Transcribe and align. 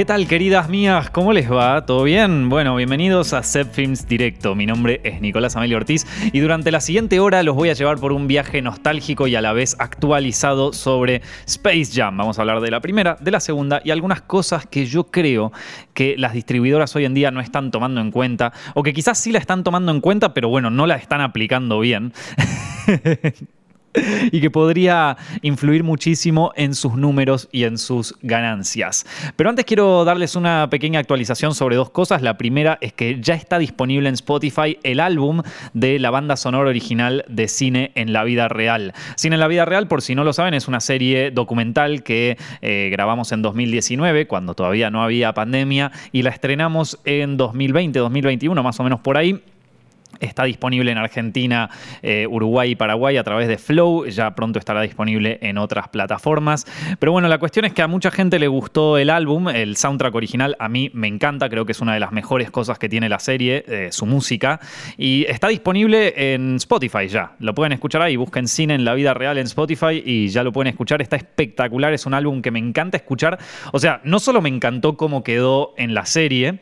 ¿Qué 0.00 0.06
tal, 0.06 0.26
queridas 0.26 0.70
mías? 0.70 1.10
¿Cómo 1.10 1.34
les 1.34 1.52
va? 1.52 1.84
¿Todo 1.84 2.04
bien? 2.04 2.48
Bueno, 2.48 2.74
bienvenidos 2.74 3.34
a 3.34 3.42
Zep 3.42 3.70
Films 3.70 4.08
Directo. 4.08 4.54
Mi 4.54 4.64
nombre 4.64 5.02
es 5.04 5.20
Nicolás 5.20 5.56
Amelio 5.56 5.76
Ortiz 5.76 6.06
y 6.32 6.40
durante 6.40 6.70
la 6.70 6.80
siguiente 6.80 7.20
hora 7.20 7.42
los 7.42 7.54
voy 7.54 7.68
a 7.68 7.74
llevar 7.74 7.98
por 7.98 8.12
un 8.14 8.26
viaje 8.26 8.62
nostálgico 8.62 9.26
y 9.26 9.34
a 9.36 9.42
la 9.42 9.52
vez 9.52 9.76
actualizado 9.78 10.72
sobre 10.72 11.20
Space 11.44 11.90
Jam. 11.92 12.16
Vamos 12.16 12.38
a 12.38 12.40
hablar 12.40 12.62
de 12.62 12.70
la 12.70 12.80
primera, 12.80 13.18
de 13.20 13.30
la 13.30 13.40
segunda 13.40 13.82
y 13.84 13.90
algunas 13.90 14.22
cosas 14.22 14.64
que 14.66 14.86
yo 14.86 15.04
creo 15.04 15.52
que 15.92 16.16
las 16.16 16.32
distribuidoras 16.32 16.96
hoy 16.96 17.04
en 17.04 17.12
día 17.12 17.30
no 17.30 17.42
están 17.42 17.70
tomando 17.70 18.00
en 18.00 18.10
cuenta 18.10 18.54
o 18.72 18.82
que 18.82 18.94
quizás 18.94 19.18
sí 19.18 19.32
la 19.32 19.38
están 19.38 19.64
tomando 19.64 19.92
en 19.92 20.00
cuenta, 20.00 20.32
pero 20.32 20.48
bueno, 20.48 20.70
no 20.70 20.86
la 20.86 20.96
están 20.96 21.20
aplicando 21.20 21.78
bien. 21.78 22.14
y 24.30 24.40
que 24.40 24.50
podría 24.50 25.16
influir 25.42 25.84
muchísimo 25.84 26.52
en 26.56 26.74
sus 26.74 26.94
números 26.94 27.48
y 27.52 27.64
en 27.64 27.78
sus 27.78 28.14
ganancias. 28.22 29.06
Pero 29.36 29.50
antes 29.50 29.64
quiero 29.64 30.04
darles 30.04 30.36
una 30.36 30.68
pequeña 30.70 31.00
actualización 31.00 31.54
sobre 31.54 31.76
dos 31.76 31.90
cosas. 31.90 32.22
La 32.22 32.38
primera 32.38 32.78
es 32.80 32.92
que 32.92 33.20
ya 33.20 33.34
está 33.34 33.58
disponible 33.58 34.08
en 34.08 34.14
Spotify 34.14 34.78
el 34.82 35.00
álbum 35.00 35.42
de 35.74 35.98
la 35.98 36.10
banda 36.10 36.36
sonora 36.36 36.70
original 36.70 37.24
de 37.28 37.48
Cine 37.48 37.92
en 37.94 38.12
la 38.12 38.24
vida 38.24 38.48
real. 38.48 38.92
Cine 39.16 39.36
en 39.36 39.40
la 39.40 39.48
vida 39.48 39.64
real, 39.64 39.88
por 39.88 40.02
si 40.02 40.14
no 40.14 40.24
lo 40.24 40.32
saben, 40.32 40.54
es 40.54 40.68
una 40.68 40.80
serie 40.80 41.30
documental 41.30 42.02
que 42.02 42.36
eh, 42.62 42.88
grabamos 42.90 43.32
en 43.32 43.42
2019, 43.42 44.26
cuando 44.26 44.54
todavía 44.54 44.90
no 44.90 45.02
había 45.02 45.34
pandemia, 45.34 45.92
y 46.12 46.22
la 46.22 46.30
estrenamos 46.30 46.98
en 47.04 47.36
2020, 47.36 47.98
2021, 47.98 48.62
más 48.62 48.78
o 48.80 48.84
menos 48.84 49.00
por 49.00 49.16
ahí. 49.16 49.42
Está 50.20 50.44
disponible 50.44 50.92
en 50.92 50.98
Argentina, 50.98 51.70
eh, 52.02 52.26
Uruguay 52.28 52.72
y 52.72 52.74
Paraguay 52.76 53.16
a 53.16 53.24
través 53.24 53.48
de 53.48 53.58
Flow. 53.58 54.06
Ya 54.06 54.34
pronto 54.34 54.58
estará 54.58 54.82
disponible 54.82 55.38
en 55.42 55.58
otras 55.58 55.88
plataformas. 55.88 56.66
Pero 56.98 57.12
bueno, 57.12 57.28
la 57.28 57.38
cuestión 57.38 57.64
es 57.64 57.72
que 57.72 57.82
a 57.82 57.88
mucha 57.88 58.10
gente 58.10 58.38
le 58.38 58.48
gustó 58.48 58.98
el 58.98 59.10
álbum, 59.10 59.48
el 59.48 59.76
soundtrack 59.76 60.14
original. 60.14 60.56
A 60.58 60.68
mí 60.68 60.90
me 60.92 61.08
encanta, 61.08 61.48
creo 61.48 61.64
que 61.64 61.72
es 61.72 61.80
una 61.80 61.94
de 61.94 62.00
las 62.00 62.12
mejores 62.12 62.50
cosas 62.50 62.78
que 62.78 62.88
tiene 62.88 63.08
la 63.08 63.18
serie, 63.18 63.64
eh, 63.66 63.88
su 63.90 64.06
música. 64.06 64.60
Y 64.96 65.24
está 65.28 65.48
disponible 65.48 66.34
en 66.34 66.56
Spotify 66.56 67.08
ya. 67.08 67.32
Lo 67.38 67.54
pueden 67.54 67.72
escuchar 67.72 68.02
ahí. 68.02 68.16
Busquen 68.16 68.46
cine 68.46 68.74
en 68.74 68.84
la 68.84 68.94
vida 68.94 69.14
real 69.14 69.38
en 69.38 69.46
Spotify 69.46 70.02
y 70.04 70.28
ya 70.28 70.44
lo 70.44 70.52
pueden 70.52 70.68
escuchar. 70.68 71.00
Está 71.00 71.16
espectacular. 71.16 71.92
Es 71.92 72.06
un 72.06 72.14
álbum 72.14 72.42
que 72.42 72.50
me 72.50 72.58
encanta 72.58 72.96
escuchar. 72.96 73.38
O 73.72 73.78
sea, 73.78 74.00
no 74.04 74.18
solo 74.18 74.40
me 74.42 74.48
encantó 74.48 74.96
cómo 74.96 75.24
quedó 75.24 75.74
en 75.76 75.94
la 75.94 76.04
serie 76.06 76.60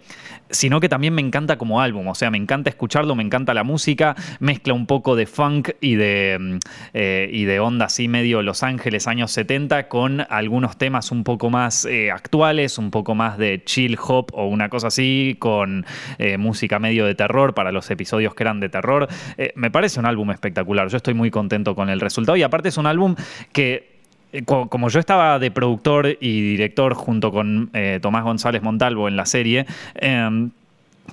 sino 0.51 0.81
que 0.81 0.89
también 0.89 1.15
me 1.15 1.21
encanta 1.21 1.59
como 1.59 1.81
álbum, 1.81 2.09
o 2.09 2.15
sea, 2.15 2.31
me 2.31 2.39
encanta 2.39 2.71
escucharlo, 2.71 3.15
me 3.15 3.23
encanta 3.23 3.48
la 3.55 3.65
música, 3.65 4.17
mezcla 4.41 4.75
un 4.75 4.87
poco 4.87 5.17
de 5.17 5.27
funk 5.27 5.71
y 5.81 5.95
de, 5.97 6.37
mm, 6.39 6.59
eh, 6.95 7.29
y 7.33 7.45
de 7.45 7.61
onda 7.61 7.87
así 7.87 8.09
medio 8.09 8.43
Los 8.43 8.63
Ángeles 8.63 9.07
años 9.07 9.31
70 9.33 9.89
con 9.89 10.27
algunos 10.29 10.77
temas 10.77 11.11
un 11.11 11.25
poco 11.25 11.51
más 11.51 11.85
eh, 11.85 12.11
actuales, 12.11 12.79
un 12.79 12.91
poco 12.91 13.15
más 13.15 13.39
de 13.39 13.63
chill 13.65 13.99
hop 14.01 14.31
o 14.33 14.47
una 14.47 14.69
cosa 14.69 14.89
así, 14.89 15.37
con 15.39 15.85
eh, 16.19 16.39
música 16.39 16.79
medio 16.79 17.07
de 17.07 17.15
terror 17.15 17.55
para 17.55 17.73
los 17.73 17.91
episodios 17.91 18.35
que 18.35 18.43
eran 18.43 18.61
de 18.61 18.69
terror. 18.69 19.09
me 19.55 19.71
parece 19.71 20.01
un 20.01 20.07
álbum 20.07 20.31
espectacular, 20.31 20.89
yo 20.89 20.97
estoy 20.97 21.15
muy 21.15 21.31
contento 21.31 21.75
con 21.75 21.89
el 21.89 22.01
resultado 22.01 22.37
y 22.37 22.43
aparte 22.43 22.69
es 22.69 22.77
un 22.77 22.87
álbum 22.87 23.15
que 23.53 23.99
eh, 24.33 24.45
como 24.45 24.91
yo 24.91 25.01
estaba 25.01 25.39
de 25.39 25.51
productor 25.51 26.19
y 26.21 26.43
director 26.43 26.93
junto 26.95 27.33
con 27.33 27.71
eh, 27.73 27.99
Tomás 28.03 28.25
González 28.25 28.63
Montalvo 28.63 29.09
en 29.09 29.17
la 29.17 29.25
serie, 29.25 29.65
em, 29.95 30.51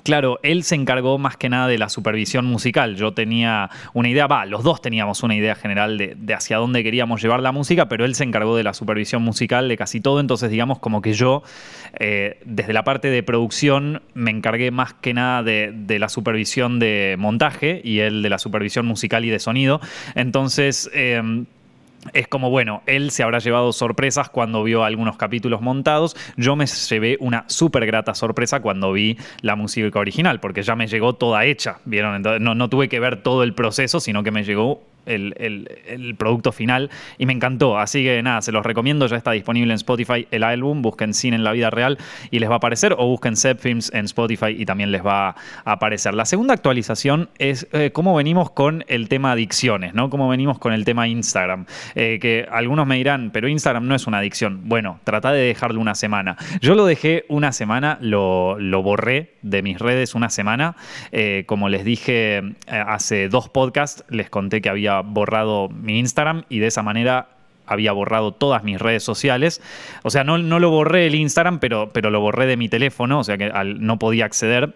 Claro, 0.02 0.38
él 0.42 0.62
se 0.62 0.74
encargó 0.74 1.18
más 1.18 1.36
que 1.36 1.48
nada 1.48 1.66
de 1.68 1.78
la 1.78 1.88
supervisión 1.88 2.44
musical. 2.44 2.96
Yo 2.96 3.12
tenía 3.12 3.70
una 3.92 4.08
idea, 4.08 4.26
va, 4.26 4.46
los 4.46 4.62
dos 4.62 4.80
teníamos 4.80 5.22
una 5.22 5.34
idea 5.34 5.54
general 5.54 5.98
de, 5.98 6.34
hacia 6.34 6.58
dónde 6.58 6.84
queríamos 6.84 7.22
llevar 7.22 7.40
la 7.40 7.52
música, 7.52 7.88
pero 7.88 8.04
él 8.04 8.14
se 8.14 8.24
encargó 8.24 8.56
de 8.56 8.62
la 8.62 8.74
supervisión 8.74 9.22
musical 9.22 9.68
de 9.68 9.76
casi 9.76 10.00
todo. 10.00 10.20
Entonces, 10.20 10.50
digamos, 10.50 10.78
como 10.78 11.02
que 11.02 11.12
yo, 11.12 11.42
eh, 11.98 12.38
desde 12.44 12.72
la 12.72 12.84
parte 12.84 13.08
de 13.08 13.22
producción, 13.22 14.02
me 14.14 14.30
encargué 14.30 14.70
más 14.70 14.94
que 14.94 15.14
nada 15.14 15.42
de, 15.42 15.96
la 15.98 16.08
supervisión 16.08 16.78
de 16.78 17.16
montaje 17.18 17.80
y 17.82 18.00
él 18.00 18.22
de 18.22 18.28
la 18.28 18.38
supervisión 18.38 18.86
musical 18.86 19.24
y 19.24 19.30
de 19.30 19.38
sonido. 19.38 19.80
Entonces, 20.14 20.90
em, 20.92 21.46
es 22.12 22.28
como, 22.28 22.50
bueno, 22.50 22.82
él 22.86 23.10
se 23.10 23.22
habrá 23.22 23.38
llevado 23.38 23.72
sorpresas 23.72 24.28
cuando 24.28 24.62
vio 24.62 24.84
algunos 24.84 25.16
capítulos 25.16 25.60
montados. 25.60 26.16
Yo 26.36 26.56
me 26.56 26.66
llevé 26.66 27.16
una 27.20 27.44
súper 27.48 27.86
grata 27.86 28.14
sorpresa 28.14 28.60
cuando 28.60 28.92
vi 28.92 29.18
la 29.42 29.56
música 29.56 29.98
original, 29.98 30.40
porque 30.40 30.62
ya 30.62 30.76
me 30.76 30.86
llegó 30.86 31.14
toda 31.14 31.44
hecha, 31.44 31.78
¿vieron? 31.84 32.14
Entonces, 32.16 32.40
no, 32.40 32.54
no 32.54 32.68
tuve 32.68 32.88
que 32.88 33.00
ver 33.00 33.22
todo 33.22 33.42
el 33.42 33.54
proceso, 33.54 34.00
sino 34.00 34.22
que 34.22 34.30
me 34.30 34.44
llegó 34.44 34.82
el, 35.06 36.14
producto 36.18 36.52
final 36.52 36.90
y 37.18 37.26
me 37.26 37.32
encantó. 37.32 37.78
Así 37.78 38.02
que 38.02 38.22
nada, 38.22 38.42
se 38.42 38.52
los 38.52 38.64
recomiendo. 38.64 39.06
Ya 39.06 39.16
está 39.16 39.32
disponible 39.32 39.72
en 39.72 39.76
Spotify 39.76 40.26
el 40.30 40.42
álbum. 40.42 40.82
Busquen 40.82 41.14
Cine 41.14 41.36
en 41.36 41.44
la 41.44 41.52
vida 41.52 41.70
real 41.70 41.98
y 42.30 42.38
les 42.38 42.48
va 42.48 42.54
a 42.54 42.56
aparecer. 42.58 42.94
O 42.98 43.06
busquen 43.06 43.36
Set 43.36 43.58
Films 43.58 43.92
en 43.94 44.06
Spotify 44.06 44.54
y 44.56 44.66
también 44.66 44.92
les 44.92 45.04
va 45.04 45.28
a 45.28 45.34
aparecer. 45.64 46.14
La 46.14 46.24
segunda 46.24 46.54
actualización 46.54 47.28
es 47.38 47.66
eh, 47.72 47.90
cómo 47.92 48.14
venimos 48.14 48.50
con 48.50 48.84
el 48.88 49.08
tema 49.08 49.32
adicciones, 49.32 49.94
¿no? 49.94 50.10
Cómo 50.10 50.28
venimos 50.28 50.58
con 50.58 50.72
el 50.72 50.84
tema 50.84 51.08
Instagram. 51.08 51.66
Eh, 51.94 52.18
que 52.20 52.46
algunos 52.50 52.86
me 52.86 52.96
dirán, 52.96 53.30
pero 53.32 53.48
Instagram 53.48 53.86
no 53.86 53.94
es 53.94 54.06
una 54.06 54.18
adicción. 54.18 54.62
Bueno, 54.64 55.00
trata 55.04 55.32
de 55.32 55.40
dejarlo 55.40 55.80
una 55.80 55.94
semana. 55.94 56.36
Yo 56.60 56.74
lo 56.74 56.86
dejé 56.86 57.24
una 57.28 57.52
semana, 57.52 57.98
lo, 58.00 58.56
borré 58.82 59.34
de 59.42 59.62
mis 59.62 59.78
redes 59.78 60.14
una 60.14 60.30
semana. 60.30 60.76
Eh, 61.12 61.44
como 61.46 61.68
les 61.68 61.84
dije 61.84 62.42
hace 62.68 63.28
dos 63.28 63.48
podcasts, 63.48 64.04
les 64.08 64.30
conté 64.30 64.60
que 64.60 64.68
había 64.68 64.95
borrado 65.02 65.68
mi 65.68 65.98
Instagram 65.98 66.44
y 66.48 66.58
de 66.58 66.68
esa 66.68 66.82
manera 66.82 67.28
había 67.66 67.92
borrado 67.92 68.32
todas 68.32 68.62
mis 68.64 68.80
redes 68.80 69.02
sociales. 69.02 69.60
O 70.02 70.10
sea, 70.10 70.24
no, 70.24 70.38
no 70.38 70.58
lo 70.58 70.70
borré 70.70 71.06
el 71.06 71.14
Instagram, 71.14 71.58
pero, 71.58 71.90
pero 71.92 72.10
lo 72.10 72.20
borré 72.20 72.46
de 72.46 72.56
mi 72.56 72.68
teléfono, 72.68 73.18
o 73.18 73.24
sea 73.24 73.36
que 73.36 73.50
no 73.78 73.98
podía 73.98 74.24
acceder. 74.24 74.74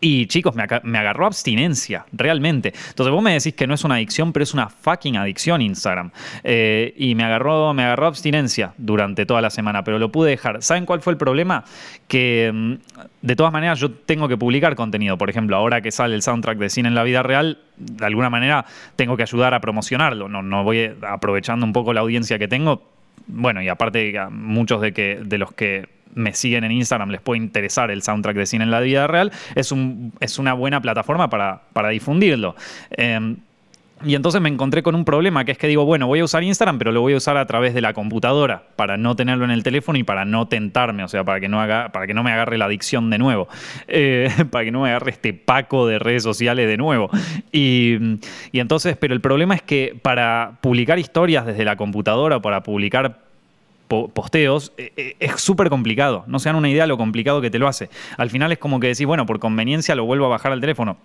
Y 0.00 0.26
chicos, 0.26 0.54
me, 0.54 0.98
agarró 0.98 1.26
abstinencia, 1.26 2.06
realmente. 2.12 2.72
Entonces 2.90 3.12
vos 3.12 3.22
me 3.22 3.32
decís 3.32 3.54
que 3.54 3.66
no 3.66 3.74
es 3.74 3.84
una 3.84 3.96
adicción, 3.96 4.32
pero 4.32 4.44
es 4.44 4.54
una 4.54 4.68
fucking 4.68 5.16
adicción 5.16 5.60
Instagram. 5.60 6.10
Eh, 6.44 6.94
y 6.96 7.14
me 7.14 7.24
agarró, 7.24 7.74
me 7.74 7.84
agarró 7.84 8.06
abstinencia 8.06 8.74
durante 8.76 9.26
toda 9.26 9.40
la 9.40 9.50
semana, 9.50 9.82
pero 9.82 9.98
lo 9.98 10.12
pude 10.12 10.30
dejar. 10.30 10.62
¿Saben 10.62 10.86
cuál 10.86 11.00
fue 11.00 11.12
el 11.12 11.16
problema? 11.16 11.64
Que 12.06 12.50
mm, 12.52 12.74
de 13.22 13.36
todas 13.36 13.52
maneras 13.52 13.80
yo 13.80 13.90
tengo 13.90 14.28
que 14.28 14.36
publicar 14.36 14.76
contenido. 14.76 15.18
Por 15.18 15.30
ejemplo, 15.30 15.56
ahora 15.56 15.80
que 15.80 15.90
sale 15.90 16.14
el 16.14 16.22
soundtrack 16.22 16.58
de 16.58 16.70
cine 16.70 16.88
en 16.88 16.94
la 16.94 17.02
vida 17.02 17.22
real, 17.22 17.58
de 17.76 18.06
alguna 18.06 18.30
manera 18.30 18.66
tengo 18.94 19.16
que 19.16 19.22
ayudar 19.22 19.54
a 19.54 19.60
promocionarlo. 19.60 20.28
No, 20.28 20.42
no 20.42 20.64
voy 20.64 20.92
aprovechando 21.02 21.66
un 21.66 21.72
poco 21.72 21.92
la 21.92 22.00
audiencia 22.00 22.38
que 22.38 22.46
tengo. 22.46 22.82
Bueno, 23.26 23.60
y 23.62 23.68
aparte 23.68 24.14
muchos 24.30 24.80
de, 24.80 24.92
que, 24.92 25.20
de 25.22 25.38
los 25.38 25.52
que 25.52 25.88
me 26.18 26.34
siguen 26.34 26.64
en 26.64 26.72
Instagram 26.72 27.10
les 27.10 27.20
puede 27.20 27.40
interesar 27.40 27.90
el 27.90 28.02
soundtrack 28.02 28.36
de 28.36 28.46
cine 28.46 28.64
en 28.64 28.70
la 28.70 28.80
vida 28.80 29.06
real, 29.06 29.32
es, 29.54 29.72
un, 29.72 30.12
es 30.20 30.38
una 30.38 30.52
buena 30.52 30.80
plataforma 30.80 31.30
para, 31.30 31.62
para 31.72 31.88
difundirlo. 31.88 32.54
Em, 32.90 33.36
y 34.04 34.14
entonces 34.14 34.40
me 34.40 34.48
encontré 34.48 34.82
con 34.82 34.94
un 34.94 35.04
problema, 35.04 35.44
que 35.44 35.52
es 35.52 35.58
que 35.58 35.66
digo, 35.66 35.84
bueno, 35.84 36.06
voy 36.06 36.20
a 36.20 36.24
usar 36.24 36.44
Instagram, 36.44 36.78
pero 36.78 36.92
lo 36.92 37.00
voy 37.00 37.14
a 37.14 37.16
usar 37.16 37.36
a 37.36 37.46
través 37.46 37.74
de 37.74 37.80
la 37.80 37.94
computadora, 37.94 38.62
para 38.76 38.96
no 38.96 39.16
tenerlo 39.16 39.44
en 39.44 39.50
el 39.50 39.64
teléfono 39.64 39.98
y 39.98 40.04
para 40.04 40.24
no 40.24 40.46
tentarme, 40.46 41.02
o 41.02 41.08
sea, 41.08 41.24
para 41.24 41.40
que 41.40 41.48
no, 41.48 41.60
haga, 41.60 41.90
para 41.90 42.06
que 42.06 42.14
no 42.14 42.22
me 42.22 42.30
agarre 42.30 42.58
la 42.58 42.66
adicción 42.66 43.10
de 43.10 43.18
nuevo, 43.18 43.48
eh, 43.88 44.30
para 44.50 44.64
que 44.64 44.70
no 44.70 44.82
me 44.82 44.90
agarre 44.90 45.10
este 45.10 45.32
paco 45.32 45.88
de 45.88 45.98
redes 45.98 46.22
sociales 46.22 46.68
de 46.68 46.76
nuevo. 46.76 47.10
Y, 47.50 47.96
y 48.52 48.60
entonces, 48.60 48.96
pero 48.96 49.14
el 49.14 49.20
problema 49.20 49.56
es 49.56 49.62
que 49.62 49.98
para 50.00 50.58
publicar 50.60 50.98
historias 51.00 51.44
desde 51.44 51.64
la 51.64 51.74
computadora 51.76 52.40
para 52.40 52.62
publicar 52.62 53.27
posteos, 53.88 54.72
eh, 54.76 54.92
eh, 54.96 55.16
es 55.18 55.40
súper 55.40 55.68
complicado. 55.70 56.24
No 56.26 56.38
se 56.38 56.48
dan 56.48 56.56
una 56.56 56.68
idea 56.68 56.84
de 56.84 56.88
lo 56.88 56.98
complicado 56.98 57.40
que 57.40 57.50
te 57.50 57.58
lo 57.58 57.68
hace. 57.68 57.88
Al 58.16 58.30
final 58.30 58.52
es 58.52 58.58
como 58.58 58.78
que 58.80 58.88
decís, 58.88 59.06
bueno, 59.06 59.26
por 59.26 59.38
conveniencia 59.38 59.94
lo 59.94 60.04
vuelvo 60.04 60.26
a 60.26 60.28
bajar 60.28 60.52
al 60.52 60.60
teléfono. 60.60 60.96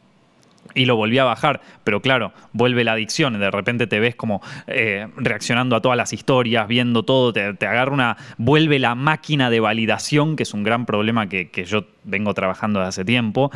Y 0.75 0.85
lo 0.85 0.95
volví 0.95 1.17
a 1.17 1.25
bajar, 1.25 1.61
pero 1.83 2.01
claro, 2.01 2.31
vuelve 2.53 2.83
la 2.83 2.93
adicción, 2.93 3.37
de 3.37 3.51
repente 3.51 3.85
te 3.85 3.99
ves 3.99 4.15
como 4.15 4.41
eh, 4.65 5.07
reaccionando 5.17 5.75
a 5.75 5.81
todas 5.81 5.97
las 5.97 6.13
historias, 6.13 6.67
viendo 6.67 7.03
todo, 7.03 7.33
te, 7.33 7.67
agarra 7.67 7.91
una, 7.91 8.17
vuelve 8.37 8.79
la 8.79 8.95
máquina 8.95 9.49
de 9.49 9.59
validación, 9.59 10.35
que 10.35 10.43
es 10.43 10.53
un 10.53 10.63
gran 10.63 10.85
problema 10.85 11.27
que, 11.27 11.65
yo 11.67 11.85
vengo 12.05 12.33
trabajando 12.33 12.79
desde 12.79 12.89
hace 12.89 13.05
tiempo 13.05 13.51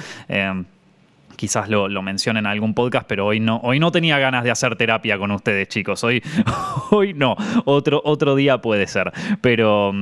quizás 1.38 1.70
lo, 1.70 1.88
lo 1.88 2.02
mencione 2.02 2.40
en 2.40 2.48
algún 2.48 2.74
podcast, 2.74 3.08
pero 3.08 3.26
hoy 3.28 3.40
no, 3.40 3.62
hoy 3.64 3.80
no 3.80 3.92
tenía 3.92 4.20
ganas 4.20 4.44
de 4.44 4.52
hacer 4.52 4.76
terapia 4.76 5.18
con 5.18 5.32
ustedes, 5.32 5.70
chicos. 5.70 6.04
Hoy, 6.04 6.22
hoy 6.92 7.14
no, 7.14 7.38
otro, 7.64 8.02
otro 8.04 8.36
día 8.36 8.60
puede 8.60 8.88
ser. 8.88 9.14
Pero, 9.40 9.94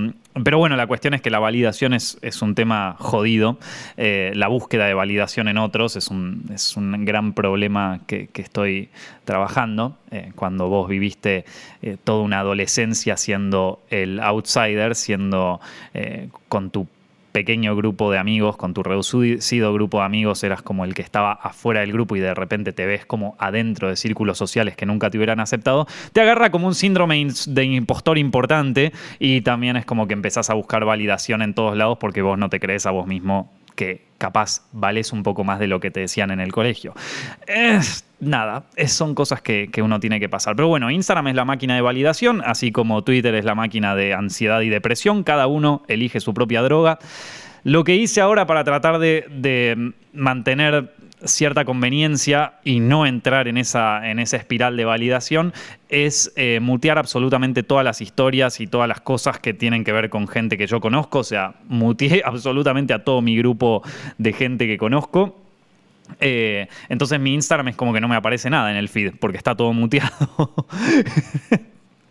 pero 0.43 0.57
bueno, 0.57 0.75
la 0.75 0.87
cuestión 0.87 1.13
es 1.13 1.21
que 1.21 1.29
la 1.29 1.39
validación 1.39 1.93
es, 1.93 2.17
un 2.41 2.55
tema 2.55 2.95
jodido. 2.97 3.59
Eh, 3.97 4.31
la 4.33 4.47
búsqueda 4.47 4.85
de 4.85 4.93
validación 4.93 5.47
en 5.47 5.57
otros 5.57 5.95
es 5.97 6.07
un, 6.07 6.45
es 6.53 6.75
un 6.77 7.05
gran 7.05 7.33
problema 7.33 7.99
que, 8.07 8.29
estoy 8.33 8.89
trabajando. 9.25 9.97
Eh, 10.11 10.31
cuando 10.35 10.69
vos 10.69 10.87
viviste 10.87 11.45
eh, 11.81 11.97
toda 12.01 12.21
una 12.23 12.39
adolescencia 12.39 13.17
siendo 13.17 13.81
el 13.89 14.19
outsider, 14.21 14.95
siendo 14.95 15.59
con 16.47 16.69
tu 16.69 16.87
pequeño 17.35 17.75
grupo 17.75 18.09
de 18.11 18.17
amigos, 18.17 18.55
con 18.55 18.73
tu 18.73 18.81
reducido 18.81 19.73
grupo 19.73 19.99
de 19.99 20.05
amigos, 20.05 20.41
eras 20.45 20.61
como 20.61 20.85
el 20.85 20.93
que 20.93 21.01
estaba 21.01 21.33
afuera 21.33 21.81
del 21.81 21.91
grupo 21.91 22.15
y 22.15 22.21
de 22.21 22.33
repente 22.33 22.71
te 22.71 22.85
ves 22.85 23.05
como 23.05 23.35
adentro 23.39 23.89
de 23.89 23.97
círculos 23.97 24.37
sociales 24.37 24.77
que 24.77 24.85
nunca 24.85 25.09
te 25.09 25.17
hubieran 25.17 25.41
aceptado, 25.41 25.85
te 26.13 26.21
agarra 26.21 26.49
como 26.49 26.67
un 26.67 26.75
síndrome 26.75 27.27
de 27.47 27.63
impostor 27.65 28.17
importante 28.17 28.93
y 29.19 29.41
también 29.41 29.75
es 29.75 29.85
como 29.85 30.07
que 30.07 30.13
empezás 30.13 30.49
a 30.49 30.53
buscar 30.53 30.85
validación 30.85 31.41
en 31.41 31.53
todos 31.53 31.75
lados 31.75 31.97
porque 31.99 32.21
vos 32.21 32.37
no 32.37 32.49
te 32.49 32.61
crees 32.61 32.85
a 32.85 32.91
vos 32.91 33.05
mismo 33.05 33.51
que 33.75 34.05
capaz 34.17 34.61
vales 34.71 35.11
un 35.11 35.23
poco 35.23 35.43
más 35.43 35.59
de 35.59 35.67
lo 35.67 35.79
que 35.79 35.91
te 35.91 35.99
decían 35.99 36.31
en 36.31 36.39
el 36.39 36.51
colegio. 36.51 36.93
Es, 37.47 38.05
nada, 38.19 38.63
son 38.87 39.13
cosas 39.13 39.41
que, 39.41 39.69
que, 39.71 39.81
uno 39.81 39.99
tiene 39.99 40.19
que 40.19 40.29
pasar. 40.29 40.55
Pero 40.55 40.67
bueno, 40.67 40.89
Instagram 40.89 41.27
es 41.27 41.35
la 41.35 41.45
máquina 41.45 41.75
de 41.75 41.81
validación, 41.81 42.41
así 42.45 42.71
como 42.71 43.03
Twitter 43.03 43.35
es 43.35 43.45
la 43.45 43.55
máquina 43.55 43.95
de 43.95 44.13
ansiedad 44.13 44.61
y 44.61 44.69
depresión. 44.69 45.23
Cada 45.23 45.47
uno 45.47 45.83
elige 45.87 46.19
su 46.19 46.33
propia 46.33 46.61
droga. 46.61 46.99
Lo 47.63 47.83
que 47.83 47.95
hice 47.95 48.21
ahora 48.21 48.45
para 48.45 48.63
tratar 48.63 48.99
de, 48.99 49.25
de 49.29 49.93
mantener 50.13 50.93
cierta 51.25 51.65
conveniencia 51.65 52.53
y 52.63 52.79
no 52.79 53.05
entrar 53.05 53.47
en 53.47 53.57
esa, 53.57 54.09
en 54.09 54.19
esa 54.19 54.37
espiral 54.37 54.77
de 54.77 54.85
validación 54.85 55.53
es 55.89 56.31
eh, 56.35 56.59
mutear 56.61 56.97
absolutamente 56.97 57.63
todas 57.63 57.83
las 57.83 58.01
historias 58.01 58.59
y 58.59 58.67
todas 58.67 58.87
las 58.87 59.01
cosas 59.01 59.39
que 59.39 59.53
tienen 59.53 59.83
que 59.83 59.91
ver 59.91 60.09
con 60.09 60.27
gente 60.27 60.57
que 60.57 60.67
yo 60.67 60.79
conozco. 60.79 61.19
O 61.19 61.23
sea, 61.23 61.55
muteé 61.67 62.21
absolutamente 62.25 62.93
a 62.93 63.03
todo 63.03 63.21
mi 63.21 63.37
grupo 63.37 63.83
de 64.17 64.33
gente 64.33 64.67
que 64.67 64.77
conozco. 64.77 65.37
Eh, 66.19 66.67
entonces 66.87 67.19
mi 67.19 67.33
Instagram 67.33 67.69
es 67.69 67.75
como 67.75 67.91
que 67.91 67.99
no 67.99 68.07
me 68.07 68.15
aparece 68.15 68.49
nada 68.49 68.69
en 68.69 68.77
el 68.77 68.89
feed 68.89 69.13
porque 69.19 69.37
está 69.37 69.55
todo 69.55 69.73
muteado. 69.73 70.67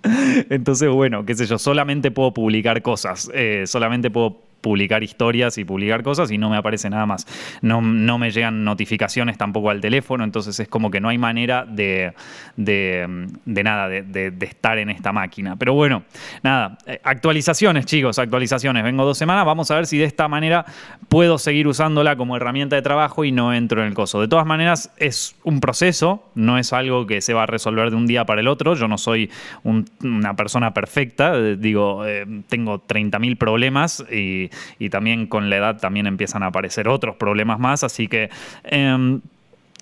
Entonces, 0.50 0.90
bueno, 0.90 1.24
qué 1.24 1.34
sé 1.34 1.46
yo, 1.46 1.58
solamente 1.58 2.10
puedo 2.10 2.34
publicar 2.34 2.82
cosas, 2.82 3.30
eh, 3.32 3.64
solamente 3.66 4.10
puedo 4.10 4.42
publicar 4.64 5.02
historias 5.02 5.58
y 5.58 5.64
publicar 5.64 6.02
cosas 6.02 6.30
y 6.30 6.38
no 6.38 6.48
me 6.48 6.56
aparece 6.56 6.88
nada 6.88 7.04
más. 7.04 7.26
No, 7.60 7.82
no 7.82 8.16
me 8.16 8.30
llegan 8.30 8.64
notificaciones 8.64 9.36
tampoco 9.36 9.68
al 9.68 9.82
teléfono, 9.82 10.24
entonces 10.24 10.58
es 10.58 10.68
como 10.68 10.90
que 10.90 11.02
no 11.02 11.10
hay 11.10 11.18
manera 11.18 11.66
de, 11.68 12.14
de, 12.56 13.06
nada, 13.44 13.88
de, 13.88 14.32
estar 14.40 14.78
en 14.78 14.88
esta 14.88 15.12
máquina. 15.12 15.56
Pero 15.56 15.74
bueno, 15.74 16.04
nada, 16.42 16.78
eh, 16.86 16.98
actualizaciones 17.04 17.84
chicos, 17.84 18.18
actualizaciones. 18.18 18.82
Vengo 18.82 19.04
dos 19.04 19.18
semanas, 19.18 19.44
vamos 19.44 19.70
a 19.70 19.74
ver 19.74 19.86
si 19.86 19.98
de 19.98 20.04
esta 20.04 20.28
manera 20.28 20.64
puedo 21.10 21.36
seguir 21.36 21.68
usándola 21.68 22.16
como 22.16 22.34
herramienta 22.34 22.74
de 22.74 22.80
trabajo 22.80 23.26
y 23.26 23.32
no 23.32 23.52
entro 23.52 23.82
en 23.82 23.88
el 23.88 23.94
coso. 23.94 24.18
De 24.18 24.28
todas 24.28 24.46
maneras, 24.46 24.90
es 24.96 25.36
un 25.44 25.60
proceso, 25.60 26.30
no 26.34 26.56
es 26.56 26.72
algo 26.72 27.06
que 27.06 27.20
se 27.20 27.34
va 27.34 27.42
a 27.42 27.46
resolver 27.46 27.90
de 27.90 27.96
un 27.96 28.06
día 28.06 28.24
para 28.24 28.40
el 28.40 28.48
otro. 28.48 28.76
Yo 28.76 28.88
no 28.88 28.96
soy 28.96 29.30
una 29.62 30.34
persona 30.36 30.72
perfecta, 30.72 31.36
eh, 31.36 31.56
digo, 31.58 32.06
eh, 32.06 32.24
tengo 32.48 32.82
30.000 32.86 33.36
problemas 33.36 34.02
y, 34.10 34.48
y 34.78 34.90
también 34.90 35.26
con 35.26 35.50
la 35.50 35.56
edad 35.56 35.78
también 35.78 36.06
empiezan 36.06 36.42
a 36.42 36.46
aparecer 36.46 36.88
otros 36.88 37.16
problemas 37.16 37.58
más, 37.58 37.84
así 37.84 38.08
que 38.08 38.30
em, 38.64 39.20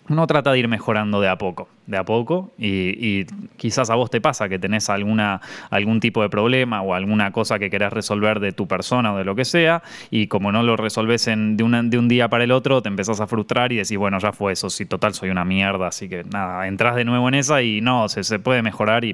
uno 0.08 0.26
trata 0.26 0.52
de 0.52 0.58
ir 0.58 0.68
mejorando 0.68 1.20
de 1.20 1.28
a 1.28 1.36
poco 1.36 1.68
de 1.86 1.96
a 1.96 2.04
poco 2.04 2.52
y, 2.58 3.24
quizás 3.56 3.90
a 3.90 3.94
vos 3.94 4.10
te 4.10 4.20
pasa 4.20 4.48
que 4.48 4.58
tenés 4.58 4.90
alguna, 4.90 5.40
algún 5.70 6.00
tipo 6.00 6.22
de 6.22 6.28
problema 6.28 6.82
o 6.82 6.94
alguna 6.94 7.32
cosa 7.32 7.58
que 7.58 7.70
querés 7.70 7.92
resolver 7.92 8.40
de 8.40 8.52
tu 8.52 8.66
persona 8.66 9.14
o 9.14 9.18
de 9.18 9.24
lo 9.24 9.34
que 9.34 9.44
sea 9.44 9.82
y 10.10 10.26
como 10.26 10.52
no 10.52 10.62
lo 10.62 10.76
resolves 10.76 11.28
en, 11.28 11.56
de, 11.56 11.64
de 11.84 11.98
un 11.98 12.08
día 12.08 12.28
para 12.28 12.44
el 12.44 12.52
otro 12.52 12.82
te 12.82 12.88
empezás 12.88 13.20
a 13.20 13.26
frustrar 13.26 13.72
y 13.72 13.76
decís, 13.76 13.96
bueno, 13.96 14.18
ya 14.18 14.32
fue 14.32 14.52
eso, 14.52 14.70
si 14.70 14.86
total 14.86 15.14
soy 15.14 15.30
una 15.30 15.44
mierda, 15.44 15.88
así 15.88 16.08
que 16.08 16.24
nada, 16.24 16.66
entras 16.66 16.96
de 16.96 17.04
nuevo 17.04 17.28
en 17.28 17.34
esa 17.34 17.62
y 17.62 17.80
no, 17.80 18.08
se, 18.08 18.24
se 18.24 18.38
puede 18.38 18.62
mejorar 18.62 19.04
y 19.04 19.10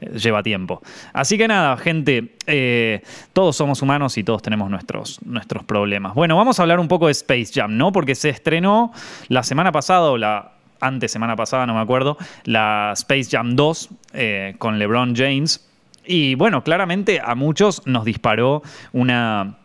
eh, 0.00 0.18
lleva 0.18 0.42
tiempo. 0.42 0.82
Así 1.12 1.38
que 1.38 1.48
nada, 1.48 1.76
gente, 1.76 2.36
eh, 2.46 3.02
todos 3.32 3.56
somos 3.56 3.82
humanos 3.82 4.18
y 4.18 4.24
todos 4.24 4.42
tenemos 4.42 4.70
nuestros, 4.70 5.20
nuestros 5.24 5.64
problemas. 5.64 6.14
Bueno, 6.14 6.36
vamos 6.36 6.58
a 6.58 6.62
hablar 6.62 6.80
un 6.80 6.88
poco 6.88 7.06
de 7.06 7.12
Space 7.12 7.50
Jam, 7.54 7.76
¿no? 7.76 7.92
Porque 7.92 8.14
se 8.14 8.28
estrenó 8.28 8.92
la 9.28 9.42
semana 9.42 9.72
pasada 9.72 10.10
o 10.10 10.18
la 10.18 10.52
antes, 10.80 11.12
semana 11.12 11.36
pasada, 11.36 11.66
no 11.66 11.74
me 11.74 11.80
acuerdo, 11.80 12.16
la 12.44 12.90
Space 12.94 13.28
Jam 13.30 13.56
2 13.56 13.88
eh, 14.14 14.54
con 14.58 14.78
LeBron 14.78 15.14
James. 15.14 15.66
Y 16.04 16.34
bueno, 16.34 16.64
claramente 16.64 17.20
a 17.22 17.34
muchos 17.34 17.86
nos 17.86 18.04
disparó 18.04 18.62
una, 18.92 19.56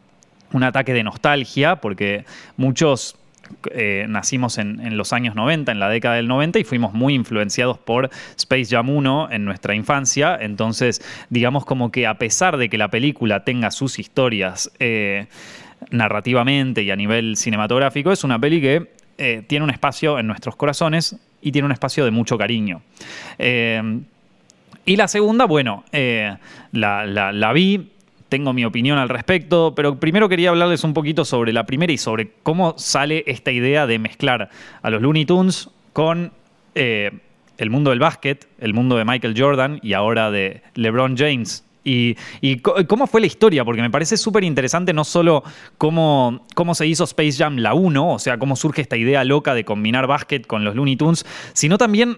un 0.51 0.63
ataque 0.63 0.93
de 0.93 1.03
nostalgia, 1.03 1.77
porque 1.77 2.25
muchos 2.57 3.17
eh, 3.71 4.05
nacimos 4.09 4.57
en, 4.57 4.97
los 4.97 5.13
años 5.13 5.35
90, 5.35 5.71
en 5.71 5.79
la 5.79 5.89
década 5.89 6.15
del 6.15 6.27
90, 6.27 6.59
y 6.59 6.63
fuimos 6.63 6.93
muy 6.93 7.13
influenciados 7.13 7.77
por 7.77 8.09
Space 8.37 8.65
Jam 8.65 8.89
1 8.89 9.29
en 9.31 9.45
nuestra 9.45 9.75
infancia. 9.75 10.37
Entonces, 10.39 11.01
digamos 11.29 11.65
como 11.65 11.91
que 11.91 12.07
a 12.07 12.15
pesar 12.15 12.57
de 12.57 12.69
que 12.69 12.77
la 12.77 12.89
película 12.89 13.43
tenga 13.43 13.71
sus 13.71 13.99
historias 13.99 14.71
eh, 14.79 15.27
narrativamente 15.91 16.83
y 16.83 16.91
a 16.91 16.95
nivel 16.95 17.37
cinematográfico, 17.37 18.11
es 18.11 18.23
una 18.23 18.39
peli 18.39 18.61
que 18.61 18.91
eh, 19.17 19.43
tiene 19.47 19.63
un 19.63 19.69
espacio 19.69 20.19
en 20.19 20.27
nuestros 20.27 20.55
corazones 20.55 21.15
y 21.41 21.51
tiene 21.51 21.65
un 21.65 21.71
espacio 21.71 22.05
de 22.05 22.11
mucho 22.11 22.37
cariño. 22.37 22.81
Eh, 23.39 24.01
y 24.85 24.95
la 24.97 25.07
segunda, 25.07 25.45
bueno, 25.45 25.83
eh, 25.91 26.35
la, 26.71 27.51
vi, 27.53 27.91
tengo 28.29 28.53
mi 28.53 28.65
opinión 28.65 28.97
al 28.97 29.09
respecto, 29.09 29.73
pero 29.75 29.99
primero 29.99 30.29
quería 30.29 30.49
hablarles 30.49 30.83
un 30.83 30.93
poquito 30.93 31.25
sobre 31.25 31.53
la 31.53 31.65
primera 31.65 31.91
y 31.91 31.97
sobre 31.97 32.31
cómo 32.43 32.77
sale 32.77 33.23
esta 33.25 33.51
idea 33.51 33.87
de 33.87 33.99
mezclar 33.99 34.49
a 34.81 34.89
los 34.89 35.01
Looney 35.01 35.25
Tunes 35.25 35.69
con 35.93 36.31
el 36.75 37.69
mundo 37.69 37.91
del 37.91 37.99
básquet, 37.99 38.47
el 38.59 38.73
mundo 38.73 38.97
de 38.97 39.05
Michael 39.05 39.33
Jordan 39.37 39.79
y 39.81 39.93
ahora 39.93 40.29
de 40.29 40.61
LeBron 40.75 41.15
James. 41.17 41.64
Y, 41.85 42.15
cómo 42.87 43.05
fue 43.05 43.21
la 43.21 43.27
historia, 43.27 43.63
porque 43.63 43.81
me 43.81 43.91
parece 43.91 44.17
súper 44.17 44.43
interesante 44.43 44.91
no 44.91 45.03
solo 45.03 45.43
cómo, 45.77 46.45
cómo 46.55 46.73
se 46.73 46.87
hizo 46.87 47.03
Space 47.03 47.33
Jam 47.33 47.57
la 47.57 47.75
1, 47.75 48.13
o 48.13 48.19
sea, 48.19 48.39
cómo 48.39 48.55
surge 48.55 48.81
esta 48.81 48.97
idea 48.97 49.23
loca 49.23 49.53
de 49.53 49.63
combinar 49.63 50.07
básquet 50.07 50.47
con 50.47 50.63
los 50.63 50.75
Looney 50.75 50.95
Tunes, 50.95 51.25
sino 51.53 51.77
también 51.77 52.17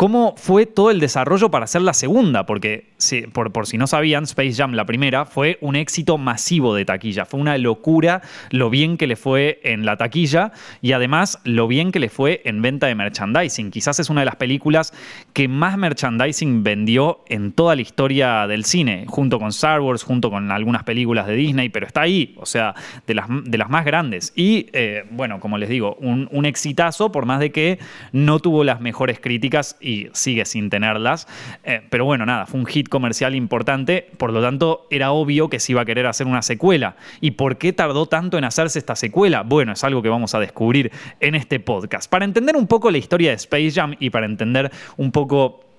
cómo 0.00 0.32
fue 0.38 0.64
todo 0.64 0.90
el 0.90 0.98
desarrollo 0.98 1.50
para 1.50 1.66
hacer 1.66 1.82
la 1.82 1.92
segunda, 1.92 2.46
porque 2.46 2.88
por, 3.34 3.66
si 3.66 3.76
no 3.76 3.86
sabían, 3.86 4.24
Space 4.24 4.54
Jam, 4.54 4.72
la 4.72 4.86
primera, 4.86 5.26
fue 5.26 5.58
un 5.60 5.76
éxito 5.76 6.16
masivo 6.16 6.74
de 6.74 6.86
taquilla. 6.86 7.26
Fue 7.26 7.38
una 7.38 7.58
locura 7.58 8.22
lo 8.50 8.70
bien 8.70 8.96
que 8.96 9.06
le 9.06 9.16
fue 9.16 9.60
en 9.62 9.84
la 9.84 9.98
taquilla 9.98 10.52
y 10.80 10.92
además 10.92 11.38
lo 11.44 11.68
bien 11.68 11.92
que 11.92 11.98
le 11.98 12.08
fue 12.08 12.40
en 12.46 12.62
venta 12.62 12.86
de 12.86 12.94
merchandising. 12.94 13.70
Quizás 13.70 14.00
es 14.00 14.08
una 14.08 14.22
de 14.22 14.24
las 14.24 14.36
películas 14.36 14.94
que 15.34 15.48
más 15.48 15.76
merchandising 15.76 16.62
vendió 16.62 17.22
en 17.28 17.52
toda 17.52 17.76
la 17.76 17.82
historia 17.82 18.46
del 18.46 18.64
cine, 18.64 19.04
junto 19.06 19.38
con 19.38 19.48
Star 19.48 19.82
Wars, 19.82 20.02
junto 20.02 20.30
con 20.30 20.50
algunas 20.50 20.82
películas 20.84 21.26
de 21.26 21.34
Disney, 21.34 21.68
pero 21.68 21.86
está 21.86 22.00
ahí, 22.00 22.34
o 22.38 22.46
sea, 22.46 22.74
de 23.06 23.14
las, 23.14 23.68
más 23.68 23.84
grandes. 23.84 24.32
Y 24.34 24.68
eh, 24.72 25.04
bueno, 25.10 25.40
como 25.40 25.58
les 25.58 25.68
digo, 25.68 25.96
un, 26.00 26.46
exitazo, 26.46 27.12
por 27.12 27.26
más 27.26 27.38
de 27.38 27.52
que 27.52 27.78
no 28.12 28.38
tuvo 28.40 28.64
las 28.64 28.80
mejores 28.80 29.20
críticas 29.20 29.76
sigue 30.12 30.44
sin 30.44 30.70
tenerlas. 30.70 31.26
Eh, 31.64 31.82
pero 31.90 32.04
bueno, 32.04 32.26
nada, 32.26 32.46
fue 32.46 32.60
un 32.60 32.66
hit 32.66 32.88
comercial 32.88 33.34
importante, 33.34 34.08
por 34.16 34.32
lo 34.32 34.42
tanto 34.42 34.86
era 34.90 35.12
obvio 35.12 35.48
que 35.48 35.60
se 35.60 35.72
iba 35.72 35.82
a 35.82 35.84
querer 35.84 36.06
hacer 36.06 36.26
una 36.26 36.42
secuela. 36.42 36.96
¿Y 37.20 37.32
por 37.32 37.58
qué 37.58 37.72
tardó 37.72 38.06
tanto 38.06 38.38
en 38.38 38.44
hacerse 38.44 38.78
esta 38.78 38.96
secuela? 38.96 39.42
Bueno, 39.42 39.72
es 39.72 39.84
algo 39.84 40.02
que 40.02 40.08
vamos 40.08 40.34
a 40.34 40.40
descubrir 40.40 40.90
en 41.20 41.34
este 41.34 41.60
podcast. 41.60 42.10
Para 42.10 42.24
entender 42.24 42.56
un 42.56 42.66
poco 42.66 42.90
la 42.90 42.98
historia 42.98 43.30
de 43.30 43.36
Space 43.36 43.72
Jam 43.72 43.94
y 43.98 44.10
para 44.10 44.26
entender 44.26 44.70
un 44.96 45.12
poco 45.12 45.69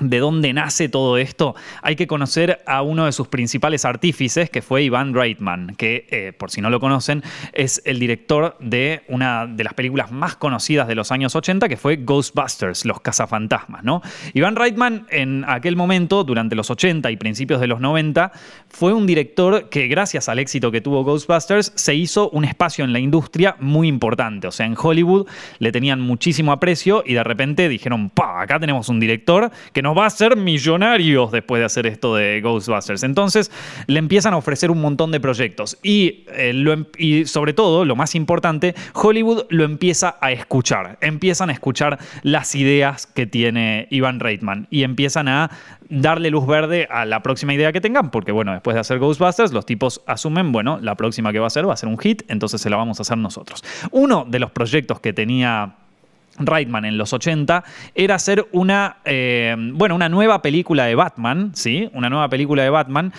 de 0.00 0.18
dónde 0.18 0.52
nace 0.52 0.88
todo 0.88 1.18
esto, 1.18 1.54
hay 1.82 1.96
que 1.96 2.06
conocer 2.06 2.62
a 2.66 2.82
uno 2.82 3.06
de 3.06 3.12
sus 3.12 3.28
principales 3.28 3.84
artífices, 3.84 4.50
que 4.50 4.62
fue 4.62 4.82
Ivan 4.82 5.14
Reitman, 5.14 5.74
que, 5.76 6.06
eh, 6.10 6.32
por 6.36 6.50
si 6.50 6.60
no 6.60 6.70
lo 6.70 6.80
conocen, 6.80 7.22
es 7.52 7.82
el 7.84 7.98
director 7.98 8.56
de 8.60 9.02
una 9.08 9.46
de 9.46 9.64
las 9.64 9.74
películas 9.74 10.10
más 10.10 10.36
conocidas 10.36 10.88
de 10.88 10.94
los 10.94 11.12
años 11.12 11.36
80, 11.36 11.68
que 11.68 11.76
fue 11.76 11.96
Ghostbusters, 11.96 12.84
Los 12.84 13.00
Cazafantasmas. 13.00 13.84
¿no? 13.84 14.02
Ivan 14.34 14.56
Reitman, 14.56 15.06
en 15.10 15.44
aquel 15.46 15.76
momento, 15.76 16.24
durante 16.24 16.54
los 16.56 16.70
80 16.70 17.10
y 17.10 17.16
principios 17.16 17.60
de 17.60 17.66
los 17.66 17.80
90, 17.80 18.32
fue 18.68 18.92
un 18.92 19.06
director 19.06 19.68
que, 19.68 19.88
gracias 19.88 20.28
al 20.28 20.38
éxito 20.38 20.70
que 20.70 20.80
tuvo 20.80 21.04
Ghostbusters, 21.04 21.72
se 21.74 21.94
hizo 21.94 22.30
un 22.30 22.44
espacio 22.44 22.84
en 22.84 22.92
la 22.92 22.98
industria 22.98 23.56
muy 23.60 23.88
importante. 23.88 24.46
O 24.46 24.52
sea, 24.52 24.66
en 24.66 24.76
Hollywood 24.80 25.26
le 25.58 25.72
tenían 25.72 26.00
muchísimo 26.00 26.52
aprecio 26.52 27.02
y 27.06 27.14
de 27.14 27.24
repente 27.24 27.68
dijeron, 27.68 28.10
pa, 28.10 28.42
acá 28.42 28.58
tenemos 28.58 28.88
un 28.88 29.00
director 29.00 29.50
que 29.72 29.82
no 29.82 29.89
va 29.94 30.04
a 30.04 30.06
hacer 30.06 30.36
millonarios 30.36 31.30
después 31.32 31.60
de 31.60 31.66
hacer 31.66 31.86
esto 31.86 32.14
de 32.14 32.40
Ghostbusters. 32.40 33.02
Entonces 33.02 33.50
le 33.86 33.98
empiezan 33.98 34.34
a 34.34 34.36
ofrecer 34.36 34.70
un 34.70 34.80
montón 34.80 35.10
de 35.12 35.20
proyectos 35.20 35.78
y, 35.82 36.24
eh, 36.32 36.50
em, 36.50 36.84
y 36.98 37.24
sobre 37.26 37.52
todo, 37.52 37.84
lo 37.84 37.96
más 37.96 38.14
importante, 38.14 38.74
Hollywood 38.94 39.44
lo 39.48 39.64
empieza 39.64 40.16
a 40.20 40.32
escuchar. 40.32 40.98
Empiezan 41.00 41.50
a 41.50 41.52
escuchar 41.52 41.98
las 42.22 42.54
ideas 42.54 43.06
que 43.06 43.26
tiene 43.26 43.88
Ivan 43.90 44.20
Reitman 44.20 44.66
y 44.70 44.82
empiezan 44.82 45.28
a 45.28 45.50
darle 45.88 46.30
luz 46.30 46.46
verde 46.46 46.86
a 46.90 47.04
la 47.04 47.22
próxima 47.22 47.52
idea 47.52 47.72
que 47.72 47.80
tengan, 47.80 48.10
porque 48.10 48.32
bueno, 48.32 48.52
después 48.52 48.74
de 48.74 48.80
hacer 48.80 48.98
Ghostbusters, 48.98 49.52
los 49.52 49.66
tipos 49.66 50.02
asumen, 50.06 50.52
bueno, 50.52 50.78
la 50.80 50.94
próxima 50.94 51.32
que 51.32 51.40
va 51.40 51.48
a 51.48 51.50
ser 51.50 51.68
va 51.68 51.74
a 51.74 51.76
ser 51.76 51.88
un 51.88 51.98
hit, 51.98 52.22
entonces 52.28 52.60
se 52.60 52.70
la 52.70 52.76
vamos 52.76 53.00
a 53.00 53.02
hacer 53.02 53.18
nosotros. 53.18 53.64
Uno 53.90 54.24
de 54.26 54.38
los 54.38 54.50
proyectos 54.52 55.00
que 55.00 55.12
tenía 55.12 55.74
Reitman 56.38 56.84
en 56.84 56.96
los 56.96 57.12
80 57.12 57.64
era 57.94 58.14
hacer 58.14 58.46
una, 58.52 58.96
eh, 59.04 59.54
bueno, 59.74 59.94
una 59.94 60.08
nueva 60.08 60.42
película 60.42 60.84
de 60.84 60.94
Batman, 60.94 61.52
¿sí? 61.54 61.90
Una 61.92 62.08
nueva 62.08 62.28
película 62.28 62.62
de 62.62 62.70
Batman 62.70 63.12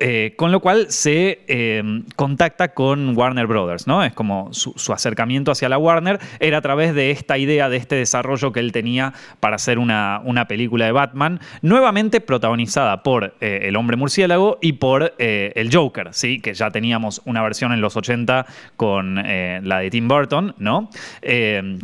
Eh, 0.00 0.34
con 0.36 0.50
lo 0.50 0.58
cual 0.58 0.86
se 0.90 1.42
eh, 1.46 2.02
contacta 2.16 2.74
con 2.74 3.16
Warner 3.16 3.46
Brothers, 3.46 3.86
¿no? 3.86 4.02
Es 4.02 4.12
como 4.12 4.52
su, 4.52 4.92
acercamiento 4.92 5.52
hacia 5.52 5.68
la 5.68 5.78
Warner 5.78 6.18
era 6.40 6.58
a 6.58 6.60
través 6.60 6.92
de 6.92 7.12
esta 7.12 7.38
idea, 7.38 7.68
de 7.68 7.76
este 7.76 7.94
desarrollo 7.94 8.52
que 8.52 8.58
él 8.58 8.72
tenía 8.72 9.12
para 9.38 9.56
hacer 9.56 9.78
una, 9.78 10.20
una 10.24 10.48
película 10.48 10.86
de 10.86 10.92
Batman, 10.92 11.40
nuevamente 11.62 12.20
protagonizada 12.20 13.04
por 13.04 13.36
eh, 13.40 13.60
el 13.64 13.76
hombre 13.76 13.96
murciélago 13.96 14.58
y 14.60 14.72
por 14.74 15.14
el 15.18 15.70
Joker, 15.72 16.08
¿sí? 16.12 16.40
Que 16.40 16.54
ya 16.54 16.70
teníamos 16.70 17.22
una 17.24 17.42
versión 17.42 17.72
en 17.72 17.80
los 17.80 17.96
80 17.96 18.46
con 18.76 19.16
la 19.16 19.78
de 19.78 19.90
Tim 19.90 20.08
Burton, 20.08 20.54
¿no? 20.58 20.90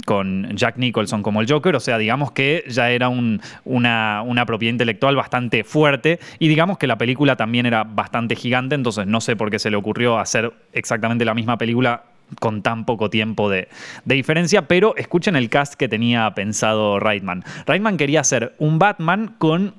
con 0.05 0.57
Jack 0.57 0.77
Nicholson 0.77 1.23
como 1.23 1.41
el 1.41 1.51
Joker, 1.51 1.77
o 1.77 1.81
sea, 1.81 1.99
digamos 1.99 2.33
que 2.33 2.65
ya 2.69 2.91
era 2.91 3.09
una, 3.09 4.23
una 4.23 4.47
propiedad 4.47 4.73
intelectual 4.73 5.17
bastante 5.17 5.65
fuerte 5.65 6.19
y 6.39 6.49
digamos 6.49 6.79
que 6.79 6.87
la 6.87 6.99
película 6.99 7.37
también 7.37 7.67
era 7.67 7.85
bastante 7.95 8.37
gigante, 8.37 8.75
entonces 8.75 9.07
no 9.07 9.21
sé 9.21 9.37
por 9.37 9.51
qué 9.51 9.59
se 9.59 9.71
le 9.71 9.77
ocurrió 9.77 10.19
hacer 10.19 10.53
exactamente 10.73 11.25
la 11.25 11.35
misma 11.35 11.59
película 11.59 12.05
con 12.41 12.63
tan 12.63 12.85
poco 12.85 13.11
tiempo 13.11 13.51
de, 13.51 13.69
diferencia, 14.05 14.67
pero 14.69 14.97
escuchen 14.97 15.37
el 15.37 15.51
cast 15.51 15.75
que 15.75 15.89
tenía 15.89 16.31
pensado 16.35 16.99
Reitman. 16.99 17.45
Reitman 17.67 17.97
quería 17.97 18.21
hacer 18.21 18.55
un 18.59 18.79
Batman 18.79 19.35
con 19.39 19.75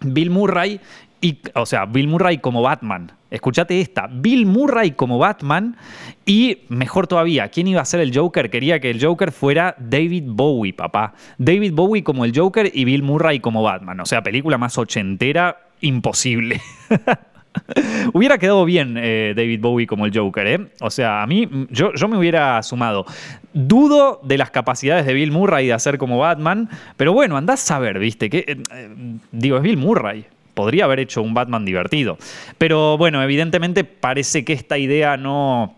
Bill 0.00 0.30
Murray, 0.30 0.80
y, 1.20 1.38
o 1.54 1.66
sea, 1.66 1.84
Bill 1.86 2.08
Murray 2.08 2.38
como 2.38 2.62
Batman. 2.62 3.12
Escuchate 3.30 3.80
esta, 3.80 4.08
Bill 4.10 4.46
Murray 4.46 4.92
como 4.92 5.18
Batman 5.18 5.76
y 6.24 6.60
mejor 6.68 7.06
todavía, 7.06 7.48
¿quién 7.48 7.66
iba 7.66 7.82
a 7.82 7.84
ser 7.84 8.00
el 8.00 8.16
Joker? 8.16 8.48
Quería 8.48 8.80
que 8.80 8.90
el 8.90 9.04
Joker 9.04 9.32
fuera 9.32 9.74
David 9.78 10.24
Bowie, 10.26 10.72
papá. 10.72 11.12
David 11.36 11.72
Bowie 11.74 12.04
como 12.04 12.24
el 12.24 12.32
Joker 12.34 12.70
y 12.72 12.84
Bill 12.84 13.02
Murray 13.02 13.40
como 13.40 13.62
Batman. 13.62 14.00
O 14.00 14.06
sea, 14.06 14.22
película 14.22 14.56
más 14.56 14.78
ochentera, 14.78 15.58
imposible. 15.80 16.60
hubiera 18.12 18.38
quedado 18.38 18.64
bien 18.64 18.96
eh, 18.98 19.34
David 19.36 19.60
Bowie 19.60 19.86
como 19.86 20.06
el 20.06 20.16
Joker, 20.16 20.46
¿eh? 20.46 20.66
O 20.80 20.90
sea, 20.90 21.22
a 21.22 21.26
mí, 21.26 21.48
yo, 21.70 21.92
yo 21.94 22.08
me 22.08 22.16
hubiera 22.16 22.62
sumado. 22.62 23.06
Dudo 23.52 24.20
de 24.22 24.38
las 24.38 24.50
capacidades 24.50 25.06
de 25.06 25.14
Bill 25.14 25.32
Murray 25.32 25.66
de 25.66 25.72
hacer 25.72 25.98
como 25.98 26.18
Batman, 26.18 26.68
pero 26.96 27.12
bueno, 27.12 27.36
andás 27.36 27.70
a 27.70 27.78
ver, 27.78 27.98
¿viste? 27.98 28.30
Que, 28.30 28.44
eh, 28.46 29.16
digo, 29.32 29.56
es 29.56 29.62
Bill 29.62 29.76
Murray. 29.76 30.26
Podría 30.54 30.84
haber 30.84 30.98
hecho 30.98 31.22
un 31.22 31.34
Batman 31.34 31.64
divertido. 31.64 32.18
Pero 32.58 32.98
bueno, 32.98 33.22
evidentemente 33.22 33.84
parece 33.84 34.44
que 34.44 34.52
esta 34.52 34.76
idea 34.76 35.16
no, 35.16 35.76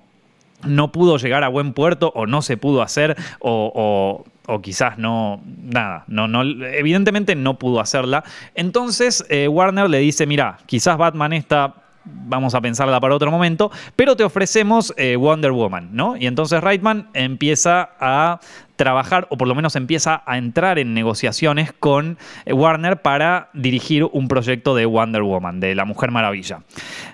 no 0.65 0.91
pudo 0.91 1.19
llegar 1.19 1.45
a 1.45 1.49
buen 1.49 1.75
puerto 1.75 2.13
o 2.15 2.27
no 2.27 2.41
se 2.41 2.57
pudo 2.57 2.81
hacer 2.81 3.15
o 3.41 4.25
quizás 4.61 4.99
no, 4.99 5.41
nada, 5.45 6.05
no, 6.09 6.27
no, 6.27 6.43
evidentemente 6.43 7.35
no 7.37 7.59
pudo 7.59 7.81
hacerla. 7.81 8.25
Entonces 8.55 9.25
eh, 9.29 9.49
Warner 9.49 9.89
le 9.89 9.99
dice, 9.99 10.27
mira, 10.27 10.59
quizás 10.67 10.99
Batman 10.99 11.33
está 11.33 11.75
vamos 12.05 12.55
a 12.55 12.63
pensarla 12.63 12.99
para 12.99 13.15
otro 13.15 13.31
momento, 13.31 13.71
pero 13.95 14.17
te 14.17 14.25
ofrecemos 14.25 14.95
eh, 14.97 15.17
Wonder 15.17 15.53
Woman, 15.53 15.91
¿no? 15.93 16.17
Y 16.17 16.27
entonces 16.27 16.63
Reitman 16.63 17.09
empieza 17.13 17.91
a 18.01 18.41
trabajar, 18.77 19.27
o 19.29 19.37
por 19.37 19.47
lo 19.47 19.55
menos 19.55 19.77
empieza 19.77 20.23
a 20.25 20.39
entrar 20.39 20.79
en 20.79 20.95
negociaciones 20.95 21.75
con 21.79 22.17
eh, 22.47 22.55
Warner 22.55 23.03
para 23.03 23.51
dirigir 23.53 24.05
un 24.05 24.29
proyecto 24.29 24.75
de 24.75 24.87
Wonder 24.87 25.23
Woman, 25.23 25.61
de 25.61 25.75
la 25.75 25.85
Mujer 25.85 26.11
Maravilla. 26.11 26.63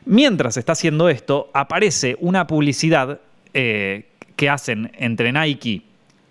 Mientras 0.05 0.57
está 0.57 0.73
haciendo 0.73 1.09
esto, 1.09 1.51
aparece 1.53 2.17
una 2.21 2.47
publicidad 2.47 3.21
que 3.53 4.51
hacen 4.51 4.93
entre 4.99 5.33
Nike 5.33 5.83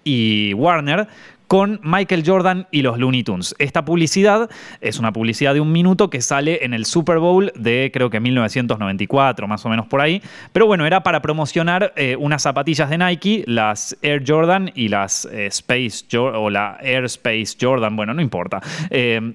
y 0.05 0.53
Warner 0.53 1.09
con 1.47 1.79
Michael 1.83 2.23
Jordan 2.25 2.67
y 2.71 2.81
los 2.81 2.97
Looney 2.97 3.23
Tunes. 3.23 3.55
Esta 3.59 3.85
publicidad 3.85 4.49
es 4.81 4.99
una 4.99 5.11
publicidad 5.11 5.53
de 5.53 5.61
un 5.61 5.71
minuto 5.71 6.09
que 6.09 6.21
sale 6.21 6.63
en 6.63 6.73
el 6.73 6.85
Super 6.85 7.19
Bowl 7.19 7.51
de 7.55 7.91
creo 7.93 8.09
que 8.09 8.19
1994, 8.19 9.47
más 9.47 9.65
o 9.65 9.69
menos 9.69 9.85
por 9.87 10.01
ahí. 10.01 10.21
Pero 10.51 10.67
bueno, 10.67 10.85
era 10.85 11.03
para 11.03 11.21
promocionar 11.21 11.93
eh, 11.95 12.15
unas 12.17 12.41
zapatillas 12.41 12.89
de 12.89 12.97
Nike, 12.97 13.43
las 13.47 13.97
Air 14.01 14.23
Jordan 14.25 14.71
y 14.75 14.87
las 14.87 15.25
eh, 15.25 15.47
Space 15.47 16.05
o 16.17 16.49
la 16.49 16.77
Air 16.81 17.05
Space 17.05 17.57
Jordan, 17.59 17.95
bueno, 17.95 18.13
no 18.13 18.21
importa. 18.21 18.61
Eh, 18.89 19.33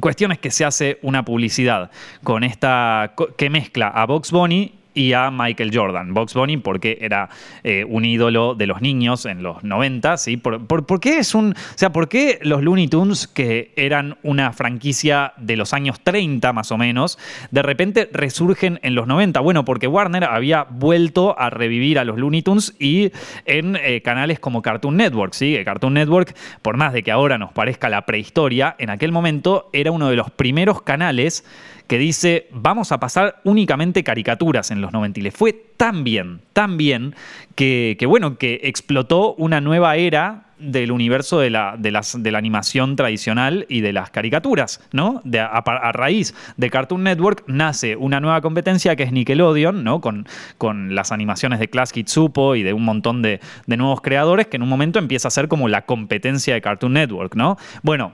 cuestión 0.00 0.32
es 0.32 0.38
que 0.38 0.50
se 0.50 0.64
hace 0.64 0.98
una 1.02 1.24
publicidad 1.24 1.90
con 2.22 2.44
esta 2.44 3.14
que 3.36 3.50
mezcla 3.50 3.88
a 3.88 4.06
Box 4.06 4.30
Bunny 4.30 4.79
y 4.94 5.12
a 5.12 5.30
Michael 5.30 5.70
Jordan. 5.72 6.14
Box 6.14 6.34
Bunny 6.34 6.56
porque 6.58 6.98
era 7.00 7.28
eh, 7.64 7.84
un 7.88 8.04
ídolo 8.04 8.54
de 8.54 8.66
los 8.66 8.80
niños 8.80 9.26
en 9.26 9.42
los 9.42 9.62
90, 9.64 10.16
¿sí? 10.16 10.36
¿Por, 10.36 11.00
qué 11.00 11.18
es 11.18 11.34
un, 11.34 11.52
o 11.52 11.78
sea, 11.78 11.92
¿por 11.92 12.08
qué 12.08 12.38
los 12.42 12.62
Looney 12.62 12.88
Tunes, 12.88 13.26
que 13.26 13.72
eran 13.76 14.18
una 14.22 14.52
franquicia 14.52 15.32
de 15.36 15.56
los 15.56 15.72
años 15.72 16.00
30 16.00 16.52
más 16.52 16.72
o 16.72 16.78
menos, 16.78 17.18
de 17.50 17.62
repente 17.62 18.08
resurgen 18.12 18.80
en 18.82 18.94
los 18.94 19.06
90? 19.06 19.40
Bueno, 19.40 19.64
porque 19.64 19.86
Warner 19.86 20.24
había 20.24 20.64
vuelto 20.64 21.38
a 21.38 21.50
revivir 21.50 21.98
a 21.98 22.04
los 22.04 22.18
Looney 22.18 22.42
Tunes 22.42 22.74
y 22.78 23.12
en 23.44 23.76
eh, 23.76 24.02
canales 24.02 24.40
como 24.40 24.62
Cartoon 24.62 24.96
Network, 24.96 25.34
¿sí? 25.34 25.56
Cartoon 25.64 25.94
Network, 25.94 26.34
por 26.62 26.76
más 26.76 26.92
de 26.92 27.02
que 27.02 27.10
ahora 27.10 27.38
nos 27.38 27.52
parezca 27.52 27.88
la 27.88 28.06
prehistoria, 28.06 28.74
en 28.78 28.90
aquel 28.90 29.12
momento 29.12 29.70
era 29.72 29.90
uno 29.90 30.08
de 30.08 30.16
los 30.16 30.30
primeros 30.30 30.82
canales 30.82 31.44
que 31.90 31.98
dice, 31.98 32.46
vamos 32.52 32.92
a 32.92 33.00
pasar 33.00 33.40
únicamente 33.42 34.04
caricaturas 34.04 34.70
en 34.70 34.80
los 34.80 34.92
90. 34.92 35.18
Y 35.18 35.22
le 35.24 35.32
fue 35.32 35.52
tan 35.76 36.04
bien, 36.04 36.40
tan 36.52 36.76
bien, 36.76 37.16
que, 37.56 37.96
bueno, 38.06 38.38
que 38.38 38.60
explotó 38.62 39.34
una 39.34 39.60
nueva 39.60 39.96
era 39.96 40.44
del 40.60 40.92
universo 40.92 41.40
de 41.40 41.50
la, 41.50 41.74
de, 41.76 41.90
las, 41.90 42.22
de 42.22 42.30
la 42.30 42.38
animación 42.38 42.94
tradicional 42.94 43.66
y 43.68 43.80
de 43.80 43.92
las 43.92 44.10
caricaturas, 44.10 44.80
¿no? 44.92 45.20
De, 45.24 45.40
a, 45.40 45.62
raíz 45.90 46.32
de 46.56 46.70
Cartoon 46.70 47.02
Network 47.02 47.42
nace 47.48 47.96
una 47.96 48.20
nueva 48.20 48.40
competencia 48.40 48.94
que 48.94 49.02
es 49.02 49.10
Nickelodeon, 49.10 49.82
¿no? 49.82 50.00
Con, 50.00 50.28
con 50.58 50.94
las 50.94 51.10
animaciones 51.10 51.58
de 51.58 51.66
Class 51.70 51.92
Supo 52.06 52.54
y 52.54 52.62
de 52.62 52.72
un 52.72 52.84
montón 52.84 53.20
de, 53.20 53.40
de 53.66 53.76
nuevos 53.76 54.00
creadores 54.00 54.46
que 54.46 54.58
en 54.58 54.62
un 54.62 54.68
momento 54.68 55.00
empieza 55.00 55.26
a 55.26 55.32
ser 55.32 55.48
como 55.48 55.68
la 55.68 55.86
competencia 55.86 56.54
de 56.54 56.60
Cartoon 56.60 56.92
Network, 56.92 57.34
¿no? 57.34 57.56
Bueno, 57.82 58.12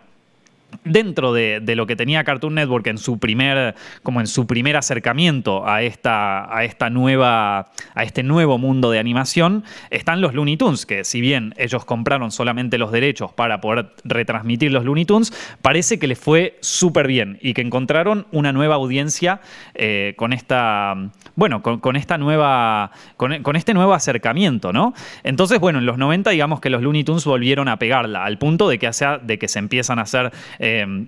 dentro 0.84 1.32
de, 1.32 1.60
lo 1.76 1.86
que 1.86 1.96
tenía 1.96 2.24
Cartoon 2.24 2.54
Network 2.54 2.86
en 2.86 2.98
su 2.98 3.18
primer, 3.18 3.74
como 4.02 4.20
en 4.20 4.26
su 4.26 4.46
primer 4.46 4.76
acercamiento 4.76 5.66
a, 5.68 5.82
esta, 5.82 6.54
a, 6.54 6.64
esta 6.64 6.90
nueva, 6.90 7.70
a 7.94 8.02
este 8.02 8.22
nuevo 8.22 8.58
mundo 8.58 8.90
de 8.90 8.98
animación, 8.98 9.64
están 9.90 10.20
los 10.20 10.34
Looney 10.34 10.56
Tunes, 10.56 10.86
que 10.86 11.04
si 11.04 11.20
bien 11.20 11.54
ellos 11.56 11.84
compraron 11.84 12.30
solamente 12.30 12.78
los 12.78 12.92
derechos 12.92 13.32
para 13.32 13.60
poder 13.60 13.92
retransmitir 14.04 14.72
los 14.72 14.84
Looney 14.84 15.04
Tunes, 15.04 15.32
parece 15.62 15.98
que 15.98 16.06
les 16.06 16.18
fue 16.18 16.58
súper 16.60 17.06
bien 17.06 17.38
y 17.40 17.54
que 17.54 17.62
encontraron 17.62 18.26
una 18.32 18.52
nueva 18.52 18.76
audiencia 18.76 19.40
eh, 19.74 20.14
con 20.16 20.32
esta, 20.32 20.94
bueno, 21.34 21.62
con, 21.62 21.96
esta 21.96 22.18
nueva, 22.18 22.90
con, 23.16 23.56
este 23.56 23.74
nuevo 23.74 23.94
acercamiento, 23.94 24.72
¿no? 24.72 24.94
Entonces, 25.22 25.58
bueno, 25.58 25.78
en 25.78 25.86
los 25.86 25.98
90 25.98 26.30
digamos 26.30 26.60
que 26.60 26.70
los 26.70 26.82
Looney 26.82 27.04
Tunes 27.04 27.24
volvieron 27.24 27.68
a 27.68 27.78
pegarla, 27.78 28.24
al 28.24 28.38
punto 28.38 28.68
de 28.68 28.78
que, 28.78 28.90
de 29.22 29.38
que 29.38 29.48
se 29.48 29.58
empiezan 29.58 29.98
a 29.98 30.02
hacer 30.02 30.32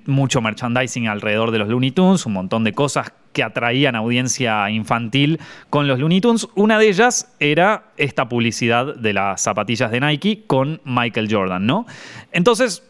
mucho 0.06 0.40
merchandising 0.40 1.08
alrededor 1.08 1.50
de 1.50 1.58
los 1.58 1.68
Looney 1.68 1.90
Tunes, 1.90 2.26
un 2.26 2.32
montón 2.32 2.64
de 2.64 2.72
cosas 2.72 3.12
que 3.32 3.42
atraían 3.42 3.94
audiencia 3.94 4.68
infantil 4.70 5.38
con 5.70 5.86
los 5.86 5.98
Looney 5.98 6.20
Tunes. 6.20 6.48
Una 6.54 6.78
de 6.78 6.88
ellas 6.88 7.34
era 7.40 7.92
esta 7.96 8.28
publicidad 8.28 8.96
de 8.96 9.12
las 9.12 9.42
zapatillas 9.42 9.90
de 9.90 10.00
Nike 10.00 10.44
con 10.46 10.80
Michael 10.84 11.28
Jordan, 11.30 11.66
¿no? 11.66 11.86
Entonces, 12.32 12.82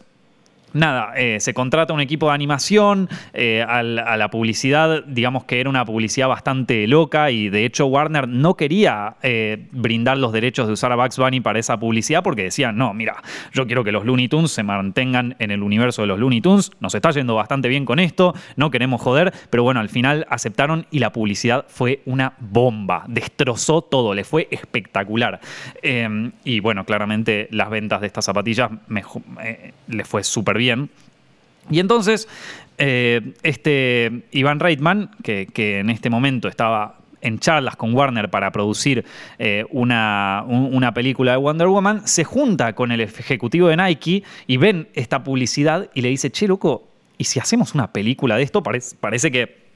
nada, 0.73 1.13
eh, 1.15 1.39
se 1.39 1.53
contrata 1.53 1.93
un 1.93 2.01
equipo 2.01 2.27
de 2.27 2.33
animación, 2.33 3.09
eh, 3.33 3.63
a 3.67 3.83
la 3.83 4.29
publicidad, 4.29 5.03
digamos 5.05 5.45
que 5.45 5.59
era 5.59 5.69
una 5.69 5.85
publicidad 5.85 6.27
bastante 6.27 6.87
loca 6.87 7.31
y 7.31 7.49
de 7.49 7.65
hecho 7.65 7.85
Warner 7.87 8.27
no 8.27 8.55
quería 8.55 9.15
eh, 9.21 9.67
brindar 9.71 10.17
los 10.17 10.31
derechos 10.31 10.67
de 10.67 10.73
usar 10.73 10.91
a 10.91 10.95
Bugs 10.95 11.17
Bunny 11.17 11.41
para 11.41 11.59
esa 11.59 11.79
publicidad 11.79 12.23
porque 12.23 12.43
decían, 12.43 12.77
no, 12.77 12.93
mira, 12.93 13.21
yo 13.53 13.65
quiero 13.65 13.83
que 13.83 13.91
los 13.91 14.05
Looney 14.05 14.27
Tunes 14.27 14.51
se 14.51 14.63
mantengan 14.63 15.35
en 15.39 15.51
el 15.51 15.63
universo 15.63 16.01
de 16.01 16.07
los 16.07 16.19
Looney 16.19 16.41
Tunes, 16.41 16.71
nos 16.79 16.93
está 16.95 17.11
yendo 17.11 17.35
bastante 17.35 17.67
bien 17.67 17.85
con 17.85 17.99
esto, 17.99 18.33
no 18.55 18.71
queremos 18.71 19.01
joder, 19.01 19.33
pero 19.49 19.63
bueno, 19.63 19.79
al 19.79 19.89
final 19.89 20.25
aceptaron 20.29 20.85
y 20.91 20.99
la 20.99 21.11
publicidad 21.11 21.65
fue 21.67 22.01
una 22.05 22.33
bomba, 22.39 23.05
destrozó 23.07 23.81
todo, 23.81 24.13
le 24.13 24.23
fue 24.23 24.47
espectacular. 24.51 25.39
y 26.43 26.59
bueno, 26.59 26.85
claramente 26.85 27.47
las 27.51 27.69
ventas 27.69 28.01
de 28.01 28.07
estas 28.07 28.25
zapatillas 28.25 28.69
le 29.87 30.05
fue 30.05 30.23
súper 30.23 30.58
bien. 30.59 30.91
Y 31.71 31.79
entonces, 31.79 32.27
eh, 32.77 33.33
este 33.43 34.23
Iván 34.31 34.59
Reitman, 34.59 35.11
que, 35.23 35.47
en 35.79 35.89
este 35.89 36.09
momento 36.09 36.47
estaba 36.47 36.99
en 37.21 37.39
charlas 37.39 37.75
con 37.75 37.93
Warner 37.93 38.29
para 38.29 38.51
producir 38.51 39.03
eh, 39.39 39.65
una, 39.71 40.45
una, 40.47 40.93
película 40.93 41.31
de 41.31 41.37
Wonder 41.37 41.67
Woman, 41.67 42.07
se 42.07 42.23
junta 42.23 42.73
con 42.73 42.91
el 42.91 43.01
ejecutivo 43.01 43.67
de 43.67 43.75
Nike 43.75 44.23
y 44.47 44.57
ven 44.57 44.87
esta 44.93 45.23
publicidad 45.23 45.89
y 45.93 46.01
le 46.01 46.09
dice, 46.09 46.31
che, 46.31 46.47
loco, 46.47 46.87
¿y 47.17 47.25
si 47.25 47.39
hacemos 47.39 47.73
una 47.73 47.91
película 47.91 48.37
de 48.37 48.43
esto? 48.43 48.63
Parece, 48.63 48.95
parece 48.95 49.31
que 49.31 49.69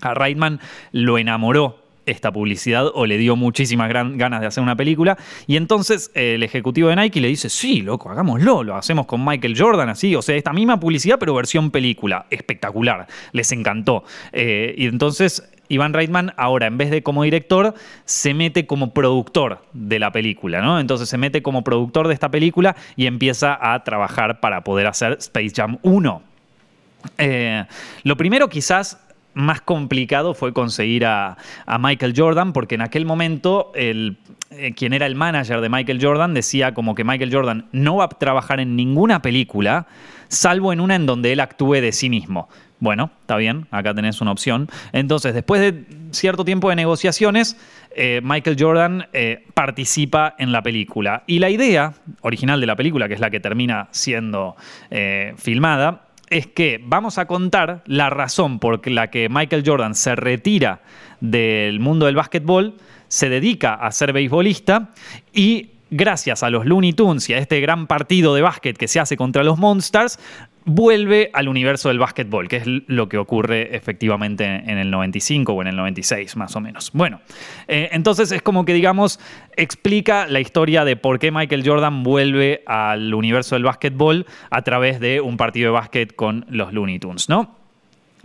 a 0.00 0.14
Reitman 0.14 0.60
lo 0.92 1.18
enamoró 1.18 1.85
esta 2.06 2.32
publicidad 2.32 2.86
o 2.94 3.06
le 3.06 3.18
dio 3.18 3.36
muchísimas 3.36 3.90
ganas 3.90 4.40
de 4.40 4.46
hacer 4.46 4.62
una 4.62 4.76
película. 4.76 5.18
Y 5.46 5.56
entonces 5.56 6.10
el 6.14 6.42
ejecutivo 6.42 6.88
de 6.88 6.96
Nike 6.96 7.20
le 7.20 7.28
dice, 7.28 7.48
sí, 7.48 7.82
loco, 7.82 8.10
hagámoslo, 8.10 8.62
lo 8.62 8.76
hacemos 8.76 9.06
con 9.06 9.24
Michael 9.24 9.54
Jordan, 9.58 9.88
así, 9.88 10.14
o 10.14 10.22
sea, 10.22 10.36
esta 10.36 10.52
misma 10.52 10.80
publicidad 10.80 11.18
pero 11.18 11.34
versión 11.34 11.70
película, 11.70 12.26
espectacular, 12.30 13.06
les 13.32 13.50
encantó. 13.52 14.04
Eh, 14.32 14.74
y 14.78 14.86
entonces 14.86 15.48
Ivan 15.68 15.92
Reitman 15.92 16.32
ahora, 16.36 16.66
en 16.66 16.78
vez 16.78 16.90
de 16.90 17.02
como 17.02 17.24
director, 17.24 17.74
se 18.04 18.34
mete 18.34 18.66
como 18.66 18.92
productor 18.92 19.64
de 19.72 19.98
la 19.98 20.12
película, 20.12 20.60
¿no? 20.62 20.78
Entonces 20.80 21.08
se 21.08 21.18
mete 21.18 21.42
como 21.42 21.64
productor 21.64 22.08
de 22.08 22.14
esta 22.14 22.30
película 22.30 22.76
y 22.94 23.06
empieza 23.06 23.58
a 23.60 23.82
trabajar 23.84 24.40
para 24.40 24.62
poder 24.62 24.86
hacer 24.86 25.16
Space 25.18 25.52
Jam 25.54 25.78
1. 25.82 26.22
Eh, 27.18 27.64
lo 28.02 28.16
primero 28.16 28.48
quizás 28.48 28.98
más 29.36 29.60
complicado 29.60 30.32
fue 30.32 30.54
conseguir 30.54 31.04
a, 31.04 31.36
Michael 31.78 32.14
Jordan, 32.16 32.54
porque 32.54 32.74
en 32.74 32.80
aquel 32.80 33.04
momento 33.04 33.70
el, 33.74 34.16
eh, 34.50 34.72
quien 34.72 34.94
era 34.94 35.04
el 35.04 35.14
manager 35.14 35.60
de 35.60 35.68
Michael 35.68 35.98
Jordan 36.02 36.32
decía 36.32 36.72
como 36.72 36.94
que 36.94 37.04
Michael 37.04 37.32
Jordan 37.32 37.66
no 37.70 37.96
va 37.96 38.04
a 38.04 38.08
trabajar 38.08 38.60
en 38.60 38.76
ninguna 38.76 39.20
película, 39.20 39.86
salvo 40.28 40.72
en 40.72 40.80
una 40.80 40.94
en 40.94 41.04
donde 41.04 41.32
él 41.32 41.40
actúe 41.40 41.74
de 41.74 41.92
sí 41.92 42.08
mismo. 42.08 42.48
Bueno, 42.80 43.10
está 43.20 43.36
bien, 43.36 43.66
acá 43.70 43.92
tenés 43.92 44.22
una 44.22 44.32
opción. 44.32 44.68
Entonces, 44.92 45.34
después 45.34 45.60
de 45.60 45.84
cierto 46.12 46.44
tiempo 46.44 46.70
de 46.70 46.76
negociaciones, 46.76 47.58
eh, 47.94 48.20
Michael 48.22 48.56
Jordan 48.58 49.06
eh, 49.12 49.44
participa 49.52 50.34
en 50.38 50.50
la 50.50 50.62
película. 50.62 51.24
Y 51.26 51.40
la 51.40 51.50
idea 51.50 51.92
original 52.22 52.58
de 52.58 52.66
la 52.66 52.76
película, 52.76 53.06
que 53.06 53.14
es 53.14 53.20
la 53.20 53.28
que 53.28 53.40
termina 53.40 53.88
siendo 53.90 54.56
filmada, 55.36 56.05
es 56.30 56.46
que 56.46 56.80
vamos 56.82 57.18
a 57.18 57.26
contar 57.26 57.82
la 57.86 58.10
razón 58.10 58.58
por 58.58 58.86
la 58.90 59.10
que 59.10 59.28
Michael 59.28 59.62
Jordan 59.64 59.94
se 59.94 60.16
retira 60.16 60.82
del 61.20 61.80
mundo 61.80 62.06
del 62.06 62.16
básquetbol, 62.16 62.74
se 63.08 63.28
dedica 63.28 63.74
a 63.74 63.92
ser 63.92 64.12
beisbolista 64.12 64.90
y 65.32 65.70
gracias 65.90 66.42
a 66.42 66.50
los 66.50 66.66
Looney 66.66 66.92
Tunes 66.92 67.28
y 67.30 67.34
a 67.34 67.38
este 67.38 67.60
gran 67.60 67.86
partido 67.86 68.34
de 68.34 68.42
básquet 68.42 68.76
que 68.76 68.88
se 68.88 69.00
hace 69.00 69.16
contra 69.16 69.44
los 69.44 69.58
Monsters, 69.58 70.18
vuelve 70.66 71.30
al 71.32 71.48
universo 71.48 71.88
del 71.88 72.00
básquetbol, 72.00 72.48
que 72.48 72.56
es 72.56 72.64
lo 72.66 73.08
que 73.08 73.16
ocurre 73.16 73.74
efectivamente 73.74 74.44
en 74.44 74.78
el 74.78 74.90
95 74.90 75.52
o 75.52 75.62
en 75.62 75.68
el 75.68 75.76
96 75.76 76.36
más 76.36 76.54
o 76.56 76.60
menos. 76.60 76.90
Bueno, 76.92 77.20
eh, 77.68 77.88
entonces 77.92 78.32
es 78.32 78.42
como 78.42 78.64
que 78.64 78.74
digamos 78.74 79.20
explica 79.56 80.26
la 80.26 80.40
historia 80.40 80.84
de 80.84 80.96
por 80.96 81.20
qué 81.20 81.30
Michael 81.30 81.62
Jordan 81.64 82.02
vuelve 82.02 82.62
al 82.66 83.14
universo 83.14 83.54
del 83.54 83.62
básquetbol 83.62 84.26
a 84.50 84.62
través 84.62 84.98
de 84.98 85.20
un 85.20 85.36
partido 85.36 85.68
de 85.68 85.72
básquet 85.72 86.14
con 86.14 86.44
los 86.50 86.72
Looney 86.72 86.98
Tunes, 86.98 87.28
¿no? 87.28 87.56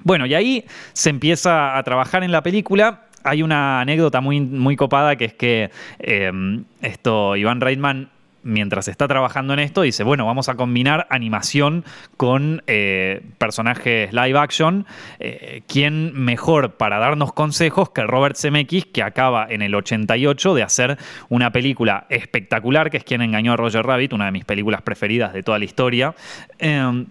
Bueno, 0.04 0.26
y 0.26 0.34
ahí 0.34 0.66
se 0.94 1.12
empieza 1.12 1.78
a 1.78 1.84
trabajar 1.84 2.24
en 2.24 2.32
la 2.32 2.42
película 2.42 3.04
hay 3.24 3.44
una 3.44 3.82
anécdota 3.82 4.20
muy, 4.20 4.42
muy 4.42 4.76
copada 4.76 5.16
que 5.16 5.26
es 5.26 5.34
que 5.36 5.70
eh, 6.00 6.32
esto, 6.82 7.36
Iván 7.36 7.62
Reitman 7.62 8.10
mientras 8.44 8.88
está 8.88 9.08
trabajando 9.08 9.54
en 9.54 9.60
esto, 9.60 9.82
dice, 9.82 10.04
bueno, 10.04 10.26
vamos 10.26 10.50
a 10.50 10.56
combinar 10.56 11.08
animación 11.10 11.86
con 12.18 12.64
eh, 12.68 13.22
personajes 13.38 14.14
live 14.14 14.38
action. 14.38 14.86
Eh, 15.20 15.64
¿Quién 15.68 16.14
mejor 16.14 16.74
para 16.74 17.00
darnos 17.00 17.34
consejos 17.34 17.90
que 17.92 18.04
Robert 18.04 18.36
Zemeckis, 18.38 18.86
que 18.86 19.04
acaba 19.04 19.48
en 19.50 19.62
el 19.62 19.76
88 19.76 20.54
de 20.56 20.64
hacer 20.64 20.98
una 21.30 21.52
película 21.52 22.06
espectacular, 22.10 22.90
que 22.90 22.98
es 22.98 23.04
Quien 23.04 23.22
engañó 23.22 23.54
a 23.54 23.58
Roger 23.58 23.86
Rabbit, 23.86 24.14
una 24.14 24.26
de 24.26 24.32
mis 24.32 24.46
películas 24.46 24.82
preferidas 24.82 25.34
de 25.34 25.44
toda 25.44 25.60
la 25.60 25.66
historia? 25.66 26.16
Em, 26.60 27.06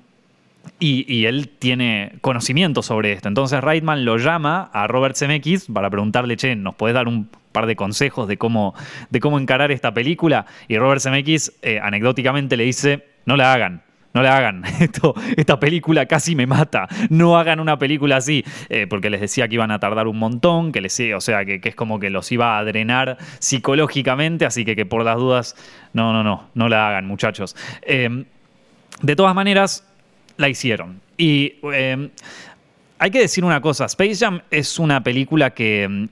y, 0.81 1.27
él 1.27 1.49
tiene 1.49 2.15
conocimiento 2.23 2.83
sobre 2.83 3.13
esto. 3.13 3.29
Entonces 3.29 3.63
Reitman 3.63 4.05
lo 4.05 4.17
llama 4.17 4.71
a 4.73 4.87
Robert 4.87 5.17
Zemeckis 5.17 5.67
para 5.73 5.91
preguntarle, 5.91 6.37
che, 6.37 6.57
¿nos 6.57 6.75
puedes 6.75 6.95
dar 6.95 7.07
un 7.07 7.29
par 7.53 7.67
de 7.67 7.77
consejos 7.77 8.27
de 8.29 8.39
cómo, 8.39 8.75
de 9.11 9.21
cómo 9.21 9.39
encarar 9.39 9.71
esta 9.71 9.93
película? 9.93 10.47
Y 10.69 10.79
Robert 10.79 11.03
Zemeckis 11.03 11.53
eh, 11.63 11.79
anecdóticamente 11.83 12.57
le 12.57 12.65
dice, 12.65 13.07
no 13.27 13.37
la 13.37 13.53
hagan. 13.53 13.83
No 14.13 14.23
la 14.23 14.37
hagan, 14.37 14.65
esta 15.37 15.61
película 15.61 16.07
casi 16.07 16.35
me 16.35 16.45
mata. 16.45 16.89
No 17.11 17.39
hagan 17.39 17.61
una 17.61 17.79
película 17.79 18.17
así, 18.17 18.45
eh, 18.69 18.89
porque 18.91 19.09
les 19.09 19.21
decía 19.21 19.47
que 19.47 19.55
iban 19.55 19.71
a 19.71 19.79
tardar 19.79 20.09
un 20.09 20.19
montón, 20.19 20.73
que 20.73 20.81
les, 20.81 20.99
o 21.15 21.21
sea, 21.21 21.45
que, 21.45 21.61
es 21.63 21.75
como 21.77 22.01
que 22.01 22.11
los 22.11 22.33
iba 22.33 22.59
a 22.59 22.65
drenar 22.65 23.19
psicológicamente, 23.39 24.47
así 24.47 24.65
que 24.65 24.75
que 24.75 24.85
por 24.85 25.05
las 25.05 25.17
dudas, 25.17 25.55
no, 25.93 26.13
no, 26.13 26.25
no, 26.25 26.49
no 26.55 26.69
la 26.69 26.89
hagan, 26.89 27.07
muchachos. 27.07 27.55
Eh, 27.83 28.25
de 29.01 29.17
todas 29.17 29.35
maneras, 29.35 29.87
la 30.41 30.49
hicieron. 30.49 31.01
Y 31.17 31.55
em, 31.63 32.11
hay 32.99 33.11
que 33.11 33.21
decir 33.21 33.45
una 33.45 33.61
cosa, 33.61 33.85
Space 33.85 34.17
Jam 34.17 34.41
es 34.51 34.79
una 34.79 35.03
película 35.03 35.51
que, 35.51 35.85
em, 35.85 36.09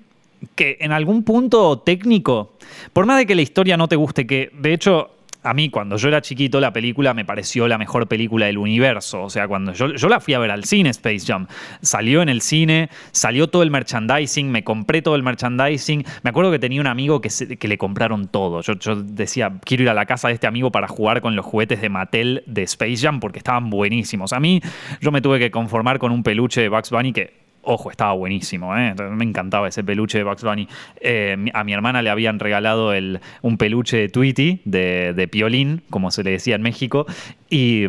que 0.55 0.77
en 0.81 0.93
algún 0.93 1.25
punto 1.25 1.79
técnico, 1.81 2.53
por 2.93 3.07
más 3.07 3.19
de 3.19 3.27
que 3.27 3.35
la 3.35 3.43
historia 3.43 3.77
no 3.77 3.89
te 3.89 3.97
guste, 3.97 4.27
que 4.27 4.51
de 4.53 4.73
hecho 4.73 5.11
a 5.49 5.55
mí 5.55 5.71
cuando 5.71 5.97
yo 5.97 6.09
era 6.09 6.21
chiquito 6.21 6.61
la 6.61 6.73
película 6.73 7.15
me 7.15 7.25
pareció 7.25 7.67
la 7.69 7.79
mejor 7.79 8.07
película 8.07 8.47
del 8.47 8.59
universo. 8.59 9.23
O 9.23 9.31
sea, 9.31 9.49
cuando 9.49 9.73
yo, 9.73 9.95
yo, 9.95 10.09
la 10.09 10.21
fui 10.21 10.35
a 10.35 10.39
ver 10.39 10.51
al 10.51 10.65
cine 10.65 10.91
Space 10.91 11.21
Jam, 11.27 11.47
salió 11.81 12.21
en 12.21 12.29
el 12.29 12.43
cine, 12.43 12.91
salió 13.13 13.49
todo 13.49 13.63
el 13.63 13.71
merchandising, 13.71 14.51
me 14.51 14.63
compré 14.63 15.01
todo 15.01 15.17
el 15.17 15.23
merchandising. 15.23 16.05
Me 16.23 16.31
acuerdo 16.31 16.51
que 16.51 16.59
tenía 16.59 16.81
un 16.81 16.87
amigo 16.87 17.21
que, 17.21 17.31
que 17.59 17.69
le 17.69 17.79
compraron 17.79 18.29
todo. 18.29 18.61
Yo, 18.61 18.75
yo, 18.75 18.97
decía, 18.97 19.59
quiero 19.65 19.85
ir 19.85 19.89
a 19.89 19.95
la 19.95 20.05
casa 20.05 20.29
de 20.29 20.35
este 20.35 20.47
amigo 20.47 20.71
para 20.71 20.87
jugar 20.87 21.23
con 21.23 21.35
los 21.35 21.47
juguetes 21.47 21.81
de 21.81 21.89
Mattel 21.89 22.43
de 22.47 22.63
Space 22.65 22.99
Jam 22.99 23.21
porque 23.21 23.39
estaban 23.39 23.71
buenísimos. 23.71 24.35
A 24.35 24.41
mí 24.41 24.61
yo 25.01 25.11
me 25.11 25.23
tuve 25.23 25.39
que 25.39 25.51
conformar 25.51 25.99
con 25.99 26.13
un 26.13 26.23
peluche 26.23 26.61
de 26.61 26.69
Bugs 26.69 26.91
Bunny 26.91 27.13
que 27.13 27.48
Ojo, 27.71 27.91
estaba 27.91 28.15
buenísimo, 28.15 28.75
¿eh? 28.79 28.95
me 29.11 29.25
encantaba 29.25 29.69
ese 29.69 29.85
peluche 29.85 30.17
de 30.17 30.25
Bugs 30.25 30.43
Bunny. 30.43 30.67
Eh, 31.03 31.37
a 31.53 31.65
mi 31.65 31.75
hermana 31.75 32.01
le 32.01 32.09
habían 32.09 32.39
regalado 32.39 32.95
el, 32.95 33.21
un 33.43 33.59
peluche 33.59 33.99
de 33.99 34.09
Tweety, 34.09 34.63
de, 34.65 35.13
de 35.15 35.29
Piolín, 35.29 35.83
como 35.91 36.11
se 36.11 36.25
le 36.25 36.31
decía 36.31 36.55
en 36.55 36.63
México, 36.63 37.05
y 37.51 37.87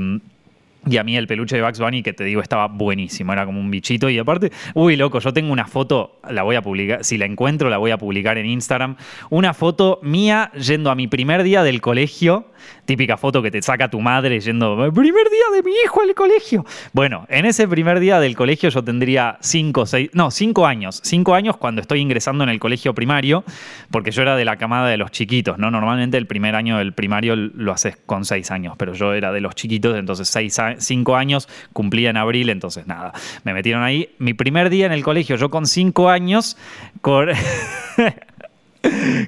y 0.87 0.97
a 0.97 1.03
mí 1.03 1.17
el 1.17 1.27
peluche 1.27 1.57
de 1.57 1.61
Bugs 1.61 1.79
Bunny, 1.79 2.01
que 2.01 2.13
te 2.13 2.23
digo, 2.23 2.41
estaba 2.41 2.67
buenísimo, 2.67 3.33
era 3.33 3.45
como 3.45 3.59
un 3.59 3.69
bichito. 3.69 4.09
Y 4.09 4.17
aparte, 4.17 4.51
uy, 4.73 4.95
loco, 4.95 5.19
yo 5.19 5.33
tengo 5.33 5.51
una 5.51 5.65
foto, 5.65 6.19
la 6.29 6.43
voy 6.43 6.55
a 6.55 6.61
publicar, 6.61 7.03
si 7.03 7.17
la 7.17 7.25
encuentro, 7.25 7.69
la 7.69 7.77
voy 7.77 7.91
a 7.91 7.97
publicar 7.97 8.37
en 8.37 8.45
Instagram. 8.45 8.95
Una 9.29 9.53
foto 9.53 9.99
mía 10.01 10.51
yendo 10.53 10.89
a 10.89 10.95
mi 10.95 11.07
primer 11.07 11.43
día 11.43 11.63
del 11.63 11.81
colegio, 11.81 12.45
típica 12.89 13.17
foto 13.17 13.43
que 13.43 13.51
te 13.51 13.61
saca 13.61 13.87
tu 13.87 14.01
madre 14.01 14.39
yendo, 14.39 14.91
primer 14.91 15.29
día 15.29 15.43
de 15.53 15.61
mi 15.61 15.69
hijo 15.85 16.01
al 16.01 16.15
colegio. 16.15 16.65
Bueno, 16.91 17.27
en 17.29 17.45
ese 17.45 17.67
primer 17.67 17.99
día 17.99 18.19
del 18.19 18.35
colegio 18.35 18.69
yo 18.69 18.83
tendría 18.83 19.37
cinco, 19.41 19.85
seis, 19.85 20.09
no, 20.13 20.31
cinco 20.31 20.65
años. 20.65 20.99
Cinco 21.03 21.35
años 21.35 21.55
cuando 21.57 21.81
estoy 21.81 21.99
ingresando 21.99 22.43
en 22.43 22.49
el 22.49 22.59
colegio 22.59 22.95
primario, 22.95 23.43
porque 23.91 24.09
yo 24.09 24.23
era 24.23 24.35
de 24.35 24.43
la 24.43 24.55
camada 24.55 24.89
de 24.89 24.97
los 24.97 25.11
chiquitos, 25.11 25.59
¿no? 25.59 25.69
Normalmente 25.69 26.17
el 26.17 26.25
primer 26.25 26.55
año 26.55 26.79
del 26.79 26.93
primario 26.93 27.35
lo 27.35 27.71
haces 27.71 27.95
con 28.07 28.25
seis 28.25 28.49
años, 28.49 28.73
pero 28.75 28.95
yo 28.95 29.13
era 29.13 29.31
de 29.31 29.41
los 29.41 29.53
chiquitos, 29.53 29.95
entonces 29.95 30.35
cinco 30.79 31.15
años, 31.15 31.47
cumplía 31.73 32.09
en 32.09 32.17
abril, 32.17 32.49
entonces 32.49 32.87
nada, 32.87 33.13
me 33.43 33.53
metieron 33.53 33.83
ahí. 33.83 34.09
Mi 34.17 34.33
primer 34.33 34.71
día 34.71 34.87
en 34.87 34.93
el 34.93 35.03
colegio, 35.03 35.35
yo 35.35 35.51
con 35.51 35.67
cinco 35.67 36.09
años, 36.09 36.57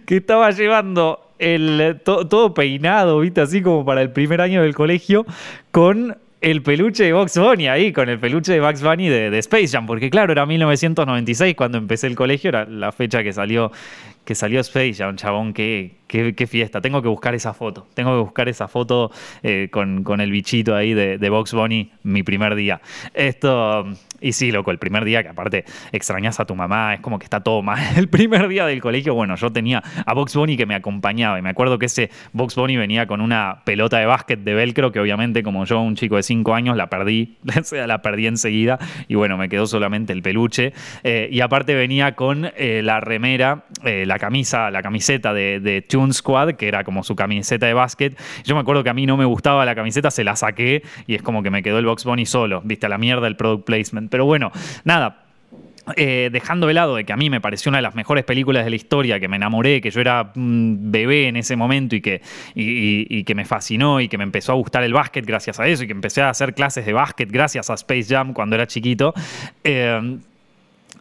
que 0.08 0.18
estaba 0.18 0.50
llevando 0.50 1.31
el, 1.42 2.00
todo 2.04 2.54
peinado, 2.54 3.20
¿viste? 3.20 3.42
Así 3.42 3.62
como 3.62 3.84
para 3.84 4.02
el 4.02 4.12
primer 4.12 4.40
año 4.40 4.62
del 4.62 4.76
colegio, 4.76 5.26
con 5.72 6.16
el 6.40 6.62
peluche 6.64 7.04
de 7.04 7.14
Bugs 7.14 7.38
Bunny 7.38 7.68
ahí, 7.68 7.92
con 7.92 8.10
el 8.10 8.20
peluche 8.20 8.54
de 8.54 8.62
Bugs 8.62 8.82
Bunny 8.82 9.10
de, 9.10 9.30
de, 9.30 9.40
Space 9.40 9.68
Jam, 9.68 9.86
porque 9.86 10.10
claro, 10.10 10.32
era 10.32 10.46
1996 10.46 11.56
cuando 11.56 11.78
empecé 11.78 12.08
el 12.08 12.16
colegio, 12.16 12.50
era 12.50 12.66
la 12.66 12.92
fecha 12.92 13.24
que 13.24 13.34
salió, 13.34 13.72
que 14.26 14.36
salió 14.36 14.60
Space 14.62 14.96
Jam, 14.96 15.16
chabón, 15.16 15.54
qué, 15.54 15.98
qué, 16.08 16.48
fiesta. 16.48 16.82
Tengo 16.82 17.02
que 17.02 17.08
buscar 17.08 17.34
esa 17.34 17.54
foto, 17.54 17.88
tengo 17.94 18.12
que 18.12 18.22
buscar 18.22 18.50
esa 18.50 18.68
foto 18.68 19.12
eh, 19.44 19.70
con, 19.72 20.04
con, 20.04 20.22
el 20.22 20.32
bichito 20.32 20.76
ahí 20.76 20.94
de, 20.94 21.18
de 21.18 21.30
Bugs 21.30 21.54
Bunny 21.54 21.92
mi 22.04 22.24
primer 22.24 22.56
día. 22.56 22.82
Esto, 23.14 23.86
y 24.20 24.34
sí, 24.34 24.52
loco, 24.52 24.72
el 24.72 24.78
primer 24.78 25.04
día 25.06 25.24
que 25.24 25.30
aparte 25.30 25.66
extrañas 25.92 26.40
a 26.40 26.46
tu 26.46 26.56
mamá, 26.56 26.94
es 26.94 27.00
como 27.00 27.18
que 27.18 27.26
está 27.26 27.42
todo 27.42 27.62
mal. 27.62 27.80
El 27.98 28.08
primer 28.08 28.48
día 28.48 28.66
del 28.66 28.82
colegio, 28.82 29.14
bueno, 29.14 29.36
yo 29.36 29.52
tenía 29.52 29.82
a 30.06 30.14
Box 30.14 30.36
Bunny 30.36 30.58
que 30.58 30.66
me 30.66 30.76
acompañaba 30.76 31.40
y 31.40 31.42
me 31.42 31.50
acuerdo 31.50 31.80
que 31.80 31.88
ese 31.88 32.10
Box 32.34 32.56
Bunny 32.56 32.78
venía 32.78 33.08
con 33.08 33.22
una 33.22 33.62
pelota 33.66 33.98
de 33.98 34.06
básquet 34.06 34.40
de 34.40 34.54
velcro 34.54 34.92
que 34.92 35.00
obviamente 35.00 35.44
como 35.44 35.66
yo, 35.66 35.82
un 35.82 35.96
chico 35.96 36.16
de 36.18 36.24
5 36.24 36.54
años, 36.54 36.78
la 36.78 36.90
perdí, 36.90 37.38
la 37.72 38.02
perdí 38.02 38.28
enseguida 38.28 38.80
y 39.08 39.16
bueno, 39.16 39.38
me 39.38 39.50
quedó 39.50 39.66
solamente 39.66 40.14
el 40.14 40.22
peluche. 40.22 40.74
Eh, 41.04 41.30
y 41.32 41.42
aparte 41.42 41.74
venía 41.74 42.16
con 42.16 42.52
eh, 42.56 42.82
la 42.84 43.00
remera, 43.00 43.66
eh, 43.84 44.06
la 44.12 44.20
camisa, 44.20 44.70
la 44.72 44.82
camiseta 44.82 45.34
de, 45.34 45.62
de 45.62 45.82
Toon 45.82 46.14
Squad, 46.14 46.56
que 46.56 46.68
era 46.68 46.84
como 46.84 47.02
su 47.04 47.16
camiseta 47.16 47.66
de 47.66 47.74
básquet. 47.74 48.20
Yo 48.44 48.56
me 48.56 48.62
acuerdo 48.62 48.84
que 48.84 48.90
a 48.90 48.94
mí 48.94 49.06
no 49.06 49.16
me 49.16 49.24
gustaba 49.24 49.66
la 49.66 49.74
camiseta, 49.74 50.12
se 50.12 50.26
la 50.26 50.36
saqué 50.36 50.84
y 51.08 51.16
es 51.16 51.22
como 51.22 51.42
que 51.42 51.50
me 51.50 51.64
quedó 51.64 51.80
el 51.80 51.86
Box 51.86 52.04
Bunny 52.04 52.26
solo, 52.26 52.62
viste, 52.66 52.88
a 52.88 52.90
la 52.90 52.98
mierda 52.98 53.28
el 53.28 53.38
product 53.38 53.66
placement. 53.66 54.12
Pero 54.12 54.26
bueno, 54.26 54.52
nada, 54.84 55.24
eh, 55.96 56.30
dejando 56.30 56.68
de 56.68 56.74
lado 56.74 56.96
de 56.96 57.06
que 57.06 57.14
a 57.14 57.18
mí 57.18 57.30
me 57.30 57.40
pareció 57.40 57.70
una 57.70 57.78
de 57.78 57.84
las 57.84 57.96
mejores 57.96 58.26
películas 58.26 58.66
de 58.66 58.70
la 58.70 58.76
historia, 58.76 59.18
que 59.18 59.30
me 59.30 59.38
enamoré, 59.38 59.80
que 59.80 59.92
yo 59.92 60.02
era 60.02 60.32
bebé 60.36 61.30
en 61.30 61.38
ese 61.38 61.56
momento 61.56 61.96
y 61.96 62.02
que, 62.02 62.22
y, 62.54 63.24
que 63.24 63.34
me 63.34 63.46
fascinó 63.46 64.02
y 64.02 64.10
que 64.10 64.18
me 64.18 64.26
empezó 64.26 64.52
a 64.52 64.56
gustar 64.56 64.84
el 64.84 64.94
básquet 64.94 65.26
gracias 65.26 65.58
a 65.60 65.68
eso 65.68 65.86
y 65.86 65.88
que 65.88 65.94
empecé 65.94 66.22
a 66.22 66.30
hacer 66.30 66.54
clases 66.54 66.86
de 66.86 66.92
básquet 66.92 67.32
gracias 67.32 67.70
a 67.70 67.76
Space 67.76 68.14
Jam 68.14 68.34
cuando 68.34 68.56
era 68.56 68.68
chiquito. 68.68 69.14
Eh, 69.64 70.20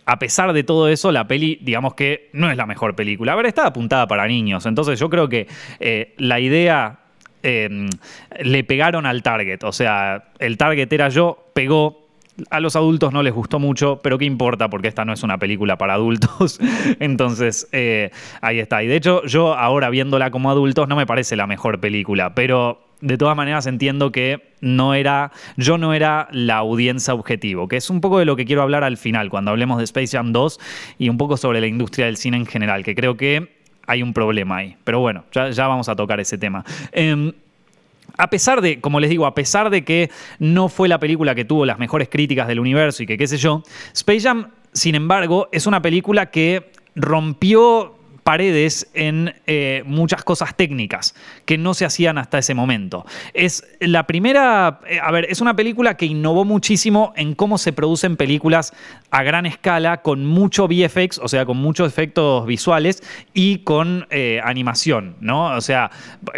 a 0.07 0.19
pesar 0.19 0.53
de 0.53 0.65
todo 0.65 0.89
eso, 0.89 1.13
la 1.13 1.27
peli, 1.27 1.59
digamos 1.63 1.95
que 1.95 2.31
no 2.33 2.51
es 2.51 2.57
la 2.57 2.67
mejor 2.67 2.95
película. 2.95 3.33
A 3.33 3.37
ver, 3.37 3.47
está 3.47 3.67
apuntada 3.67 4.07
para 4.07 4.27
niños. 4.27 4.67
Entonces 4.67 4.99
yo 4.99 5.09
creo 5.11 5.29
que 5.29 5.47
eh, 5.79 6.15
la 6.19 6.41
idea 6.41 6.99
le 7.43 8.65
pegaron 8.65 9.07
al 9.07 9.23
target. 9.23 9.65
O 9.65 9.73
sea, 9.73 10.25
el 10.39 10.57
target 10.57 10.93
era 10.93 11.09
yo, 11.09 11.51
pegó, 11.55 12.00
a 12.51 12.61
los 12.61 12.77
adultos 12.77 13.13
no 13.13 13.23
les 13.23 13.33
gustó 13.33 13.59
mucho, 13.59 14.01
pero 14.03 14.19
qué 14.19 14.25
importa 14.25 14.69
porque 14.71 14.89
esta 14.89 15.05
no 15.05 15.13
es 15.13 15.23
una 15.23 15.39
película 15.39 15.77
para 15.77 15.95
adultos. 15.95 16.61
Entonces, 17.01 17.69
eh, 17.73 18.11
ahí 18.41 18.59
está. 18.59 18.83
Y 18.83 18.87
de 18.87 18.97
hecho, 18.97 19.25
yo 19.27 19.55
ahora 19.55 19.91
viéndola 19.91 20.31
como 20.31 20.51
adultos 20.51 20.89
no 20.89 20.97
me 20.97 21.07
parece 21.07 21.37
la 21.37 21.47
mejor 21.47 21.81
película, 21.81 22.35
pero 22.35 22.81
de 23.01 23.17
todas 23.17 23.37
maneras 23.37 23.67
entiendo 23.67 24.13
que 24.13 24.53
no 24.61 24.95
era, 24.95 25.33
yo 25.57 25.79
no 25.79 25.95
era 25.95 26.29
la 26.33 26.57
audiencia 26.57 27.15
objetivo, 27.15 27.67
que 27.69 27.77
es 27.77 27.91
un 27.91 28.01
poco 28.01 28.19
de 28.19 28.25
lo 28.25 28.37
que 28.37 28.45
quiero 28.45 28.63
hablar 28.63 28.85
al 28.85 28.97
final, 28.97 29.31
cuando 29.31 29.51
hablemos 29.51 29.79
de 29.79 29.85
Space 29.85 30.17
Jam 30.17 30.33
2 30.33 30.61
y 30.99 31.09
un 31.09 31.17
poco 31.17 31.37
sobre 31.37 31.61
la 31.61 31.67
industria 31.67 32.07
del 32.07 32.17
cine 32.17 32.37
en 32.37 32.47
general, 32.47 32.85
que 32.85 32.95
creo 32.95 33.17
que 33.17 33.61
hay 33.87 34.03
un 34.03 34.13
problema 34.13 34.59
ahí. 34.59 34.77
Pero 34.85 35.01
bueno, 35.01 35.25
ya, 35.33 35.67
vamos 35.67 35.89
a 35.89 35.97
tocar 35.97 36.21
ese 36.21 36.39
tema. 36.39 36.65
Em, 36.93 37.33
a 38.21 38.29
pesar 38.29 38.61
de, 38.61 38.81
como 38.81 39.01
les 39.01 39.11
digo, 39.11 39.27
a 39.27 39.35
pesar 39.35 39.71
de 39.71 39.85
que 39.85 40.11
no 40.39 40.69
fue 40.69 40.89
la 40.89 40.99
película 40.99 41.35
que 41.35 41.45
tuvo 41.45 41.65
las 41.65 41.79
mejores 41.79 42.09
críticas 42.09 42.47
del 42.49 42.61
universo 42.61 43.03
y 43.03 43.07
que 43.07 43.17
qué 43.17 43.27
sé 43.27 43.39
yo, 43.39 43.63
Space 43.95 44.21
Jam, 44.21 44.51
sin 44.73 44.95
embargo, 44.95 45.49
es 45.53 45.67
una 45.67 45.83
película 45.83 46.31
que 46.31 46.71
rompió 46.95 47.97
paredes 48.23 48.91
en 48.95 49.35
eh, 49.47 49.83
muchas 49.87 50.23
cosas 50.25 50.55
técnicas 50.57 51.15
que 51.45 51.59
no 51.59 51.75
se 51.75 51.85
hacían 51.85 52.19
hasta 52.19 52.39
ese 52.39 52.55
momento. 52.55 53.07
Es 53.35 53.65
la 53.81 54.07
primera, 54.07 54.81
eh, 54.89 55.01
a 55.03 55.11
ver, 55.11 55.27
es 55.29 55.41
una 55.41 55.57
película 55.57 55.97
que 55.97 56.07
innovó 56.07 56.45
muchísimo 56.45 57.13
en 57.17 57.35
cómo 57.35 57.59
se 57.59 57.73
producen 57.73 58.17
películas 58.17 58.73
a 59.11 59.23
gran 59.23 59.47
escala, 59.47 60.03
con 60.03 60.27
mucho 60.27 60.69
VFX, 60.69 61.19
o 61.19 61.29
sea, 61.29 61.47
con 61.47 61.57
muchos 61.57 61.89
efectos 61.89 62.47
visuales 62.47 63.03
y 63.35 63.59
con 63.59 64.07
eh, 64.11 64.41
animación, 64.45 65.17
¿no? 65.21 65.57
O 65.57 65.61
sea, 65.61 65.91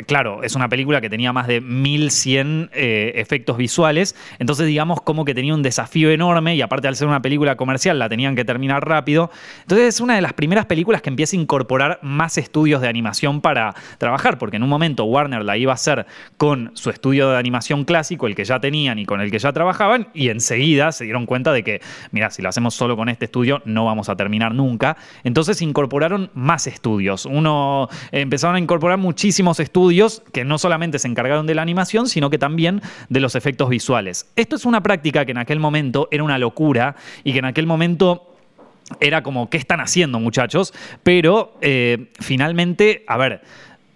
claro, 0.07 0.43
es 0.43 0.55
una 0.55 0.69
película 0.69 1.01
que 1.01 1.11
tenía 1.11 1.33
más 1.33 1.47
de 1.47 1.61
1100 1.61 2.71
efectos 2.73 3.57
visuales, 3.57 4.15
entonces 4.39 4.67
digamos 4.67 5.01
como 5.01 5.25
que 5.25 5.35
tenía 5.35 5.55
un 5.55 5.63
desafío 5.63 6.11
enorme 6.11 6.55
y 6.55 6.63
aparte 6.63 6.89
al 6.89 6.97
ser 6.97 7.09
una 7.09 7.23
película 7.23 7.57
comercial 7.57 7.99
la 7.99 8.09
tenían 8.09 8.35
que 8.37 8.45
terminar 8.45 8.87
rápido. 8.87 9.31
Entonces 9.63 9.89
es 9.89 10.01
una 10.01 10.15
de 10.15 10.23
las 10.23 10.33
primeras 10.33 10.67
películas 10.67 11.03
que 11.03 11.11
empieza 11.11 11.37
a 11.37 11.41
incorporar 11.41 11.72
más 12.03 12.39
estudios 12.39 12.81
de 12.81 12.89
animación 12.89 13.41
para 13.41 13.75
trabajar, 13.99 14.39
porque 14.39 14.57
en 14.57 14.63
un 14.63 14.69
momento 14.69 15.05
Warner 15.05 15.45
la 15.45 15.57
iba 15.57 15.73
a 15.73 15.75
hacer 15.75 16.07
con 16.37 16.71
su 16.75 16.91
estudio 16.91 17.31
de 17.31 17.39
animación 17.39 17.85
clásico, 17.85 18.27
el 18.27 18.35
que 18.35 18.45
ya 18.45 18.61
tenían 18.61 18.99
y 18.99 19.07
con 19.07 19.21
el 19.21 19.31
que 19.31 19.39
ya 19.39 19.53
trabajaban, 19.53 20.09
y 20.15 20.29
enseguida 20.29 20.93
se 20.93 21.05
dieron 21.05 21.27
cuenta 21.27 21.53
de 21.53 21.63
que, 21.63 21.81
mira, 22.11 22.31
si 22.31 22.43
lo 22.43 22.49
hacemos 22.49 22.75
solo 22.75 22.97
con 22.97 23.09
este 23.09 23.27
estudio 23.27 23.63
no 23.65 23.85
vamos 23.85 24.09
a 24.09 24.17
terminar 24.17 24.55
nunca. 24.55 24.97
Entonces 25.25 25.63
incorporaron 25.63 26.31
más 26.35 26.67
estudios. 26.67 27.27
Uno 27.27 27.89
empezaron 28.11 28.57
a 28.57 28.59
incorporar 28.59 28.99
muchísimos 28.99 29.61
estudios 29.61 30.23
que 30.33 30.45
no 30.45 30.59
solamente 30.59 30.99
se 30.99 31.09
encargaron 31.09 31.47
de 31.47 31.55
la 31.55 31.63
animación, 31.63 32.09
sino 32.09 32.31
que 32.31 32.39
también 32.39 32.83
de 33.09 33.21
los 33.21 33.35
efectos 33.35 33.69
visuales. 33.69 34.31
Esto 34.37 34.57
es 34.57 34.65
una 34.65 34.83
práctica 34.83 35.25
que 35.25 35.33
en 35.33 35.39
aquel 35.39 35.61
momento 35.61 36.09
era 36.11 36.25
una 36.25 36.39
locura 36.39 36.97
y 37.25 37.33
que 37.33 37.39
en 37.39 37.45
aquel 37.45 37.67
momento 37.67 38.32
era 39.01 39.23
como, 39.23 39.51
¿qué 39.51 39.57
están 39.57 39.81
haciendo 39.81 40.21
muchachos? 40.21 40.73
Pero 41.03 41.57
eh, 41.61 42.11
finalmente, 42.21 43.05
a 43.07 43.17
ver, 43.17 43.43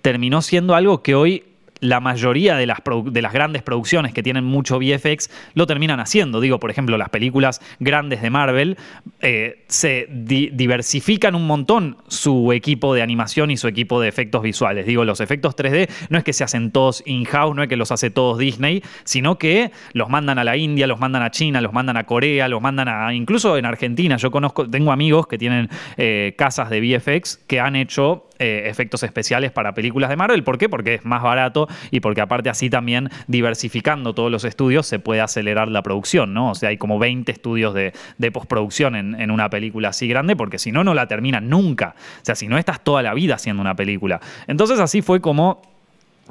terminó 0.02 0.42
siendo 0.42 0.74
algo 0.74 1.02
que 1.02 1.14
hoy 1.14 1.44
la 1.80 2.00
mayoría 2.00 2.56
de 2.56 2.66
las, 2.66 2.78
de 3.04 3.22
las, 3.22 3.32
grandes 3.32 3.62
producciones 3.62 4.14
que 4.14 4.22
tienen 4.22 4.44
mucho 4.44 4.78
VFX 4.78 5.30
lo 5.54 5.66
terminan 5.66 6.00
haciendo. 6.00 6.40
Digo, 6.40 6.58
por 6.58 6.70
ejemplo, 6.70 6.96
las 6.96 7.10
películas 7.10 7.60
grandes 7.80 8.22
de 8.22 8.30
Marvel 8.30 8.76
eh, 9.20 9.64
se 9.68 10.06
diversifican 10.10 11.34
un 11.34 11.46
montón 11.46 11.98
su 12.08 12.52
equipo 12.52 12.94
de 12.94 13.02
animación 13.02 13.50
y 13.50 13.56
su 13.56 13.68
equipo 13.68 14.00
de 14.00 14.08
efectos 14.08 14.42
visuales. 14.42 14.86
Digo, 14.86 15.04
los 15.04 15.20
efectos 15.20 15.56
3D 15.56 15.88
no 16.08 16.18
es 16.18 16.24
que 16.24 16.32
se 16.32 16.44
hacen 16.44 16.70
todos 16.70 17.02
in-house, 17.06 17.54
no 17.54 17.62
es 17.62 17.68
que 17.68 17.76
los 17.76 17.92
hace 17.92 18.10
todos 18.10 18.38
Disney, 18.38 18.82
sino 19.04 19.38
que 19.38 19.70
los 19.92 20.08
mandan 20.08 20.38
a 20.38 20.44
la 20.44 20.56
India, 20.56 20.86
los 20.86 21.00
mandan 21.00 21.22
a 21.22 21.30
China, 21.30 21.60
los 21.60 21.72
mandan 21.72 21.96
a 21.96 22.04
Corea, 22.04 22.48
los 22.48 22.62
mandan 22.62 22.88
a. 22.88 23.12
incluso 23.14 23.56
en 23.56 23.66
Argentina. 23.66 24.16
Yo 24.16 24.30
conozco, 24.30 24.68
tengo 24.68 24.92
amigos 24.92 25.26
que 25.26 25.38
tienen 25.38 25.68
eh, 25.96 26.34
casas 26.38 26.70
de 26.70 26.80
VFX 26.80 27.38
que 27.46 27.60
han 27.60 27.76
hecho 27.76 28.26
eh, 28.38 28.64
efectos 28.66 29.02
especiales 29.02 29.50
para 29.50 29.72
películas 29.74 30.10
de 30.10 30.16
Marvel. 30.16 30.44
¿Por 30.44 30.58
qué? 30.58 30.68
Porque 30.68 30.94
es 30.94 31.04
más 31.04 31.22
barato 31.22 31.68
y 31.90 32.00
porque 32.00 32.20
aparte 32.20 32.50
así 32.50 32.68
también 32.68 33.10
diversificando 33.26 34.14
todos 34.14 34.30
los 34.30 34.44
estudios 34.44 34.86
se 34.86 34.98
puede 34.98 35.20
acelerar 35.20 35.68
la 35.68 35.82
producción, 35.82 36.34
¿no? 36.34 36.50
O 36.50 36.54
sea, 36.54 36.68
hay 36.68 36.76
como 36.76 36.98
20 36.98 37.30
estudios 37.32 37.74
de, 37.74 37.92
postproducción 38.32 38.96
en, 38.96 39.30
una 39.30 39.48
película 39.48 39.90
así 39.90 40.08
grande 40.08 40.36
porque 40.36 40.58
si 40.58 40.72
no, 40.72 40.84
no 40.84 40.94
la 40.94 41.06
terminan 41.06 41.48
nunca. 41.48 41.94
O 42.20 42.24
sea, 42.24 42.34
si 42.34 42.48
no 42.48 42.58
estás 42.58 42.82
toda 42.82 43.02
la 43.02 43.14
vida 43.14 43.36
haciendo 43.36 43.62
una 43.62 43.74
película. 43.74 44.20
Entonces 44.46 44.80
así 44.80 45.02
fue 45.02 45.20
como... 45.20 45.62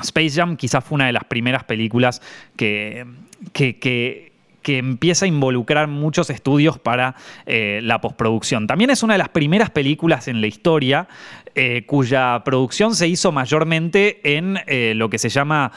Space 0.01 0.31
Jam 0.31 0.57
quizás 0.57 0.83
fue 0.83 0.97
una 0.97 1.05
de 1.05 1.13
las 1.13 1.23
primeras 1.23 1.63
películas 1.63 2.21
que, 2.57 3.05
que 3.53 3.79
que 3.79 4.34
empieza 4.67 5.25
a 5.25 5.27
involucrar 5.27 5.87
muchos 5.87 6.29
estudios 6.29 6.79
para 6.79 7.15
eh, 7.45 7.79
la 7.83 8.01
postproducción. 8.01 8.67
También 8.67 8.89
es 8.89 9.03
una 9.03 9.13
de 9.13 9.19
las 9.19 9.29
primeras 9.29 9.69
películas 9.69 10.27
en 10.27 10.41
la 10.41 10.47
historia 10.47 11.07
eh, 11.53 11.83
cuya 11.85 12.41
producción 12.43 12.95
se 12.95 13.07
hizo 13.07 13.31
mayormente 13.31 14.37
en 14.37 14.59
eh, 14.67 14.93
lo 14.95 15.09
que 15.09 15.17
se 15.17 15.29
llama 15.29 15.71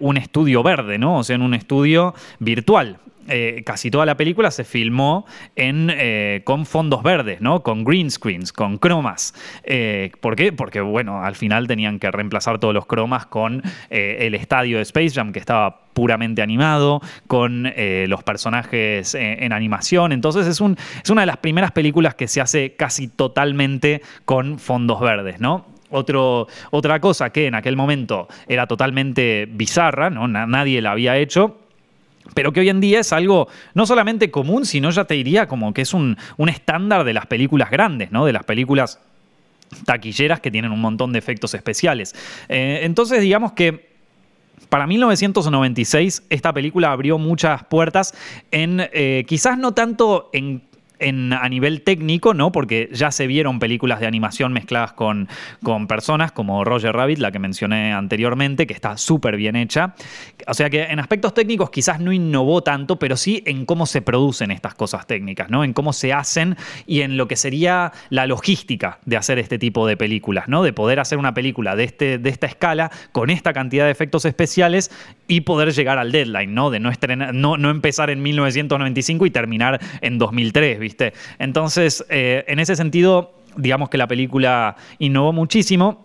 un 0.00 0.16
estudio 0.16 0.62
verde, 0.62 0.98
¿no? 0.98 1.18
O 1.18 1.24
sea, 1.24 1.36
en 1.36 1.42
un 1.42 1.54
estudio 1.54 2.14
virtual. 2.38 2.98
Eh, 3.30 3.62
casi 3.64 3.90
toda 3.90 4.04
la 4.04 4.16
película 4.16 4.50
se 4.50 4.64
filmó 4.64 5.24
eh, 5.56 6.42
con 6.44 6.66
fondos 6.66 7.02
verdes, 7.02 7.40
¿no? 7.40 7.62
Con 7.62 7.84
green 7.84 8.10
screens, 8.10 8.52
con 8.52 8.78
cromas. 8.78 9.34
Eh, 9.62 10.10
¿Por 10.20 10.36
qué? 10.36 10.52
Porque, 10.52 10.80
bueno, 10.80 11.22
al 11.22 11.36
final 11.36 11.66
tenían 11.66 11.98
que 11.98 12.10
reemplazar 12.10 12.58
todos 12.58 12.74
los 12.74 12.86
cromas 12.86 13.26
con 13.26 13.62
el 13.88 14.34
estadio 14.34 14.76
de 14.78 14.82
Space 14.82 15.10
Jam, 15.10 15.32
que 15.32 15.38
estaba 15.38 15.84
puramente 15.92 16.42
animado, 16.42 17.00
con 17.26 17.72
los 18.06 18.22
personajes 18.22 19.14
en 19.14 19.52
animación. 19.52 20.12
Entonces 20.12 20.46
es, 20.46 20.60
un, 20.60 20.76
es 21.02 21.10
una 21.10 21.22
de 21.22 21.26
las 21.26 21.38
primeras 21.38 21.72
películas 21.72 22.14
que 22.14 22.28
se 22.28 22.40
hace 22.40 22.74
casi 22.74 23.08
totalmente 23.08 24.02
con 24.24 24.58
fondos 24.58 25.00
verdes, 25.00 25.40
¿no? 25.40 25.66
Otra 25.90 27.00
cosa 27.00 27.30
que 27.30 27.46
en 27.46 27.54
aquel 27.54 27.76
momento 27.76 28.28
era 28.48 28.66
totalmente 28.66 29.48
bizarra, 29.50 30.08
¿no? 30.08 30.28
nadie 30.28 30.80
la 30.80 30.92
había 30.92 31.16
hecho, 31.16 31.58
pero 32.34 32.52
que 32.52 32.60
hoy 32.60 32.68
en 32.68 32.80
día 32.80 33.00
es 33.00 33.12
algo 33.12 33.48
no 33.74 33.86
solamente 33.86 34.30
común, 34.30 34.66
sino 34.66 34.90
ya 34.90 35.04
te 35.04 35.14
diría 35.14 35.46
como 35.46 35.72
que 35.74 35.82
es 35.82 35.94
un, 35.94 36.16
estándar 36.48 37.04
de 37.04 37.12
las 37.12 37.26
películas 37.26 37.70
grandes, 37.70 38.10
¿no? 38.10 38.26
De 38.26 38.32
las 38.32 38.44
películas 38.44 38.98
taquilleras 39.84 40.40
que 40.40 40.50
tienen 40.50 40.72
un 40.72 40.80
montón 40.80 41.12
de 41.12 41.18
efectos 41.18 41.54
especiales. 41.54 42.14
Eh, 42.48 42.80
entonces, 42.82 43.20
digamos 43.20 43.52
que 43.52 43.90
para 44.68 44.86
1996 44.86 46.24
esta 46.30 46.52
película 46.52 46.92
abrió 46.92 47.18
muchas 47.18 47.64
puertas 47.64 48.14
en, 48.50 48.88
eh, 48.92 49.24
quizás 49.26 49.58
no 49.58 49.72
tanto 49.72 50.30
en 50.32 50.62
a 51.00 51.48
nivel 51.48 51.82
técnico, 51.82 52.34
¿no? 52.34 52.52
Porque 52.52 52.88
ya 52.92 53.10
se 53.10 53.26
vieron 53.26 53.58
películas 53.58 54.00
de 54.00 54.06
animación 54.06 54.52
mezcladas 54.52 54.92
con, 54.92 55.28
con 55.62 55.86
personas, 55.86 56.32
como 56.32 56.64
Roger 56.64 56.94
Rabbit, 56.94 57.18
la 57.18 57.32
que 57.32 57.38
mencioné 57.38 57.92
anteriormente, 57.92 58.66
que 58.66 58.74
está 58.74 58.96
súper 58.96 59.36
bien 59.36 59.56
hecha. 59.56 59.94
O 60.46 60.54
sea 60.54 60.70
que 60.70 60.84
en 60.84 60.98
aspectos 60.98 61.34
técnicos 61.34 61.70
quizás 61.70 62.00
no 62.00 62.12
innovó 62.12 62.62
tanto, 62.62 62.98
pero 62.98 63.16
sí 63.16 63.42
en 63.46 63.64
cómo 63.66 63.86
se 63.86 64.02
producen 64.02 64.50
estas 64.50 64.74
cosas 64.74 65.06
técnicas, 65.06 65.50
¿no? 65.50 65.64
En 65.64 65.72
cómo 65.72 65.92
se 65.92 66.12
hacen 66.12 66.56
y 66.86 67.00
en 67.00 67.16
lo 67.16 67.28
que 67.28 67.36
sería 67.36 67.92
la 68.10 68.26
logística 68.26 68.98
de 69.04 69.16
hacer 69.16 69.38
este 69.38 69.58
tipo 69.58 69.86
de 69.86 69.96
películas, 69.96 70.48
¿no? 70.48 70.62
De 70.62 70.72
poder 70.72 71.00
hacer 71.00 71.18
una 71.18 71.34
película 71.34 71.76
de, 71.76 71.84
este, 71.84 72.18
de 72.18 72.30
esta 72.30 72.46
escala, 72.46 72.90
con 73.12 73.30
esta 73.30 73.52
cantidad 73.52 73.84
de 73.84 73.90
efectos 73.90 74.24
especiales 74.24 74.90
y 75.28 75.42
poder 75.42 75.72
llegar 75.72 75.98
al 75.98 76.12
deadline, 76.12 76.54
¿no? 76.54 76.70
De 76.70 76.80
no, 76.80 76.90
estrenar, 76.90 77.34
no, 77.34 77.56
no 77.56 77.70
empezar 77.70 78.10
en 78.10 78.22
1995 78.22 79.26
y 79.26 79.30
terminar 79.30 79.80
en 80.00 80.18
2003, 80.18 80.78
entonces, 81.38 82.04
eh, 82.08 82.44
en 82.46 82.58
ese 82.58 82.76
sentido, 82.76 83.34
digamos 83.56 83.88
que 83.90 83.98
la 83.98 84.06
película 84.06 84.76
innovó 84.98 85.32
muchísimo. 85.32 86.04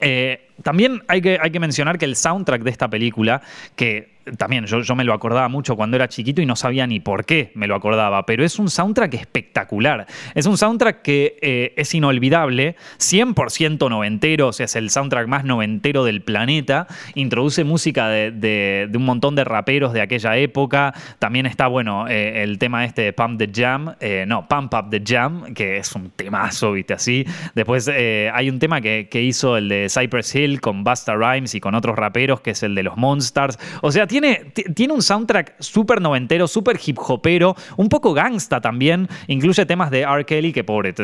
Eh, 0.00 0.50
también 0.62 1.02
hay 1.08 1.20
que, 1.20 1.38
hay 1.40 1.50
que 1.50 1.60
mencionar 1.60 1.98
que 1.98 2.04
el 2.04 2.16
soundtrack 2.16 2.62
de 2.62 2.70
esta 2.70 2.88
película, 2.88 3.42
que 3.76 4.14
también 4.36 4.66
yo, 4.66 4.80
yo, 4.80 4.94
me 4.94 5.04
lo 5.04 5.12
acordaba 5.12 5.48
mucho 5.48 5.76
cuando 5.76 5.96
era 5.96 6.08
chiquito 6.08 6.40
y 6.40 6.46
no 6.46 6.56
sabía 6.56 6.86
ni 6.86 7.00
por 7.00 7.24
qué 7.24 7.52
me 7.54 7.66
lo 7.66 7.74
acordaba, 7.74 8.24
pero 8.26 8.44
es 8.44 8.58
un 8.58 8.70
soundtrack 8.70 9.14
espectacular. 9.14 10.06
Es 10.34 10.46
un 10.46 10.56
soundtrack 10.56 11.02
que 11.02 11.36
eh, 11.40 11.74
es 11.76 11.94
inolvidable, 11.94 12.76
100% 12.98 13.88
noventero, 13.90 14.48
o 14.48 14.52
sea, 14.52 14.64
es 14.64 14.76
el 14.76 14.90
soundtrack 14.90 15.28
más 15.28 15.44
noventero 15.44 16.04
del 16.04 16.22
planeta. 16.22 16.86
Introduce 17.14 17.64
música 17.64 18.08
de, 18.08 18.90
un 18.94 19.04
montón 19.04 19.34
de 19.34 19.44
raperos 19.44 19.92
de 19.92 20.00
aquella 20.00 20.36
época. 20.36 20.94
También 21.18 21.46
está, 21.46 21.66
bueno, 21.66 22.08
eh, 22.08 22.42
el 22.42 22.58
tema 22.58 22.84
este 22.84 23.02
de 23.02 23.12
Pump 23.12 23.38
the 23.38 23.50
Jam, 23.52 23.94
eh, 24.00 24.24
no, 24.26 24.48
Pump 24.48 24.72
Up 24.74 24.90
the 24.90 25.02
Jam, 25.04 25.54
que 25.54 25.78
es 25.78 25.94
un 25.94 26.10
temazo, 26.10 26.72
viste, 26.72 26.94
así. 26.94 27.26
Después 27.54 27.88
hay 27.88 28.48
un 28.48 28.58
tema 28.58 28.80
que, 28.80 29.08
que, 29.10 29.22
hizo 29.22 29.56
el 29.56 29.68
de 29.68 29.88
Cypress 29.88 30.34
Hill 30.34 30.43
con 30.60 30.84
Busta 30.84 31.14
Rhymes 31.14 31.54
y 31.54 31.60
con 31.60 31.74
otros 31.74 31.96
raperos, 31.96 32.40
que 32.40 32.50
es 32.50 32.62
el 32.62 32.74
de 32.74 32.82
los 32.82 32.96
Monsters. 32.96 33.58
O 33.82 33.90
sea, 33.90 34.06
tiene, 34.06 34.52
un 34.90 35.02
soundtrack 35.02 35.60
súper 35.60 36.00
noventero, 36.00 36.46
súper 36.46 36.78
hip 36.84 36.98
hopero, 36.98 37.56
un 37.76 37.88
poco 37.88 38.12
gangsta 38.12 38.60
también. 38.60 39.08
Incluye 39.26 39.66
temas 39.66 39.90
de 39.90 40.02
R. 40.02 40.24
Kelly, 40.24 40.52
que 40.52 40.64
pobre, 40.64 40.94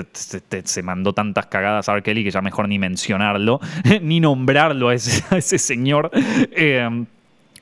se 0.64 0.82
mandó 0.82 1.12
tantas 1.12 1.46
cagadas 1.46 1.88
a 1.88 1.92
R. 1.92 2.02
Kelly 2.02 2.24
que 2.24 2.30
ya 2.30 2.40
mejor 2.40 2.68
ni 2.68 2.78
mencionarlo, 2.78 3.60
ni 4.02 4.20
nombrarlo 4.20 4.88
a 4.88 4.94
ese, 4.94 5.58
señor. 5.58 6.10
Eh, 6.12 7.06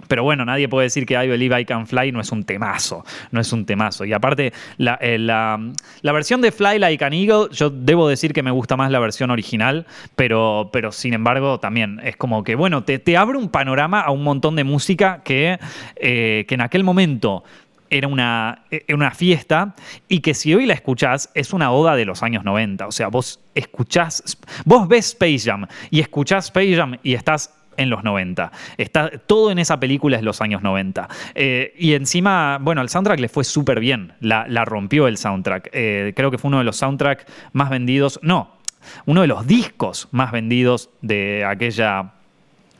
Pero 0.08 0.24
bueno, 0.24 0.44
nadie 0.44 0.68
puede 0.68 0.86
decir 0.86 1.06
que 1.06 1.14
I 1.14 1.28
Believe 1.28 1.60
I 1.60 1.64
Can 1.64 1.86
Fly 1.86 2.12
no 2.12 2.20
es 2.20 2.32
un 2.32 2.44
temazo, 2.44 3.04
no 3.30 3.40
es 3.40 3.52
un 3.52 3.64
temazo. 3.64 4.04
Y 4.04 4.12
aparte, 4.12 4.52
la, 4.78 4.98
eh, 5.00 5.18
la, 5.18 5.58
versión 6.02 6.40
de 6.40 6.50
Fly 6.50 6.78
Like 6.78 7.04
an 7.04 7.12
Eagle, 7.12 7.48
yo 7.52 7.70
debo 7.70 8.08
decir 8.08 8.32
que 8.32 8.42
me 8.42 8.50
gusta 8.50 8.76
más 8.76 8.90
la 8.90 8.98
versión 8.98 9.30
original, 9.30 9.86
pero, 10.16 10.70
pero 10.72 10.90
sin 10.90 11.14
embargo 11.14 11.60
también 11.60 12.00
es 12.02 12.16
como 12.16 12.42
que, 12.42 12.54
bueno, 12.54 12.82
te, 12.82 12.98
te 12.98 13.16
abre 13.16 13.38
un 13.38 13.50
panorama 13.50 14.00
a 14.00 14.10
un 14.10 14.24
montón 14.24 14.56
de 14.56 14.64
música 14.64 15.22
que, 15.22 15.58
eh, 15.96 16.44
que 16.48 16.54
en 16.54 16.60
aquel 16.62 16.82
momento 16.82 17.44
era 17.90 18.08
una, 18.08 18.64
una, 18.92 19.10
fiesta 19.12 19.74
y 20.08 20.20
que 20.20 20.34
si 20.34 20.54
hoy 20.54 20.66
la 20.66 20.74
escuchás 20.74 21.30
es 21.34 21.52
una 21.52 21.72
oda 21.72 21.96
de 21.96 22.04
los 22.04 22.22
años 22.22 22.44
90. 22.44 22.86
O 22.86 22.92
sea, 22.92 23.08
vos 23.08 23.40
escuchás, 23.54 24.38
vos 24.64 24.88
ves 24.88 25.06
Space 25.08 25.40
Jam 25.40 25.66
y 25.90 26.00
escuchás 26.00 26.46
Space 26.46 26.76
Jam 26.76 26.98
y 27.02 27.14
estás 27.14 27.57
en 27.78 27.88
los 27.88 28.04
90. 28.04 28.52
Está, 28.76 29.10
todo 29.10 29.50
en 29.50 29.58
esa 29.58 29.80
película 29.80 30.18
es 30.18 30.22
los 30.22 30.42
años 30.42 30.62
90. 30.62 31.08
Eh, 31.34 31.74
y 31.78 31.94
encima, 31.94 32.58
bueno, 32.60 32.82
el 32.82 32.90
soundtrack 32.90 33.20
le 33.20 33.28
fue 33.28 33.44
súper 33.44 33.80
bien. 33.80 34.12
La, 34.20 34.44
rompió 34.66 35.08
el 35.08 35.16
soundtrack. 35.16 35.70
Eh, 35.72 36.12
creo 36.14 36.30
que 36.30 36.36
fue 36.36 36.48
uno 36.48 36.58
de 36.58 36.64
los 36.64 36.76
soundtracks 36.76 37.24
más 37.52 37.70
vendidos. 37.70 38.20
No, 38.22 38.58
uno 39.06 39.22
de 39.22 39.28
los 39.28 39.46
discos 39.46 40.08
más 40.10 40.32
vendidos 40.32 40.90
de 41.00 41.44
aquella 41.46 42.12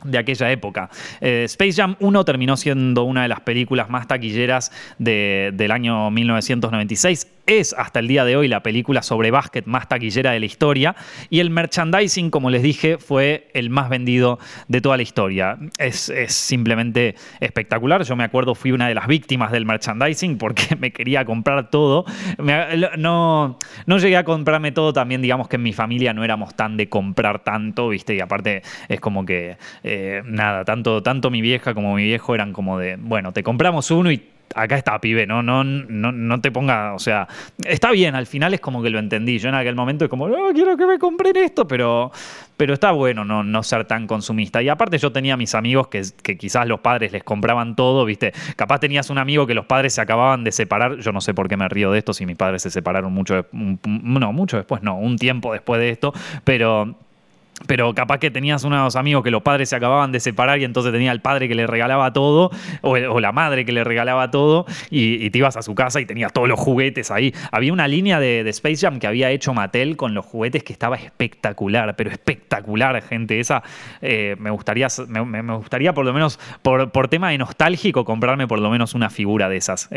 de 0.03 0.17
aquella 0.17 0.49
época. 0.51 0.89
Eh, 1.19 1.43
Space 1.45 1.73
Jam 1.73 1.95
1 1.99 2.25
terminó 2.25 2.55
siendo 2.55 3.03
una 3.03 3.23
de 3.23 3.27
las 3.27 3.41
películas 3.41 3.89
más 3.89 4.07
taquilleras 4.07 4.71
del 4.97 5.71
año 5.71 6.09
1996 6.09 7.27
es 7.49 7.73
hasta 7.75 7.99
el 7.99 8.07
día 8.07 8.25
de 8.25 8.37
hoy 8.37 8.47
la 8.47 8.61
película 8.61 9.01
sobre 9.01 9.31
básquet 9.31 9.65
más 9.65 9.87
taquillera 9.87 10.31
de 10.31 10.39
la 10.39 10.45
historia 10.45 10.95
y 11.31 11.39
el 11.39 11.49
merchandising, 11.49 12.29
como 12.29 12.51
les 12.51 12.61
dije, 12.61 12.99
fue 12.99 13.49
el 13.55 13.71
más 13.71 13.89
vendido 13.89 14.37
de 14.67 14.81
toda 14.81 14.97
la 14.97 15.03
historia. 15.03 15.57
Es, 15.79 16.13
simplemente 16.27 17.15
espectacular. 17.39 18.03
Yo 18.03 18.15
me 18.15 18.23
acuerdo, 18.23 18.53
fui 18.53 18.71
una 18.71 18.87
de 18.87 18.93
las 18.93 19.07
víctimas 19.07 19.51
del 19.51 19.65
merchandising 19.65 20.37
porque 20.37 20.75
me 20.79 20.91
quería 20.91 21.25
comprar 21.25 21.71
todo. 21.71 22.05
no, 22.97 23.57
no 23.87 23.97
llegué 23.97 24.17
a 24.17 24.23
comprarme 24.23 24.71
todo 24.71 24.93
también, 24.93 25.21
digamos 25.21 25.47
que 25.47 25.55
en 25.55 25.63
mi 25.63 25.73
familia 25.73 26.13
no 26.13 26.23
éramos 26.23 26.55
tan 26.55 26.77
de 26.77 26.87
comprar 26.87 27.43
tanto, 27.43 27.89
¿viste? 27.89 28.13
Y 28.15 28.19
aparte 28.19 28.61
es 28.87 28.99
como 28.99 29.25
que, 29.25 29.57
eh, 29.83 30.21
nada, 30.25 30.65
tanto, 30.65 31.01
tanto 31.01 31.31
mi 31.31 31.41
vieja 31.41 31.73
como 31.73 31.95
mi 31.95 32.03
viejo 32.03 32.35
eran 32.35 32.53
como 32.53 32.77
de, 32.77 32.95
bueno, 32.97 33.33
te 33.33 33.41
compramos 33.41 33.89
uno 33.89 34.11
y 34.11 34.21
acá 34.55 34.77
está, 34.77 34.99
pibe, 34.99 35.25
no, 35.27 35.43
no, 35.43 35.63
no, 35.63 36.11
no 36.11 36.41
te 36.41 36.51
ponga, 36.51 36.93
o 36.93 36.99
sea, 36.99 37.27
está 37.65 37.91
bien, 37.91 38.15
al 38.15 38.25
final 38.25 38.53
es 38.53 38.59
como 38.59 38.81
que 38.81 38.89
lo 38.89 38.99
entendí. 38.99 39.39
Yo 39.39 39.49
en 39.49 39.55
aquel 39.55 39.75
momento 39.75 40.05
es 40.05 40.09
como, 40.09 40.27
no, 40.27 40.51
quiero 40.53 40.75
que 40.77 40.85
me 40.85 40.97
compren 40.99 41.35
esto, 41.37 41.67
pero, 41.67 42.11
pero 42.57 42.73
está 42.73 42.91
bueno 42.91 43.25
no, 43.25 43.43
no 43.43 43.63
ser 43.63 43.85
tan 43.85 44.07
consumista. 44.07 44.61
Y 44.61 44.69
aparte 44.69 44.97
yo 44.97 45.11
tenía 45.11 45.37
mis 45.37 45.55
amigos 45.55 45.87
que, 45.87 46.03
que, 46.21 46.37
quizás 46.37 46.67
los 46.67 46.79
padres 46.79 47.11
les 47.11 47.23
compraban 47.23 47.75
todo, 47.75 48.05
¿viste? 48.05 48.33
Capaz 48.55 48.79
tenías 48.79 49.09
un 49.09 49.17
amigo 49.17 49.45
que 49.47 49.53
los 49.53 49.65
padres 49.65 49.93
se 49.93 50.01
acababan 50.01 50.43
de 50.43 50.51
separar, 50.51 50.97
yo 50.97 51.11
no 51.11 51.21
sé 51.21 51.33
por 51.33 51.47
qué 51.47 51.57
me 51.57 51.67
río 51.69 51.91
de 51.91 51.99
esto, 51.99 52.13
si 52.13 52.25
mis 52.25 52.37
padres 52.37 52.61
se 52.61 52.69
separaron 52.69 53.13
mucho, 53.13 53.45
no, 53.51 54.33
mucho 54.33 54.57
después, 54.57 54.81
no, 54.83 54.97
un 54.97 55.17
tiempo 55.17 55.53
después 55.53 55.79
de 55.79 55.89
esto, 55.89 56.13
pero 56.43 56.95
pero 57.67 57.93
capaz 57.93 58.19
que 58.19 58.31
tenías 58.31 58.63
unos 58.63 58.95
amigos 58.95 59.23
que 59.23 59.31
los 59.31 59.41
padres 59.41 59.69
se 59.69 59.75
acababan 59.75 60.11
de 60.11 60.19
separar 60.19 60.59
y 60.59 60.63
entonces 60.63 60.91
tenía 60.91 61.11
el 61.11 61.21
padre 61.21 61.47
que 61.47 61.55
le 61.55 61.67
regalaba 61.67 62.13
todo 62.13 62.51
o, 62.81 63.19
la 63.19 63.31
madre 63.31 63.65
que 63.65 63.71
le 63.71 63.83
regalaba 63.83 64.31
todo 64.31 64.65
y, 64.89 65.29
te 65.29 65.37
ibas 65.37 65.57
a 65.57 65.61
su 65.61 65.75
casa 65.75 66.01
y 66.01 66.05
tenías 66.05 66.33
todos 66.33 66.47
los 66.47 66.59
juguetes 66.59 67.11
ahí. 67.11 67.33
Había 67.51 67.73
una 67.73 67.87
línea 67.87 68.19
de, 68.19 68.47
Space 68.49 68.77
Jam 68.77 68.99
que 68.99 69.07
había 69.07 69.29
hecho 69.29 69.53
Mattel 69.53 69.95
con 69.95 70.13
los 70.13 70.25
juguetes 70.25 70.63
que 70.63 70.73
estaba 70.73 70.95
espectacular, 70.95 71.95
pero 71.95 72.09
espectacular, 72.09 73.01
gente. 73.03 73.39
Esa 73.39 73.61
eh, 74.01 74.35
me, 74.39 74.49
gustaría, 74.49 74.87
me, 75.07 75.55
gustaría 75.55 75.93
por 75.93 76.05
lo 76.05 76.13
menos, 76.13 76.39
por, 76.61 76.91
por, 76.91 77.07
tema 77.09 77.29
de 77.29 77.37
nostálgico, 77.37 78.05
comprarme 78.05 78.47
por 78.47 78.59
lo 78.59 78.69
menos 78.69 78.95
una 78.95 79.09
figura 79.09 79.49
de 79.49 79.57
esas. 79.57 79.89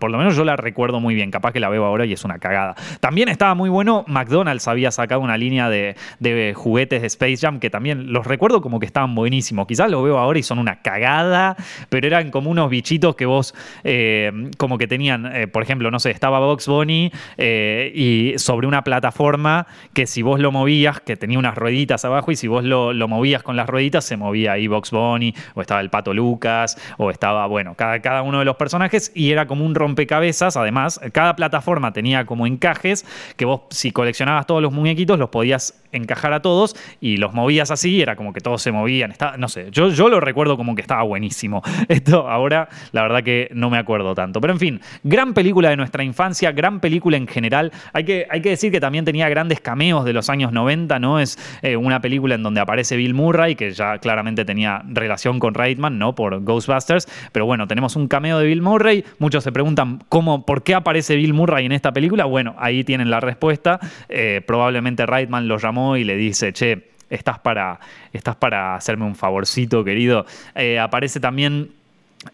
por 0.00 0.10
lo 0.10 0.18
menos 0.18 0.36
yo 0.36 0.44
la 0.44 0.56
recuerdo 0.56 1.00
muy 1.00 1.14
bien, 1.14 1.30
capaz 1.30 1.52
que 1.52 1.60
la 1.60 1.68
veo 1.68 1.84
ahora 1.84 2.06
y 2.06 2.12
es 2.12 2.24
una 2.24 2.38
cagada. 2.38 2.74
También 3.00 3.28
estaba 3.28 3.54
muy 3.54 3.68
bueno, 3.68 4.04
McDonald's 4.06 4.68
había 4.68 4.90
sacado 4.90 5.20
una 5.20 5.36
línea 5.36 5.68
de, 5.68 5.96
de 6.18 6.54
juguetes 6.54 7.02
de 7.02 7.07
Space 7.08 7.38
Jam, 7.38 7.60
que 7.60 7.70
también 7.70 8.12
los 8.12 8.26
recuerdo 8.26 8.60
como 8.60 8.78
que 8.80 8.86
estaban 8.86 9.14
buenísimos. 9.14 9.66
Quizás 9.66 9.90
los 9.90 10.02
veo 10.04 10.18
ahora 10.18 10.38
y 10.38 10.42
son 10.42 10.58
una 10.58 10.80
cagada, 10.80 11.56
pero 11.88 12.06
eran 12.06 12.30
como 12.30 12.50
unos 12.50 12.70
bichitos 12.70 13.16
que 13.16 13.26
vos, 13.26 13.54
eh, 13.84 14.50
como 14.56 14.78
que 14.78 14.86
tenían, 14.86 15.26
eh, 15.34 15.48
por 15.48 15.62
ejemplo, 15.62 15.90
no 15.90 15.98
sé, 15.98 16.10
estaba 16.10 16.38
Box 16.38 16.66
Bunny 16.66 17.12
eh, 17.36 17.92
y 17.94 18.38
sobre 18.38 18.66
una 18.66 18.84
plataforma 18.84 19.66
que 19.92 20.06
si 20.06 20.22
vos 20.22 20.40
lo 20.40 20.52
movías, 20.52 21.00
que 21.00 21.16
tenía 21.16 21.38
unas 21.38 21.56
rueditas 21.56 22.04
abajo 22.04 22.30
y 22.30 22.36
si 22.36 22.48
vos 22.48 22.64
lo, 22.64 22.92
movías 23.08 23.42
con 23.42 23.56
las 23.56 23.68
rueditas, 23.68 24.04
se 24.04 24.16
movía 24.16 24.52
ahí 24.52 24.66
Box 24.68 24.90
Bunny, 24.90 25.34
o 25.54 25.60
estaba 25.60 25.80
el 25.80 25.90
Pato 25.90 26.12
Lucas, 26.14 26.76
o 26.98 27.10
estaba, 27.10 27.46
bueno, 27.46 27.74
cada, 27.74 28.00
cada 28.00 28.22
uno 28.22 28.38
de 28.38 28.44
los 28.44 28.56
personajes 28.56 29.10
y 29.14 29.32
era 29.32 29.46
como 29.46 29.64
un 29.64 29.74
rompecabezas. 29.74 30.56
Además, 30.56 31.00
cada 31.12 31.34
plataforma 31.36 31.92
tenía 31.92 32.26
como 32.26 32.46
encajes 32.46 33.06
que 33.36 33.44
vos, 33.44 33.62
si 33.70 33.90
coleccionabas 33.90 34.46
todos 34.46 34.62
los 34.62 34.72
muñequitos, 34.72 35.18
los 35.18 35.30
podías 35.30 35.74
encajar 35.92 36.32
a 36.32 36.42
todos 36.42 36.76
y 37.00 37.16
los 37.16 37.32
movías 37.32 37.70
así, 37.70 38.00
era 38.00 38.16
como 38.16 38.32
que 38.32 38.40
todos 38.40 38.62
se 38.62 38.72
movían, 38.72 39.10
estaba, 39.10 39.36
no 39.36 39.48
sé, 39.48 39.68
yo, 39.70 39.90
yo 39.90 40.08
lo 40.08 40.20
recuerdo 40.20 40.56
como 40.56 40.74
que 40.74 40.80
estaba 40.80 41.02
buenísimo. 41.02 41.62
Esto 41.88 42.28
ahora 42.28 42.68
la 42.92 43.02
verdad 43.02 43.22
que 43.22 43.48
no 43.52 43.70
me 43.70 43.78
acuerdo 43.78 44.14
tanto. 44.14 44.40
Pero 44.40 44.52
en 44.52 44.58
fin, 44.58 44.80
gran 45.02 45.34
película 45.34 45.70
de 45.70 45.76
nuestra 45.76 46.02
infancia, 46.02 46.52
gran 46.52 46.80
película 46.80 47.16
en 47.16 47.26
general. 47.26 47.72
Hay 47.92 48.04
que, 48.04 48.26
hay 48.30 48.40
que 48.40 48.50
decir 48.50 48.72
que 48.72 48.80
también 48.80 49.04
tenía 49.04 49.28
grandes 49.28 49.60
cameos 49.60 50.04
de 50.04 50.12
los 50.12 50.28
años 50.30 50.52
90, 50.52 50.98
¿no? 50.98 51.20
Es 51.20 51.38
eh, 51.62 51.76
una 51.76 52.00
película 52.00 52.34
en 52.34 52.42
donde 52.42 52.60
aparece 52.60 52.96
Bill 52.96 53.14
Murray, 53.14 53.54
que 53.54 53.70
ya 53.72 53.98
claramente 53.98 54.44
tenía 54.44 54.82
relación 54.88 55.38
con 55.38 55.54
Reitman, 55.54 55.98
¿no? 55.98 56.14
Por 56.14 56.42
Ghostbusters. 56.42 57.08
Pero 57.32 57.46
bueno, 57.46 57.66
tenemos 57.66 57.96
un 57.96 58.08
cameo 58.08 58.38
de 58.38 58.46
Bill 58.46 58.62
Murray. 58.62 59.04
Muchos 59.18 59.44
se 59.44 59.52
preguntan 59.52 60.02
cómo, 60.08 60.44
por 60.44 60.62
qué 60.62 60.74
aparece 60.74 61.16
Bill 61.16 61.34
Murray 61.34 61.66
en 61.66 61.72
esta 61.72 61.92
película. 61.92 62.24
Bueno, 62.24 62.54
ahí 62.58 62.84
tienen 62.84 63.10
la 63.10 63.20
respuesta. 63.20 63.78
Eh, 64.08 64.42
probablemente 64.46 65.06
Reitman 65.06 65.48
lo 65.48 65.58
llamó 65.58 65.96
y 65.96 66.04
le 66.04 66.16
dice, 66.16 66.52
che, 66.52 66.87
estás 67.10 67.38
para, 67.38 67.80
estás 68.12 68.36
para 68.36 68.74
hacerme 68.74 69.04
un 69.04 69.14
favorcito, 69.14 69.84
querido. 69.84 70.26
Eh, 70.54 70.78
aparece 70.78 71.20
también 71.20 71.70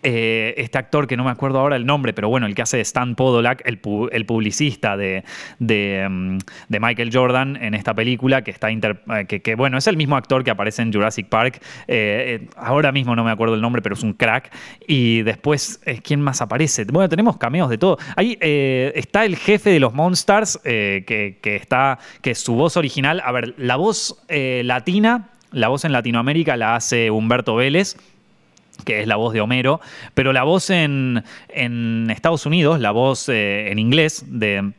eh, 0.02 0.54
este 0.56 0.78
actor 0.78 1.06
que 1.06 1.16
no 1.16 1.24
me 1.24 1.30
acuerdo 1.30 1.58
ahora 1.58 1.76
el 1.76 1.84
nombre, 1.84 2.14
pero 2.14 2.30
bueno, 2.30 2.46
el 2.46 2.54
que 2.54 2.62
hace 2.62 2.80
Stan 2.80 3.14
Podolak, 3.14 3.62
el, 3.66 3.78
publicista 3.78 4.96
de, 4.96 5.22
mm, 5.58 6.38
de, 6.68 6.80
Michael 6.80 7.10
Jordan 7.12 7.56
en 7.56 7.74
esta 7.74 7.92
película, 7.92 8.42
que 8.42 8.50
está 8.50 8.70
eh, 8.70 9.26
que, 9.26 9.54
bueno, 9.56 9.76
es 9.76 9.86
el 9.86 9.98
mismo 9.98 10.16
actor 10.16 10.42
que 10.42 10.50
aparece 10.50 10.80
en 10.80 10.92
Jurassic 10.92 11.28
Park. 11.28 11.60
ahora 12.56 12.92
mismo 12.92 13.14
no 13.14 13.24
me 13.24 13.30
acuerdo 13.30 13.54
el 13.54 13.60
nombre, 13.60 13.82
pero 13.82 13.94
es 13.94 14.02
un 14.02 14.14
crack. 14.14 14.50
Y 14.86 15.22
después, 15.22 15.80
¿quién 16.02 16.20
más 16.22 16.40
aparece? 16.40 16.84
Bueno, 16.84 17.08
tenemos 17.10 17.36
cameos 17.36 17.68
de 17.68 17.76
todo. 17.76 17.98
Ahí 18.16 18.38
está 18.40 19.26
el 19.26 19.36
jefe 19.36 19.68
de 19.68 19.80
los 19.80 19.92
Monsters, 19.92 20.58
que, 20.62 21.38
que, 21.42 21.56
está, 21.56 21.98
que 22.22 22.34
su 22.34 22.54
voz 22.54 22.78
original. 22.78 23.22
A 23.24 23.32
ver, 23.32 23.54
la 23.58 23.76
voz 23.76 24.24
latina, 24.28 25.28
la 25.52 25.68
voz 25.68 25.84
en 25.84 25.92
Latinoamérica 25.92 26.56
la 26.56 26.74
hace 26.74 27.10
Humberto 27.10 27.54
Vélez 27.56 27.96
que 28.84 29.00
es 29.00 29.06
la 29.06 29.16
voz 29.16 29.32
de 29.32 29.40
Homero, 29.40 29.80
pero 30.14 30.32
la 30.32 30.42
voz 30.42 30.70
en, 30.70 31.22
Estados 32.08 32.46
Unidos, 32.46 32.80
la 32.80 32.90
voz 32.90 33.28
eh, 33.28 33.70
en 33.70 33.78
inglés 33.78 34.24
de, 34.28 34.72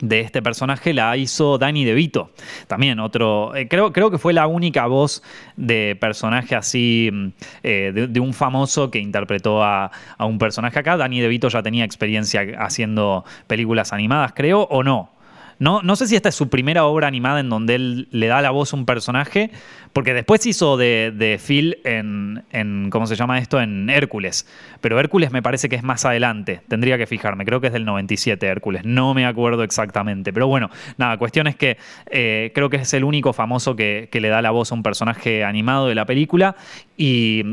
este 0.00 0.42
personaje 0.42 0.94
la 0.94 1.16
hizo 1.16 1.58
Danny 1.58 1.84
DeVito. 1.84 2.30
También 2.68 3.00
otro, 3.00 3.54
eh, 3.54 3.66
creo, 3.68 3.92
creo 3.92 4.10
que 4.10 4.18
fue 4.18 4.32
la 4.32 4.46
única 4.46 4.86
voz 4.86 5.22
de 5.56 5.96
personaje 6.00 6.54
así, 6.54 7.10
mm, 7.12 7.28
eh, 7.64 8.08
de, 8.08 8.20
un 8.20 8.32
famoso 8.32 8.90
que 8.90 9.00
interpretó 9.00 9.62
a, 9.62 9.90
a, 10.16 10.24
un 10.24 10.38
personaje 10.38 10.78
acá. 10.78 10.96
Danny 10.96 11.20
DeVito 11.20 11.48
ya 11.48 11.62
tenía 11.62 11.84
experiencia 11.84 12.46
haciendo 12.58 13.24
películas 13.46 13.92
animadas, 13.92 14.32
creo, 14.34 14.62
o 14.62 14.82
no. 14.82 15.17
No, 15.58 15.82
no 15.82 15.96
sé 15.96 16.06
si 16.06 16.16
esta 16.16 16.28
es 16.28 16.34
su 16.34 16.48
primera 16.48 16.84
obra 16.84 17.08
animada 17.08 17.40
en 17.40 17.48
donde 17.48 17.74
él 17.74 18.08
le 18.10 18.26
da 18.28 18.40
la 18.42 18.50
voz 18.50 18.72
a 18.72 18.76
un 18.76 18.86
personaje, 18.86 19.50
porque 19.92 20.14
después 20.14 20.44
hizo 20.46 20.76
de, 20.76 21.40
Phil 21.44 21.78
en, 21.84 22.44
en, 22.52 22.90
¿cómo 22.90 23.06
se 23.06 23.16
llama 23.16 23.38
esto? 23.38 23.60
En 23.60 23.90
Hércules. 23.90 24.46
Pero 24.80 25.00
Hércules 25.00 25.32
me 25.32 25.42
parece 25.42 25.68
que 25.68 25.76
es 25.76 25.82
más 25.82 26.04
adelante. 26.04 26.60
Tendría 26.68 26.98
que 26.98 27.06
fijarme. 27.06 27.44
Creo 27.44 27.60
que 27.60 27.68
es 27.68 27.72
del 27.72 27.84
97 27.84 28.46
Hércules. 28.46 28.84
No 28.84 29.14
me 29.14 29.26
acuerdo 29.26 29.62
exactamente. 29.62 30.32
Pero 30.32 30.46
bueno, 30.46 30.70
nada, 30.96 31.16
cuestión 31.16 31.46
es 31.46 31.56
que 31.56 31.78
eh, 32.10 32.52
creo 32.54 32.70
que 32.70 32.76
es 32.76 32.94
el 32.94 33.04
único 33.04 33.32
famoso 33.32 33.74
que, 33.74 34.08
le 34.12 34.28
da 34.28 34.42
la 34.42 34.50
voz 34.50 34.72
a 34.72 34.74
un 34.74 34.82
personaje 34.82 35.44
animado 35.44 35.86
de 35.88 35.94
la 35.94 36.04
película. 36.04 36.56
Y, 37.00 37.44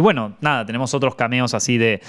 bueno, 0.00 0.34
nada, 0.40 0.64
tenemos 0.64 0.94
otros 0.94 1.14
cameos 1.14 1.52
así 1.52 1.76
de, 1.76 2.00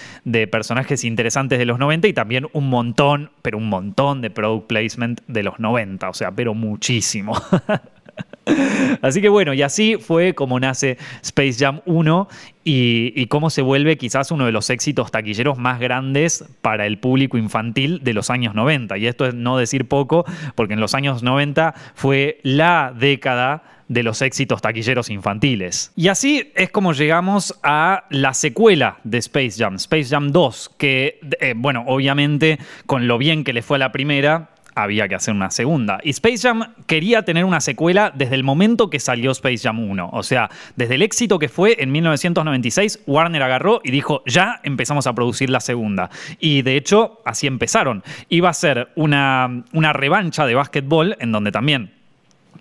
personajes 0.48 1.04
interesantes 1.04 1.60
de 1.60 1.66
los 1.66 1.78
90 1.78 2.08
y 2.08 2.14
también 2.14 2.48
un 2.54 2.70
montón, 2.70 3.32
pero 3.42 3.58
un 3.58 3.68
montón 3.68 4.22
de 4.22 4.30
product 4.30 4.68
placement 4.68 5.22
de 5.28 5.44
los 5.44 5.60
90. 5.60 6.10
O 6.10 6.14
sea, 6.14 6.32
pero 6.32 6.54
muchísimo. 6.54 7.36
Así 9.02 9.22
que 9.22 9.28
bueno, 9.28 9.54
y 9.54 9.64
así 9.64 9.98
fue 9.98 10.36
como 10.36 10.60
nace 10.60 10.98
Space 11.24 11.56
Jam 11.58 11.82
1 11.86 12.28
y, 12.64 13.26
cómo 13.26 13.50
se 13.50 13.62
vuelve 13.62 13.98
quizás 13.98 14.32
uno 14.32 14.46
de 14.46 14.52
los 14.52 14.70
éxitos 14.70 15.12
taquilleros 15.12 15.58
más 15.58 15.80
grandes 15.80 16.46
para 16.62 16.86
el 16.86 17.00
público 17.00 17.38
infantil 17.38 18.02
de 18.04 18.14
los 18.14 18.30
años 18.30 18.54
90. 18.56 18.98
Y 19.00 19.08
esto 19.08 19.26
es 19.26 19.34
no 19.34 19.58
decir 19.58 19.88
poco, 19.88 20.26
porque 20.54 20.76
en 20.76 20.80
los 20.80 20.94
años 20.94 21.24
90 21.24 21.74
fue 21.96 22.40
la 22.44 22.94
década 22.96 23.64
de 23.88 24.04
los 24.04 24.22
éxitos 24.22 24.62
taquilleros 24.62 25.10
infantiles. 25.10 25.92
Y 25.96 26.08
así 26.08 26.52
es 26.56 26.70
como 26.72 26.94
llegamos 26.94 27.58
a 27.64 28.06
la 28.10 28.34
secuela 28.34 28.98
de 29.04 29.20
Space 29.20 29.56
Jam, 29.58 29.76
Space 29.76 30.06
Jam 30.06 30.32
2, 30.32 30.72
que, 30.78 31.20
eh, 31.40 31.54
bueno, 31.56 31.84
obviamente 31.88 32.60
con 32.86 33.08
lo 33.08 33.18
bien 33.18 33.44
que 33.44 33.54
le 33.54 33.62
fue 33.62 33.78
a 33.78 33.80
la 33.80 33.92
primera, 33.92 34.50
había 34.76 35.08
que 35.08 35.16
hacer 35.16 35.34
una 35.34 35.50
segunda. 35.50 36.00
Y 36.04 36.10
Space 36.12 36.40
Jam 36.40 36.74
quería 36.86 37.24
tener 37.24 37.46
una 37.46 37.62
secuela 37.62 38.12
desde 38.14 38.36
el 38.36 38.44
momento 38.44 38.90
que 38.90 39.00
salió 39.00 39.32
Space 39.32 39.60
Jam 39.60 39.80
1. 39.80 40.10
O 40.12 40.24
sea, 40.24 40.50
desde 40.76 40.96
el 40.96 41.02
éxito 41.02 41.40
que 41.40 41.50
fue 41.50 41.78
en 41.80 41.92
1996, 41.92 43.00
Warner 43.08 43.42
agarró 43.42 43.82
y 43.84 43.92
dijo, 43.92 44.22
ya 44.26 44.60
empezamos 44.64 45.08
a 45.08 45.14
producir 45.14 45.50
la 45.50 45.62
segunda. 45.62 46.10
Y 46.40 46.62
de 46.62 46.76
hecho, 46.76 47.22
así 47.26 47.48
empezaron. 47.48 48.04
Iba 48.30 48.50
a 48.50 48.54
ser 48.54 48.90
una, 48.96 49.64
una 49.72 49.94
revancha 49.94 50.46
de 50.46 50.56
básquetbol 50.56 51.16
en 51.20 51.32
donde 51.32 51.52
también 51.52 51.92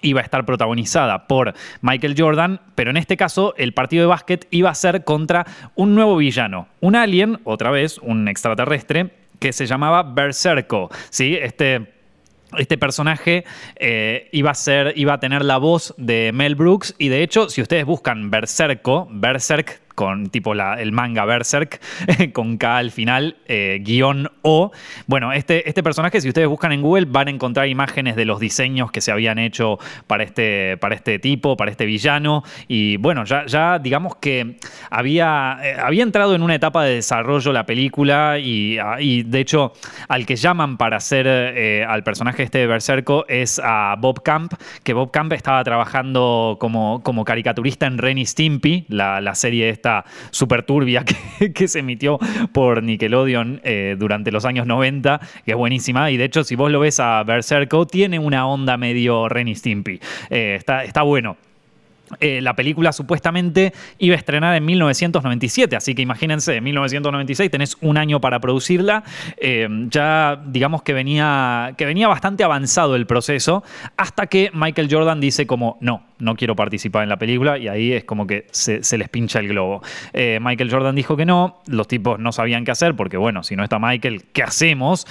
iba 0.02 0.20
a 0.20 0.24
estar 0.24 0.44
protagonizada 0.44 1.26
por 1.26 1.54
Michael 1.80 2.14
Jordan, 2.16 2.60
pero 2.74 2.90
en 2.90 2.96
este 2.96 3.16
caso 3.16 3.54
el 3.56 3.72
partido 3.72 4.02
de 4.02 4.08
básquet 4.08 4.46
iba 4.50 4.70
a 4.70 4.74
ser 4.74 5.04
contra 5.04 5.46
un 5.74 5.94
nuevo 5.94 6.16
villano, 6.16 6.68
un 6.80 6.96
alien, 6.96 7.40
otra 7.44 7.70
vez, 7.70 7.98
un 7.98 8.28
extraterrestre, 8.28 9.10
que 9.38 9.52
se 9.52 9.66
llamaba 9.66 10.02
Berserko, 10.02 10.90
¿sí? 11.10 11.36
Este 11.40 11.92
este 12.58 12.78
personaje 12.78 13.44
eh, 13.76 14.28
iba, 14.32 14.52
a 14.52 14.54
ser, 14.54 14.92
iba 14.96 15.14
a 15.14 15.18
tener 15.20 15.44
la 15.44 15.58
voz 15.58 15.92
de 15.96 16.30
Mel 16.32 16.54
Brooks 16.54 16.94
y 16.98 17.08
de 17.08 17.22
hecho, 17.22 17.48
si 17.48 17.60
ustedes 17.60 17.84
buscan 17.84 18.30
Berserko, 18.30 19.08
Berserk 19.10 19.80
con 19.94 20.28
tipo 20.28 20.54
el 20.54 20.92
manga 20.92 21.24
Berserk, 21.24 21.80
con 22.32 22.58
K 22.58 22.76
al 22.76 22.90
final, 22.90 23.36
eh, 23.46 23.80
guion 23.82 24.30
O. 24.42 24.72
Bueno, 25.06 25.32
este, 25.32 25.68
este 25.68 25.82
personaje, 25.82 26.20
si 26.20 26.28
ustedes 26.28 26.48
buscan 26.48 26.72
en 26.72 26.82
Google, 26.82 27.06
van 27.08 27.28
a 27.28 27.30
encontrar 27.30 27.68
imágenes 27.68 28.16
de 28.16 28.24
los 28.24 28.40
diseños 28.40 28.90
que 28.90 29.00
se 29.00 29.12
habían 29.12 29.38
hecho 29.38 29.78
para 30.06 30.24
este, 30.24 30.76
para 30.78 30.94
este 30.94 31.18
tipo, 31.18 31.56
para 31.56 31.70
este 31.70 31.86
villano. 31.86 32.42
Y 32.68 32.96
bueno, 32.96 33.24
ya, 33.24 33.78
digamos 33.78 34.16
que 34.16 34.56
había, 34.90 35.58
eh, 35.62 35.76
había 35.80 36.02
entrado 36.02 36.34
en 36.34 36.42
una 36.42 36.54
etapa 36.54 36.84
de 36.84 36.96
desarrollo 36.96 37.52
la 37.52 37.66
película 37.66 38.38
y, 38.38 38.78
ah, 38.78 38.96
de 38.98 39.40
hecho 39.40 39.72
al 40.08 40.26
que 40.26 40.36
llaman 40.36 40.76
para 40.76 40.96
hacer 40.96 41.26
eh, 41.28 41.84
al 41.88 42.02
personaje 42.02 42.42
este 42.42 42.58
de 42.58 42.66
Berserko 42.66 43.24
es 43.28 43.60
a 43.62 43.96
Bob 43.98 44.22
Camp, 44.22 44.54
que 44.82 44.92
Bob 44.92 45.10
Camp 45.10 45.32
estaba 45.32 45.62
trabajando 45.64 46.56
como, 46.60 47.02
como 47.02 47.24
caricaturista 47.24 47.86
en 47.86 47.98
Renny 47.98 48.26
Stimpy, 48.26 48.86
la, 48.88 49.20
la 49.20 49.34
serie 49.34 49.68
esta 49.68 49.83
super 50.30 50.62
turbia 50.62 51.04
que, 51.54 51.68
se 51.68 51.80
emitió 51.80 52.18
por 52.52 52.82
Nickelodeon 52.82 53.60
eh, 53.64 53.96
durante 53.98 54.30
los 54.30 54.44
años 54.44 54.66
90, 54.66 55.20
que 55.44 55.52
es 55.52 55.56
buenísima. 55.56 56.10
Y 56.10 56.16
de 56.16 56.24
hecho, 56.24 56.44
si 56.44 56.56
vos 56.56 56.70
lo 56.70 56.80
ves 56.80 57.00
a 57.00 57.22
Berserko, 57.24 57.86
tiene 57.86 58.18
una 58.18 58.46
onda 58.46 58.76
medio 58.76 59.28
Renny 59.28 59.54
Stimpy. 59.54 60.00
Eh, 60.30 60.56
está, 60.58 60.84
está 60.84 61.02
bueno. 61.02 61.36
Eh, 62.20 62.40
la 62.42 62.54
película 62.54 62.92
supuestamente 62.92 63.72
iba 63.98 64.14
a 64.14 64.18
estrenar 64.18 64.54
en 64.54 64.64
1997, 64.64 65.74
así 65.74 65.94
que 65.94 66.02
imagínense, 66.02 66.54
en 66.54 66.64
1996 66.64 67.50
tenés 67.50 67.76
un 67.80 67.96
año 67.96 68.20
para 68.20 68.40
producirla. 68.40 69.04
Eh, 69.38 69.66
ya 69.88 70.40
digamos 70.46 70.82
que 70.82 70.92
venía, 70.92 71.74
que 71.78 71.86
venía 71.86 72.06
bastante 72.06 72.44
avanzado 72.44 72.94
el 72.94 73.06
proceso, 73.06 73.64
hasta 73.96 74.26
que 74.26 74.50
Michael 74.52 74.88
Jordan 74.90 75.20
dice 75.20 75.46
como, 75.46 75.78
no, 75.80 76.02
no 76.18 76.36
quiero 76.36 76.54
participar 76.54 77.04
en 77.04 77.08
la 77.08 77.18
película, 77.18 77.56
y 77.56 77.68
ahí 77.68 77.92
es 77.92 78.04
como 78.04 78.26
que 78.26 78.46
se, 78.50 78.80
les 78.98 79.08
pincha 79.08 79.38
el 79.38 79.48
globo. 79.48 79.82
Eh, 80.12 80.38
Michael 80.42 80.70
Jordan 80.70 80.94
dijo 80.94 81.16
que 81.16 81.24
no, 81.24 81.62
los 81.66 81.88
tipos 81.88 82.18
no 82.18 82.32
sabían 82.32 82.64
qué 82.64 82.70
hacer, 82.70 82.94
porque 82.94 83.16
bueno, 83.16 83.42
si 83.42 83.56
no 83.56 83.64
está 83.64 83.78
Michael, 83.78 84.24
¿qué 84.32 84.42
hacemos? 84.42 85.06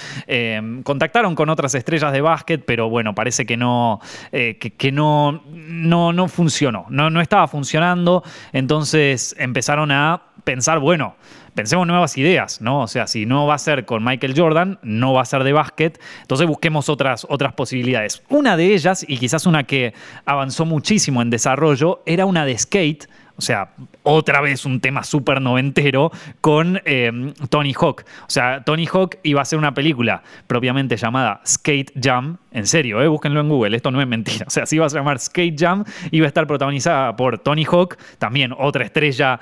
contactaron 0.84 1.36
con 1.36 1.50
otras 1.50 1.76
estrellas 1.76 2.12
de 2.12 2.22
básquet, 2.22 2.64
pero 2.66 2.90
bueno, 2.90 3.14
parece 3.16 3.46
que 3.46 3.58
no, 3.58 4.00
que, 4.32 4.92
no, 4.92 5.44
no, 5.52 6.14
no 6.14 6.28
funcionó 6.28 6.83
no, 6.90 7.22
estaba 7.22 7.48
funcionando, 7.48 8.24
entonces 8.52 9.36
empezaron 9.38 9.92
a 9.92 10.22
pensar, 10.44 10.80
bueno, 10.80 11.16
pensemos 11.56 11.88
nuevas 11.88 12.18
ideas, 12.18 12.62
¿no? 12.62 12.82
O 12.82 12.88
sea, 12.88 13.08
si 13.08 13.26
no 13.26 13.46
va 13.46 13.56
a 13.56 13.60
ser 13.60 13.86
con 13.86 14.04
Michael 14.04 14.34
Jordan, 14.36 14.80
no 14.82 15.14
va 15.14 15.22
a 15.22 15.26
ser 15.26 15.44
de 15.44 15.54
básquet, 15.54 16.02
entonces 16.22 16.48
busquemos 16.48 16.90
otras, 16.90 17.26
otras 17.30 17.54
posibilidades. 17.54 18.24
Una 18.30 18.58
de 18.58 18.74
ellas, 18.74 19.06
y 19.08 19.18
quizás 19.18 19.46
una 19.46 19.64
que 19.64 19.94
avanzó 20.26 20.66
muchísimo 20.66 21.22
en 21.22 21.30
desarrollo, 21.30 22.02
era 22.06 22.26
una 22.26 22.46
de 22.46 22.58
skate, 22.58 23.08
o 23.36 23.42
sea, 23.42 23.70
otra 24.04 24.42
vez 24.42 24.66
un 24.66 24.80
tema 24.80 25.04
súper 25.04 25.42
noventero 25.42 26.12
con 26.40 26.82
em, 26.86 27.34
Tony 27.50 27.74
Hawk. 27.74 28.06
O 28.22 28.30
sea, 28.30 28.64
Tony 28.64 28.86
Hawk 28.86 29.18
iba 29.24 29.42
a 29.42 29.44
hacer 29.44 29.58
una 29.58 29.74
película 29.74 30.22
propiamente 30.46 30.98
llamada 30.98 31.42
Skate 31.46 31.92
Jam. 32.02 32.38
En 32.52 32.68
serio, 32.68 33.02
eh, 33.02 33.08
búsquenlo 33.08 33.42
en 33.42 33.50
Google, 33.50 33.76
esto 33.76 33.92
no 33.92 34.02
es 34.02 34.08
mentira. 34.08 34.46
O 34.48 34.50
sea, 34.50 34.66
se 34.66 34.76
iba 34.76 34.86
a 34.86 34.90
llamar 34.90 35.20
Skate 35.20 35.60
Jam, 35.60 35.84
iba 36.12 36.26
a 36.26 36.28
estar 36.28 36.46
protagonizada 36.46 37.16
por 37.16 37.40
Tony 37.40 37.66
Hawk, 37.66 37.98
también 38.20 38.54
otra 38.58 38.86
estrella 38.86 39.40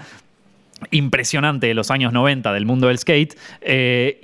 impresionante 0.89 1.67
de 1.67 1.73
los 1.73 1.91
años 1.91 2.11
90 2.13 2.53
del 2.53 2.65
mundo 2.65 2.87
del 2.87 2.97
skate. 2.97 3.37
Eh, 3.61 4.19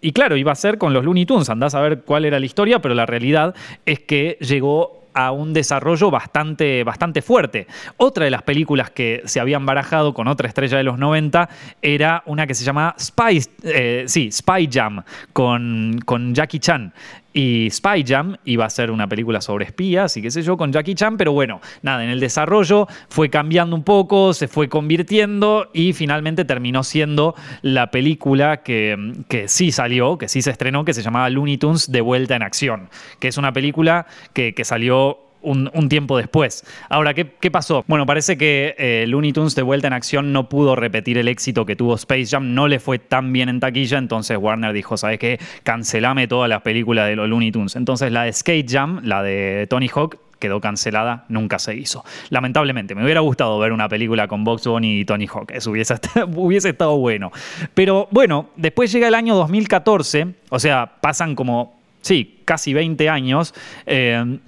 y, 0.00 0.12
claro, 0.12 0.36
iba 0.36 0.52
a 0.52 0.54
ser 0.54 0.78
con 0.78 0.94
los 0.94 1.04
Looney 1.04 1.26
Tunes. 1.26 1.50
Andás 1.50 1.74
a 1.74 1.80
ver 1.80 2.02
cuál 2.02 2.24
era 2.24 2.40
la 2.40 2.46
historia, 2.46 2.80
pero 2.80 2.94
la 2.94 3.04
realidad 3.04 3.54
es 3.84 4.00
que 4.00 4.38
llegó 4.40 4.97
a 5.14 5.32
un 5.32 5.52
desarrollo 5.52 6.10
bastante, 6.10 6.84
bastante 6.84 7.22
fuerte. 7.22 7.66
Otra 7.96 8.24
de 8.24 8.30
las 8.30 8.42
películas 8.42 8.90
que 8.90 9.22
se 9.24 9.40
habían 9.40 9.66
barajado 9.66 10.14
con 10.14 10.28
otra 10.28 10.48
estrella 10.48 10.76
de 10.76 10.84
los 10.84 10.98
90 10.98 11.48
era 11.82 12.22
una 12.26 12.46
que 12.46 12.54
se 12.54 12.64
llama 12.64 12.94
Spy, 12.98 13.42
eh, 13.62 14.04
sí, 14.06 14.30
Spy 14.30 14.68
Jam 14.70 15.02
con, 15.32 16.00
con 16.04 16.34
Jackie 16.34 16.60
Chan. 16.60 16.92
Y 17.32 17.68
Spy 17.70 18.04
Jam 18.06 18.36
iba 18.44 18.64
a 18.64 18.70
ser 18.70 18.90
una 18.90 19.06
película 19.06 19.40
sobre 19.40 19.66
espías 19.66 20.16
y 20.16 20.22
qué 20.22 20.30
sé 20.30 20.42
yo, 20.42 20.56
con 20.56 20.72
Jackie 20.72 20.94
Chan, 20.94 21.16
pero 21.16 21.32
bueno, 21.32 21.60
nada, 21.82 22.02
en 22.02 22.10
el 22.10 22.20
desarrollo 22.20 22.88
fue 23.10 23.28
cambiando 23.28 23.76
un 23.76 23.84
poco, 23.84 24.32
se 24.32 24.48
fue 24.48 24.68
convirtiendo 24.68 25.68
y 25.74 25.92
finalmente 25.92 26.44
terminó 26.44 26.82
siendo 26.82 27.34
la 27.62 27.90
película 27.90 28.62
que, 28.62 29.12
que 29.28 29.46
sí 29.46 29.72
salió, 29.72 30.16
que 30.16 30.28
sí 30.28 30.40
se 30.40 30.50
estrenó, 30.50 30.84
que 30.84 30.94
se 30.94 31.02
llamaba 31.02 31.28
Looney 31.28 31.58
Tunes 31.58 31.92
de 31.92 32.00
vuelta 32.00 32.34
en 32.34 32.42
acción, 32.42 32.88
que 33.20 33.28
es 33.28 33.36
una 33.36 33.52
película 33.52 34.06
que, 34.32 34.54
que 34.54 34.64
salió 34.64 35.27
un, 35.48 35.88
tiempo 35.88 36.16
después. 36.16 36.64
Ahora, 36.88 37.14
¿qué, 37.14 37.50
pasó? 37.50 37.84
Bueno, 37.86 38.06
parece 38.06 38.36
que 38.36 38.74
eh, 38.78 39.04
Looney 39.08 39.32
Tunes 39.32 39.54
de 39.54 39.62
vuelta 39.62 39.86
en 39.86 39.92
acción 39.92 40.32
no 40.32 40.48
pudo 40.48 40.76
repetir 40.76 41.18
el 41.18 41.28
éxito 41.28 41.64
que 41.64 41.76
tuvo 41.76 41.94
Space 41.94 42.26
Jam, 42.26 42.54
no 42.54 42.68
le 42.68 42.78
fue 42.78 42.98
tan 42.98 43.32
bien 43.32 43.48
en 43.48 43.60
taquilla, 43.60 43.98
entonces 43.98 44.36
Warner 44.38 44.72
dijo, 44.72 44.96
¿sabes 44.96 45.18
qué? 45.18 45.40
Cancelame 45.62 46.28
todas 46.28 46.48
las 46.48 46.62
películas 46.62 47.08
de 47.08 47.16
los 47.16 47.28
Looney 47.28 47.50
Tunes. 47.50 47.76
Entonces 47.76 48.12
la 48.12 48.24
de 48.24 48.32
Skate 48.32 48.70
Jam, 48.70 49.00
la 49.04 49.22
de 49.22 49.66
Tony 49.68 49.88
Hawk, 49.94 50.18
quedó 50.38 50.60
cancelada, 50.60 51.24
nunca 51.28 51.58
se 51.58 51.74
hizo. 51.74 52.04
Lamentablemente, 52.30 52.94
me 52.94 53.04
hubiera 53.04 53.20
gustado 53.20 53.58
ver 53.58 53.72
una 53.72 53.88
película 53.88 54.28
con 54.28 54.44
Box 54.44 54.66
Bunny 54.66 55.00
y 55.00 55.04
Tony 55.04 55.26
Hawk, 55.26 55.50
eso 55.52 55.70
hubiese, 55.70 55.94
estado 56.68 56.96
bueno. 56.96 57.32
Pero 57.74 58.08
bueno, 58.10 58.50
después 58.56 58.92
llega 58.92 59.08
el 59.08 59.14
año 59.14 59.34
2014, 59.34 60.34
o 60.48 60.58
sea, 60.58 60.86
pasan 61.00 61.34
como, 61.34 61.78
sí, 62.00 62.40
casi 62.44 62.72
20 62.72 63.08
años. 63.08 63.54
Eh, 63.86 64.38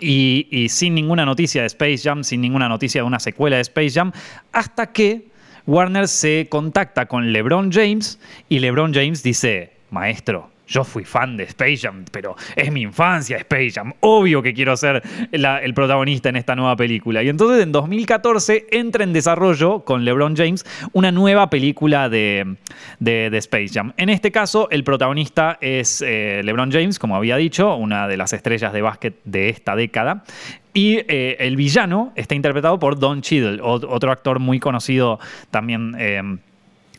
y, 0.00 0.66
sin 0.68 0.94
ninguna 0.94 1.24
noticia 1.24 1.62
de 1.62 1.66
Space 1.66 1.98
Jam, 1.98 2.24
sin 2.24 2.40
ninguna 2.40 2.68
noticia 2.68 3.02
de 3.02 3.06
una 3.06 3.20
secuela 3.20 3.56
de 3.56 3.62
Space 3.62 3.90
Jam, 3.90 4.12
hasta 4.52 4.92
que 4.92 5.28
Warner 5.66 6.08
se 6.08 6.46
contacta 6.50 7.06
con 7.06 7.32
LeBron 7.32 7.72
James 7.72 8.18
y 8.48 8.58
LeBron 8.58 8.92
James 8.92 9.22
dice, 9.22 9.72
maestro, 9.90 10.50
yo 10.66 10.84
fui 10.84 11.04
fan 11.04 11.36
de 11.36 11.44
Space 11.44 11.78
Jam, 11.78 12.04
pero 12.10 12.36
es 12.56 12.70
mi 12.72 12.82
infancia 12.82 13.36
Space 13.38 13.72
Jam. 13.72 13.92
Obvio 14.00 14.42
que 14.42 14.54
quiero 14.54 14.76
ser 14.76 15.02
el 15.32 15.74
protagonista 15.74 16.28
en 16.28 16.36
esta 16.36 16.54
nueva 16.56 16.76
película. 16.76 17.22
Y 17.22 17.28
entonces 17.28 17.62
en 17.62 17.72
2014 17.72 18.66
entra 18.70 19.04
en 19.04 19.12
desarrollo 19.12 19.80
con 19.80 20.04
LeBron 20.04 20.36
James 20.36 20.64
una 20.92 21.12
nueva 21.12 21.50
película 21.50 22.08
de, 22.08 22.56
Space 23.00 23.68
Jam. 23.72 23.92
En 23.96 24.08
este 24.10 24.30
caso, 24.30 24.68
el 24.70 24.84
protagonista 24.84 25.58
es 25.60 26.02
eh, 26.02 26.40
LeBron 26.44 26.70
James, 26.70 26.98
como 26.98 27.16
había 27.16 27.36
dicho, 27.36 27.74
una 27.76 28.08
de 28.08 28.16
las 28.16 28.32
estrellas 28.32 28.72
de 28.72 28.82
básquet 28.82 29.14
de 29.24 29.48
esta 29.48 29.76
década. 29.76 30.24
Y 30.72 30.96
eh, 31.08 31.36
el 31.38 31.56
villano 31.56 32.12
está 32.16 32.34
interpretado 32.34 32.78
por 32.78 32.98
Don 32.98 33.22
Cheadle, 33.22 33.60
otro 33.62 34.10
actor 34.10 34.40
muy 34.40 34.58
conocido 34.58 35.20
también. 35.50 35.94
Eh, 35.98 36.20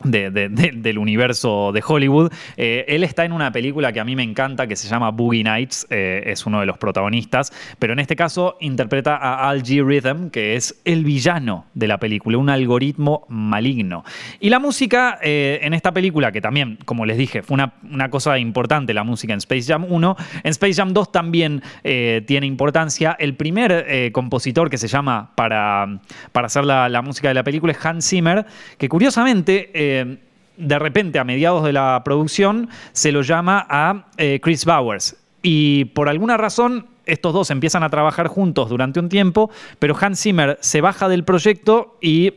del 0.04 0.98
universo 0.98 1.72
de 1.74 1.84
Hollywood. 1.86 2.32
Eh, 2.58 2.86
él 2.88 3.04
está 3.04 3.26
en 3.26 3.32
una 3.32 3.52
película 3.52 3.92
que 3.92 4.00
a 4.00 4.06
mí 4.06 4.16
me 4.16 4.24
encanta, 4.24 4.68
que 4.68 4.76
se 4.76 4.88
llama 4.88 5.12
Boogie 5.12 5.44
Nights, 5.44 5.88
eh, 5.90 6.24
es 6.26 6.46
uno 6.46 6.60
de 6.60 6.66
los 6.66 6.78
protagonistas, 6.78 7.52
pero 7.80 7.94
en 7.94 8.00
este 8.00 8.16
caso 8.16 8.58
interpreta 8.60 9.16
a 9.16 9.50
Al 9.50 9.64
G. 9.64 9.84
Rhythm, 9.86 10.30
que 10.30 10.56
es 10.56 10.82
el 10.86 11.04
villano 11.04 11.66
de 11.74 11.88
la 11.88 11.98
película, 12.00 12.38
un 12.38 12.50
algoritmo 12.50 13.26
maligno. 13.30 14.04
Y 14.40 14.50
la 14.50 14.60
música 14.60 15.20
eh, 15.22 15.60
en 15.62 15.74
esta 15.74 15.92
película, 15.94 16.32
que 16.32 16.42
también, 16.42 16.78
como 16.86 17.06
les 17.06 17.18
dije, 17.18 17.42
fue 17.42 17.56
una, 17.56 18.10
cosa 18.10 18.38
importante 18.38 18.94
la 18.94 19.04
música 19.04 19.34
en 19.34 19.40
Space 19.40 19.64
Jam 19.64 19.86
1, 19.90 20.16
en 20.44 20.52
Space 20.52 20.74
Jam 20.76 20.94
2 20.94 21.12
también 21.12 21.62
tiene 21.84 22.46
importancia. 22.46 23.16
El 23.20 23.36
primer 23.36 24.12
compositor 24.12 24.70
que 24.70 24.78
se 24.78 24.88
llama 24.88 25.32
para, 25.36 26.00
para 26.32 26.48
hacer 26.48 26.66
la, 26.66 27.02
música 27.02 27.28
de 27.28 27.34
la 27.34 27.44
película 27.44 27.72
es 27.72 27.86
Hans 27.86 28.08
Zimmer, 28.08 28.46
que 28.78 28.90
curiosamente 28.90 29.72
eh, 29.86 30.18
de 30.58 30.80
repente, 30.80 31.20
a 31.20 31.24
mediados 31.24 31.64
de 31.64 31.74
la 31.74 32.02
producción, 32.04 32.70
se 32.92 33.12
lo 33.12 33.22
llama 33.22 33.66
a 33.70 34.08
eh, 34.18 34.40
Chris 34.42 34.66
Bowers. 34.66 35.18
Y 35.42 35.86
por 35.86 36.10
alguna 36.10 36.38
razón, 36.38 36.88
estos 37.06 37.34
dos 37.34 37.52
empiezan 37.52 37.84
a 37.84 37.90
trabajar 37.90 38.28
juntos 38.28 38.70
durante 38.70 39.00
un 39.00 39.10
tiempo, 39.10 39.50
pero 39.80 39.96
Hans 40.00 40.22
Zimmer 40.22 40.58
se 40.62 40.82
baja 40.82 41.08
del 41.08 41.24
proyecto 41.24 41.98
y 42.02 42.34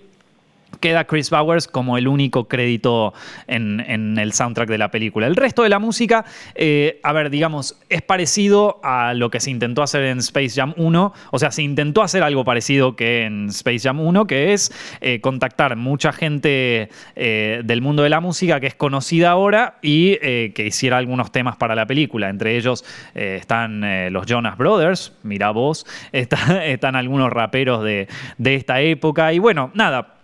queda 0.81 1.05
Chris 1.05 1.31
Bowers 1.31 1.69
como 1.69 1.99
el 1.99 2.09
único 2.09 2.49
crédito 2.49 3.15
en, 3.47 4.19
el 4.19 4.33
soundtrack 4.33 4.69
de 4.69 4.79
la 4.79 4.91
película. 4.91 5.27
El 5.27 5.37
resto 5.37 5.63
de 5.63 5.69
la 5.69 5.79
música, 5.79 6.25
eh, 6.55 7.01
a 7.03 7.13
ver, 7.13 7.31
digamos, 7.31 7.77
es 7.89 8.03
parecido 8.03 8.81
a 8.83 9.15
lo 9.15 9.31
que 9.31 9.41
se 9.41 9.51
intentó 9.51 9.83
hacer 9.83 10.05
en 10.05 10.19
Space 10.19 10.51
Jam 10.51 10.75
1. 10.77 11.13
O 11.31 11.39
sea, 11.39 11.51
se 11.51 11.63
intentó 11.63 12.03
hacer 12.03 12.23
algo 12.23 12.45
parecido 12.45 12.97
que 12.97 13.25
en 13.25 13.49
Space 13.49 13.81
Jam 13.81 14.01
1, 14.01 14.27
que 14.27 14.53
es 14.53 14.73
eh, 15.01 15.21
contactar 15.21 15.77
mucha 15.77 16.13
gente 16.13 16.89
eh, 17.17 17.63
del 17.65 17.83
mundo 17.83 18.03
de 18.03 18.09
la 18.09 18.21
música 18.21 18.61
que 18.61 18.67
es 18.67 18.75
conocida 18.75 19.31
ahora 19.31 19.79
y 19.83 20.17
que 20.19 20.65
hiciera 20.67 20.99
algunos 20.99 21.33
temas 21.33 21.57
para 21.57 21.75
la 21.75 21.87
película. 21.87 22.29
Entre 22.29 22.57
ellos 22.57 22.85
están 23.15 24.13
los 24.13 24.27
Jonas 24.27 24.57
Brothers, 24.57 25.13
mira 25.23 25.51
vos, 25.51 25.87
están 26.13 26.97
algunos 26.97 27.31
raperos 27.31 27.83
de, 27.85 28.09
de 28.37 28.55
esta 28.55 28.81
época. 28.81 29.33
Y 29.33 29.39
bueno, 29.39 29.71
nada 29.75 30.18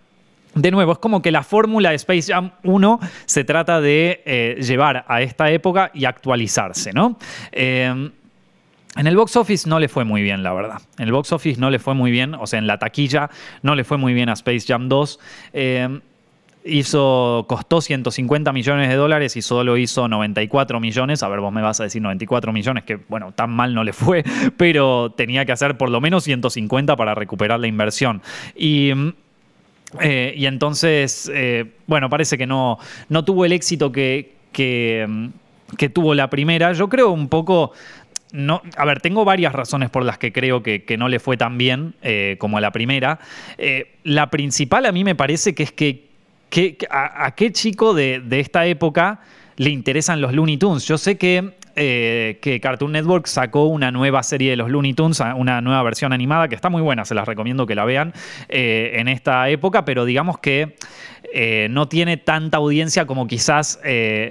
de 0.55 0.71
nuevo, 0.71 0.93
es 0.93 0.97
como 0.97 1.21
que 1.21 1.31
la 1.31 1.43
fórmula 1.43 1.89
de 1.89 1.95
Space 1.95 2.33
Jam 2.33 2.51
1 2.63 2.99
se 3.25 3.43
trata 3.43 3.81
de 3.81 4.23
eh, 4.25 4.57
llevar 4.61 5.05
a 5.07 5.21
esta 5.21 5.51
época 5.51 5.91
y 5.93 6.05
actualizarse, 6.05 6.93
¿no? 6.93 7.17
Eh, 7.51 8.09
en 8.97 9.07
el 9.07 9.17
box 9.17 9.35
office 9.35 9.67
no 9.69 9.79
le 9.79 9.89
fue 9.89 10.05
muy 10.05 10.21
bien, 10.21 10.41
la 10.41 10.53
verdad. 10.53 10.81
En 10.97 11.05
el 11.05 11.11
box 11.11 11.33
office 11.33 11.59
no 11.59 11.69
le 11.69 11.79
fue 11.79 11.93
muy 11.93 12.11
bien, 12.11 12.33
o 12.33 12.47
sea, 12.47 12.59
en 12.59 12.67
la 12.67 12.79
taquilla 12.79 13.29
no 13.61 13.75
le 13.75 13.83
fue 13.83 13.97
muy 13.97 14.13
bien 14.13 14.29
a 14.29 14.33
Space 14.33 14.65
Jam 14.65 14.87
2. 14.87 15.19
Eh, 15.51 15.99
hizo, 16.63 17.45
costó 17.49 17.81
150 17.81 18.53
millones 18.53 18.87
de 18.87 18.95
dólares 18.95 19.35
y 19.35 19.41
solo 19.41 19.75
hizo 19.75 20.07
94 20.07 20.79
millones. 20.79 21.23
A 21.23 21.27
ver, 21.27 21.41
vos 21.41 21.51
me 21.51 21.61
vas 21.61 21.81
a 21.81 21.83
decir 21.83 22.01
94 22.01 22.53
millones, 22.53 22.85
que 22.85 22.95
bueno, 23.09 23.33
tan 23.33 23.51
mal 23.51 23.73
no 23.73 23.83
le 23.83 23.91
fue, 23.91 24.23
pero 24.57 25.11
tenía 25.11 25.45
que 25.45 25.51
hacer 25.51 25.77
por 25.77 25.89
lo 25.89 25.99
menos 25.99 26.23
150 26.23 26.95
para 26.95 27.15
recuperar 27.15 27.59
la 27.59 27.67
inversión. 27.67 28.21
Y 28.55 28.93
eh, 30.01 30.33
y 30.35 30.45
entonces, 30.45 31.29
eh, 31.33 31.65
bueno, 31.87 32.09
parece 32.09 32.37
que 32.37 32.45
no, 32.45 32.77
no 33.09 33.25
tuvo 33.25 33.45
el 33.45 33.51
éxito 33.51 33.91
que, 33.91 34.33
que, 34.51 35.05
mm, 35.07 35.29
tuvo 35.93 36.13
la 36.13 36.29
primera. 36.29 36.73
Yo 36.73 36.89
creo 36.89 37.11
un 37.11 37.29
poco 37.29 37.71
no, 38.31 38.61
a 38.75 38.85
ver, 38.85 38.99
tengo 38.99 39.23
varias 39.23 39.53
razones 39.53 39.89
por 39.89 40.03
las 40.03 40.17
que 40.17 40.33
creo 40.33 40.61
que, 40.61 40.83
no 40.97 41.07
le 41.07 41.19
fue 41.19 41.37
tan 41.37 41.57
bien 41.57 41.93
eh, 42.01 42.35
como 42.39 42.57
a 42.57 42.61
la 42.61 42.71
primera. 42.71 43.19
la 44.03 44.29
principal 44.29 44.85
a 44.85 44.91
mí 44.91 45.03
me 45.03 45.15
parece 45.15 45.55
que 45.55 45.63
es 45.63 45.71
que, 45.71 46.77
a, 46.89 47.33
qué 47.35 47.51
chico 47.51 47.93
de, 47.93 48.19
de, 48.19 48.39
esta 48.39 48.65
época 48.65 49.21
le 49.57 49.69
interesan 49.69 50.21
los 50.21 50.33
Looney 50.33 50.57
Tunes. 50.57 50.85
Yo 50.85 50.97
sé 50.97 51.17
que 51.17 51.53
eh, 51.75 52.39
que 52.41 52.59
Cartoon 52.59 52.93
Network 52.93 53.27
sacó 53.27 53.65
una 53.65 53.91
nueva 53.91 54.23
serie 54.23 54.49
de 54.49 54.55
los 54.55 54.69
Looney 54.69 54.93
Tunes, 54.93 55.21
una 55.35 55.61
nueva 55.61 55.83
versión 55.83 56.13
animada 56.13 56.47
que 56.47 56.55
está 56.55 56.69
muy 56.69 56.81
buena, 56.81 57.05
se 57.05 57.15
las 57.15 57.27
recomiendo 57.27 57.65
que 57.65 57.75
la 57.75 57.85
vean 57.85 58.13
eh, 58.49 58.93
en 58.95 59.07
esta 59.07 59.49
época, 59.49 59.85
pero 59.85 60.05
digamos 60.05 60.39
que 60.39 60.75
eh, 61.33 61.67
no 61.69 61.87
tiene 61.87 62.17
tanta 62.17 62.57
audiencia 62.57 63.05
como 63.05 63.27
quizás 63.27 63.79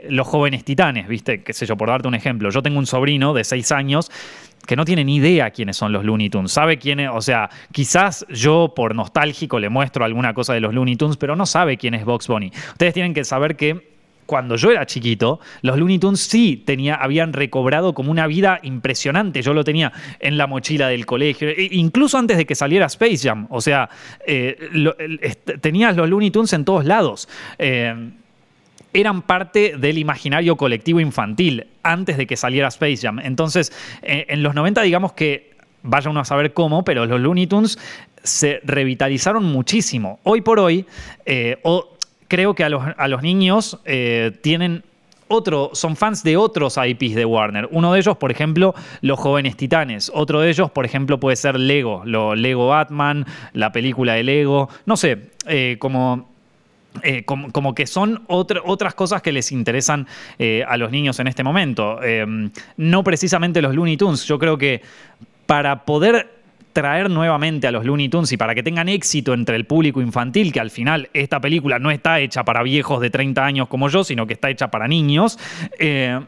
los 0.09 0.26
jóvenes 0.26 0.64
titanes, 0.64 1.07
¿viste? 1.07 1.42
Qué 1.42 1.53
sé 1.53 1.66
yo, 1.66 1.76
por 1.76 1.88
darte 1.88 2.09
un 2.09 2.14
ejemplo. 2.14 2.51
Yo 2.51 2.62
tengo 2.62 2.78
un 2.78 2.86
sobrino 2.86 3.34
de 3.34 3.45
6 3.45 3.72
años 3.72 4.11
que 4.66 4.76
no 4.76 4.84
tiene 4.84 5.05
ni 5.05 5.16
idea 5.16 5.51
quiénes 5.51 5.76
son 5.76 5.92
los 5.92 6.05
Looney 6.05 6.30
Tunes. 6.30 6.53
Sabe 6.53 6.78
quiénes, 6.78 7.11
o 7.12 7.20
sea, 7.20 7.51
quizás 7.72 8.24
yo 8.30 8.72
por 8.74 8.95
nostálgico 8.95 9.59
le 9.59 9.68
muestro 9.68 10.05
alguna 10.05 10.32
cosa 10.34 10.55
de 10.55 10.61
los 10.61 10.72
Looney 10.72 10.97
Tunes, 10.97 11.16
pero 11.16 11.36
no 11.36 11.47
sabe 11.47 11.76
quién 11.76 11.95
es 11.95 12.05
Box 12.05 12.28
Bunny. 12.28 12.51
Ustedes 12.72 12.95
tienen 12.95 13.14
que 13.14 13.24
saber 13.24 13.57
que 13.57 13.93
cuando 14.27 14.57
yo 14.57 14.70
era 14.70 14.87
chiquito, 14.87 15.41
los 15.62 15.79
Looney 15.79 15.99
Tunes 15.99 16.20
sí 16.20 16.62
tenía, 16.64 16.95
habían 16.95 17.33
recobrado 17.33 17.95
como 17.95 18.11
una 18.11 18.27
vida 18.27 18.61
impresionante. 18.62 19.43
Yo 19.43 19.53
lo 19.55 19.64
tenía 19.64 19.93
en 20.20 20.39
la 20.39 20.47
mochila 20.47 20.89
del 20.89 21.07
colegio, 21.07 21.49
e 21.49 21.68
incluso 21.72 22.18
antes 22.18 22.37
de 22.37 22.47
que 22.47 22.55
saliera 22.55 22.87
Space 22.87 23.18
Jam. 23.18 23.47
O 23.51 23.61
sea, 23.61 23.89
eh, 24.27 25.37
tenías 25.61 25.97
los 25.97 26.09
Looney 26.09 26.31
Tunes 26.31 26.53
en 26.53 26.64
todos 26.64 26.85
lados. 26.85 27.29
Eh, 27.59 28.11
eran 28.93 29.22
parte 29.22 29.77
del 29.77 29.99
imaginario 29.99 30.57
colectivo 30.57 31.01
infantil 31.01 31.66
antes 31.83 32.16
de 32.16 32.27
que 32.27 32.37
saliera 32.37 32.68
Space 32.68 32.99
Jam. 32.99 33.18
Entonces, 33.18 33.72
eh, 34.03 34.27
en 34.29 34.43
los 34.43 34.55
90, 34.55 34.83
digamos 34.83 35.12
que 35.12 35.55
vaya 35.83 36.09
uno 36.11 36.20
a 36.20 36.25
saber 36.25 36.55
cómo, 36.55 36.85
pero 36.85 37.05
los 37.05 37.20
Looney 37.20 37.47
Tunes 37.47 37.79
se 38.22 38.61
revitalizaron 38.64 39.45
muchísimo. 39.45 40.20
Hoy 40.22 40.41
por 40.41 40.59
hoy, 40.59 40.87
creo 42.29 42.55
que 42.55 42.64
a 42.64 42.68
los, 42.68 43.22
niños 43.22 43.79
eh, 43.85 44.33
tienen 44.43 44.83
otro, 45.29 45.70
son 45.72 45.97
fans 45.97 46.22
de 46.22 46.37
otros 46.37 46.77
IPs 46.77 47.14
de 47.14 47.25
Warner. 47.25 47.68
Uno 47.70 47.93
de 47.93 48.01
ellos, 48.01 48.16
por 48.16 48.31
ejemplo, 48.31 48.75
Los 49.01 49.18
Jóvenes 49.18 49.57
Titanes. 49.57 50.11
Otro 50.14 50.41
de 50.41 50.51
ellos, 50.51 50.70
por 50.70 50.85
ejemplo, 50.85 51.18
puede 51.18 51.37
ser 51.37 51.59
Lego, 51.59 52.03
lo, 52.05 52.35
Lego 52.35 52.68
Batman, 52.68 53.27
la 53.53 53.72
película 53.72 54.14
de 54.14 54.22
Lego. 54.22 54.68
No 54.87 54.97
sé, 54.97 55.31
eh, 55.47 55.77
como, 55.79 56.29
eh, 57.03 57.25
como, 57.25 57.75
que 57.75 57.87
son 57.87 58.22
otras 58.29 58.95
cosas 58.95 59.22
que 59.22 59.33
les 59.33 59.51
interesan 59.51 60.07
a 60.68 60.77
los 60.77 60.91
niños 60.91 61.18
en 61.20 61.27
este 61.27 61.43
momento. 61.43 61.99
no 62.77 63.05
precisamente 63.05 63.62
los 63.62 63.75
Looney 63.75 63.97
Tunes. 63.97 64.25
Yo 64.25 64.39
creo 64.39 64.59
que 64.59 64.83
para 65.47 65.85
poder 65.85 66.43
traer 66.75 67.09
nuevamente 67.09 67.66
a 67.66 67.70
los 67.70 67.87
Looney 67.87 68.11
Tunes 68.11 68.31
y 68.33 68.37
para 68.37 68.55
que 68.55 68.62
tengan 68.62 68.91
éxito 68.91 69.33
entre 69.33 69.57
el 69.57 69.64
público 69.64 70.03
infantil, 70.03 70.53
que 70.53 70.61
al 70.61 70.70
final 70.70 71.09
esta 71.14 71.41
película 71.41 71.79
no 71.79 71.91
está 71.91 72.20
hecha 72.20 72.45
para 72.45 72.62
viejos 72.62 73.01
de 73.01 73.09
30 73.09 73.43
años 73.43 73.68
como 73.68 73.89
yo, 73.89 74.05
sino 74.05 74.27
que 74.27 74.35
está 74.35 74.51
hecha 74.51 74.70
para 74.70 74.89
niños, 74.89 75.39
eh, 75.79 76.20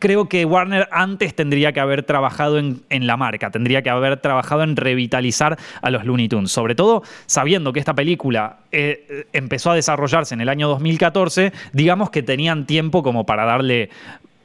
creo 0.00 0.28
que 0.28 0.44
Warner 0.44 0.88
antes 0.90 1.34
tendría 1.34 1.72
que 1.72 1.80
haber 1.80 2.02
trabajado 2.02 2.58
en, 2.58 3.06
la 3.06 3.16
marca, 3.16 3.50
tendría 3.50 3.80
que 3.80 3.88
haber 3.88 4.18
trabajado 4.18 4.64
en 4.64 4.76
revitalizar 4.76 5.56
a 5.80 5.90
los 5.90 6.04
Looney 6.04 6.28
Tunes, 6.28 6.50
sobre 6.50 6.74
todo 6.74 7.04
sabiendo 7.26 7.72
que 7.72 7.78
esta 7.78 7.94
película 7.94 8.58
eh, 8.72 9.26
empezó 9.32 9.70
a 9.70 9.74
desarrollarse 9.76 10.34
en 10.34 10.40
el 10.40 10.48
año 10.48 10.68
2014, 10.68 11.52
digamos 11.72 12.10
que 12.10 12.22
tenían 12.22 12.66
tiempo 12.66 13.02
como 13.02 13.24
para 13.24 13.44
darle 13.44 13.90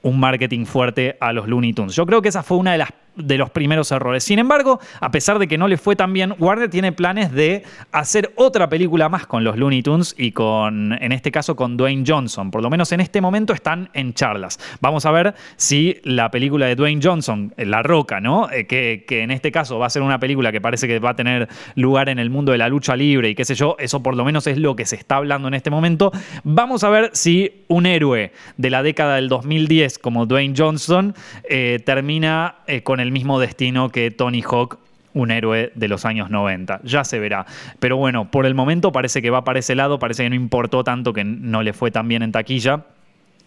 un 0.03 0.19
marketing 0.19 0.65
fuerte 0.65 1.17
a 1.19 1.33
los 1.33 1.47
Looney 1.47 1.73
Tunes. 1.73 1.95
Yo 1.95 2.05
creo 2.05 2.21
que 2.21 2.29
esa 2.29 2.43
fue 2.43 2.57
una 2.57 2.73
de 2.73 2.77
las 2.77 2.89
de 3.15 3.37
los 3.37 3.49
primeros 3.49 3.91
errores. 3.91 4.23
Sin 4.23 4.39
embargo, 4.39 4.79
a 4.99 5.11
pesar 5.11 5.39
de 5.39 5.47
que 5.47 5.57
no 5.57 5.67
le 5.67 5.77
fue 5.77 5.95
tan 5.95 6.13
bien, 6.13 6.33
Warner 6.39 6.69
tiene 6.69 6.91
planes 6.91 7.31
de 7.31 7.63
hacer 7.91 8.31
otra 8.35 8.69
película 8.69 9.09
más 9.09 9.27
con 9.27 9.43
los 9.43 9.57
Looney 9.57 9.83
Tunes 9.83 10.15
y 10.17 10.31
con, 10.31 10.93
en 10.93 11.11
este 11.11 11.31
caso, 11.31 11.55
con 11.55 11.77
Dwayne 11.77 12.03
Johnson. 12.07 12.51
Por 12.51 12.61
lo 12.61 12.69
menos 12.69 12.91
en 12.91 12.99
este 12.99 13.21
momento 13.21 13.53
están 13.53 13.89
en 13.93 14.13
charlas. 14.13 14.59
Vamos 14.81 15.05
a 15.05 15.11
ver 15.11 15.35
si 15.55 15.97
la 16.03 16.31
película 16.31 16.65
de 16.65 16.75
Dwayne 16.75 17.01
Johnson, 17.03 17.53
eh, 17.57 17.65
La 17.65 17.83
Roca, 17.83 18.19
¿no? 18.19 18.49
Eh, 18.51 18.65
que, 18.65 19.05
que, 19.07 19.21
en 19.21 19.31
este 19.31 19.51
caso 19.51 19.79
va 19.79 19.87
a 19.87 19.89
ser 19.89 20.01
una 20.01 20.19
película 20.19 20.51
que 20.51 20.61
parece 20.61 20.87
que 20.87 20.99
va 20.99 21.11
a 21.11 21.15
tener 21.15 21.47
lugar 21.75 22.09
en 22.09 22.19
el 22.19 22.29
mundo 22.29 22.51
de 22.51 22.57
la 22.57 22.69
lucha 22.69 22.95
libre 22.95 23.29
y 23.29 23.35
qué 23.35 23.45
sé 23.45 23.55
yo, 23.55 23.75
eso 23.79 24.01
por 24.01 24.15
lo 24.15 24.25
menos 24.25 24.47
es 24.47 24.57
lo 24.57 24.75
que 24.75 24.85
se 24.85 24.95
está 24.95 25.17
hablando 25.17 25.47
en 25.47 25.53
este 25.53 25.69
momento. 25.69 26.11
Vamos 26.43 26.83
a 26.83 26.89
ver 26.89 27.11
si 27.13 27.63
un 27.67 27.85
héroe 27.85 28.31
de 28.57 28.69
la 28.69 28.83
década 28.83 29.15
del 29.15 29.29
2010 29.29 29.99
como 29.99 30.25
Dwayne 30.25 30.53
Johnson 30.57 31.15
eh, 31.49 31.81
termina 31.85 32.55
con 32.83 32.99
el 32.99 33.02
mismo 33.11 33.39
destino 33.39 33.89
que 33.89 34.11
Tony 34.11 34.41
Hawk 34.41 34.77
un 35.13 35.31
héroe 35.31 35.71
de 35.75 35.87
los 35.87 36.05
años 36.05 36.29
90. 36.29 36.81
Ya 36.83 37.03
se 37.03 37.19
verá. 37.19 37.45
Pero 37.79 37.97
bueno, 37.97 38.29
por 38.29 38.45
el 38.45 38.55
momento 38.55 38.91
parece 38.91 39.21
que 39.21 39.29
va 39.29 39.43
para 39.43 39.59
ese 39.59 39.75
lado, 39.75 39.99
parece 39.99 40.23
que 40.23 40.29
no 40.29 40.35
importó 40.35 40.83
tanto 40.83 41.13
que 41.13 41.23
no 41.23 41.61
le 41.61 41.73
fue 41.73 41.91
tan 41.91 42.07
bien 42.07 42.23
en 42.23 42.31
taquilla. 42.31 42.83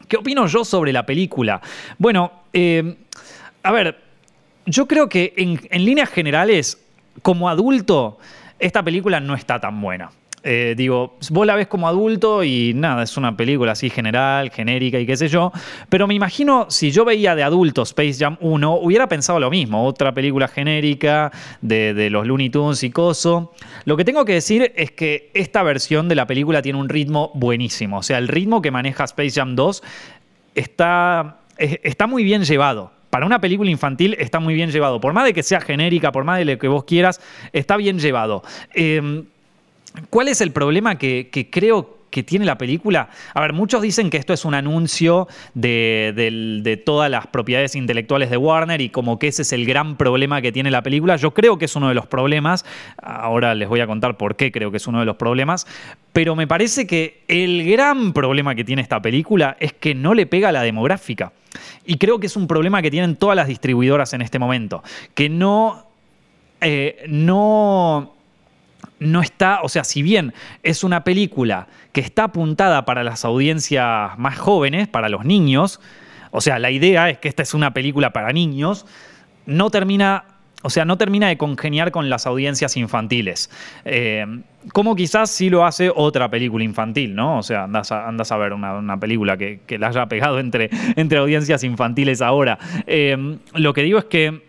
¿Qué 0.08 0.16
opino 0.16 0.46
yo 0.46 0.64
sobre 0.64 0.92
la 0.92 1.04
película? 1.04 1.60
Bueno, 1.98 2.32
eh, 2.52 2.96
a 3.62 3.72
ver, 3.72 3.98
yo 4.66 4.86
creo 4.86 5.08
que 5.08 5.34
en 5.36 5.84
líneas 5.84 6.10
generales, 6.10 6.80
como 7.22 7.48
adulto, 7.48 8.18
esta 8.58 8.82
película 8.82 9.20
no 9.20 9.34
está 9.34 9.60
tan 9.60 9.80
buena. 9.80 10.10
Eh, 10.48 10.74
digo, 10.76 11.18
vos 11.30 11.44
la 11.44 11.56
ves 11.56 11.66
como 11.66 11.88
adulto 11.88 12.44
y 12.44 12.72
nada, 12.72 13.02
es 13.02 13.16
una 13.16 13.36
película 13.36 13.72
así 13.72 13.90
general, 13.90 14.52
genérica 14.52 14.96
y 14.96 15.04
qué 15.04 15.16
sé 15.16 15.26
yo, 15.26 15.50
pero 15.88 16.06
me 16.06 16.14
imagino 16.14 16.66
si 16.68 16.92
yo 16.92 17.04
veía 17.04 17.34
de 17.34 17.42
adulto 17.42 17.82
Space 17.82 18.14
Jam 18.20 18.36
1, 18.40 18.76
hubiera 18.76 19.08
pensado 19.08 19.40
lo 19.40 19.50
mismo, 19.50 19.84
otra 19.84 20.14
película 20.14 20.46
genérica 20.46 21.32
de, 21.62 22.10
los 22.10 22.24
Looney 22.24 22.50
Tunes 22.50 22.84
y 22.84 22.90
coso. 22.90 23.54
Lo 23.86 23.96
que 23.96 24.04
tengo 24.04 24.24
que 24.24 24.34
decir 24.34 24.72
es 24.76 24.92
que 24.92 25.32
esta 25.34 25.64
versión 25.64 26.08
de 26.08 26.14
la 26.14 26.28
película 26.28 26.62
tiene 26.62 26.78
un 26.78 26.88
ritmo 26.88 27.32
buenísimo, 27.34 27.98
o 27.98 28.02
sea, 28.04 28.18
el 28.18 28.28
ritmo 28.28 28.62
que 28.62 28.70
maneja 28.70 29.02
Space 29.02 29.32
Jam 29.40 29.56
2 29.56 29.82
está, 30.54 31.38
está 31.58 32.06
muy 32.06 32.22
bien 32.22 32.44
llevado 32.44 32.92
para 33.10 33.26
una 33.26 33.40
película 33.40 33.70
infantil 33.70 34.14
está 34.18 34.40
muy 34.40 34.52
bien 34.52 34.70
llevado. 34.70 35.00
Por 35.00 35.14
más 35.14 35.24
de 35.24 35.32
que 35.32 35.42
sea 35.42 35.60
genérica, 35.60 36.12
por 36.12 36.24
más 36.24 36.38
de 36.38 36.44
lo 36.44 36.58
que 36.58 36.68
vos 36.68 36.84
quieras, 36.84 37.18
está 37.52 37.78
bien 37.78 37.98
llevado. 37.98 38.42
Eh, 38.74 39.24
¿Cuál 40.10 40.28
es 40.28 40.40
el 40.40 40.52
problema 40.52 40.98
que, 40.98 41.48
creo 41.50 41.96
que 42.10 42.22
tiene 42.22 42.44
la 42.44 42.58
película? 42.58 43.08
A 43.34 43.40
ver, 43.40 43.52
muchos 43.52 43.82
dicen 43.82 44.10
que 44.10 44.16
esto 44.16 44.32
es 44.32 44.44
un 44.44 44.54
anuncio 44.54 45.28
de, 45.54 46.82
todas 46.84 47.10
las 47.10 47.26
propiedades 47.26 47.74
intelectuales 47.74 48.30
de 48.30 48.36
Warner 48.36 48.80
y 48.80 48.90
como 48.90 49.18
que 49.18 49.28
ese 49.28 49.42
es 49.42 49.52
el 49.52 49.66
gran 49.66 49.96
problema 49.96 50.42
que 50.42 50.52
tiene 50.52 50.70
la 50.70 50.82
película. 50.82 51.16
Yo 51.16 51.32
creo 51.32 51.58
que 51.58 51.64
es 51.64 51.76
uno 51.76 51.88
de 51.88 51.94
los 51.94 52.06
problemas. 52.06 52.64
Ahora 53.02 53.54
les 53.54 53.68
voy 53.68 53.80
a 53.80 53.86
contar 53.86 54.16
por 54.16 54.36
qué 54.36 54.52
creo 54.52 54.70
que 54.70 54.76
es 54.76 54.86
uno 54.86 55.00
de 55.00 55.06
los 55.06 55.16
problemas. 55.16 55.66
Pero 56.12 56.36
me 56.36 56.46
parece 56.46 56.86
que 56.86 57.22
el 57.28 57.68
gran 57.70 58.12
problema 58.12 58.54
que 58.54 58.64
tiene 58.64 58.82
esta 58.82 59.00
película 59.00 59.56
es 59.60 59.72
que 59.72 59.94
no 59.94 60.14
le 60.14 60.26
pega 60.26 60.50
a 60.50 60.52
la 60.52 60.62
demográfica. 60.62 61.32
y 61.86 61.96
creo 61.96 62.20
que 62.20 62.26
es 62.26 62.36
un 62.36 62.46
problema 62.46 62.82
que 62.82 62.90
tienen 62.90 63.16
todas 63.16 63.36
las 63.36 63.48
distribuidoras 63.48 64.12
en 64.12 64.20
este 64.20 64.38
momento, 64.38 64.82
que 65.14 65.30
no, 65.30 65.86
eh, 66.60 67.04
no, 67.08 68.15
no 68.98 69.20
está, 69.20 69.60
o 69.62 69.68
sea, 69.68 69.84
si 69.84 70.02
bien 70.02 70.32
es 70.62 70.84
una 70.84 71.04
película 71.04 71.68
que 71.92 72.00
está 72.00 72.24
apuntada 72.24 72.84
para 72.84 73.04
las 73.04 73.24
audiencias 73.24 74.18
más 74.18 74.38
jóvenes, 74.38 74.88
para 74.88 75.08
los 75.08 75.24
niños, 75.24 75.80
o 76.30 76.40
sea, 76.40 76.58
la 76.58 76.70
idea 76.70 77.10
es 77.10 77.18
que 77.18 77.28
esta 77.28 77.42
es 77.42 77.54
una 77.54 77.72
película 77.72 78.12
para 78.12 78.32
niños, 78.32 78.86
no 79.46 79.70
termina 79.70 80.24
o 80.62 80.70
sea, 80.70 80.84
no 80.84 80.98
termina 80.98 81.28
de 81.28 81.36
congeniar 81.36 81.92
con 81.92 82.10
las 82.10 82.26
audiencias 82.26 82.76
infantiles. 82.76 83.50
Eh, 83.84 84.26
como 84.72 84.96
quizás 84.96 85.30
sí 85.30 85.48
lo 85.48 85.64
hace 85.64 85.92
otra 85.94 86.28
película 86.28 86.64
infantil, 86.64 87.14
¿no? 87.14 87.38
O 87.38 87.42
sea, 87.44 87.64
andas 87.64 87.92
a, 87.92 88.08
andas 88.08 88.32
a 88.32 88.36
ver 88.36 88.52
una, 88.52 88.98
película 88.98 89.36
que, 89.36 89.60
la 89.78 89.88
haya 89.88 90.06
pegado 90.06 90.40
entre, 90.40 90.68
entre 90.96 91.18
audiencias 91.18 91.62
infantiles 91.62 92.20
ahora. 92.20 92.58
Eh, 92.86 93.38
lo 93.54 93.72
que 93.72 93.82
digo 93.82 93.98
es 93.98 94.06
que, 94.06 94.42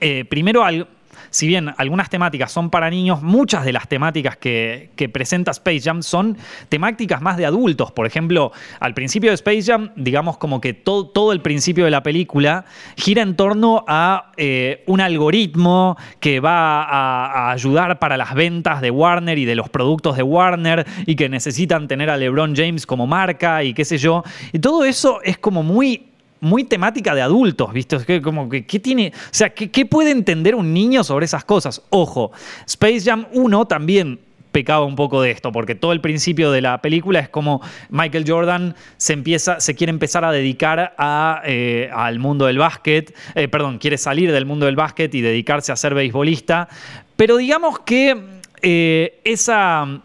eh, 0.00 0.24
primero, 0.24 0.64
al, 0.64 0.88
si 1.30 1.46
bien 1.46 1.72
algunas 1.76 2.10
temáticas 2.10 2.52
son 2.52 2.70
para 2.70 2.90
niños, 2.90 3.22
muchas 3.22 3.64
de 3.64 3.72
las 3.72 3.88
temáticas 3.88 4.36
que, 4.36 4.90
presenta 5.12 5.50
Space 5.52 5.80
Jam 5.80 6.02
son 6.02 6.36
temáticas 6.68 7.22
más 7.22 7.36
de 7.36 7.46
adultos. 7.46 7.90
Por 7.92 8.06
ejemplo, 8.06 8.52
al 8.78 8.94
principio 8.94 9.30
de 9.30 9.34
Space 9.34 9.62
Jam, 9.62 9.90
digamos 9.96 10.36
como 10.38 10.60
que 10.60 10.74
todo, 10.74 11.32
el 11.32 11.40
principio 11.40 11.84
de 11.84 11.90
la 11.90 12.02
película 12.02 12.64
gira 12.96 13.22
en 13.22 13.36
torno 13.36 13.84
a 13.86 14.32
eh, 14.36 14.82
un 14.86 15.00
algoritmo 15.00 15.96
que 16.18 16.40
va 16.40 16.82
a, 16.82 17.52
ayudar 17.52 17.98
para 17.98 18.16
las 18.16 18.34
ventas 18.34 18.80
de 18.80 18.90
Warner 18.90 19.38
y 19.38 19.44
de 19.44 19.54
los 19.54 19.68
productos 19.68 20.16
de 20.16 20.22
Warner 20.22 20.86
y 21.06 21.14
que 21.14 21.28
necesitan 21.28 21.88
tener 21.88 22.10
a 22.10 22.16
LeBron 22.16 22.54
James 22.54 22.86
como 22.86 23.06
marca 23.06 23.62
y 23.62 23.74
qué 23.74 23.84
sé 23.84 23.98
yo. 23.98 24.22
Y 24.52 24.58
todo 24.58 24.84
eso 24.84 25.20
es 25.22 25.38
como 25.38 25.62
muy 25.62 26.09
muy 26.40 26.64
temática 26.64 27.14
de 27.14 27.22
adultos, 27.22 27.72
¿viste? 27.72 27.98
que 28.04 28.22
como 28.22 28.48
que, 28.48 28.64
¿qué 28.64 28.80
tiene? 28.80 29.12
O 29.14 29.28
sea, 29.30 29.50
¿qué, 29.50 29.86
puede 29.86 30.10
entender 30.10 30.54
un 30.54 30.72
niño 30.72 31.04
sobre 31.04 31.26
esas 31.26 31.44
cosas? 31.44 31.82
Ojo, 31.90 32.32
Space 32.66 33.02
Jam 33.02 33.26
1 33.32 33.66
también 33.66 34.20
pecaba 34.52 34.84
un 34.84 34.96
poco 34.96 35.22
de 35.22 35.30
esto, 35.30 35.52
porque 35.52 35.74
todo 35.74 35.92
el 35.92 36.00
principio 36.00 36.50
de 36.50 36.60
la 36.60 36.82
película 36.82 37.20
es 37.20 37.28
como 37.28 37.60
Michael 37.90 38.24
Jordan 38.26 38.74
se 38.96 39.12
empieza, 39.12 39.60
se 39.60 39.74
quiere 39.74 39.90
empezar 39.90 40.24
a 40.24 40.32
dedicar 40.32 40.94
a, 40.98 41.42
eh, 41.44 41.88
al 41.92 42.18
mundo 42.18 42.46
del 42.46 42.58
básquet, 42.58 43.14
eh, 43.34 43.48
perdón, 43.48 43.78
quiere 43.78 43.96
salir 43.96 44.32
del 44.32 44.46
mundo 44.46 44.66
del 44.66 44.76
básquet 44.76 45.14
y 45.14 45.20
dedicarse 45.20 45.70
a 45.70 45.76
ser 45.76 45.94
beisbolista, 45.94 46.68
pero 47.16 47.36
digamos 47.36 47.78
que 47.80 48.40
eh, 48.62 49.20
esa, 49.24 50.00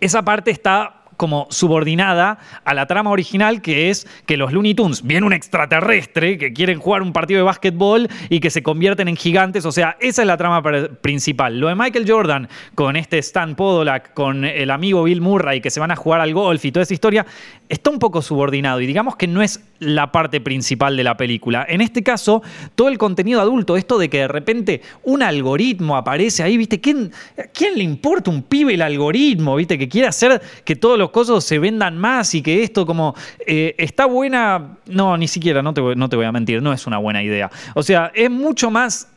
esa 0.00 0.22
parte 0.22 0.50
está 0.50 0.99
como 1.20 1.46
subordinada 1.50 2.38
a 2.64 2.72
la 2.72 2.86
trama 2.86 3.10
original 3.10 3.60
que 3.60 3.90
es 3.90 4.06
que 4.24 4.38
los 4.38 4.54
Looney 4.54 4.72
Tunes, 4.72 5.02
viene 5.02 5.26
un 5.26 5.34
extraterrestre 5.34 6.38
que 6.38 6.54
quieren 6.54 6.78
jugar 6.78 7.02
un 7.02 7.12
partido 7.12 7.36
de 7.36 7.42
básquetbol 7.42 8.08
y 8.30 8.40
que 8.40 8.48
se 8.48 8.62
convierten 8.62 9.06
en 9.06 9.16
gigantes, 9.16 9.66
o 9.66 9.70
sea, 9.70 9.98
esa 10.00 10.22
es 10.22 10.26
la 10.26 10.38
trama 10.38 10.62
principal. 11.02 11.60
Lo 11.60 11.68
de 11.68 11.74
Michael 11.74 12.10
Jordan 12.10 12.48
con 12.74 12.96
este 12.96 13.18
Stan 13.18 13.54
Podolak, 13.54 14.14
con 14.14 14.46
el 14.46 14.70
amigo 14.70 15.02
Bill 15.02 15.20
Murray 15.20 15.60
que 15.60 15.68
se 15.68 15.78
van 15.78 15.90
a 15.90 15.96
jugar 15.96 16.22
al 16.22 16.32
golf 16.32 16.64
y 16.64 16.72
toda 16.72 16.84
esa 16.84 16.94
historia, 16.94 17.26
está 17.68 17.90
un 17.90 17.98
poco 17.98 18.22
subordinado 18.22 18.80
y 18.80 18.86
digamos 18.86 19.16
que 19.16 19.26
no 19.26 19.42
es 19.42 19.60
la 19.80 20.12
parte 20.12 20.40
principal 20.40 20.96
de 20.96 21.04
la 21.04 21.16
película. 21.16 21.66
En 21.68 21.80
este 21.80 22.02
caso, 22.02 22.42
todo 22.74 22.88
el 22.88 22.98
contenido 22.98 23.40
adulto, 23.40 23.76
esto 23.76 23.98
de 23.98 24.08
que 24.08 24.18
de 24.18 24.28
repente 24.28 24.82
un 25.02 25.22
algoritmo 25.22 25.96
aparece 25.96 26.42
ahí, 26.42 26.56
¿viste? 26.56 26.80
¿Quién, 26.80 27.10
¿quién 27.52 27.76
le 27.76 27.82
importa 27.82 28.30
un 28.30 28.42
pibe 28.42 28.74
el 28.74 28.82
algoritmo, 28.82 29.56
¿viste? 29.56 29.78
Que 29.78 29.88
quiere 29.88 30.06
hacer 30.06 30.40
que 30.64 30.76
todos 30.76 30.98
los 30.98 31.10
cosas 31.10 31.42
se 31.42 31.58
vendan 31.58 31.98
más 31.98 32.34
y 32.34 32.42
que 32.42 32.62
esto 32.62 32.86
como 32.86 33.14
eh, 33.46 33.74
está 33.78 34.06
buena, 34.06 34.78
no, 34.86 35.16
ni 35.16 35.26
siquiera, 35.26 35.62
no 35.62 35.74
te, 35.74 35.80
no 35.96 36.08
te 36.08 36.16
voy 36.16 36.26
a 36.26 36.32
mentir, 36.32 36.62
no 36.62 36.72
es 36.72 36.86
una 36.86 36.98
buena 36.98 37.22
idea. 37.22 37.50
O 37.74 37.82
sea, 37.82 38.12
es 38.14 38.30
mucho 38.30 38.70
más 38.70 39.08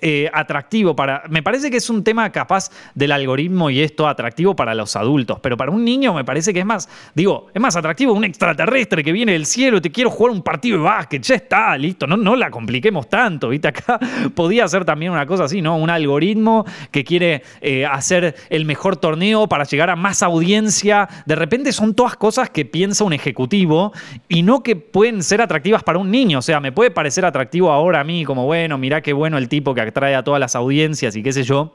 eh, 0.00 0.30
atractivo 0.32 0.94
para. 0.94 1.22
Me 1.28 1.42
parece 1.42 1.70
que 1.70 1.78
es 1.78 1.90
un 1.90 2.04
tema 2.04 2.30
capaz 2.30 2.70
del 2.94 3.12
algoritmo 3.12 3.70
y 3.70 3.80
esto 3.80 4.06
atractivo 4.06 4.54
para 4.54 4.74
los 4.74 4.96
adultos, 4.96 5.38
pero 5.40 5.56
para 5.56 5.70
un 5.70 5.84
niño 5.84 6.14
me 6.14 6.24
parece 6.24 6.52
que 6.52 6.60
es 6.60 6.66
más, 6.66 6.88
digo, 7.14 7.48
es 7.54 7.60
más 7.60 7.76
atractivo 7.76 8.12
un 8.12 8.24
extraterrestre 8.24 9.02
que 9.02 9.12
viene 9.12 9.32
del 9.32 9.46
cielo 9.46 9.80
te 9.80 9.90
quiero 9.90 10.10
jugar 10.10 10.32
un 10.32 10.42
partido 10.42 10.78
de 10.78 10.84
básquet, 10.84 11.22
ya 11.22 11.34
está, 11.34 11.76
listo, 11.76 12.06
no, 12.06 12.16
no 12.16 12.36
la 12.36 12.50
compliquemos 12.50 13.08
tanto, 13.08 13.48
¿viste? 13.48 13.68
Acá 13.68 13.98
podía 14.34 14.66
ser 14.68 14.84
también 14.84 15.12
una 15.12 15.26
cosa 15.26 15.44
así, 15.44 15.62
¿no? 15.62 15.76
Un 15.76 15.90
algoritmo 15.90 16.64
que 16.90 17.04
quiere 17.04 17.42
eh, 17.60 17.86
hacer 17.86 18.34
el 18.50 18.64
mejor 18.64 18.96
torneo 18.96 19.48
para 19.48 19.64
llegar 19.64 19.90
a 19.90 19.96
más 19.96 20.22
audiencia. 20.22 21.08
De 21.26 21.34
repente 21.34 21.72
son 21.72 21.94
todas 21.94 22.16
cosas 22.16 22.50
que 22.50 22.64
piensa 22.64 23.04
un 23.04 23.12
ejecutivo 23.12 23.92
y 24.28 24.42
no 24.42 24.62
que 24.62 24.76
pueden 24.76 25.22
ser 25.22 25.40
atractivas 25.40 25.82
para 25.82 25.98
un 25.98 26.10
niño. 26.10 26.38
O 26.38 26.42
sea, 26.42 26.60
me 26.60 26.72
puede 26.72 26.90
parecer 26.90 27.24
atractivo 27.24 27.70
ahora 27.70 28.00
a 28.00 28.04
mí, 28.04 28.24
como 28.24 28.46
bueno, 28.46 28.78
mirá 28.78 29.00
qué 29.00 29.12
bueno 29.12 29.38
el 29.38 29.48
tipo 29.48 29.74
que 29.74 29.80
trae 29.92 30.14
a 30.14 30.22
todas 30.22 30.40
las 30.40 30.56
audiencias 30.56 31.16
y 31.16 31.22
qué 31.22 31.32
sé 31.32 31.42
yo. 31.42 31.74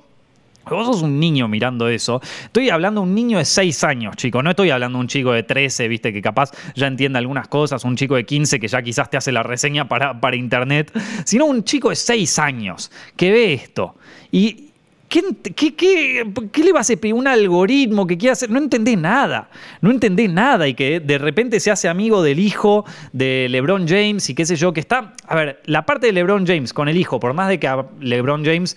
Vos 0.70 0.88
sos 0.88 1.01
un 1.01 1.20
niño 1.20 1.47
mirando 1.47 1.89
eso. 1.89 2.22
Estoy 2.45 2.70
hablando 2.70 3.01
de 3.01 3.07
un 3.07 3.16
niño 3.16 3.38
de 3.38 3.45
6 3.45 3.84
años, 3.84 4.16
chico. 4.16 4.41
No 4.41 4.51
estoy 4.51 4.70
hablando 4.70 4.97
de 4.97 5.01
un 5.01 5.07
chico 5.07 5.34
de 5.34 5.43
13, 5.43 5.89
viste, 5.89 6.14
que 6.14 6.22
capaz 6.22 6.51
ya 6.76 6.88
entiende 6.88 7.20
algunas 7.20 7.49
cosas. 7.49 7.84
Un 7.84 7.97
chico 7.97 8.16
de 8.16 8.26
15 8.26 8.59
que 8.59 8.68
ya 8.70 8.82
quizás 8.82 9.09
te 9.09 9.18
hace 9.18 9.34
la 9.34 9.43
reseña 9.43 9.89
para, 9.89 10.20
para 10.22 10.38
internet. 10.38 10.97
Sino 11.26 11.45
un 11.45 11.66
chico 11.66 11.89
de 11.89 11.97
6 11.97 12.39
años 12.39 12.91
que 13.18 13.32
ve 13.32 13.53
esto. 13.53 13.95
Y, 14.32 14.72
¿Qué, 15.14 16.64
le 16.64 16.72
va 16.72 16.80
a 16.80 16.82
hacer? 16.82 16.97
Un 17.14 17.28
algoritmo 17.28 18.07
que 18.07 18.18
quiere 18.18 18.32
hacer. 18.32 18.49
No 18.49 18.57
entendés 18.57 18.97
nada. 18.97 19.47
No 19.82 19.91
entendés 19.91 20.32
nada. 20.32 20.68
Y 20.68 20.74
que 20.74 20.99
de 20.99 21.20
repente 21.20 21.59
se 21.59 21.70
hace 21.70 21.88
amigo 21.88 22.24
del 22.24 22.39
hijo 22.39 22.84
de 23.11 23.47
LeBron 23.49 23.88
James 23.88 24.28
y 24.32 24.34
qué 24.34 24.43
sé 24.45 24.55
yo, 24.55 24.74
que 24.74 24.80
está. 24.80 25.14
A 25.28 25.36
ver, 25.36 25.61
la 25.66 25.86
parte 25.86 26.07
de 26.07 26.14
LeBron 26.14 26.47
James 26.47 26.74
con 26.74 26.89
el 26.89 26.97
hijo, 26.97 27.20
por 27.20 27.36
más 27.36 27.49
de 27.49 27.59
que 27.59 27.70
LeBron 27.99 28.43
James 28.43 28.76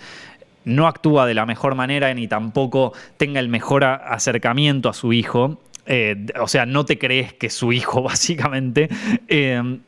no 0.64 0.86
actúa 0.86 1.26
de 1.26 1.32
la 1.32 1.46
mejor 1.46 1.74
manera 1.74 2.12
ni 2.12 2.28
tampoco 2.28 2.92
tenga 3.16 3.40
el 3.40 3.48
mejor 3.48 3.84
acercamiento 3.84 4.90
a 4.90 4.92
su 4.92 5.14
hijo. 5.14 5.62
Eh, 5.86 6.26
o 6.38 6.48
sea, 6.48 6.66
no 6.66 6.84
te 6.84 6.98
crees 6.98 7.32
que 7.32 7.46
es 7.46 7.54
su 7.54 7.72
hijo, 7.72 8.02
básicamente. 8.02 8.90
Eh, 9.28 9.78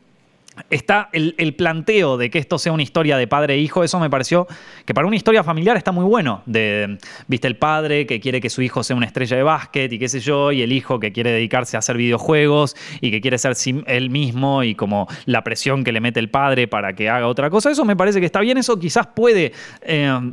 está 0.71 1.09
el, 1.13 1.55
planteo 1.55 2.17
de 2.17 2.31
que 2.31 2.39
esto 2.39 2.59
sea 2.59 2.73
una 2.73 2.83
historia 2.83 3.17
de 3.17 3.27
padre 3.27 3.55
e 3.55 3.59
hijo, 3.59 3.83
eso 3.85 3.99
me 3.99 4.11
pareció 4.11 4.47
que 4.85 4.95
para 4.95 5.07
una 5.07 5.17
historia 5.17 5.43
familiar 5.43 5.77
está 5.77 5.93
muy 5.93 6.05
bueno. 6.05 6.43
De, 6.47 6.99
viste, 7.27 7.49
el 7.49 7.57
padre 7.57 8.07
que 8.07 8.21
quiere 8.21 8.41
que 8.41 8.51
su 8.51 8.63
hijo 8.63 8.83
sea 8.83 8.97
una 8.97 9.07
estrella 9.07 9.37
de 9.37 9.43
básquet 9.43 9.93
y 9.93 9.99
qué 9.99 10.09
sé 10.09 10.21
yo, 10.21 10.53
y 10.53 10.63
el 10.63 10.73
hijo 10.73 11.01
que 11.01 11.13
quiere 11.13 11.31
dedicarse 11.31 11.77
a 11.77 11.81
hacer 11.81 11.97
videojuegos 11.97 12.77
y 13.01 13.11
que 13.11 13.21
quiere 13.21 13.39
ser 13.39 13.55
él 13.87 14.11
mismo 14.11 14.63
y 14.63 14.75
como 14.75 15.09
la 15.25 15.43
presión 15.43 15.85
que 15.85 15.93
le 15.93 16.01
mete 16.01 16.21
el 16.21 16.31
padre 16.31 16.69
para 16.69 16.95
que 16.95 17.09
haga 17.09 17.27
otra 17.27 17.51
cosa. 17.51 17.71
Eso 17.71 17.85
me 17.85 17.97
parece 17.97 18.21
que 18.21 18.27
está 18.27 18.41
bien, 18.41 18.59
eso 18.59 18.79
quizás 18.79 19.07
puede... 19.07 19.53
Eh, 19.83 20.33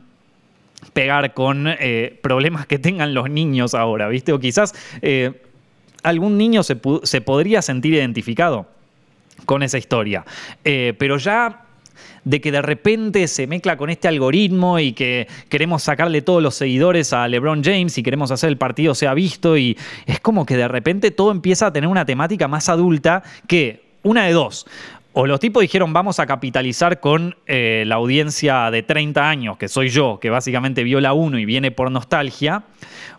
pegar 0.94 1.34
con 1.34 1.68
eh, 1.68 2.20
problemas 2.22 2.68
que 2.68 2.78
tengan 2.78 3.14
los 3.14 3.30
niños 3.30 3.74
ahora, 3.74 4.08
¿viste? 4.08 4.32
O 4.34 4.40
quizás 4.40 4.74
eh, 5.02 5.42
algún 6.04 6.38
niño 6.38 6.64
se, 6.64 6.80
se 7.04 7.22
podría 7.22 7.62
sentir 7.62 7.94
identificado 7.94 8.68
con 9.46 9.64
esa 9.64 9.78
historia. 9.78 10.26
Eh, 10.64 10.94
pero 10.98 11.18
ya 11.18 11.66
de 12.24 12.42
que 12.42 12.52
de 12.52 12.62
repente 12.62 13.28
se 13.28 13.48
mezcla 13.48 13.78
con 13.78 13.90
este 13.90 14.08
algoritmo 14.08 14.80
y 14.80 14.94
que 14.94 15.28
queremos 15.48 15.84
sacarle 15.84 16.22
todos 16.22 16.42
los 16.42 16.56
seguidores 16.56 17.14
a 17.14 17.28
LeBron 17.28 17.64
James 17.64 17.98
y 17.98 18.04
queremos 18.04 18.32
hacer 18.32 18.50
el 18.50 18.58
partido 18.58 18.96
sea 18.96 19.14
visto 19.14 19.58
y 19.58 19.78
es 20.06 20.20
como 20.20 20.46
que 20.46 20.58
de 20.58 20.68
repente 20.68 21.12
todo 21.12 21.32
empieza 21.32 21.68
a 21.68 21.74
tener 21.74 21.88
una 21.88 22.06
temática 22.06 22.48
más 22.48 22.68
adulta 22.68 23.24
que 23.48 23.84
una 24.04 24.26
de 24.26 24.34
dos. 24.34 24.66
O 25.18 25.28
los 25.28 25.40
tipos 25.40 25.62
dijeron 25.62 25.94
vamos 25.94 26.20
a 26.20 26.26
capitalizar 26.26 27.00
con 27.00 27.38
eh, 27.48 27.84
la 27.88 27.96
audiencia 27.96 28.70
de 28.70 28.84
30 28.84 29.30
años, 29.30 29.58
que 29.58 29.70
soy 29.70 29.88
yo, 29.88 30.20
que 30.20 30.30
básicamente 30.30 30.84
vio 30.84 31.00
la 31.00 31.14
1 31.14 31.40
y 31.40 31.46
viene 31.46 31.72
por 31.72 31.90
nostalgia, 31.90 32.64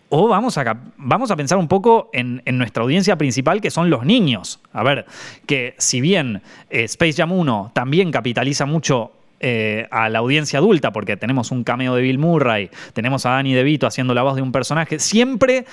o 0.09 0.29
vamos 0.29 0.57
a, 0.59 0.77
vamos 0.97 1.31
a 1.31 1.37
pensar 1.37 1.59
un 1.59 1.69
poco 1.69 2.11
en, 2.13 2.43
nuestra 2.59 2.83
audiencia 2.83 3.17
principal, 3.17 3.61
que 3.61 3.71
son 3.71 3.91
los 3.91 4.05
niños. 4.05 4.61
A 4.73 4.83
ver, 4.83 5.07
que 5.47 5.75
si 5.79 6.01
bien 6.01 6.43
eh, 6.71 6.85
Space 6.85 7.15
Jam 7.15 7.33
1 7.33 7.73
también 7.75 8.13
capitaliza 8.13 8.67
mucho 8.67 9.13
eh, 9.41 9.87
a 9.91 10.09
la 10.09 10.21
audiencia 10.21 10.61
adulta, 10.61 10.93
porque 10.93 11.17
tenemos 11.17 11.51
un 11.51 11.65
cameo 11.65 11.95
de 11.95 12.03
Bill 12.03 12.19
Murray, 12.19 12.71
tenemos 12.93 13.27
a 13.27 13.31
Danny 13.31 13.53
DeVito 13.53 13.87
haciendo 13.87 14.15
la 14.15 14.23
voz 14.23 14.37
de 14.37 14.43
un 14.43 14.53
personaje, 14.53 14.99
siempre 14.99 15.67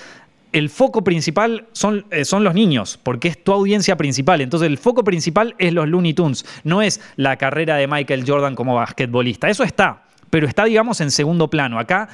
el 0.51 0.69
foco 0.69 1.03
principal 1.03 1.65
son, 1.71 2.05
eh, 2.11 2.25
son, 2.25 2.43
los 2.43 2.53
niños, 2.53 2.99
porque 3.01 3.27
es 3.27 3.43
tu 3.43 3.51
audiencia 3.51 3.97
principal. 3.97 4.41
Entonces 4.41 4.67
el 4.67 4.77
foco 4.77 5.03
principal 5.03 5.55
es 5.57 5.73
los 5.73 5.87
Looney 5.87 6.13
Tunes, 6.13 6.45
no 6.63 6.81
es 6.81 7.01
la 7.15 7.37
carrera 7.37 7.75
de 7.75 7.87
Michael 7.87 8.23
Jordan 8.25 8.55
como 8.55 8.75
basquetbolista. 8.75 9.49
Eso 9.49 9.63
está, 9.63 10.03
pero 10.29 10.47
está, 10.47 10.65
digamos, 10.65 11.01
en 11.01 11.09
segundo 11.09 11.49
plano. 11.49 11.79
Acá 11.79 12.09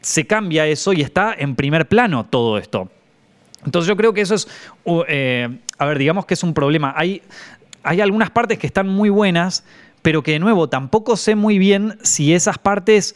se 0.00 0.26
cambia 0.26 0.66
eso 0.66 0.92
y 0.92 1.02
está 1.02 1.34
en 1.36 1.56
primer 1.56 1.88
plano 1.88 2.26
todo 2.26 2.58
esto. 2.58 2.90
Entonces 3.64 3.88
yo 3.88 3.96
creo 3.96 4.12
que 4.12 4.22
eso 4.22 4.34
es, 4.34 4.48
eh, 5.08 5.48
a 5.78 5.86
ver, 5.86 5.98
digamos 5.98 6.26
que 6.26 6.34
es 6.34 6.42
un 6.42 6.54
problema. 6.54 6.94
Hay, 6.96 7.22
hay 7.82 8.00
algunas 8.00 8.30
partes 8.30 8.58
que 8.58 8.66
están 8.66 8.88
muy 8.88 9.10
buenas, 9.10 9.64
pero 10.02 10.22
que 10.22 10.32
de 10.32 10.38
nuevo 10.38 10.68
tampoco 10.68 11.16
sé 11.16 11.34
muy 11.34 11.58
bien 11.58 11.98
si 12.02 12.32
esas 12.32 12.58
partes 12.58 13.14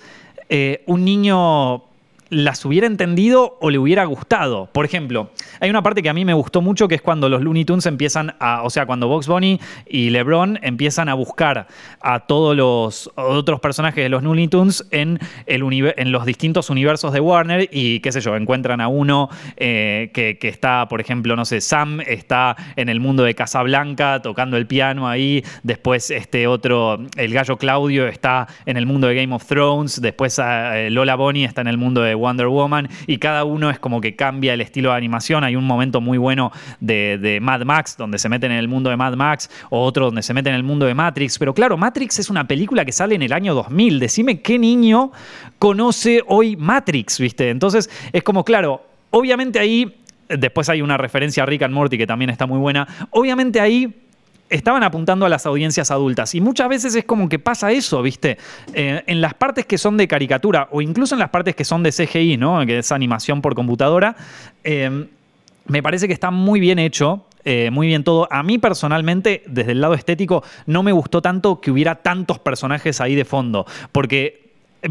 eh, 0.48 0.82
un 0.86 1.04
niño 1.04 1.84
las 2.30 2.64
hubiera 2.64 2.86
entendido 2.86 3.58
o 3.60 3.70
le 3.70 3.78
hubiera 3.78 4.04
gustado. 4.04 4.68
Por 4.72 4.84
ejemplo, 4.84 5.30
hay 5.60 5.70
una 5.70 5.82
parte 5.82 6.02
que 6.02 6.08
a 6.08 6.14
mí 6.14 6.24
me 6.24 6.34
gustó 6.34 6.62
mucho 6.62 6.88
que 6.88 6.94
es 6.94 7.02
cuando 7.02 7.28
los 7.28 7.42
Looney 7.42 7.64
Tunes 7.64 7.86
empiezan 7.86 8.34
a, 8.40 8.62
o 8.62 8.70
sea, 8.70 8.86
cuando 8.86 9.08
Box 9.08 9.26
Bunny 9.26 9.60
y 9.86 10.10
LeBron 10.10 10.58
empiezan 10.62 11.08
a 11.08 11.14
buscar 11.14 11.66
a 12.00 12.20
todos 12.20 12.56
los 12.56 13.10
otros 13.14 13.60
personajes 13.60 14.02
de 14.02 14.08
los 14.08 14.22
Looney 14.22 14.48
Tunes 14.48 14.86
en, 14.90 15.18
el 15.46 15.64
en 15.96 16.12
los 16.12 16.26
distintos 16.26 16.70
universos 16.70 17.12
de 17.12 17.20
Warner 17.20 17.68
y 17.72 18.00
qué 18.00 18.12
sé 18.12 18.20
yo, 18.20 18.36
encuentran 18.36 18.80
a 18.80 18.88
uno 18.88 19.28
eh, 19.56 20.10
que, 20.12 20.38
está, 20.42 20.88
por 20.88 21.00
ejemplo, 21.00 21.36
no 21.36 21.44
sé, 21.44 21.60
Sam 21.60 22.00
está 22.00 22.56
en 22.76 22.88
el 22.88 23.00
mundo 23.00 23.24
de 23.24 23.34
Casablanca 23.34 24.20
tocando 24.22 24.56
el 24.56 24.66
piano 24.66 25.08
ahí, 25.08 25.44
después 25.62 26.10
este 26.10 26.46
otro, 26.46 27.00
el 27.16 27.32
gallo 27.32 27.56
Claudio 27.56 28.06
está 28.06 28.46
en 28.66 28.76
el 28.76 28.86
mundo 28.86 29.08
de 29.08 29.14
Game 29.14 29.34
of 29.34 29.44
Thrones, 29.46 30.00
después 30.00 30.40
eh, 30.42 30.88
Lola 30.90 31.16
Bonnie 31.16 31.44
está 31.44 31.60
en 31.60 31.68
el 31.68 31.78
mundo 31.78 32.02
de 32.02 32.13
Wonder 32.14 32.48
Woman 32.48 32.88
y 33.06 33.18
cada 33.18 33.44
uno 33.44 33.70
es 33.70 33.78
como 33.78 34.00
que 34.00 34.16
cambia 34.16 34.54
el 34.54 34.60
estilo 34.60 34.90
de 34.90 34.96
animación. 34.96 35.44
Hay 35.44 35.56
un 35.56 35.64
momento 35.64 36.00
muy 36.00 36.18
bueno 36.18 36.52
de, 36.80 37.38
Mad 37.40 37.62
Max 37.62 37.96
donde 37.96 38.18
se 38.18 38.28
meten 38.28 38.52
en 38.52 38.58
el 38.58 38.68
mundo 38.68 38.90
de 38.90 38.96
Mad 38.96 39.14
Max 39.14 39.50
o 39.70 39.82
otro 39.82 40.06
donde 40.06 40.22
se 40.22 40.34
meten 40.34 40.52
en 40.52 40.56
el 40.56 40.64
mundo 40.64 40.86
de 40.86 40.94
Matrix. 40.94 41.38
Pero 41.38 41.54
claro, 41.54 41.76
Matrix 41.76 42.18
es 42.18 42.30
una 42.30 42.46
película 42.46 42.84
que 42.84 42.92
sale 42.92 43.14
en 43.14 43.22
el 43.22 43.32
año 43.32 43.54
2000. 43.54 43.98
Decime 43.98 44.40
qué 44.40 44.58
niño 44.58 45.12
conoce 45.58 46.22
hoy 46.26 46.56
Matrix, 46.56 47.18
¿viste? 47.18 47.50
Entonces 47.50 47.90
es 48.12 48.22
como, 48.22 48.44
claro, 48.44 48.82
obviamente 49.10 49.58
ahí... 49.58 50.00
Después 50.26 50.70
hay 50.70 50.80
una 50.80 50.96
referencia 50.96 51.42
a 51.42 51.46
Rick 51.46 51.62
and 51.64 51.74
Morty 51.74 51.98
que 51.98 52.06
también 52.06 52.30
está 52.30 52.46
muy 52.46 52.58
buena. 52.58 52.88
Obviamente 53.10 53.60
ahí 53.60 54.03
estaban 54.50 54.82
apuntando 54.82 55.26
a 55.26 55.28
las 55.28 55.46
audiencias 55.46 55.90
adultas. 55.90 56.34
Y 56.34 56.40
muchas 56.40 56.68
veces 56.68 56.94
es 56.94 57.04
como 57.04 57.28
que 57.28 57.38
pasa 57.38 57.72
eso, 57.72 58.02
¿viste? 58.02 58.38
Eh, 58.72 59.02
en 59.06 59.20
las 59.20 59.34
partes 59.34 59.66
que 59.66 59.78
son 59.78 59.96
de 59.96 60.06
caricatura 60.08 60.68
o 60.70 60.82
incluso 60.82 61.14
en 61.14 61.18
las 61.18 61.30
partes 61.30 61.54
que 61.54 61.64
son 61.64 61.82
de 61.82 61.92
CGI, 61.92 62.36
¿no? 62.36 62.64
Que 62.66 62.78
es 62.78 62.92
animación 62.92 63.42
por 63.42 63.54
computadora, 63.54 64.16
eh, 64.62 65.06
me 65.66 65.82
parece 65.82 66.06
que 66.06 66.12
está 66.12 66.30
muy 66.30 66.60
bien 66.60 66.78
hecho. 66.78 67.26
Eh, 67.46 67.70
muy 67.70 67.88
bien 67.88 68.04
todo. 68.04 68.26
A 68.30 68.42
mí 68.42 68.56
personalmente, 68.56 69.42
desde 69.46 69.72
el 69.72 69.82
lado 69.82 69.92
estético, 69.92 70.42
no 70.64 70.82
me 70.82 70.92
gustó 70.92 71.20
tanto 71.20 71.60
que 71.60 71.70
hubiera 71.70 71.96
tantos 71.96 72.38
personajes 72.38 73.02
ahí 73.02 73.14
de 73.14 73.26
fondo. 73.26 73.66
Porque 73.92 74.43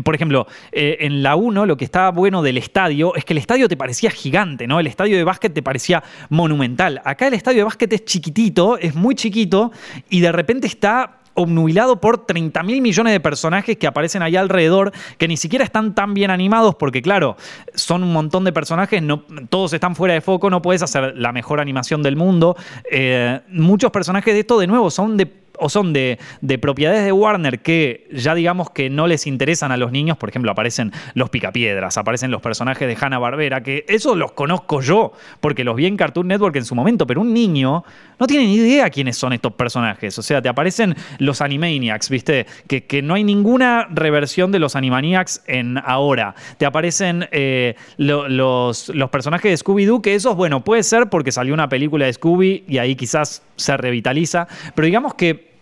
por 0.04 0.16
ejemplo, 0.16 0.48
eh, 0.72 0.98
en 1.02 1.24
la 1.24 1.36
1 1.36 1.66
lo 1.66 1.78
que 1.78 1.86
estaba 1.86 2.12
bueno 2.12 2.42
del 2.42 2.58
estadio 2.58 3.16
es 3.16 3.26
que 3.26 3.34
el 3.34 3.38
estadio 3.38 3.68
te 3.68 3.78
parecía 3.78 4.10
gigante, 4.10 4.68
¿no? 4.68 4.80
El 4.80 4.88
estadio 4.88 5.18
de 5.18 5.24
básquet 5.24 5.54
te 5.54 5.62
parecía 5.62 6.04
monumental. 6.30 7.02
Acá 7.06 7.28
el 7.28 7.34
estadio 7.34 7.60
de 7.60 7.64
básquet 7.66 7.92
es 7.94 8.06
chiquitito, 8.06 8.78
es 8.78 8.96
muy 8.96 9.16
chiquito 9.16 9.72
y 10.10 10.22
de 10.22 10.32
repente 10.32 10.68
está 10.68 11.20
obnubilado 11.36 12.00
por 12.00 12.26
30 12.26 12.62
mil 12.64 12.82
millones 12.82 13.14
de 13.14 13.20
personajes 13.20 13.78
que 13.78 13.88
aparecen 13.88 14.22
ahí 14.22 14.36
alrededor, 14.36 14.92
que 15.18 15.28
ni 15.28 15.38
siquiera 15.38 15.66
están 15.66 15.96
tan 15.96 16.14
bien 16.14 16.32
animados, 16.32 16.76
porque 16.76 17.02
claro, 17.02 17.38
son 17.74 18.04
un 18.04 18.14
montón 18.14 18.44
de 18.44 18.54
personajes, 18.54 19.02
no, 19.02 19.24
todos 19.50 19.74
están 19.74 19.96
fuera 19.96 20.14
de 20.14 20.22
foco, 20.22 20.50
no 20.50 20.62
puedes 20.62 20.84
hacer 20.84 21.14
la 21.18 21.32
mejor 21.32 21.60
animación 21.60 22.04
del 22.04 22.16
mundo. 22.16 22.56
Eh, 22.92 23.42
muchos 23.50 23.92
personajes 23.92 24.34
de 24.34 24.42
esto, 24.42 24.60
de 24.60 24.68
nuevo, 24.68 24.92
son 24.92 25.18
de 25.18 25.43
o 25.64 25.70
son 25.70 25.94
de, 25.94 26.20
propiedades 26.62 27.06
de 27.06 27.12
Warner 27.12 27.60
que 27.60 28.08
ya 28.12 28.36
digamos 28.36 28.70
que 28.70 28.90
no 28.90 29.08
les 29.08 29.26
interesan 29.28 29.72
a 29.72 29.78
los 29.78 29.92
niños, 29.92 30.18
por 30.18 30.30
ejemplo, 30.30 30.52
aparecen 30.52 30.92
los 31.14 31.30
picapiedras, 31.30 31.98
aparecen 31.98 32.32
los 32.32 32.42
personajes 32.42 32.88
de 32.88 32.98
Hanna 33.00 33.18
Barbera, 33.18 33.64
que 33.64 33.86
eso 33.88 34.16
los 34.16 34.34
conozco 34.34 34.82
yo, 34.82 35.14
porque 35.40 35.64
los 35.64 35.76
vi 35.76 35.86
en 35.86 35.98
Cartoon 35.98 36.28
Network 36.28 36.56
en 36.58 36.66
su 36.66 36.76
momento, 36.76 37.08
pero 37.08 37.22
un 37.22 37.34
niño 37.34 37.84
no 38.20 38.28
tiene 38.28 38.46
ni 38.46 38.56
idea 38.56 38.90
quiénes 38.90 39.18
son 39.18 39.34
estos 39.34 39.54
personajes. 39.54 40.18
O 40.20 40.22
sea, 40.22 40.42
te 40.42 40.50
aparecen 40.50 40.96
los 41.20 41.42
Animaniacs, 41.42 42.10
¿viste? 42.10 42.46
Que, 42.68 42.86
que 42.86 43.02
no 43.02 43.14
hay 43.14 43.24
ninguna 43.24 43.88
reversión 43.90 44.52
de 44.52 44.60
los 44.60 44.76
Animaniacs 44.76 45.44
en 45.48 45.78
ahora. 45.78 46.36
Te 46.58 46.66
aparecen 46.66 47.28
eh, 47.32 47.76
los, 47.98 48.90
los 48.90 49.10
personajes 49.10 49.52
de 49.52 49.58
Scooby-Doo, 49.58 50.02
que 50.02 50.16
esos, 50.16 50.36
bueno, 50.36 50.64
puede 50.64 50.84
ser 50.84 51.10
porque 51.10 51.32
salió 51.32 51.54
una 51.54 51.70
película 51.70 52.06
de 52.06 52.14
Scooby 52.14 52.66
y 52.68 52.78
ahí 52.78 52.96
quizás 52.96 53.44
se 53.56 53.78
revitaliza, 53.78 54.48
pero 54.76 54.86
digamos 54.86 55.14
que 55.14 55.53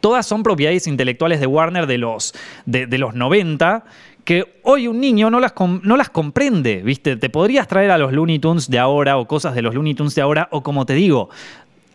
todas 0.00 0.26
son 0.26 0.42
propiedades 0.42 0.86
intelectuales 0.86 1.40
de 1.40 1.46
Warner 1.46 1.86
de 1.86 1.98
los, 1.98 2.34
de, 2.66 2.86
los 2.98 3.14
90 3.14 3.84
que 4.24 4.60
hoy 4.62 4.88
un 4.88 5.00
niño 5.00 5.30
no 5.30 5.40
las, 5.40 5.54
no 5.82 5.96
las 5.96 6.10
comprende, 6.10 6.82
¿viste? 6.82 7.16
Te 7.16 7.30
podrías 7.30 7.66
traer 7.66 7.90
a 7.90 7.98
los 7.98 8.12
Looney 8.12 8.38
Tunes 8.38 8.68
de 8.68 8.78
ahora 8.78 9.16
o 9.16 9.26
cosas 9.26 9.54
de 9.54 9.62
los 9.62 9.74
Looney 9.74 9.94
Tunes 9.94 10.14
de 10.14 10.20
ahora, 10.20 10.48
o 10.50 10.62
como 10.62 10.84
te 10.84 10.92
digo, 10.92 11.30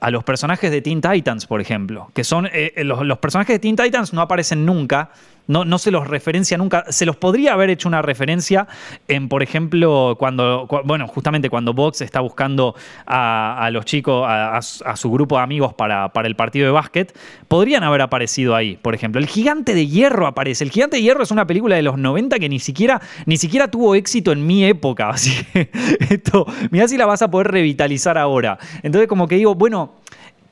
a 0.04 0.12
los 0.12 0.26
personajes 0.26 0.70
de 0.70 0.82
Teen 0.82 1.00
Titans, 1.00 1.48
por 1.48 1.62
ejemplo, 1.62 2.12
que 2.14 2.26
son 2.26 2.48
eh, 2.48 2.74
eh, 2.76 2.84
los, 2.84 3.18
personajes 3.20 3.56
de 3.56 3.60
Teen 3.60 3.78
Titans 3.78 4.12
no 4.12 4.20
aparecen 4.20 4.66
nunca, 4.66 5.12
no, 5.48 5.66
no, 5.66 5.78
se 5.78 5.92
los 5.92 6.08
referencia 6.08 6.58
nunca. 6.58 6.86
Se 6.90 7.06
los 7.06 7.18
podría 7.18 7.54
haber 7.54 7.70
hecho 7.70 7.90
una 7.90 8.02
referencia 8.02 8.68
en, 9.08 9.28
por 9.28 9.44
ejemplo, 9.44 10.16
cuando, 10.18 10.68
bueno, 10.86 11.08
justamente 11.08 11.50
cuando 11.50 11.74
Vox 11.74 12.02
está 12.02 12.22
buscando 12.22 12.76
a, 13.06 13.70
los 13.74 13.84
chicos, 13.84 14.26
a, 14.26 14.62
su 14.62 15.12
grupo 15.12 15.38
de 15.38 15.44
amigos 15.44 15.74
para, 15.74 16.10
para, 16.10 16.30
el 16.30 16.36
partido 16.36 16.66
de 16.66 16.72
básquet, 16.72 17.18
podrían 17.50 17.84
haber 17.84 18.02
aparecido 18.02 18.56
ahí, 18.56 18.78
por 18.82 18.96
ejemplo. 18.96 19.20
El 19.20 19.28
Gigante 19.28 19.74
de 19.74 19.88
Hierro 19.88 20.28
aparece. 20.28 20.64
El 20.64 20.72
Gigante 20.72 20.98
de 20.98 21.04
Hierro 21.04 21.24
es 21.24 21.32
una 21.32 21.46
película 21.46 21.76
de 21.76 21.82
los 21.82 21.98
90 21.98 22.40
que 22.40 22.48
ni 22.48 22.60
siquiera, 22.60 23.02
ni 23.26 23.36
siquiera 23.36 23.70
tuvo 23.70 23.96
éxito 23.96 24.32
en 24.32 24.48
mi 24.48 24.64
época. 24.64 25.10
Así 25.14 25.44
que 25.52 25.70
esto, 26.10 26.46
mira 26.72 26.88
si 26.88 26.98
la 26.98 27.06
vas 27.06 27.22
a 27.22 27.30
poder 27.30 27.48
revitalizar 27.48 28.18
ahora. 28.18 28.58
Entonces, 28.82 29.10
como 29.10 29.28
que 29.28 29.36
digo, 29.36 29.56
bueno, 29.56 29.93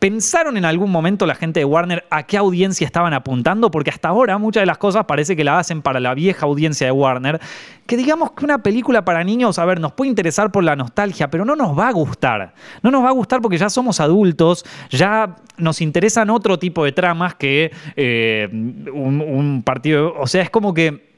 ¿Pensaron 0.02 0.58
en 0.58 0.66
algún 0.66 0.90
momento 0.90 1.28
la 1.28 1.36
gente 1.36 1.60
de 1.60 1.66
Warner 1.66 2.06
a 2.10 2.24
qué 2.24 2.36
audiencia 2.36 2.88
estaban 2.88 3.14
apuntando? 3.14 3.70
Porque 3.70 3.92
hasta 3.92 4.10
ahora 4.10 4.40
muchas 4.40 4.64
de 4.64 4.66
las 4.66 4.80
cosas 4.80 5.06
parece 5.06 5.36
que 5.36 5.44
la 5.44 5.60
hacen 5.60 5.84
para 5.84 6.00
la 6.00 6.16
vieja 6.16 6.48
audiencia 6.48 6.88
de 6.88 6.92
Warner. 6.92 7.40
Que 7.86 7.98
digamos 7.98 8.32
que 8.32 8.44
una 8.44 8.64
película 8.64 9.06
para 9.06 9.24
niños, 9.24 9.60
a 9.60 9.66
ver, 9.66 9.80
nos 9.80 9.94
puede 9.94 10.10
interesar 10.10 10.52
por 10.52 10.64
la 10.64 10.76
nostalgia, 10.76 11.30
pero 11.30 11.46
no 11.46 11.56
nos 11.56 11.78
va 11.78 11.88
a 11.88 11.92
gustar. 11.92 12.56
No 12.82 12.90
nos 12.90 13.04
va 13.04 13.10
a 13.10 13.12
gustar 13.12 13.42
porque 13.42 13.60
ya 13.60 13.70
somos 13.70 14.00
adultos, 14.00 14.66
ya 14.90 15.36
nos 15.58 15.82
interesan 15.82 16.32
otro 16.32 16.58
tipo 16.58 16.84
de 16.84 16.94
tramas 16.94 17.36
que 17.36 17.72
eh, 17.96 18.50
un, 18.52 19.22
un 19.22 19.62
partido. 19.62 20.16
O 20.18 20.26
sea, 20.26 20.42
es 20.42 20.50
como 20.50 20.74
que 20.74 21.11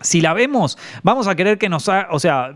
si 0.00 0.20
la 0.20 0.34
vemos, 0.34 0.78
vamos 1.02 1.26
a 1.28 1.34
querer 1.34 1.58
que 1.58 1.68
nos 1.68 1.88
haga, 1.88 2.08
o 2.10 2.18
sea, 2.18 2.54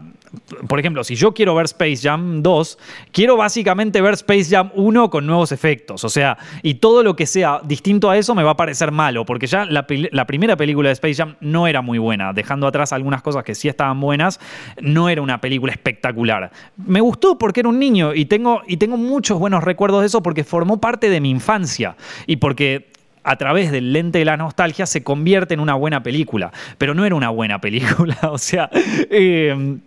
por 0.69 0.79
ejemplo, 0.81 1.05
si 1.05 1.15
yo 1.15 1.33
quiero 1.33 1.55
ver 1.55 1.67
Space 1.67 1.99
Jam 2.03 2.43
2, 2.43 2.79
quiero 3.13 3.37
básicamente 3.37 4.01
ver 4.01 4.15
Space 4.15 4.47
Jam 4.51 4.71
1 4.75 5.11
con 5.11 5.27
nuevos 5.27 5.53
efectos, 5.53 6.05
o 6.05 6.09
sea, 6.09 6.39
y 6.63 6.75
todo 6.75 7.03
lo 7.03 7.17
que 7.17 7.27
sea 7.27 7.61
distinto 7.65 8.11
a 8.11 8.17
eso 8.17 8.35
me 8.35 8.43
va 8.43 8.53
a 8.53 8.57
parecer 8.57 8.91
malo, 8.91 9.25
porque 9.25 9.47
ya 9.47 9.65
la, 9.65 9.87
primera 9.87 10.57
película 10.57 10.89
de 10.89 10.95
Space 10.95 11.15
Jam 11.15 11.37
no 11.41 11.67
era 11.67 11.83
muy 11.83 11.99
buena, 11.99 12.33
dejando 12.33 12.67
atrás 12.67 12.93
algunas 12.93 13.23
cosas 13.23 13.45
que 13.45 13.55
sí 13.55 13.69
estaban 13.69 14.01
buenas, 14.01 14.41
no 14.81 15.09
era 15.09 15.23
una 15.23 15.41
película 15.41 15.73
espectacular. 15.73 16.51
Me 16.77 17.01
gustó 17.01 17.39
porque 17.39 17.61
era 17.61 17.69
un 17.69 17.79
niño 17.79 18.15
y 18.15 18.27
tengo, 18.27 18.63
y 18.67 18.77
tengo 18.77 18.97
muchos 18.97 19.39
buenos 19.39 19.63
recuerdos 19.65 20.01
de 20.01 20.07
eso 20.07 20.23
porque 20.23 20.45
formó 20.45 20.81
parte 20.81 21.11
de 21.11 21.21
mi 21.21 21.31
infancia 21.31 21.97
y 22.27 22.37
porque 22.37 22.94
a 23.25 23.37
través 23.37 23.73
del 23.73 23.93
lente 23.93 24.19
de 24.21 24.25
la 24.25 24.37
nostalgia 24.37 24.87
se 24.87 25.03
convierte 25.03 25.55
en 25.55 25.61
una 25.61 25.75
buena 25.75 26.03
película. 26.03 26.53
Pero 26.79 26.95
no 26.95 27.05
era 27.05 27.15
una 27.15 27.31
buena 27.31 27.61
película, 27.61 28.17
o 28.31 28.39
sea... 28.39 28.71
Eh, 28.73 29.79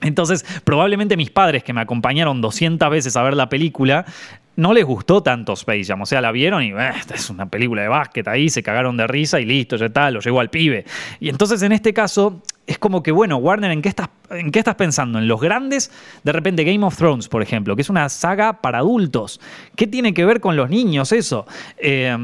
entonces, 0.00 0.44
probablemente 0.62 1.16
mis 1.16 1.30
padres 1.30 1.64
que 1.64 1.72
me 1.72 1.80
acompañaron 1.80 2.40
200 2.40 2.88
veces 2.88 3.16
a 3.16 3.22
ver 3.22 3.34
la 3.34 3.48
película, 3.48 4.04
no 4.58 4.72
les 4.72 4.84
gustó 4.84 5.22
tanto 5.22 5.52
Space 5.54 5.84
Jam. 5.84 6.02
O 6.02 6.06
sea, 6.06 6.20
la 6.20 6.32
vieron 6.32 6.62
y 6.62 6.70
eh, 6.70 6.92
es 7.14 7.30
una 7.30 7.46
película 7.46 7.82
de 7.82 7.88
básquet 7.88 8.26
ahí, 8.28 8.48
se 8.48 8.62
cagaron 8.62 8.96
de 8.96 9.06
risa 9.06 9.40
y 9.40 9.44
listo, 9.44 9.76
ya 9.76 9.86
está, 9.86 10.10
lo 10.10 10.20
llegó 10.20 10.40
al 10.40 10.50
pibe. 10.50 10.84
Y 11.20 11.28
entonces 11.28 11.62
en 11.62 11.72
este 11.72 11.92
caso 11.92 12.42
es 12.66 12.78
como 12.78 13.02
que, 13.02 13.10
bueno, 13.10 13.36
Warner, 13.36 13.70
¿en 13.70 13.82
qué 13.82 13.88
estás, 13.88 14.08
en 14.30 14.50
qué 14.50 14.58
estás 14.58 14.74
pensando? 14.76 15.18
¿En 15.18 15.26
los 15.26 15.40
grandes? 15.40 15.90
De 16.22 16.32
repente 16.32 16.64
Game 16.64 16.84
of 16.84 16.96
Thrones, 16.96 17.28
por 17.28 17.42
ejemplo, 17.42 17.74
que 17.74 17.82
es 17.82 17.90
una 17.90 18.08
saga 18.08 18.60
para 18.60 18.78
adultos. 18.78 19.40
¿Qué 19.74 19.86
tiene 19.86 20.14
que 20.14 20.24
ver 20.24 20.40
con 20.40 20.56
los 20.56 20.70
niños 20.70 21.12
eso? 21.12 21.46
Eh, 21.76 22.16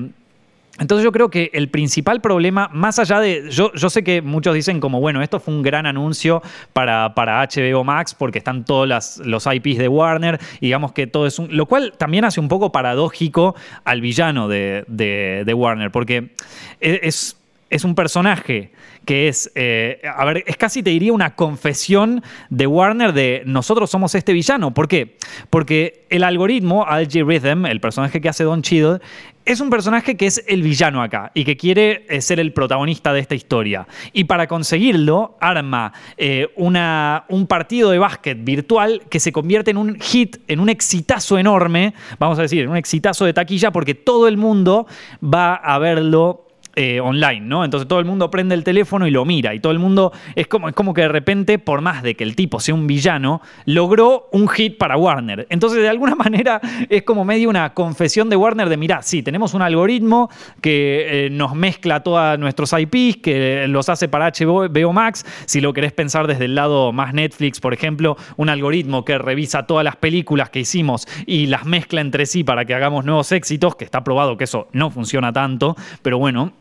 entonces 0.78 1.04
yo 1.04 1.12
creo 1.12 1.30
que 1.30 1.50
el 1.54 1.68
principal 1.68 2.20
problema, 2.20 2.68
más 2.72 2.98
allá 2.98 3.20
de, 3.20 3.50
yo, 3.50 3.72
yo 3.74 3.90
sé 3.90 4.02
que 4.02 4.22
muchos 4.22 4.54
dicen 4.54 4.80
como, 4.80 5.00
bueno, 5.00 5.22
esto 5.22 5.40
fue 5.40 5.54
un 5.54 5.62
gran 5.62 5.86
anuncio 5.86 6.42
para, 6.72 7.14
para 7.14 7.46
HBO 7.46 7.84
Max 7.84 8.14
porque 8.14 8.38
están 8.38 8.64
todos 8.64 9.20
los 9.24 9.46
IPs 9.46 9.78
de 9.78 9.88
Warner, 9.88 10.40
digamos 10.60 10.92
que 10.92 11.06
todo 11.06 11.26
es 11.26 11.38
un, 11.38 11.56
lo 11.56 11.66
cual 11.66 11.94
también 11.96 12.24
hace 12.24 12.40
un 12.40 12.48
poco 12.48 12.72
paradójico 12.72 13.54
al 13.84 14.00
villano 14.00 14.48
de, 14.48 14.84
de 14.88 15.54
Warner, 15.54 15.90
porque 15.90 16.32
es, 16.80 17.36
es 17.74 17.82
un 17.82 17.96
personaje 17.96 18.70
que 19.04 19.26
es, 19.26 19.50
eh, 19.56 20.00
a 20.16 20.24
ver, 20.24 20.44
es 20.46 20.56
casi 20.56 20.80
te 20.84 20.90
diría 20.90 21.12
una 21.12 21.34
confesión 21.34 22.22
de 22.48 22.68
Warner 22.68 23.12
de 23.12 23.42
nosotros 23.46 23.90
somos 23.90 24.14
este 24.14 24.32
villano. 24.32 24.72
¿Por 24.72 24.86
qué? 24.86 25.18
Porque 25.50 26.06
el 26.08 26.22
algoritmo, 26.22 26.86
Algie 26.86 27.24
Rhythm, 27.24 27.66
el 27.66 27.80
personaje 27.80 28.20
que 28.20 28.28
hace 28.28 28.44
Don 28.44 28.62
Cheadle, 28.62 29.00
es 29.44 29.60
un 29.60 29.70
personaje 29.70 30.16
que 30.16 30.26
es 30.26 30.44
el 30.46 30.62
villano 30.62 31.02
acá 31.02 31.32
y 31.34 31.44
que 31.44 31.56
quiere 31.56 32.06
eh, 32.08 32.20
ser 32.20 32.38
el 32.38 32.52
protagonista 32.52 33.12
de 33.12 33.18
esta 33.18 33.34
historia. 33.34 33.88
Y 34.12 34.22
para 34.24 34.46
conseguirlo, 34.46 35.36
arma 35.40 35.92
eh, 36.16 36.46
un 36.56 37.46
partido 37.48 37.90
de 37.90 37.98
básquet 37.98 38.38
virtual 38.44 39.02
que 39.10 39.18
se 39.18 39.32
convierte 39.32 39.72
en 39.72 39.78
un 39.78 39.98
hit, 40.00 40.36
en 40.46 40.60
un 40.60 40.68
exitazo 40.68 41.38
enorme, 41.38 41.92
vamos 42.20 42.38
a 42.38 42.42
decir, 42.42 42.62
en 42.62 42.70
un 42.70 42.76
exitazo 42.76 43.24
de 43.24 43.32
taquilla, 43.32 43.72
porque 43.72 43.96
todo 43.96 44.28
el 44.28 44.36
mundo 44.36 44.86
va 45.20 45.56
a 45.56 45.76
verlo 45.80 46.44
eh, 46.76 47.00
online, 47.00 47.40
¿no? 47.40 47.64
Entonces 47.64 47.86
todo 47.88 48.00
el 48.00 48.04
mundo 48.04 48.30
prende 48.30 48.54
el 48.54 48.64
teléfono 48.64 49.06
y 49.06 49.10
lo 49.10 49.24
mira 49.24 49.54
y 49.54 49.60
todo 49.60 49.72
el 49.72 49.78
mundo 49.78 50.12
es 50.34 50.46
como, 50.46 50.68
es 50.68 50.74
como 50.74 50.92
que 50.92 51.02
de 51.02 51.08
repente, 51.08 51.58
por 51.58 51.80
más 51.80 52.02
de 52.02 52.14
que 52.16 52.24
el 52.24 52.34
tipo 52.34 52.58
sea 52.60 52.74
un 52.74 52.86
villano, 52.86 53.40
logró 53.64 54.28
un 54.32 54.48
hit 54.48 54.76
para 54.76 54.96
Warner. 54.96 55.46
Entonces 55.50 55.80
de 55.80 55.88
alguna 55.88 56.14
manera 56.16 56.60
es 56.88 57.02
como 57.02 57.24
medio 57.24 57.48
una 57.48 57.74
confesión 57.74 58.28
de 58.28 58.36
Warner 58.36 58.68
de, 58.68 58.76
mira, 58.76 59.02
sí, 59.02 59.22
tenemos 59.22 59.54
un 59.54 59.62
algoritmo 59.62 60.30
que 60.60 61.26
eh, 61.26 61.30
nos 61.30 61.54
mezcla 61.54 62.00
todos 62.02 62.38
nuestros 62.38 62.72
IPs, 62.72 63.18
que 63.22 63.66
los 63.68 63.88
hace 63.88 64.08
para 64.08 64.30
HBO 64.30 64.92
Max, 64.92 65.24
si 65.46 65.60
lo 65.60 65.72
querés 65.72 65.92
pensar 65.92 66.26
desde 66.26 66.46
el 66.46 66.54
lado 66.54 66.92
más 66.92 67.14
Netflix, 67.14 67.60
por 67.60 67.72
ejemplo, 67.72 68.16
un 68.36 68.48
algoritmo 68.48 69.04
que 69.04 69.18
revisa 69.18 69.66
todas 69.66 69.84
las 69.84 69.96
películas 69.96 70.50
que 70.50 70.60
hicimos 70.60 71.06
y 71.26 71.46
las 71.46 71.66
mezcla 71.66 72.00
entre 72.00 72.26
sí 72.26 72.44
para 72.44 72.64
que 72.64 72.74
hagamos 72.74 73.04
nuevos 73.04 73.30
éxitos, 73.32 73.76
que 73.76 73.84
está 73.84 74.02
probado 74.02 74.36
que 74.36 74.44
eso 74.44 74.68
no 74.72 74.90
funciona 74.90 75.32
tanto, 75.32 75.76
pero 76.02 76.18
bueno, 76.18 76.52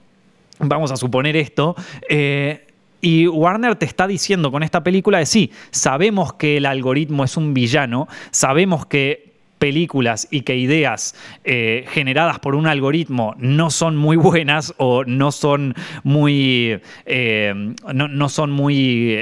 vamos 0.59 0.91
a 0.91 0.97
suponer 0.97 1.35
esto. 1.35 1.75
Eh, 2.09 2.67
y 3.01 3.27
Warner 3.27 3.75
te 3.75 3.85
está 3.85 4.07
diciendo 4.07 4.51
con 4.51 4.63
esta 4.63 4.83
película 4.83 5.17
de 5.17 5.25
sí, 5.25 5.51
sabemos 5.71 6.33
que 6.33 6.57
el 6.57 6.65
algoritmo 6.65 7.25
es 7.25 7.35
un 7.35 7.53
villano, 7.53 8.07
sabemos 8.31 8.85
que 8.85 9.33
películas 9.59 10.27
y 10.31 10.41
que 10.41 10.57
ideas 10.57 11.15
eh, 11.43 11.85
generadas 11.89 12.39
por 12.39 12.55
un 12.55 12.67
algoritmo 12.67 13.33
no 13.37 13.71
son 13.71 13.97
muy 13.97 14.15
buenas 14.17 14.73
o 14.77 15.03
no 15.05 15.31
son 15.31 15.73
muy, 16.03 16.79
eh, 17.05 17.73
no, 17.93 18.29
son 18.29 18.51
muy 18.51 19.17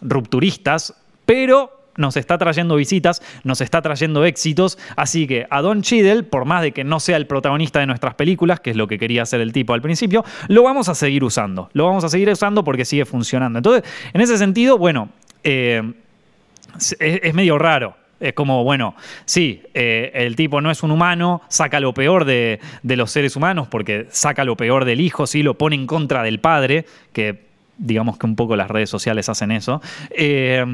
rupturistas, 0.00 0.94
pero 1.26 1.81
nos 1.96 2.16
está 2.16 2.38
trayendo 2.38 2.76
visitas, 2.76 3.22
nos 3.44 3.60
está 3.60 3.82
trayendo 3.82 4.24
éxitos, 4.24 4.78
así 4.96 5.26
que 5.26 5.46
a 5.50 5.60
Don 5.60 5.82
Cheadle, 5.82 6.22
por 6.22 6.44
más 6.44 6.62
de 6.62 6.72
que 6.72 6.84
no 6.84 7.00
sea 7.00 7.16
el 7.16 7.26
protagonista 7.26 7.80
de 7.80 7.86
nuestras 7.86 8.14
películas, 8.14 8.60
que 8.60 8.70
es 8.70 8.76
lo 8.76 8.86
que 8.88 8.98
quería 8.98 9.22
hacer 9.22 9.40
el 9.40 9.52
tipo 9.52 9.74
al 9.74 9.82
principio, 9.82 10.24
lo 10.48 10.62
vamos 10.62 10.88
a 10.88 10.94
seguir 10.94 11.24
usando, 11.24 11.70
lo 11.72 11.84
vamos 11.86 12.04
a 12.04 12.08
seguir 12.08 12.30
usando 12.30 12.64
porque 12.64 12.84
sigue 12.84 13.04
funcionando. 13.04 13.58
Entonces, 13.58 13.84
en 14.12 14.20
ese 14.20 14.38
sentido, 14.38 14.78
bueno, 14.78 15.10
eh, 15.44 15.82
es, 16.98 17.34
medio 17.34 17.58
raro. 17.58 17.96
Es 18.20 18.34
como, 18.34 18.62
bueno, 18.62 18.94
sí, 19.24 19.62
eh, 19.74 20.12
el 20.14 20.36
tipo 20.36 20.60
no 20.60 20.70
es 20.70 20.84
un 20.84 20.92
humano, 20.92 21.42
saca 21.48 21.80
lo 21.80 21.92
peor 21.92 22.24
de, 22.24 22.60
los 22.84 23.10
seres 23.10 23.34
humanos 23.34 23.66
porque 23.68 24.06
saca 24.10 24.44
lo 24.44 24.56
peor 24.56 24.84
del 24.84 25.00
hijo, 25.00 25.26
sí, 25.26 25.42
lo 25.42 25.58
pone 25.58 25.74
en 25.74 25.88
contra 25.88 26.22
del 26.22 26.38
padre, 26.38 26.86
que 27.12 27.46
digamos 27.78 28.18
que 28.18 28.26
un 28.26 28.36
poco 28.36 28.54
las 28.54 28.70
redes 28.70 28.90
sociales 28.90 29.28
hacen 29.28 29.50
eso. 29.50 29.82
Eh, 30.10 30.64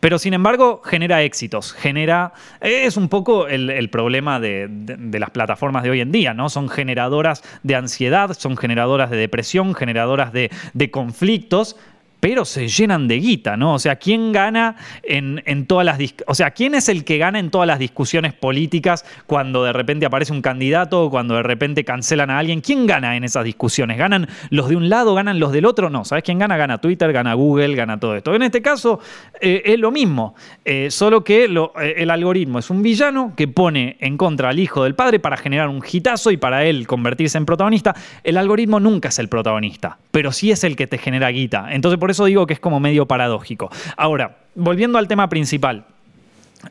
pero 0.00 0.18
sin 0.18 0.32
embargo, 0.34 0.80
genera 0.82 1.22
éxitos, 1.22 1.72
genera. 1.72 2.32
Es 2.60 2.96
un 2.96 3.08
poco 3.08 3.46
el, 3.46 3.90
problema 3.90 4.40
de, 4.40 4.68
las 5.12 5.30
plataformas 5.30 5.82
de 5.82 5.90
hoy 5.90 6.00
en 6.00 6.10
día, 6.10 6.32
¿no? 6.32 6.48
Son 6.48 6.68
generadoras 6.68 7.42
de 7.62 7.76
ansiedad, 7.76 8.32
son 8.32 8.56
generadoras 8.56 9.10
de 9.10 9.18
depresión, 9.18 9.74
generadoras 9.74 10.32
de, 10.32 10.50
de 10.72 10.90
conflictos, 10.90 11.76
pero 12.20 12.44
se 12.44 12.68
llenan 12.68 13.08
de 13.08 13.16
guita, 13.16 13.56
¿no? 13.56 13.74
O 13.74 13.78
sea, 13.78 13.96
¿quién 13.96 14.32
gana 14.32 14.76
en, 15.02 15.66
todas 15.66 15.84
las... 15.84 15.98
O 16.26 16.34
sea, 16.34 16.50
¿quién 16.52 16.74
es 16.74 16.88
el 16.88 17.04
que 17.04 17.18
gana 17.18 17.38
en 17.38 17.50
todas 17.50 17.66
las 17.66 17.78
discusiones 17.78 18.34
políticas 18.34 19.04
cuando 19.26 19.64
de 19.64 19.72
repente 19.72 20.06
aparece 20.06 20.32
un 20.32 20.42
candidato 20.42 21.04
o 21.04 21.10
cuando 21.10 21.34
de 21.34 21.42
repente 21.42 21.84
cancelan 21.84 22.30
a 22.30 22.38
alguien? 22.38 22.60
¿Quién 22.60 22.86
gana 22.86 23.16
en 23.16 23.24
esas 23.24 23.44
discusiones? 23.44 23.98
¿Ganan 23.98 24.28
los 24.50 24.68
de 24.68 24.76
un 24.76 24.88
lado, 24.88 25.14
ganan 25.14 25.40
los 25.40 25.52
del 25.52 25.64
otro? 25.64 25.90
No, 25.90 26.04
¿sabes 26.04 26.22
quién 26.22 26.38
gana? 26.38 26.56
Gana 26.56 26.78
Twitter, 26.78 27.12
gana 27.12 27.34
Google, 27.34 27.74
gana 27.74 27.98
todo 27.98 28.14
esto. 28.14 28.34
En 28.34 28.42
este 28.42 28.60
caso 28.60 29.00
eh, 29.40 29.62
es 29.64 29.78
lo 29.78 29.90
mismo, 29.90 30.34
eh, 30.64 30.90
solo 30.90 31.24
que 31.24 31.44
eh, 31.44 31.94
el 31.96 32.10
algoritmo 32.10 32.58
es 32.58 32.68
un 32.70 32.82
villano 32.82 33.32
que 33.36 33.48
pone 33.48 33.96
en 34.00 34.16
contra 34.16 34.50
al 34.50 34.58
hijo 34.58 34.84
del 34.84 34.94
padre 34.94 35.20
para 35.20 35.36
generar 35.36 35.68
un 35.68 35.82
hitazo 35.90 36.30
y 36.30 36.36
para 36.36 36.64
él 36.64 36.86
convertirse 36.86 37.38
en 37.38 37.46
protagonista. 37.46 37.94
El 38.24 38.36
algoritmo 38.36 38.78
nunca 38.78 39.08
es 39.08 39.18
el 39.18 39.28
protagonista, 39.28 39.98
pero 40.10 40.32
sí 40.32 40.50
es 40.50 40.64
el 40.64 40.76
que 40.76 40.86
te 40.86 40.98
genera 40.98 41.28
guita. 41.30 41.68
Entonces, 41.70 41.98
por 41.98 42.09
eso 42.10 42.24
digo 42.26 42.46
que 42.46 42.54
es 42.54 42.60
como 42.60 42.80
medio 42.80 43.06
paradójico. 43.06 43.70
Ahora, 43.96 44.38
volviendo 44.54 44.98
al 44.98 45.08
tema 45.08 45.28
principal. 45.28 45.86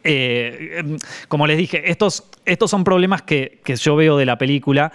Eh, 0.03 0.97
como 1.27 1.47
les 1.47 1.57
dije, 1.57 1.89
estos, 1.89 2.23
estos 2.45 2.69
son 2.69 2.83
problemas 2.83 3.23
que, 3.23 3.59
que 3.63 3.75
yo 3.75 3.95
veo 3.95 4.17
de 4.17 4.25
la 4.25 4.37
película, 4.37 4.91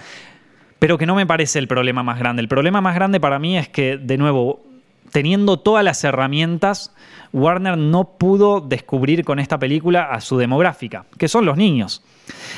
pero 0.78 0.99
que 0.99 1.07
no 1.07 1.16
me 1.16 1.26
parece 1.26 1.59
el 1.59 1.66
problema 1.66 2.03
más 2.03 2.18
grande. 2.18 2.42
El 2.42 2.49
problema 2.49 2.80
más 2.80 2.95
grande 2.95 3.18
para 3.18 3.38
mí 3.38 3.59
es 3.59 3.68
que, 3.68 3.97
de 3.97 4.16
nuevo, 4.18 4.62
teniendo 5.11 5.59
todas 5.59 5.84
las 5.84 6.03
herramientas, 6.05 6.95
Warner 7.32 7.76
no 7.76 8.05
pudo 8.18 8.61
descubrir 8.61 9.24
con 9.24 9.40
esta 9.40 9.59
película 9.59 10.05
a 10.05 10.20
su 10.20 10.38
demográfica, 10.38 11.07
que 11.18 11.26
son 11.26 11.45
los 11.45 11.57
niños. 11.57 12.03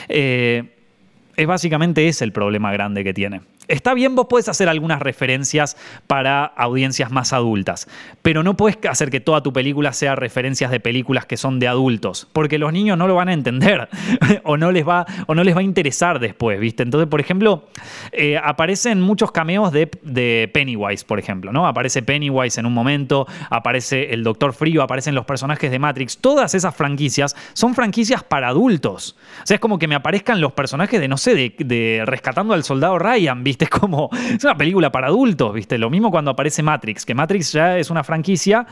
Eh, 0.09 0.76
es 1.37 1.47
básicamente 1.47 2.09
ese 2.09 2.24
el 2.24 2.32
problema 2.32 2.72
grande 2.72 3.05
que 3.05 3.14
tiene. 3.14 3.41
Está 3.68 3.95
bien, 3.95 4.14
vos 4.14 4.26
puedes 4.28 4.49
hacer 4.49 4.68
algunas 4.68 5.01
referencias 5.01 5.76
para 6.07 6.45
audiencias 6.45 7.11
más 7.11 7.32
adultas, 7.32 7.89
pero 8.22 8.45
no 8.45 8.57
puedes 8.57 8.78
hacer 8.89 9.11
que 9.11 9.18
toda 9.18 9.43
tu 9.43 9.53
película 9.53 9.93
sea 9.93 10.14
referencias 10.14 10.70
de 10.70 10.78
películas 10.78 11.26
que 11.26 11.37
son 11.37 11.59
de 11.59 11.66
adultos, 11.66 12.28
porque 12.32 12.59
los 12.59 12.72
niños 12.72 12.97
no 12.97 13.09
lo 13.09 13.16
van 13.16 13.28
a 13.28 13.32
entender 13.32 13.89
o, 14.45 14.57
no 14.57 14.70
les 14.70 14.87
va, 14.87 15.05
o 15.26 15.34
no 15.34 15.43
les 15.43 15.57
va 15.57 15.61
a 15.61 15.64
interesar 15.64 16.20
después, 16.20 16.61
¿viste? 16.61 16.84
Entonces, 16.84 17.09
por 17.09 17.20
ejemplo, 17.20 17.64
eh, 18.12 18.39
aparecen 18.41 19.01
muchos 19.01 19.32
cameos 19.32 19.72
de, 19.72 20.51
Pennywise, 20.53 21.05
por 21.05 21.18
ejemplo, 21.18 21.53
¿no? 21.53 21.66
Aparece 21.66 22.03
Pennywise 22.03 22.61
en 22.61 22.66
un 22.66 22.72
momento, 22.72 23.26
aparece 23.51 24.14
el 24.14 24.22
Doctor 24.22 24.53
Frío, 24.53 24.82
aparecen 24.82 25.16
los 25.16 25.24
personajes 25.24 25.72
de 25.72 25.78
Matrix. 25.80 26.18
Todas 26.18 26.55
esas 26.55 26.74
franquicias 26.74 27.34
son 27.53 27.74
franquicias 27.74 28.22
para 28.22 28.49
adultos. 28.49 29.16
O 29.43 29.47
sea, 29.47 29.57
es 29.57 29.61
como 29.61 29.78
que 29.78 29.89
me 29.89 29.97
aparezcan 29.97 30.41
los 30.41 30.53
personajes 30.53 31.01
de, 31.01 31.09
no 31.09 31.16
sé, 31.16 31.26
de, 31.35 32.03
Rescatando 32.07 32.55
al 32.55 32.64
Soldado 32.64 32.99
Ryan, 32.99 33.43
¿viste? 33.43 33.66
Como, 33.68 34.11
es 34.12 34.45
una 34.45 34.57
película 34.57 34.91
para 34.93 35.09
adultos, 35.09 35.55
¿viste? 35.55 35.79
Lo 35.79 35.91
mismo 35.91 36.11
cuando 36.11 36.31
aparece 36.31 36.62
Matrix, 36.62 37.05
que 37.05 37.14
Matrix 37.14 37.53
ya 37.53 37.79
es 37.79 37.91
una 37.91 38.05
franquicia 38.05 38.66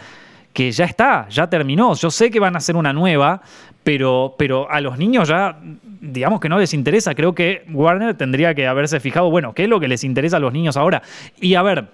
que 0.53 0.71
ya 0.71 0.85
está, 0.85 1.29
ya 1.29 1.49
terminó. 1.49 1.95
Yo 1.95 2.11
sé 2.11 2.31
que 2.31 2.39
van 2.39 2.55
a 2.55 2.59
hacer 2.59 2.77
una 2.77 2.93
nueva, 2.93 3.43
pero, 3.83 4.35
pero 4.39 4.71
a 4.71 4.81
los 4.81 4.97
niños 4.97 5.29
ya, 5.29 5.59
digamos 6.01 6.41
que 6.41 6.49
no 6.49 6.59
les 6.59 6.73
interesa. 6.73 7.15
Creo 7.15 7.35
que 7.35 7.65
Warner 7.73 8.15
tendría 8.15 8.55
que 8.55 8.67
haberse 8.67 9.01
fijado, 9.01 9.31
bueno, 9.31 9.53
¿qué 9.53 9.65
es 9.65 9.69
lo 9.69 9.81
que 9.81 9.89
les 9.89 10.05
interesa 10.05 10.37
a 10.37 10.41
los 10.41 10.53
niños 10.53 10.77
ahora? 10.77 11.03
Y 11.41 11.57
a 11.57 11.63
ver, 11.63 11.89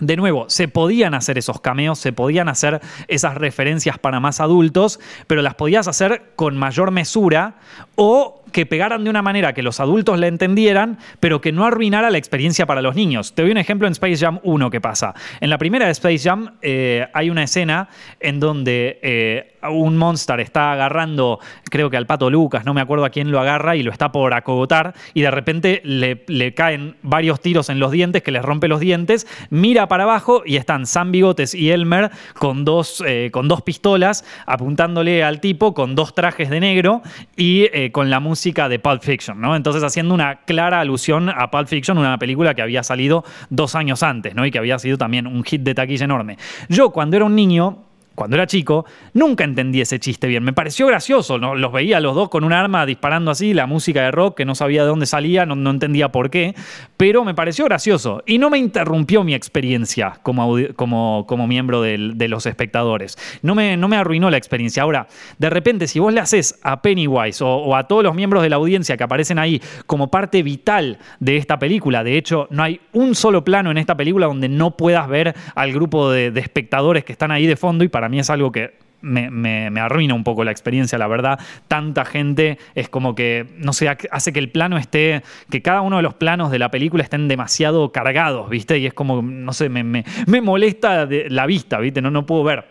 de 0.00 0.16
nuevo, 0.16 0.44
se 0.48 0.68
podían 0.68 1.14
hacer 1.14 1.38
esos 1.38 1.60
cameos, 1.60 1.98
se 1.98 2.12
podían 2.12 2.48
hacer 2.48 2.80
esas 3.08 3.36
referencias 3.36 3.98
para 3.98 4.20
más 4.20 4.40
adultos, 4.40 5.00
pero 5.26 5.40
las 5.40 5.54
podías 5.54 5.88
hacer 5.88 6.32
con 6.36 6.56
mayor 6.56 6.90
mesura 6.90 7.54
o 7.94 8.42
que 8.56 8.64
pegaran 8.64 9.04
de 9.04 9.10
una 9.10 9.20
manera 9.20 9.52
que 9.52 9.62
los 9.62 9.80
adultos 9.80 10.18
la 10.18 10.28
entendieran, 10.28 10.96
pero 11.20 11.42
que 11.42 11.52
no 11.52 11.66
arruinara 11.66 12.08
la 12.08 12.16
experiencia 12.16 12.64
para 12.64 12.80
los 12.80 12.96
niños. 12.96 13.34
Te 13.34 13.42
doy 13.42 13.50
un 13.50 13.58
ejemplo 13.58 13.86
en 13.86 13.92
Space 13.92 14.16
Jam 14.16 14.40
1 14.44 14.70
que 14.70 14.80
pasa. 14.80 15.12
En 15.42 15.50
la 15.50 15.58
primera 15.58 15.84
de 15.84 15.92
Space 15.92 16.20
Jam 16.20 16.54
eh, 16.62 17.06
hay 17.12 17.28
una 17.28 17.42
escena 17.42 17.90
en 18.18 18.40
donde 18.40 18.98
eh, 19.02 19.55
un 19.70 19.96
monster 19.96 20.40
está 20.40 20.72
agarrando, 20.72 21.40
creo 21.70 21.90
que 21.90 21.96
al 21.96 22.06
pato 22.06 22.30
Lucas, 22.30 22.64
no 22.64 22.74
me 22.74 22.80
acuerdo 22.80 23.04
a 23.04 23.10
quién 23.10 23.30
lo 23.30 23.40
agarra 23.40 23.76
y 23.76 23.82
lo 23.82 23.92
está 23.92 24.12
por 24.12 24.34
acogotar 24.34 24.94
y 25.14 25.22
de 25.22 25.30
repente 25.30 25.80
le, 25.84 26.54
caen 26.54 26.96
varios 27.02 27.40
tiros 27.40 27.68
en 27.68 27.78
los 27.78 27.90
dientes 27.90 28.22
que 28.22 28.30
les 28.30 28.42
rompe 28.42 28.68
los 28.68 28.80
dientes, 28.80 29.26
mira 29.50 29.88
para 29.88 30.04
abajo 30.04 30.42
y 30.44 30.56
están 30.56 30.86
Sam 30.86 31.12
Bigotes 31.12 31.54
y 31.54 31.70
Elmer 31.70 32.10
con 32.34 32.64
dos, 32.64 33.02
eh, 33.06 33.30
con 33.32 33.48
dos 33.48 33.62
pistolas 33.62 34.24
apuntándole 34.46 35.24
al 35.24 35.40
tipo 35.40 35.74
con 35.74 35.94
dos 35.94 36.14
trajes 36.14 36.50
de 36.50 36.60
negro 36.60 37.02
y 37.36 37.66
con 37.90 38.10
la 38.10 38.20
música 38.20 38.68
de 38.68 38.78
Pulp 38.78 39.02
Fiction, 39.02 39.40
¿no? 39.40 39.56
Entonces 39.56 39.82
haciendo 39.82 40.14
una 40.14 40.36
clara 40.44 40.80
alusión 40.80 41.28
a 41.28 41.50
Pulp 41.50 41.68
Fiction, 41.68 41.98
una 41.98 42.18
película 42.18 42.54
que 42.54 42.62
había 42.62 42.82
salido 42.82 43.24
dos 43.50 43.74
años 43.74 44.02
antes, 44.02 44.34
¿no? 44.34 44.46
Y 44.46 44.50
que 44.50 44.58
había 44.58 44.78
sido 44.78 44.98
también 44.98 45.26
un 45.26 45.44
hit 45.44 45.62
de 45.62 45.74
taquilla 45.74 46.04
enorme. 46.04 46.38
Yo 46.68 46.90
cuando 46.90 47.16
era 47.16 47.24
un 47.24 47.34
niño 47.34 47.85
cuando 48.16 48.34
era 48.34 48.46
chico, 48.46 48.86
nunca 49.12 49.44
entendí 49.44 49.80
ese 49.80 50.00
chiste 50.00 50.26
bien. 50.26 50.42
Me 50.42 50.52
pareció 50.52 50.86
gracioso, 50.86 51.38
los 51.38 51.72
veía 51.72 52.00
los 52.00 52.14
dos 52.14 52.28
con 52.30 52.42
un 52.42 52.52
arma 52.52 52.84
disparando 52.86 53.30
así, 53.30 53.54
la 53.54 53.66
música 53.66 54.02
de 54.02 54.10
rock 54.10 54.38
que 54.38 54.44
no 54.44 54.54
sabía 54.54 54.82
de 54.82 54.88
dónde 54.88 55.06
salía, 55.06 55.46
no, 55.46 55.70
entendía 55.70 56.10
por 56.10 56.30
qué, 56.30 56.54
pero 56.96 57.24
me 57.24 57.34
pareció 57.34 57.66
gracioso 57.66 58.22
y 58.26 58.38
no 58.38 58.50
me 58.50 58.58
interrumpió 58.58 59.22
mi 59.22 59.34
experiencia 59.34 60.18
como, 60.22 60.56
como, 60.74 61.24
como 61.28 61.46
miembro 61.46 61.82
de, 61.82 62.26
los 62.26 62.46
espectadores. 62.46 63.16
No 63.42 63.54
me, 63.54 63.76
no 63.76 63.86
me 63.86 63.96
arruinó 63.96 64.30
la 64.30 64.38
experiencia. 64.38 64.82
Ahora, 64.82 65.06
de 65.38 65.50
repente, 65.50 65.86
si 65.86 66.00
vos 66.00 66.12
le 66.12 66.20
haces 66.20 66.58
a 66.62 66.82
Pennywise 66.82 67.44
o, 67.44 67.76
a 67.76 67.86
todos 67.86 68.02
los 68.02 68.14
miembros 68.14 68.42
de 68.42 68.48
la 68.48 68.56
audiencia 68.56 68.96
que 68.96 69.04
aparecen 69.04 69.38
ahí 69.38 69.60
como 69.86 70.10
parte 70.10 70.42
vital 70.42 70.98
de 71.20 71.36
esta 71.36 71.58
película, 71.58 72.02
de 72.02 72.16
hecho, 72.16 72.48
no 72.50 72.62
hay 72.62 72.80
un 72.94 73.14
solo 73.14 73.44
plano 73.44 73.70
en 73.70 73.78
esta 73.78 73.94
película 73.94 74.26
donde 74.26 74.48
no 74.48 74.76
puedas 74.76 75.06
ver 75.06 75.34
al 75.54 75.72
grupo 75.72 76.10
de, 76.10 76.30
de 76.30 76.40
espectadores 76.40 77.04
que 77.04 77.12
están 77.12 77.30
ahí 77.30 77.46
de 77.46 77.56
fondo 77.56 77.84
y 77.84 77.88
para 77.88 78.05
a 78.06 78.08
mí 78.08 78.18
es 78.18 78.30
algo 78.30 78.52
que 78.52 78.74
me, 79.02 79.80
arruina 79.80 80.14
un 80.14 80.24
poco 80.24 80.44
la 80.44 80.50
experiencia, 80.50 80.98
la 80.98 81.06
verdad. 81.06 81.38
Tanta 81.68 82.04
gente 82.04 82.58
es 82.74 82.88
como 82.88 83.14
que, 83.14 83.46
no 83.58 83.72
sé, 83.72 83.88
hace 83.88 84.32
que 84.32 84.38
el 84.38 84.50
plano 84.50 84.78
esté, 84.78 85.22
que 85.50 85.62
cada 85.62 85.80
uno 85.80 85.96
de 85.96 86.02
los 86.02 86.14
planos 86.14 86.50
de 86.50 86.58
la 86.58 86.70
película 86.70 87.02
estén 87.02 87.28
demasiado 87.28 87.92
cargados, 87.92 88.48
¿viste? 88.50 88.78
Y 88.78 88.86
es 88.86 88.94
como, 88.94 89.22
no 89.22 89.52
sé, 89.52 89.68
me, 89.68 90.04
molesta 90.40 91.06
la 91.28 91.46
vista, 91.46 91.78
¿viste? 91.78 92.00
No, 92.00 92.10
no 92.10 92.26
puedo 92.26 92.44
ver. 92.44 92.64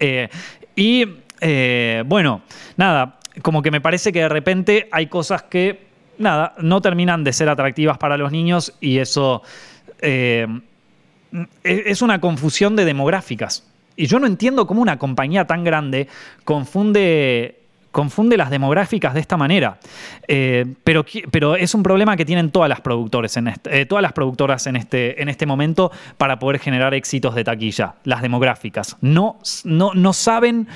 Eh, 0.00 0.28
y 0.74 1.06
eh, 1.40 2.02
bueno, 2.06 2.42
nada, 2.76 3.18
como 3.42 3.62
que 3.62 3.70
me 3.70 3.80
parece 3.80 4.12
que 4.12 4.20
de 4.20 4.28
repente 4.28 4.88
hay 4.90 5.06
cosas 5.06 5.44
que 5.44 5.86
nada, 6.18 6.54
no 6.58 6.80
terminan 6.80 7.24
de 7.24 7.32
ser 7.32 7.48
atractivas 7.48 7.98
para 7.98 8.16
los 8.16 8.32
niños 8.32 8.74
y 8.80 8.98
eso 8.98 9.42
eh, 10.00 10.46
es 11.62 12.02
una 12.02 12.20
confusión 12.20 12.76
de 12.76 12.84
demográficas. 12.84 13.64
Y 13.96 14.06
yo 14.06 14.18
no 14.18 14.26
entiendo 14.26 14.66
cómo 14.66 14.82
una 14.82 14.98
compañía 14.98 15.46
tan 15.46 15.64
grande 15.64 16.08
confunde 16.44 17.60
confunde 17.96 18.36
las 18.36 18.50
demográficas 18.50 19.14
de 19.14 19.20
esta 19.20 19.38
manera. 19.38 19.78
Eh, 20.28 20.66
pero, 20.84 21.02
pero, 21.30 21.56
es 21.56 21.74
un 21.74 21.82
problema 21.82 22.14
que 22.14 22.26
tienen 22.26 22.50
todas 22.50 22.68
las, 22.68 22.82
productores 22.82 23.38
en 23.38 23.48
eh, 23.48 23.86
todas 23.86 24.02
las 24.02 24.12
productoras 24.12 24.66
en 24.66 24.76
este, 24.76 25.22
en 25.22 25.30
este 25.30 25.46
momento 25.46 25.90
para 26.18 26.38
poder 26.38 26.60
generar 26.60 26.92
éxitos 26.92 27.34
de 27.34 27.42
taquilla, 27.42 27.94
las 28.04 28.20
demográficas. 28.20 28.98
No, 29.00 29.38
no, 29.64 29.94
no 29.94 30.12
saben 30.12 30.68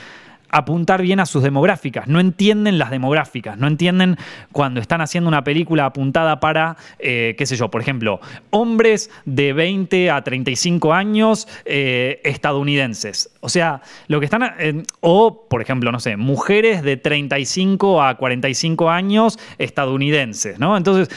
apuntar 0.50 1.02
bien 1.02 1.20
a 1.20 1.26
sus 1.26 1.42
demográficas, 1.42 2.06
no 2.08 2.20
entienden 2.20 2.78
las 2.78 2.90
demográficas, 2.90 3.56
no 3.58 3.66
entienden 3.66 4.16
cuando 4.52 4.80
están 4.80 5.00
haciendo 5.00 5.28
una 5.28 5.44
película 5.44 5.86
apuntada 5.86 6.40
para, 6.40 6.76
eh, 6.98 7.34
qué 7.38 7.46
sé 7.46 7.56
yo, 7.56 7.70
por 7.70 7.80
ejemplo, 7.80 8.20
hombres 8.50 9.10
de 9.24 9.52
20 9.52 10.10
a 10.10 10.22
35 10.22 10.92
años 10.92 11.48
eh, 11.64 12.20
estadounidenses. 12.24 13.30
O 13.40 13.48
sea, 13.48 13.82
lo 14.08 14.18
que 14.20 14.26
están, 14.26 14.54
eh, 14.58 14.82
o 15.00 15.46
por 15.48 15.62
ejemplo, 15.62 15.92
no 15.92 16.00
sé, 16.00 16.16
mujeres 16.16 16.82
de 16.82 16.96
35 16.96 18.02
a 18.02 18.16
45 18.16 18.90
años 18.90 19.38
estadounidenses, 19.58 20.58
¿no? 20.58 20.76
Entonces, 20.76 21.08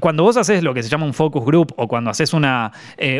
cuando 0.00 0.22
vos 0.22 0.36
haces 0.36 0.62
lo 0.62 0.72
que 0.74 0.82
se 0.82 0.88
llama 0.88 1.04
un 1.04 1.14
focus 1.14 1.44
group 1.44 1.74
o 1.76 1.86
cuando 1.86 2.10
haces 2.10 2.32
una, 2.32 2.72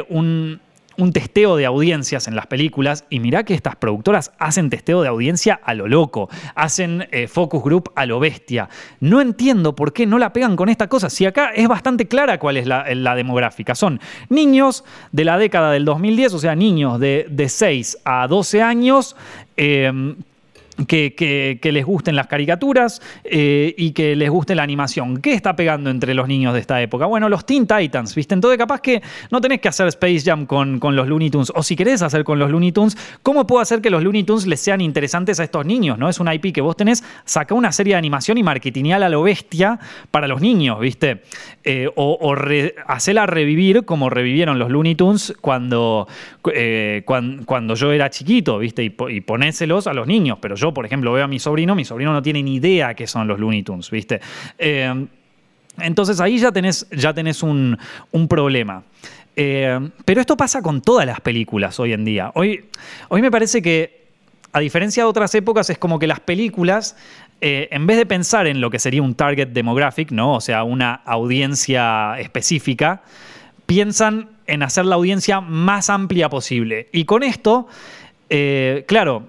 un 0.09 0.61
un 0.97 1.12
testeo 1.12 1.57
de 1.57 1.66
audiencias 1.66 2.28
en 2.28 2.36
las 2.36 2.47
películas 2.47 3.05
y 3.11 3.20
mirá 3.20 3.45
que 3.45 3.55
estas 3.55 3.76
productoras 3.76 4.32
hacen 4.38 4.70
testeo 4.70 5.03
de 5.03 5.09
audiencia 5.09 5.61
a 5.62 5.74
lo 5.74 5.88
loco, 5.88 6.28
hacen 6.55 7.07
eh, 7.11 7.28
focus 7.28 7.62
group 7.62 7.90
a 7.95 8.07
lo 8.07 8.20
bestia. 8.20 8.68
No 9.01 9.20
entiendo 9.20 9.74
por 9.74 9.93
qué 9.93 10.07
no 10.07 10.18
la 10.18 10.32
pegan 10.32 10.57
con 10.57 10.68
esta 10.68 10.88
cosa, 10.88 11.11
si 11.11 11.26
acá 11.26 11.51
es 11.55 11.68
bastante 11.68 12.07
clara 12.09 12.38
cuál 12.38 12.57
es 12.57 12.66
la, 12.66 13.14
demográfica. 13.14 13.74
Son 13.74 14.01
niños 14.30 14.84
de 15.12 15.24
la 15.24 15.36
década 15.36 15.70
del 15.70 15.84
2010, 15.84 16.34
o 16.34 16.38
sea, 16.38 16.55
niños 16.55 16.99
de, 16.99 17.26
de 17.28 17.49
6 17.49 17.99
a 18.05 18.26
12 18.26 18.62
años. 18.62 19.16
Eh, 19.57 20.14
que, 20.87 21.59
les 21.62 21.85
gusten 21.85 22.16
las 22.16 22.27
caricaturas 22.27 23.01
eh, 23.25 23.75
y 23.77 23.93
que 23.93 24.16
les 24.16 24.31
guste 24.31 24.55
la 24.55 24.62
animación. 24.62 25.18
¿Qué 25.18 25.35
está 25.35 25.57
pegando 25.57 25.91
entre 25.91 26.14
los 26.14 26.29
niños 26.29 26.55
de 26.55 26.61
esta 26.61 26.81
época? 26.83 27.07
Bueno, 27.07 27.29
los 27.29 27.47
Teen 27.47 27.66
Titans, 27.66 28.14
¿viste? 28.14 28.35
Entonces 28.35 28.59
capaz 28.59 28.81
que 28.81 29.03
no 29.31 29.41
tenés 29.41 29.61
que 29.61 29.68
hacer 29.68 29.89
Space 29.89 30.20
Jam 30.20 30.47
con, 30.47 30.79
con 30.79 30.97
los 30.97 31.09
Looney 31.09 31.31
Tunes. 31.31 31.53
O 31.55 31.62
si 31.62 31.77
querés 31.77 32.03
hacer 32.03 32.25
con 32.25 32.39
los 32.39 32.51
Looney 32.51 32.73
Tunes, 32.73 32.97
¿cómo 33.23 33.47
puedo 33.47 33.61
hacer 33.61 33.81
que 33.81 33.91
los 33.91 34.03
Looney 34.03 34.25
Tunes 34.25 34.47
les 34.47 34.61
sean 34.61 34.81
interesantes 34.81 35.41
a 35.41 35.45
estos 35.45 35.64
niños? 35.66 35.99
¿no? 35.99 36.09
Es 36.09 36.20
un 36.20 36.33
IP 36.33 36.53
que 36.53 36.61
vos 36.61 36.77
tenés, 36.77 37.03
saca 37.25 37.55
una 37.55 37.73
serie 37.73 37.95
de 37.95 37.99
animación 37.99 38.39
y 38.39 38.43
marketingial 38.43 39.03
a 39.03 39.09
lo 39.09 39.23
bestia 39.23 39.79
para 40.11 40.27
los 40.27 40.41
niños, 40.41 40.79
¿viste? 40.81 41.23
Eh, 41.64 41.89
o 41.97 42.18
o 42.20 42.35
revivir 42.35 43.85
como 43.85 44.11
revivieron 44.11 44.59
los 44.59 44.70
Looney 44.70 44.95
Tunes 44.95 45.35
cuando, 45.41 46.09
eh, 46.53 47.03
cuando, 47.05 47.75
yo 47.75 47.93
era 47.93 48.11
chiquito, 48.11 48.59
¿viste? 48.59 48.85
Y, 48.85 48.95
y 49.09 49.20
ponéselos 49.20 49.87
a 49.87 49.93
los 49.93 50.07
niños, 50.07 50.39
pero 50.41 50.55
yo 50.55 50.72
por 50.73 50.87
ejemplo, 50.87 51.12
veo 51.12 51.25
a 51.25 51.29
mi 51.29 51.39
sobrino, 51.39 51.75
mi 51.75 51.85
sobrino 51.85 52.12
no 52.12 52.23
tiene 52.23 52.43
ni 52.43 52.57
idea 52.57 52.95
qué 52.95 53.07
son 53.07 53.27
los 53.29 53.39
Looney 53.39 53.62
Tunes, 53.62 53.91
¿viste? 53.91 54.20
Eh, 54.59 55.07
entonces 55.79 56.20
ahí 56.20 56.39
ya 56.39 56.53
tenés, 56.53 56.87
ya 56.91 57.14
tenés 57.14 57.43
un, 57.43 57.79
problema. 58.29 58.83
Eh, 59.35 59.91
pero 60.05 60.20
esto 60.20 60.37
pasa 60.37 60.61
con 60.61 60.83
todas 60.83 61.07
las 61.07 61.20
películas 61.20 61.81
hoy 61.81 61.93
en 61.93 62.05
día. 62.05 62.31
Hoy, 62.35 62.66
hoy 63.09 63.23
me 63.23 63.31
parece 63.31 63.62
que, 63.62 64.03
a 64.53 64.61
diferencia 64.61 65.05
de 65.05 65.09
otras 65.09 65.35
épocas, 65.35 65.70
es 65.70 65.79
como 65.79 65.99
que 65.99 66.07
las 66.07 66.20
películas, 66.20 66.97
eh, 67.41 67.68
en 67.70 67.87
vez 67.87 67.97
de 67.97 68.05
pensar 68.05 68.47
en 68.47 68.61
lo 68.61 68.70
que 68.70 68.79
sería 68.79 69.03
un 69.03 69.14
target 69.14 69.49
demographic, 69.49 70.11
¿no? 70.11 70.35
o 70.35 70.41
sea, 70.41 70.64
una 70.64 70.95
audiencia 71.07 72.18
específica, 72.18 73.03
piensan 73.64 74.29
en 74.47 74.62
hacer 74.62 74.85
la 74.85 74.97
audiencia 74.97 75.41
más 75.41 75.89
amplia 75.89 76.29
posible. 76.29 76.89
Y 76.93 77.07
con 77.07 77.23
esto, 77.23 77.68
claro, 78.87 79.25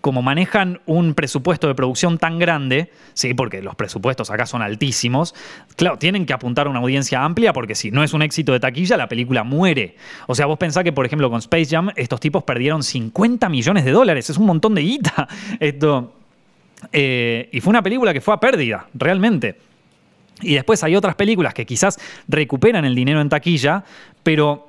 como 0.00 0.22
manejan 0.22 0.80
un 0.86 1.14
presupuesto 1.14 1.68
de 1.68 1.74
producción 1.74 2.18
tan 2.18 2.38
grande, 2.38 2.90
sí, 3.14 3.34
porque 3.34 3.62
los 3.62 3.74
presupuestos 3.74 4.30
acá 4.30 4.46
son 4.46 4.62
altísimos, 4.62 5.34
claro, 5.76 5.98
tienen 5.98 6.26
que 6.26 6.32
apuntar 6.32 6.66
a 6.66 6.70
una 6.70 6.80
audiencia 6.80 7.24
amplia 7.24 7.52
porque 7.52 7.74
si 7.74 7.90
no 7.90 8.02
es 8.02 8.12
un 8.12 8.22
éxito 8.22 8.52
de 8.52 8.60
taquilla, 8.60 8.96
la 8.96 9.08
película 9.08 9.44
muere. 9.44 9.96
O 10.26 10.34
sea, 10.34 10.46
vos 10.46 10.58
pensás 10.58 10.84
que, 10.84 10.92
por 10.92 11.06
ejemplo, 11.06 11.30
con 11.30 11.38
Space 11.38 11.66
Jam, 11.66 11.90
estos 11.96 12.20
tipos 12.20 12.44
perdieron 12.44 12.82
50 12.82 13.48
millones 13.48 13.84
de 13.84 13.90
dólares, 13.92 14.30
es 14.30 14.36
un 14.36 14.46
montón 14.46 14.74
de 14.74 14.82
guita. 14.82 15.28
Esto. 15.60 16.14
Eh, 16.92 17.48
y 17.52 17.60
fue 17.60 17.70
una 17.70 17.82
película 17.82 18.12
que 18.12 18.20
fue 18.20 18.34
a 18.34 18.40
pérdida, 18.40 18.86
realmente. 18.94 19.58
Y 20.42 20.54
después 20.54 20.82
hay 20.84 20.94
otras 20.94 21.14
películas 21.14 21.54
que 21.54 21.64
quizás 21.64 21.98
recuperan 22.28 22.84
el 22.84 22.94
dinero 22.94 23.20
en 23.20 23.28
taquilla, 23.28 23.84
pero 24.22 24.65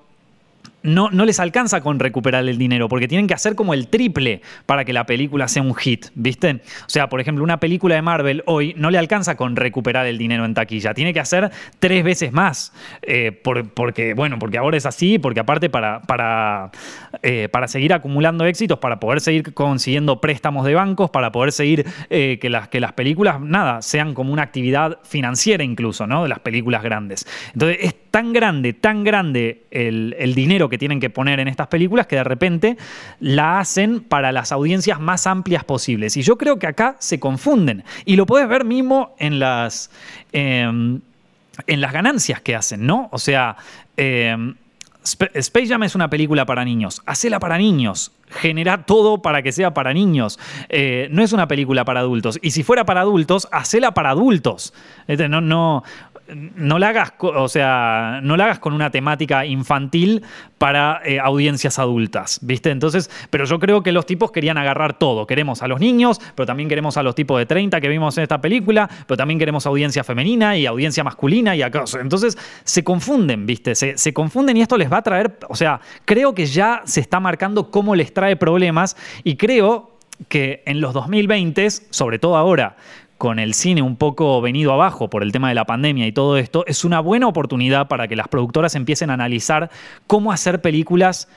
no, 0.87 1.09
les 1.09 1.39
alcanza 1.39 1.81
con 1.81 1.99
recuperar 1.99 2.47
el 2.47 2.57
dinero, 2.57 2.87
porque 2.87 3.07
tienen 3.07 3.27
que 3.27 3.33
hacer 3.33 3.55
como 3.55 3.73
el 3.73 3.89
triple 3.89 4.41
para 4.65 4.85
que 4.85 4.93
la 4.93 5.05
película 5.05 5.47
sea 5.47 5.61
un 5.61 5.75
hit, 5.75 6.07
¿viste? 6.15 6.61
O 6.81 6.89
sea, 6.89 7.09
por 7.09 7.19
ejemplo, 7.19 7.43
una 7.43 7.59
película 7.59 7.95
de 7.95 8.01
Marvel 8.01 8.43
hoy 8.45 8.73
no 8.77 8.89
le 8.89 8.97
alcanza 8.97 9.35
con 9.35 9.55
recuperar 9.55 10.05
el 10.07 10.17
dinero 10.17 10.45
en 10.45 10.53
taquilla, 10.53 10.93
tiene 10.93 11.13
que 11.13 11.19
hacer 11.19 11.51
tres 11.79 12.03
veces 12.03 12.31
más, 12.31 12.73
eh, 13.01 13.31
porque, 13.73 14.13
bueno, 14.13 14.39
porque 14.39 14.57
ahora 14.57 14.77
es 14.77 14.85
así, 14.85 15.19
porque 15.19 15.41
aparte 15.41 15.69
para, 15.69 16.01
para, 16.01 16.71
eh, 17.21 17.49
para 17.51 17.67
seguir 17.67 17.93
acumulando 17.93 18.45
éxitos, 18.45 18.79
para 18.79 18.99
poder 18.99 19.19
seguir 19.19 19.53
consiguiendo 19.53 20.21
préstamos 20.21 20.65
de 20.65 20.73
bancos, 20.73 21.09
para 21.09 21.31
poder 21.31 21.51
seguir 21.51 21.85
eh, 22.09 22.37
que, 22.39 22.49
las, 22.49 22.69
que 22.69 22.79
las 22.79 22.93
películas, 22.93 23.41
nada, 23.41 23.81
sean 23.81 24.13
como 24.13 24.31
una 24.31 24.43
actividad 24.43 24.99
financiera 25.03 25.63
incluso, 25.63 26.07
¿no? 26.07 26.23
De 26.23 26.29
las 26.29 26.39
películas 26.39 26.81
grandes. 26.81 27.27
Entonces, 27.53 27.79
es 27.81 27.95
tan 28.09 28.31
grande, 28.31 28.73
tan 28.73 29.03
grande 29.03 29.63
el, 29.69 30.15
el 30.17 30.33
dinero 30.33 30.69
que 30.69 30.76
tienen 30.77 30.99
que 30.99 31.09
poner 31.09 31.39
en 31.39 31.47
estas 31.47 31.67
películas 31.67 32.07
que 32.07 32.15
de 32.17 32.23
repente 32.23 32.77
la 33.19 33.59
hacen 33.59 34.01
para 34.01 34.31
las 34.31 34.51
audiencias 34.51 34.99
más 34.99 35.27
amplias 35.27 35.63
posibles. 35.63 36.17
Y 36.17 36.21
yo 36.21 36.37
creo 36.37 36.59
que 36.59 36.67
acá 36.67 36.95
se 36.99 37.19
confunden. 37.19 37.83
Y 38.05 38.15
lo 38.15 38.25
puedes 38.25 38.47
ver 38.47 38.65
mismo 38.65 39.15
en 39.19 39.39
las, 39.39 39.91
em, 40.31 41.01
en 41.65 41.81
las 41.81 41.93
ganancias 41.93 42.41
que 42.41 42.55
hacen, 42.55 42.85
¿no? 42.85 43.09
O 43.11 43.17
sea... 43.17 43.57
Em, 43.95 44.55
Space 45.33 45.67
Jam 45.67 45.83
es 45.83 45.95
una 45.95 46.09
película 46.09 46.45
para 46.45 46.65
niños. 46.65 47.01
Hacela 47.05 47.39
para 47.39 47.57
niños. 47.57 48.11
Genera 48.29 48.85
todo 48.85 49.21
para 49.21 49.41
que 49.41 49.51
sea 49.51 49.73
para 49.73 49.93
niños. 49.93 50.37
Eh, 50.69 51.07
no 51.11 51.23
es 51.23 51.31
una 51.31 51.47
película 51.47 51.85
para 51.85 52.01
adultos. 52.01 52.39
Y 52.41 52.51
si 52.51 52.63
fuera 52.63 52.85
para 52.85 53.01
adultos, 53.01 53.47
hacela 53.51 53.93
para 53.93 54.09
adultos. 54.09 54.73
Este, 55.07 55.29
no, 55.29 55.39
no, 55.39 55.83
no 56.33 56.79
la 56.79 56.89
hagas, 56.89 57.13
o 57.19 57.47
sea, 57.47 58.19
no 58.23 58.37
la 58.37 58.45
hagas 58.45 58.59
con 58.59 58.73
una 58.73 58.91
temática 58.91 59.45
infantil 59.45 60.23
para 60.57 61.01
eh, 61.05 61.19
audiencias 61.19 61.79
adultas, 61.79 62.39
¿viste? 62.41 62.71
Entonces, 62.71 63.09
pero 63.29 63.45
yo 63.45 63.59
creo 63.59 63.83
que 63.83 63.91
los 63.91 64.05
tipos 64.05 64.31
querían 64.31 64.57
agarrar 64.57 64.97
todo. 64.97 65.27
Queremos 65.27 65.61
a 65.61 65.67
los 65.67 65.79
niños, 65.79 66.19
pero 66.35 66.45
también 66.45 66.69
queremos 66.69 66.97
a 66.97 67.03
los 67.03 67.15
tipos 67.15 67.37
de 67.39 67.45
30 67.45 67.79
que 67.79 67.87
vimos 67.87 68.17
en 68.17 68.23
esta 68.23 68.41
película, 68.41 68.89
pero 69.05 69.17
también 69.17 69.39
queremos 69.39 69.65
audiencia 69.65 70.03
femenina 70.03 70.57
y 70.57 70.65
audiencia 70.65 71.03
masculina 71.03 71.55
y 71.55 71.61
acá. 71.61 71.85
Entonces, 71.99 72.37
se 72.63 72.83
confunden, 72.83 73.45
¿viste? 73.45 73.75
Se, 73.75 73.97
se 73.97 74.13
confunden 74.13 74.57
y 74.57 74.61
esto 74.61 74.77
les 74.77 74.91
va 74.91 74.97
a 74.97 75.03
traer, 75.03 75.37
o 75.49 75.55
sea, 75.55 75.79
creo 76.05 76.33
que 76.33 76.45
ya 76.45 76.81
se 76.85 76.99
está 76.99 77.19
marcando 77.19 77.71
cómo 77.71 77.95
les 77.95 78.13
trae 78.13 78.35
problemas 78.35 78.97
y 79.23 79.35
creo 79.35 79.97
que 80.27 80.63
en 80.65 80.81
los 80.81 80.93
2020, 80.93 81.69
sobre 81.69 82.19
todo 82.19 82.37
ahora, 82.37 82.75
con 83.17 83.39
el 83.39 83.53
cine 83.53 83.81
un 83.81 83.95
poco 83.95 84.41
venido 84.41 84.71
abajo 84.73 85.09
por 85.09 85.23
el 85.23 85.31
tema 85.31 85.49
de 85.49 85.55
la 85.55 85.65
pandemia 85.65 86.05
y 86.07 86.11
todo 86.11 86.37
esto, 86.37 86.65
es 86.67 86.85
una 86.85 86.99
buena 86.99 87.27
oportunidad 87.27 87.87
para 87.87 88.07
que 88.07 88.15
las 88.15 88.27
productoras 88.27 88.75
empiecen 88.75 89.09
a 89.09 89.13
analizar 89.13 89.69
cómo 90.05 90.31
hacer 90.31 90.61
películas 90.61 91.27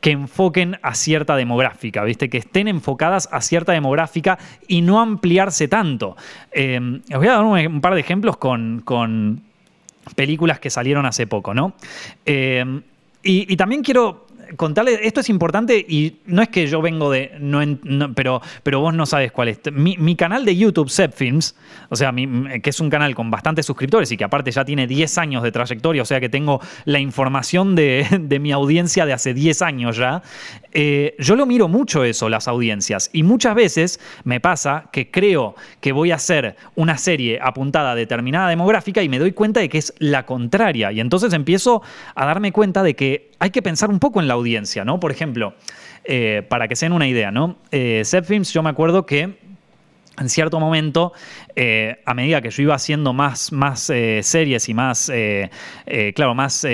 que 0.00 0.10
enfoquen 0.12 0.78
a 0.82 0.94
cierta 0.94 1.36
demográfica, 1.36 2.04
¿viste? 2.04 2.28
Que 2.30 2.38
estén 2.38 2.68
enfocadas 2.68 3.28
a 3.32 3.40
cierta 3.40 3.72
demográfica 3.72 4.38
y 4.68 4.80
no 4.80 5.00
ampliarse 5.00 5.66
tanto. 5.66 6.10
Os 6.10 7.18
voy 7.18 7.28
a 7.28 7.32
dar 7.32 7.44
un, 7.44 7.80
par 7.80 7.94
de 7.94 8.00
ejemplos 8.00 8.36
con, 8.36 9.42
películas 10.14 10.60
que 10.60 10.70
salieron 10.70 11.04
hace 11.04 11.26
poco, 11.26 11.52
¿no? 11.52 11.74
Eh, 12.24 12.64
y, 13.22 13.56
también 13.56 13.82
quiero 13.82 14.27
contarle, 14.56 15.06
esto 15.06 15.20
es 15.20 15.28
importante 15.28 15.78
y 15.78 16.18
no 16.26 16.42
es 16.42 16.48
que 16.48 16.66
yo 16.66 16.80
vengo 16.82 17.10
de, 17.10 17.32
no, 17.40 17.60
pero, 18.14 18.40
pero 18.62 18.80
vos 18.80 18.94
no 18.94 19.06
sabes 19.06 19.32
cuál 19.32 19.48
es. 19.48 19.60
Mi, 19.72 20.16
canal 20.16 20.44
de 20.44 20.56
YouTube, 20.56 20.90
Films, 21.14 21.54
o 21.88 21.96
sea, 21.96 22.12
que 22.12 22.70
es 22.70 22.80
un 22.80 22.90
canal 22.90 23.14
con 23.14 23.30
bastantes 23.30 23.66
suscriptores 23.66 24.10
y 24.10 24.16
que 24.16 24.24
aparte 24.24 24.50
ya 24.50 24.64
tiene 24.64 24.86
10 24.86 25.18
años 25.18 25.42
de 25.42 25.52
trayectoria, 25.52 26.02
o 26.02 26.04
sea 26.04 26.20
que 26.20 26.28
tengo 26.28 26.60
la 26.84 26.98
información 26.98 27.74
de, 27.74 28.06
de 28.20 28.38
mi 28.38 28.52
audiencia 28.52 29.06
de 29.06 29.12
hace 29.12 29.34
10 29.34 29.62
años 29.62 29.96
ya, 29.96 30.22
eh, 30.72 31.14
yo 31.18 31.36
lo 31.36 31.46
miro 31.46 31.68
mucho 31.68 32.04
eso, 32.04 32.28
las 32.28 32.48
audiencias, 32.48 33.10
y 33.12 33.22
muchas 33.22 33.54
veces 33.54 34.00
me 34.24 34.40
pasa 34.40 34.88
que 34.92 35.10
creo 35.10 35.54
que 35.80 35.92
voy 35.92 36.10
a 36.10 36.16
hacer 36.16 36.56
una 36.74 36.98
serie 36.98 37.38
apuntada 37.42 37.92
a 37.92 37.94
determinada 37.94 38.48
demográfica 38.48 39.02
y 39.02 39.08
me 39.08 39.18
doy 39.18 39.32
cuenta 39.32 39.60
de 39.60 39.68
que 39.68 39.78
es 39.78 39.94
la 39.98 40.26
contraria, 40.26 40.92
y 40.92 41.00
entonces 41.00 41.32
empiezo 41.32 41.82
a 42.14 42.26
darme 42.26 42.52
cuenta 42.52 42.82
de 42.82 42.94
que 42.94 43.27
hay 43.38 43.50
que 43.50 43.62
pensar 43.62 43.90
un 43.90 43.98
poco 43.98 44.20
en 44.20 44.28
la 44.28 44.34
audiencia, 44.34 44.84
¿no? 44.84 44.98
Por 45.00 45.10
ejemplo, 45.10 45.54
eh, 46.04 46.42
para 46.48 46.68
que 46.68 46.76
se 46.76 46.86
den 46.86 46.92
una 46.92 47.06
idea, 47.06 47.30
¿no? 47.30 47.56
Eh, 47.70 48.02
yo 48.52 48.62
me 48.62 48.70
acuerdo 48.70 49.06
que 49.06 49.38
en 50.18 50.28
cierto 50.28 50.58
momento, 50.58 51.12
eh, 51.54 52.02
a 52.04 52.14
medida 52.14 52.40
que 52.40 52.50
yo 52.50 52.62
iba 52.64 52.74
haciendo 52.74 53.12
más, 53.12 53.52
más 53.52 53.88
eh, 53.90 54.20
series 54.22 54.68
y 54.68 54.74
más, 54.74 55.12
claro, 56.14 56.34
más 56.34 56.66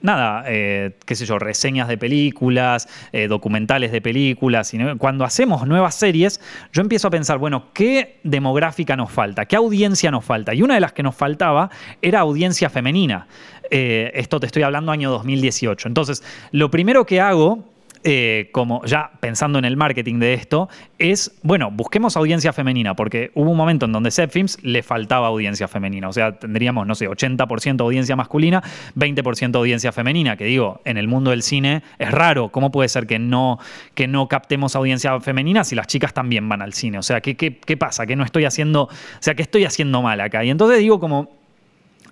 nada, 0.00 0.44
qué 0.44 1.14
sé 1.14 1.26
yo, 1.26 1.38
reseñas 1.38 1.88
de 1.88 1.98
películas, 1.98 2.88
documentales 3.28 3.92
de 3.92 4.00
películas. 4.00 4.72
Y 4.72 4.78
cuando 4.96 5.24
hacemos 5.24 5.66
nuevas 5.66 5.96
series, 5.96 6.40
yo 6.72 6.80
empiezo 6.80 7.08
a 7.08 7.10
pensar, 7.10 7.36
bueno, 7.36 7.72
¿qué 7.74 8.20
demográfica 8.22 8.96
nos 8.96 9.10
falta? 9.10 9.44
¿Qué 9.44 9.56
audiencia 9.56 10.10
nos 10.10 10.24
falta? 10.24 10.54
Y 10.54 10.62
una 10.62 10.74
de 10.74 10.80
las 10.80 10.94
que 10.94 11.02
nos 11.02 11.14
faltaba 11.14 11.68
era 12.00 12.20
audiencia 12.20 12.70
femenina. 12.70 13.26
Esto 13.70 14.40
te 14.40 14.46
estoy 14.46 14.62
hablando 14.62 14.92
año 14.92 15.10
2018. 15.10 15.88
Entonces, 15.88 16.22
lo 16.52 16.70
primero 16.70 17.06
que 17.06 17.20
hago 17.20 17.64
eh, 18.08 18.50
como 18.52 18.84
ya 18.84 19.10
pensando 19.18 19.58
en 19.58 19.64
el 19.64 19.76
marketing 19.76 20.20
de 20.20 20.34
esto, 20.34 20.68
es, 20.96 21.32
bueno, 21.42 21.72
busquemos 21.72 22.16
audiencia 22.16 22.52
femenina, 22.52 22.94
porque 22.94 23.32
hubo 23.34 23.50
un 23.50 23.56
momento 23.56 23.86
en 23.86 23.90
donde 23.90 24.12
Films 24.12 24.58
le 24.62 24.84
faltaba 24.84 25.26
audiencia 25.26 25.66
femenina, 25.66 26.08
o 26.08 26.12
sea, 26.12 26.38
tendríamos, 26.38 26.86
no 26.86 26.94
sé, 26.94 27.08
80% 27.08 27.80
audiencia 27.80 28.14
masculina, 28.14 28.62
20% 28.94 29.56
audiencia 29.56 29.90
femenina, 29.90 30.36
que 30.36 30.44
digo, 30.44 30.80
en 30.84 30.98
el 30.98 31.08
mundo 31.08 31.32
del 31.32 31.42
cine 31.42 31.82
es 31.98 32.12
raro, 32.12 32.50
¿cómo 32.50 32.70
puede 32.70 32.88
ser 32.88 33.08
que 33.08 33.18
no, 33.18 33.58
que 33.96 34.06
no 34.06 34.28
captemos 34.28 34.76
audiencia 34.76 35.18
femenina 35.18 35.64
si 35.64 35.74
las 35.74 35.88
chicas 35.88 36.14
también 36.14 36.48
van 36.48 36.62
al 36.62 36.74
cine? 36.74 36.98
O 36.98 37.02
sea, 37.02 37.20
¿qué, 37.20 37.36
qué, 37.36 37.56
qué 37.58 37.76
pasa? 37.76 38.06
¿Qué 38.06 38.14
no 38.14 38.22
estoy 38.22 38.44
haciendo? 38.44 38.84
O 38.84 38.90
sea, 39.18 39.34
¿qué 39.34 39.42
estoy 39.42 39.64
haciendo 39.64 40.00
mal 40.00 40.20
acá? 40.20 40.44
Y 40.44 40.50
entonces 40.50 40.78
digo 40.78 41.00
como, 41.00 41.28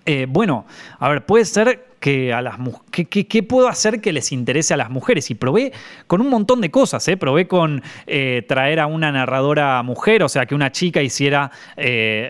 eh, 0.07 0.27
bueno, 0.29 0.67
a 0.99 1.09
ver, 1.09 1.25
puede 1.25 1.45
ser 1.45 1.87
que 1.99 2.35
a 2.35 2.43
las 2.43 2.59
¿qué, 2.91 3.43
puedo 3.43 3.67
hacer 3.67 4.03
que 4.03 4.13
les 4.13 4.33
interese 4.33 4.75
a 4.75 4.77
las 4.77 4.91
mujeres? 4.91 5.31
Y 5.31 5.35
probé 5.35 5.73
con 6.07 6.21
un 6.21 6.29
montón 6.29 6.61
de 6.61 6.71
cosas, 6.71 7.09
¿eh? 7.09 7.17
probé 7.17 7.49
con 7.49 7.83
eh, 8.07 8.45
traer 8.47 8.81
a 8.81 8.87
una 8.87 9.11
narradora 9.11 9.83
mujer, 9.83 10.23
o 10.23 10.29
sea, 10.29 10.45
que 10.45 10.55
una 10.55 10.71
chica 10.71 11.01
hiciera 11.01 11.51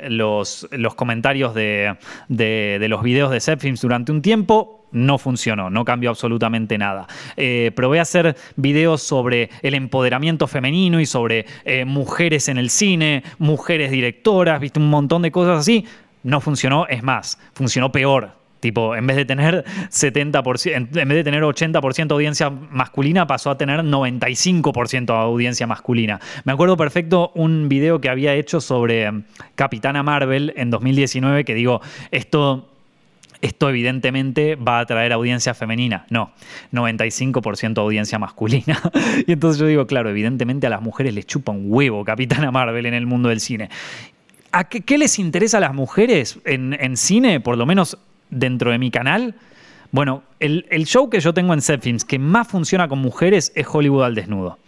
los, 0.09 0.68
los, 0.70 0.95
comentarios 0.95 1.55
de, 1.55 1.97
los 2.29 3.03
videos 3.03 3.33
de 3.33 3.41
Zepfilms 3.41 3.81
durante 3.81 4.12
un 4.12 4.22
tiempo, 4.22 4.87
no 4.93 5.18
funcionó, 5.18 5.70
no 5.70 5.85
cambió 5.85 6.11
absolutamente 6.11 6.79
nada. 6.79 7.09
probé 7.75 7.99
hacer 7.99 8.37
videos 8.55 9.03
sobre 9.03 9.51
el 9.62 9.75
empoderamiento 9.75 10.47
femenino 10.47 11.01
y 11.01 11.07
sobre 11.07 11.47
mujeres 11.85 12.49
en 12.49 12.59
el 12.59 12.70
cine, 12.70 13.25
mujeres 13.39 13.91
directoras, 13.91 14.61
viste 14.61 14.79
un 14.79 14.89
montón 14.89 15.22
de 15.22 15.33
cosas 15.33 15.59
así. 15.59 15.85
No 16.25 16.41
funcionó, 16.41 16.87
es 16.89 17.03
más, 17.03 17.39
funcionó 17.53 17.93
peor. 17.93 18.33
Tipo, 18.59 18.97
en 18.97 19.07
vez 19.07 19.18
de 19.18 19.27
tener 19.27 19.62
70%, 19.91 20.75
en 20.75 20.89
vez 20.91 21.16
de 21.16 21.22
tener 21.22 21.43
80% 21.43 22.12
audiencia 22.12 22.49
masculina, 22.49 23.27
pasó 23.27 23.51
a 23.51 23.59
tener 23.59 23.81
95% 23.81 25.11
audiencia 25.11 25.66
masculina. 25.66 26.18
Me 26.45 26.53
acuerdo 26.53 26.75
perfecto 26.79 27.31
un 27.35 27.68
video 27.68 28.01
que 28.01 28.09
había 28.09 28.33
hecho 28.33 28.62
sobre 28.62 29.25
Capitana 29.55 30.03
Marvel 30.03 30.55
en 30.57 30.70
2019, 30.70 31.45
que 31.45 31.55
digo, 31.55 31.83
esto 32.11 32.70
esto 33.45 33.68
evidentemente 33.68 34.57
va 34.57 34.79
a 34.79 34.81
atraer 34.81 35.12
audiencia 35.12 35.53
femenina. 35.53 36.07
No, 36.09 36.33
95% 36.72 37.77
audiencia 37.79 38.18
masculina. 38.18 38.81
y 39.27 39.33
entonces 39.33 39.61
yo 39.61 39.66
digo, 39.66 39.87
claro, 39.87 40.09
evidentemente 40.09 40.66
a 40.66 40.70
las 40.70 40.81
mujeres 40.81 41.14
les 41.14 41.27
chupa 41.27 41.53
un 41.53 41.66
huevo 41.66 42.03
Capitana 42.05 42.51
Marvel 42.51 42.87
en 42.87 42.95
el 42.95 43.05
mundo 43.05 43.29
del 43.29 43.41
cine. 43.41 43.68
¿A 44.55 44.62
qué, 44.62 44.98
les 44.98 45.18
interesa 45.18 45.57
a 45.57 45.61
las 45.61 45.74
mujeres 45.74 46.38
en, 46.44 46.96
cine? 46.96 47.40
Por 47.40 47.59
lo 47.59 47.66
menos 47.66 47.98
dentro 48.30 48.70
de 48.70 48.78
mi 48.78 48.92
canal, 48.92 49.34
bueno, 49.90 50.22
el, 50.38 50.84
show 50.86 51.11
que 51.11 51.18
yo 51.18 51.34
tengo 51.34 51.55
en 51.55 51.61
Zepfilms 51.61 52.05
que 52.05 52.20
más 52.20 52.46
funciona 52.46 52.86
con 52.86 53.00
mujeres 53.00 53.50
es 53.57 53.66
Hollywood 53.68 54.05
al 54.05 54.14
desnudo. 54.14 54.61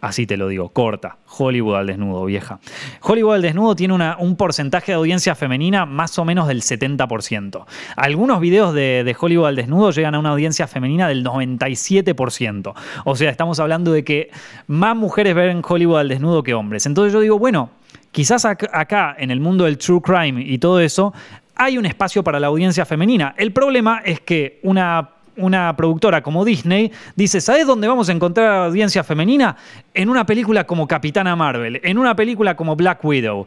Así 0.00 0.28
te 0.28 0.36
lo 0.36 0.46
digo, 0.46 0.68
corta. 0.68 1.16
Hollywood 1.26 1.74
al 1.74 1.88
desnudo, 1.88 2.24
vieja. 2.24 2.60
Hollywood 3.00 3.34
al 3.34 3.42
desnudo 3.42 3.74
tiene 3.74 3.94
un 4.16 4.36
porcentaje 4.36 4.92
de 4.92 4.96
audiencia 4.96 5.34
femenina 5.34 5.86
más 5.86 6.16
o 6.20 6.24
menos 6.24 6.46
del 6.46 6.62
70%. 6.62 7.64
Algunos 7.96 8.38
videos 8.38 8.72
de, 8.74 9.02
de, 9.02 9.16
Hollywood 9.18 9.48
al 9.48 9.56
desnudo 9.56 9.90
llegan 9.90 10.14
a 10.14 10.20
una 10.20 10.30
audiencia 10.30 10.68
femenina 10.68 11.08
del 11.08 11.24
97%. 11.24 12.74
O 13.04 13.16
sea, 13.16 13.28
estamos 13.28 13.58
hablando 13.58 13.90
de 13.90 14.04
que 14.04 14.30
más 14.68 14.94
mujeres 14.94 15.34
ven 15.34 15.62
Hollywood 15.68 15.98
al 15.98 16.08
desnudo 16.08 16.44
que 16.44 16.54
hombres. 16.54 16.86
Entonces 16.86 17.12
yo 17.12 17.18
digo, 17.18 17.40
bueno, 17.40 17.70
quizás 18.12 18.44
acá 18.44 19.16
en 19.18 19.30
el 19.30 19.40
mundo 19.40 19.64
del 19.64 19.78
true 19.78 20.00
crime 20.00 20.40
y 20.40 20.58
todo 20.58 20.78
eso, 20.80 21.12
hay 21.56 21.78
un 21.78 21.86
espacio 21.86 22.22
para 22.22 22.38
la 22.38 22.46
audiencia 22.46 22.84
femenina. 22.84 23.34
El 23.36 23.52
problema 23.52 24.02
es 24.04 24.20
que 24.20 24.60
una 24.62 25.10
una 25.36 25.74
productora 25.76 26.22
como 26.22 26.44
Disney 26.44 26.92
dice, 27.16 27.40
¿sabes 27.40 27.66
dónde 27.66 27.88
vamos 27.88 28.08
a 28.10 28.12
encontrar 28.12 28.66
audiencia 28.66 29.02
femenina? 29.02 29.56
En 29.94 30.10
una 30.10 30.26
película 30.26 30.64
como 30.64 30.86
Capitana 30.86 31.34
Marvel, 31.36 31.80
en 31.82 31.96
una 31.98 32.14
película 32.14 32.54
como 32.54 32.76
Black 32.76 33.02
Widow. 33.02 33.46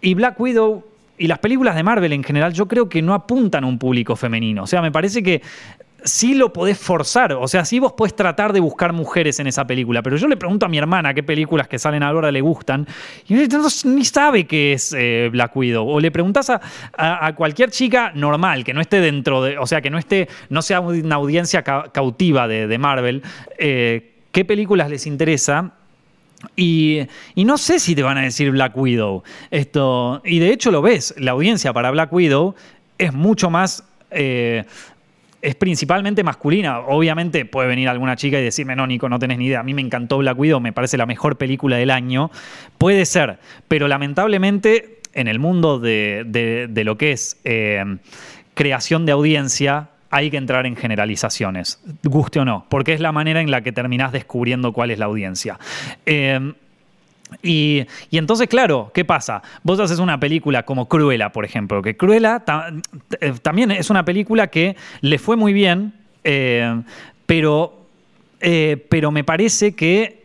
Y 0.00 0.14
Black 0.14 0.38
Widow 0.38 0.84
y 1.16 1.26
las 1.26 1.38
películas 1.38 1.74
de 1.74 1.82
Marvel 1.82 2.12
en 2.12 2.22
general 2.22 2.52
yo 2.52 2.68
creo 2.68 2.88
que 2.88 3.02
no 3.02 3.14
apuntan 3.14 3.64
a 3.64 3.66
un 3.66 3.78
público 3.78 4.16
femenino. 4.16 4.64
O 4.64 4.66
sea, 4.66 4.82
me 4.82 4.92
parece 4.92 5.22
que 5.22 5.42
sí 6.08 6.34
lo 6.34 6.52
podés 6.52 6.78
forzar. 6.78 7.32
O 7.34 7.46
sea, 7.46 7.64
sí 7.64 7.78
vos 7.78 7.92
podés 7.92 8.16
tratar 8.16 8.52
de 8.52 8.60
buscar 8.60 8.92
mujeres 8.92 9.38
en 9.40 9.46
esa 9.46 9.66
película. 9.66 10.02
Pero 10.02 10.16
yo 10.16 10.26
le 10.26 10.36
pregunto 10.36 10.66
a 10.66 10.68
mi 10.68 10.78
hermana 10.78 11.14
qué 11.14 11.22
películas 11.22 11.68
que 11.68 11.78
salen 11.78 12.02
ahora 12.02 12.32
le 12.32 12.40
gustan. 12.40 12.86
Y 13.28 13.34
ni 13.84 14.04
sabe 14.04 14.46
qué 14.46 14.72
es 14.72 14.94
eh, 14.96 15.28
Black 15.30 15.56
Widow. 15.56 15.86
O 15.86 16.00
le 16.00 16.10
preguntas 16.10 16.50
a, 16.50 17.32
cualquier 17.36 17.70
chica 17.70 18.12
normal, 18.14 18.64
que 18.64 18.74
no 18.74 18.80
esté 18.80 19.00
dentro 19.00 19.42
de. 19.42 19.58
O 19.58 19.66
sea, 19.66 19.80
que 19.80 19.90
no 19.90 19.98
esté. 19.98 20.28
No 20.48 20.62
sea 20.62 20.80
una 20.80 21.16
audiencia 21.16 21.62
cautiva 21.62 22.48
de, 22.48 22.78
Marvel. 22.78 23.22
Eh, 23.58 24.14
qué 24.32 24.44
películas 24.44 24.90
les 24.90 25.06
interesa. 25.06 25.72
Y, 26.56 27.00
no 27.36 27.58
sé 27.58 27.78
si 27.78 27.94
te 27.94 28.02
van 28.02 28.18
a 28.18 28.22
decir 28.22 28.50
Black 28.50 28.76
Widow. 28.76 29.22
Esto, 29.50 30.22
y 30.24 30.38
de 30.38 30.52
hecho 30.52 30.70
lo 30.70 30.82
ves, 30.82 31.14
la 31.18 31.32
audiencia 31.32 31.72
para 31.72 31.90
Black 31.90 32.12
Widow 32.12 32.54
es 32.96 33.12
mucho 33.12 33.50
más 33.50 33.84
eh, 34.10 34.64
es 35.40 35.54
principalmente 35.54 36.24
masculina. 36.24 36.80
Obviamente 36.80 37.44
puede 37.44 37.68
venir 37.68 37.88
alguna 37.88 38.16
chica 38.16 38.38
y 38.38 38.42
decirme, 38.42 38.74
no, 38.76 38.86
Nico, 38.86 39.08
no 39.08 39.18
tenés 39.18 39.38
ni 39.38 39.46
idea. 39.46 39.60
A 39.60 39.62
mí 39.62 39.74
me 39.74 39.82
encantó 39.82 40.18
Black 40.18 40.38
Widow, 40.38 40.60
me 40.60 40.72
parece 40.72 40.96
la 40.96 41.06
mejor 41.06 41.36
película 41.36 41.76
del 41.76 41.90
año. 41.90 42.30
Puede 42.78 43.06
ser, 43.06 43.38
pero 43.68 43.88
lamentablemente 43.88 45.00
en 45.14 45.28
el 45.28 45.38
mundo 45.38 45.78
de, 45.78 46.82
lo 46.84 46.98
que 46.98 47.12
es 47.12 47.38
eh, 47.44 47.84
creación 48.54 49.06
de 49.06 49.12
audiencia, 49.12 49.90
hay 50.10 50.30
que 50.30 50.36
entrar 50.36 50.66
en 50.66 50.76
generalizaciones, 50.76 51.80
guste 52.02 52.40
o 52.40 52.44
no, 52.44 52.66
porque 52.68 52.92
es 52.92 53.00
la 53.00 53.12
manera 53.12 53.40
en 53.40 53.50
la 53.50 53.62
que 53.62 53.72
terminás 53.72 54.12
descubriendo 54.12 54.72
cuál 54.72 54.90
es 54.90 54.98
la 54.98 55.06
audiencia. 55.06 55.58
Eh, 56.06 56.54
y, 57.42 57.86
entonces, 58.10 58.48
claro, 58.48 58.90
¿qué 58.94 59.04
pasa? 59.04 59.42
Vos 59.62 59.78
haces 59.80 59.98
una 59.98 60.18
película 60.18 60.64
como 60.64 60.88
Cruella, 60.88 61.30
por 61.30 61.44
ejemplo, 61.44 61.82
que 61.82 61.96
Cruella 61.96 62.42
eh, 63.20 63.32
también 63.42 63.70
es 63.70 63.90
una 63.90 64.04
película 64.04 64.48
que 64.48 64.76
le 65.00 65.18
fue 65.18 65.36
muy 65.36 65.52
bien, 65.52 65.92
eh, 66.24 66.82
pero, 67.26 67.86
eh, 68.40 68.84
pero 68.88 69.10
me 69.10 69.24
parece 69.24 69.74
que 69.74 70.17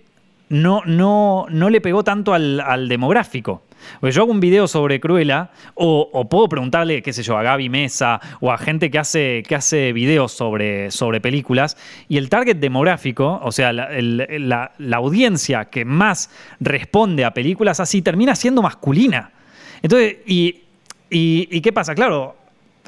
no, 0.54 0.84
no, 0.86 1.48
no 1.50 1.70
le 1.72 1.82
pegó 1.82 2.04
tanto 2.04 2.34
al 2.34 2.88
demográfico. 2.88 3.64
Porque 4.00 4.14
yo 4.14 4.22
hago 4.22 4.32
un 4.32 4.40
video 4.40 4.68
sobre 4.68 5.00
Cruella 5.00 5.50
o, 5.74 6.28
puedo 6.30 6.48
preguntarle, 6.48 7.02
qué 7.02 7.12
sé 7.12 7.24
yo, 7.24 7.38
a 7.38 7.44
Gaby 7.44 7.70
Mesa 7.70 8.22
o 8.40 8.52
a 8.52 8.58
gente 8.58 8.92
que 8.92 9.00
hace, 9.00 9.44
que 9.48 9.56
hace 9.56 9.94
videos 9.94 10.32
sobre, 10.32 10.92
sobre 10.92 11.22
películas 11.22 11.76
y 12.08 12.18
el 12.18 12.30
target 12.30 12.58
demográfico, 12.58 13.40
o 13.44 13.52
sea, 13.52 13.74
la, 13.74 14.72
audiencia 14.94 15.66
que 15.66 15.86
más 15.86 16.30
responde 16.60 17.26
a 17.26 17.34
películas 17.34 17.80
así 17.80 18.04
termina 18.04 18.36
siendo 18.36 18.62
masculina. 18.62 19.32
Entonces, 19.82 20.18
y, 20.28 20.62
y 21.10 21.62
qué 21.62 21.74
pasa? 21.74 21.96
Claro, 21.96 22.36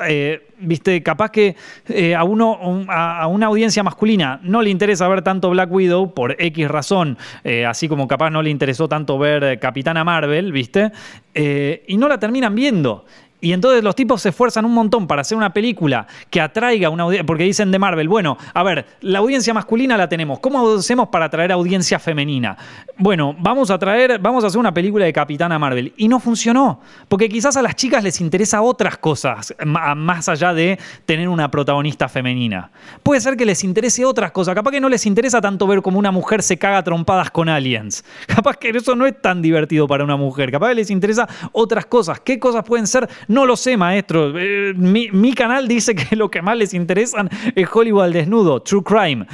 eh, 0.03 0.47
viste, 0.57 1.01
capaz 1.03 1.31
que 1.31 1.55
eh, 1.87 2.15
a, 2.15 2.25
uno, 2.25 2.85
a, 2.89 3.27
una 3.27 3.45
audiencia 3.45 3.81
masculina 3.81 4.41
no 4.43 4.61
le 4.61 4.69
interesa 4.69 5.07
ver 5.07 5.21
tanto 5.21 5.49
Black 5.49 5.71
Widow 5.71 6.13
por 6.13 6.35
X 6.37 6.67
razón, 6.67 7.17
eh, 7.45 7.65
así 7.65 7.87
como 7.87 8.07
capaz 8.07 8.29
no 8.29 8.41
le 8.41 8.49
interesó 8.49 8.89
tanto 8.89 9.17
ver 9.17 9.57
Capitana 9.59 10.03
Marvel, 10.03 10.51
viste, 10.51 10.91
y 11.33 11.97
no 11.97 12.07
la 12.07 12.19
terminan 12.19 12.55
viendo. 12.55 13.05
Y 13.45 13.53
entonces 13.53 13.83
los 13.83 13.93
tipos 13.93 14.23
se 14.23 14.29
esfuerzan 14.29 14.65
un 14.65 14.73
montón 14.73 15.05
para 15.05 15.21
hacer 15.21 15.37
una 15.37 15.53
película 15.53 16.07
que 16.31 16.41
atraiga 16.41 16.89
una 16.89 17.03
audiencia, 17.03 17.27
porque 17.27 17.43
dicen 17.43 17.69
de 17.69 17.77
Marvel, 17.77 18.07
bueno, 18.07 18.39
a 18.51 18.63
ver, 18.63 18.87
la 19.01 19.19
audiencia 19.19 19.53
masculina 19.53 19.95
la 19.97 20.09
tenemos, 20.09 20.39
¿cómo 20.39 20.67
hacemos 20.73 21.09
para 21.09 21.25
atraer 21.25 21.51
audiencia 21.51 21.99
femenina? 21.99 22.57
Bueno, 22.97 23.35
vamos 23.37 23.69
a 23.69 23.77
traer, 23.77 24.17
vamos 24.17 24.43
a 24.43 24.47
hacer 24.47 24.59
una 24.59 24.73
película 24.73 25.05
de 25.05 25.13
Capitana 25.13 25.59
Marvel. 25.59 25.93
Y 25.95 26.07
no 26.07 26.19
funcionó, 26.19 26.81
porque 27.07 27.29
quizás 27.29 27.55
a 27.55 27.61
las 27.61 27.75
chicas 27.75 28.03
les 28.03 28.19
interesa 28.19 28.63
otras 28.63 28.97
cosas, 28.97 29.53
más 29.63 30.27
allá 30.27 30.51
de 30.51 30.79
tener 31.05 31.29
una 31.29 31.51
protagonista 31.51 32.09
femenina. 32.09 32.71
Puede 33.03 33.21
ser 33.21 33.37
que 33.37 33.45
les 33.45 33.63
interese 33.63 34.05
otras 34.05 34.31
cosas, 34.31 34.55
capaz 34.55 34.71
que 34.71 34.81
no 34.81 34.89
les 34.89 35.05
interesa 35.05 35.39
tanto 35.39 35.67
ver 35.67 35.83
cómo 35.83 35.99
una 35.99 36.09
mujer 36.09 36.41
se 36.41 36.57
caga 36.57 36.81
trompadas 36.81 37.29
con 37.29 37.47
aliens. 37.47 38.03
Capaz 38.25 38.57
que 38.57 38.69
eso 38.69 38.95
no 38.95 39.05
es 39.05 39.21
tan 39.21 39.43
divertido 39.43 39.87
para 39.87 40.03
una 40.03 40.15
mujer, 40.15 40.49
capaz 40.51 40.69
que 40.69 40.75
les 40.75 40.89
interesa 40.89 41.29
otras 41.51 41.85
cosas. 41.85 42.19
¿Qué 42.19 42.39
cosas 42.39 42.63
pueden 42.63 42.87
ser? 42.87 43.07
No 43.35 43.45
lo 43.45 43.57
sé, 43.57 43.75
maestro. 43.75 44.33
Eh, 44.39 44.73
mi, 44.77 45.33
canal 45.33 45.67
dice 45.67 45.93
que 45.93 46.15
lo 46.15 46.31
que 46.31 46.41
más 46.41 46.55
les 46.55 46.73
interesan 46.73 47.29
es 47.53 47.67
Hollywood 47.69 48.03
al 48.03 48.13
desnudo, 48.13 48.61
True 48.61 48.81
Crime. 48.81 49.25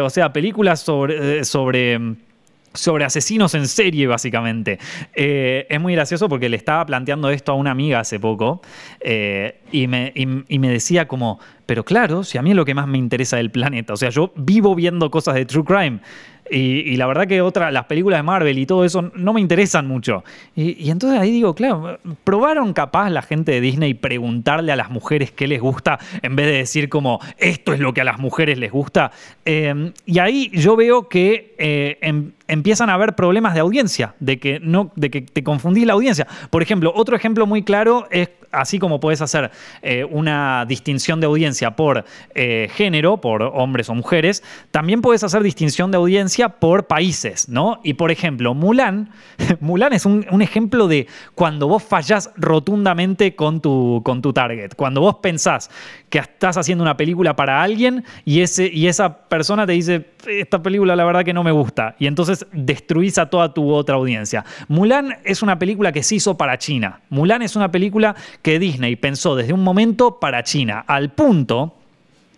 O 0.00 0.08
sea, 0.08 0.32
películas 0.32 0.80
sobre, 0.80 1.40
eh, 1.40 1.44
sobre 1.44 2.14
sobre 2.72 3.04
asesinos 3.04 3.54
en 3.54 3.68
serie, 3.68 4.06
básicamente. 4.06 4.78
Eh, 5.14 5.66
es 5.68 5.78
muy 5.78 5.92
gracioso 5.92 6.26
porque 6.26 6.48
le 6.48 6.56
estaba 6.56 6.86
planteando 6.86 7.28
esto 7.28 7.52
a 7.52 7.54
una 7.54 7.70
amiga 7.70 8.00
hace 8.00 8.18
poco 8.18 8.62
y, 9.70 9.86
me, 9.86 10.12
y, 10.16 10.58
me, 10.58 10.68
decía 10.70 11.06
como, 11.06 11.38
pero 11.66 11.84
claro, 11.84 12.24
si 12.24 12.38
a 12.38 12.42
mí 12.42 12.50
es 12.50 12.56
lo 12.56 12.64
que 12.64 12.74
más 12.74 12.88
me 12.88 12.98
interesa 12.98 13.36
del 13.36 13.50
planeta, 13.50 13.92
o 13.92 13.96
sea, 13.96 14.08
yo 14.08 14.32
vivo 14.36 14.74
viendo 14.74 15.08
cosas 15.10 15.34
de 15.34 15.44
True 15.44 15.64
Crime. 15.64 16.00
Y, 16.50 16.96
la 16.96 17.06
verdad 17.06 17.26
que 17.26 17.40
otra, 17.40 17.70
las 17.70 17.86
películas 17.86 18.18
de 18.18 18.22
Marvel 18.22 18.58
y 18.58 18.66
todo 18.66 18.84
eso 18.84 19.10
no 19.14 19.32
me 19.32 19.40
interesan 19.40 19.86
mucho. 19.86 20.24
Y, 20.54 20.90
entonces 20.90 21.18
ahí 21.18 21.30
digo, 21.30 21.54
claro, 21.54 21.98
probaron 22.22 22.72
capaz 22.74 23.08
la 23.10 23.22
gente 23.22 23.52
de 23.52 23.60
Disney 23.60 23.94
preguntarle 23.94 24.70
a 24.72 24.76
las 24.76 24.90
mujeres 24.90 25.30
qué 25.30 25.48
les 25.48 25.60
gusta 25.60 25.98
en 26.22 26.36
vez 26.36 26.46
de 26.46 26.52
decir 26.52 26.88
como 26.88 27.18
esto 27.38 27.72
es 27.72 27.80
lo 27.80 27.94
que 27.94 28.02
a 28.02 28.04
las 28.04 28.18
mujeres 28.18 28.58
les 28.58 28.70
gusta. 28.70 29.10
Em, 29.44 29.92
y 30.04 30.18
ahí 30.18 30.50
yo 30.52 30.76
veo 30.76 31.08
que 31.08 31.54
eh, 31.58 31.98
em, 32.02 32.32
empiezan 32.46 32.90
a 32.90 32.94
haber 32.94 33.14
problemas 33.14 33.54
de 33.54 33.60
audiencia, 33.60 34.14
de 34.20 34.38
que, 34.38 34.60
no, 34.60 34.92
de 34.96 35.10
que 35.10 35.22
te 35.22 35.42
confundís 35.42 35.86
la 35.86 35.94
audiencia. 35.94 36.26
Por 36.50 36.62
ejemplo, 36.62 36.92
otro 36.94 37.16
ejemplo 37.16 37.46
muy 37.46 37.62
claro 37.62 38.06
es 38.10 38.28
así 38.54 38.78
como 38.78 39.00
puedes 39.00 39.20
hacer 39.20 39.50
eh, 39.82 40.04
una 40.04 40.64
distinción 40.66 41.20
de 41.20 41.26
audiencia 41.26 41.76
por 41.76 42.04
eh, 42.34 42.68
género, 42.72 43.20
por 43.20 43.42
hombres 43.42 43.88
o 43.88 43.94
mujeres, 43.94 44.42
también 44.70 45.02
puedes 45.02 45.24
hacer 45.24 45.42
distinción 45.42 45.90
de 45.90 45.96
audiencia 45.96 46.48
por 46.48 46.86
países, 46.86 47.48
¿no? 47.48 47.80
Y 47.82 47.94
por 47.94 48.10
ejemplo, 48.10 48.54
Mulan, 48.54 49.10
Mulan 49.60 49.92
es 49.92 50.06
un, 50.06 50.24
ejemplo 50.42 50.88
de 50.88 51.06
cuando 51.34 51.68
vos 51.68 51.82
fallás 51.82 52.30
rotundamente 52.36 53.34
con 53.34 53.60
tu, 53.60 54.02
con 54.04 54.20
tu 54.20 54.32
target, 54.32 54.74
cuando 54.76 55.00
vos 55.00 55.16
pensás 55.22 55.70
que 56.14 56.20
estás 56.20 56.56
haciendo 56.56 56.84
una 56.84 56.96
película 56.96 57.34
para 57.34 57.60
alguien 57.60 58.04
y, 58.24 58.42
ese, 58.42 58.70
y 58.72 58.86
esa 58.86 59.26
persona 59.26 59.66
te 59.66 59.72
dice, 59.72 60.10
esta 60.28 60.62
película 60.62 60.94
la 60.94 61.04
verdad 61.04 61.24
que 61.24 61.32
no 61.32 61.42
me 61.42 61.50
gusta, 61.50 61.96
y 61.98 62.06
entonces 62.06 62.46
destruís 62.52 63.18
a 63.18 63.28
toda 63.28 63.52
tu 63.52 63.72
otra 63.72 63.96
audiencia. 63.96 64.44
Mulan 64.68 65.16
es 65.24 65.42
una 65.42 65.58
película 65.58 65.90
que 65.90 66.04
se 66.04 66.14
hizo 66.14 66.36
para 66.36 66.56
China. 66.56 67.00
Mulan 67.10 67.42
es 67.42 67.56
una 67.56 67.72
película 67.72 68.14
que 68.42 68.60
Disney 68.60 68.94
pensó 68.94 69.34
desde 69.34 69.52
un 69.52 69.64
momento 69.64 70.20
para 70.20 70.44
China, 70.44 70.84
al 70.86 71.10
punto 71.10 71.74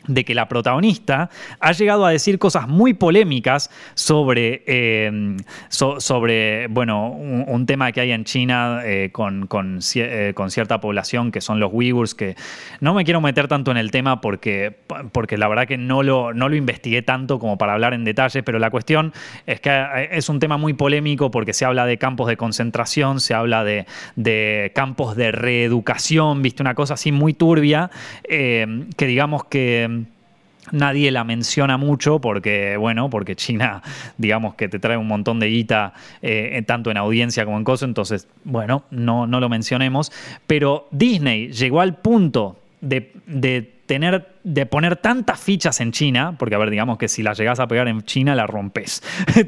de 0.08 0.24
que 0.24 0.34
la 0.34 0.48
protagonista 0.48 1.30
ha 1.60 1.72
llegado 1.72 2.04
a 2.04 2.10
decir 2.10 2.38
cosas 2.38 2.68
muy 2.68 2.94
polémicas 2.94 3.70
sobre, 3.94 4.62
eh, 4.66 5.36
sobre 5.68 6.66
bueno, 6.68 7.10
un, 7.10 7.66
tema 7.66 7.90
que 7.90 8.00
hay 8.00 8.12
en 8.12 8.24
China 8.24 8.80
eh, 8.84 9.10
con, 9.12 9.48
eh, 9.94 10.32
con, 10.34 10.50
cierta 10.50 10.80
población 10.80 11.32
que 11.32 11.40
son 11.40 11.58
los 11.58 11.70
Uyghurs, 11.72 12.14
que 12.14 12.36
no 12.80 12.94
me 12.94 13.04
quiero 13.04 13.20
meter 13.20 13.48
tanto 13.48 13.70
en 13.70 13.76
el 13.76 13.90
tema 13.90 14.20
porque, 14.20 14.76
porque 15.12 15.36
la 15.36 15.48
verdad 15.48 15.66
que 15.66 15.76
no 15.76 16.02
lo, 16.02 16.32
no 16.32 16.48
lo 16.48 16.54
investigué 16.54 17.02
tanto 17.02 17.38
como 17.38 17.58
para 17.58 17.72
hablar 17.72 17.94
en 17.94 18.04
detalle, 18.04 18.42
pero 18.42 18.58
la 18.58 18.70
cuestión 18.70 19.12
es 19.46 19.60
que 19.60 20.08
es 20.12 20.28
un 20.28 20.38
tema 20.38 20.56
muy 20.56 20.74
polémico 20.74 21.30
porque 21.30 21.52
se 21.52 21.64
habla 21.64 21.86
de 21.86 21.98
campos 21.98 22.28
de 22.28 22.36
concentración, 22.36 23.20
se 23.20 23.34
habla 23.34 23.64
de, 23.64 23.86
de 24.14 24.70
campos 24.74 25.16
de 25.16 25.32
reeducación, 25.32 26.42
viste, 26.42 26.62
una 26.62 26.74
cosa 26.74 26.94
así 26.94 27.10
muy 27.10 27.34
turbia, 27.34 27.90
que 28.28 29.06
digamos 29.06 29.44
que 29.44 29.95
Nadie 30.72 31.10
la 31.10 31.24
menciona 31.24 31.76
mucho 31.76 32.20
porque, 32.20 32.76
bueno, 32.76 33.08
porque 33.10 33.36
China, 33.36 33.82
digamos 34.18 34.54
que 34.54 34.68
te 34.68 34.78
trae 34.78 34.96
un 34.96 35.06
montón 35.06 35.40
de 35.40 35.46
guita, 35.46 35.92
eh, 36.22 36.62
tanto 36.66 36.90
en 36.90 36.96
audiencia 36.96 37.44
como 37.44 37.58
en 37.58 37.64
cosas, 37.64 37.88
entonces, 37.88 38.28
bueno, 38.44 38.84
no, 38.90 39.26
no 39.26 39.40
lo 39.40 39.48
mencionemos. 39.48 40.12
Pero 40.46 40.88
Disney 40.90 41.52
llegó 41.52 41.80
al 41.80 41.96
punto 41.96 42.58
de, 42.80 43.72
tener, 43.86 44.28
de 44.44 44.66
poner 44.66 44.96
tantas 44.96 45.40
fichas 45.40 45.80
en 45.80 45.92
China, 45.92 46.34
porque 46.38 46.54
a 46.54 46.58
ver, 46.58 46.70
digamos 46.70 46.98
que 46.98 47.08
si 47.08 47.22
la 47.22 47.32
llegas 47.32 47.60
a 47.60 47.66
pegar 47.66 47.88
en 47.88 48.02
China, 48.02 48.34
la 48.34 48.46
rompes. 48.46 49.02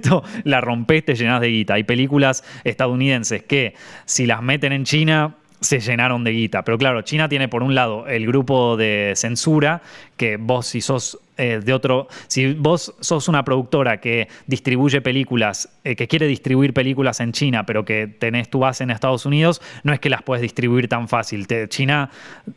la 0.45 0.61
rompes, 0.61 1.05
te 1.05 1.15
llenas 1.15 1.41
de 1.41 1.49
guita. 1.49 1.75
Hay 1.75 1.85
películas 1.85 2.45
estadounidenses 2.65 3.43
que 3.43 3.75
si 4.05 4.27
las 4.27 4.43
meten 4.43 4.73
en 4.73 4.85
China, 4.85 5.35
se 5.61 5.81
llenaron 5.81 6.25
de 6.25 6.33
guita. 6.33 6.63
Pero 6.65 6.79
claro, 6.79 7.03
China 7.03 7.29
tiene 7.29 7.49
por 7.49 7.63
un 7.63 7.75
lado 7.75 8.07
el 8.07 8.27
grupo 8.27 8.77
de 8.77 9.13
censura, 9.17 9.83
que 10.17 10.37
vos 10.37 10.67
si 10.67 10.81
sos 10.81 11.19
eh, 11.37 11.61
de 11.65 11.73
otro, 11.73 12.09
si 12.27 12.55
vos 12.55 12.95
sos 13.01 13.29
una 13.29 13.45
productora 13.45 14.01
que 14.01 14.29
distribuye 14.47 15.01
películas, 15.01 15.69
eh, 15.85 15.95
que 15.95 16.09
quiere 16.09 16.27
distribuir 16.27 16.75
películas 16.75 17.21
en 17.21 17.33
China, 17.33 17.65
pero 17.65 17.85
que 17.85 18.07
tenés 18.07 18.49
tu 18.49 18.59
base 18.59 18.85
en 18.85 18.91
Estados 18.91 19.27
Unidos, 19.27 19.63
no 19.85 19.93
es 19.93 20.01
que 20.01 20.11
las 20.11 20.23
puedes 20.23 20.43
distribuir 20.43 20.89
tan 20.89 21.09
fácil. 21.09 21.47
China 21.69 22.11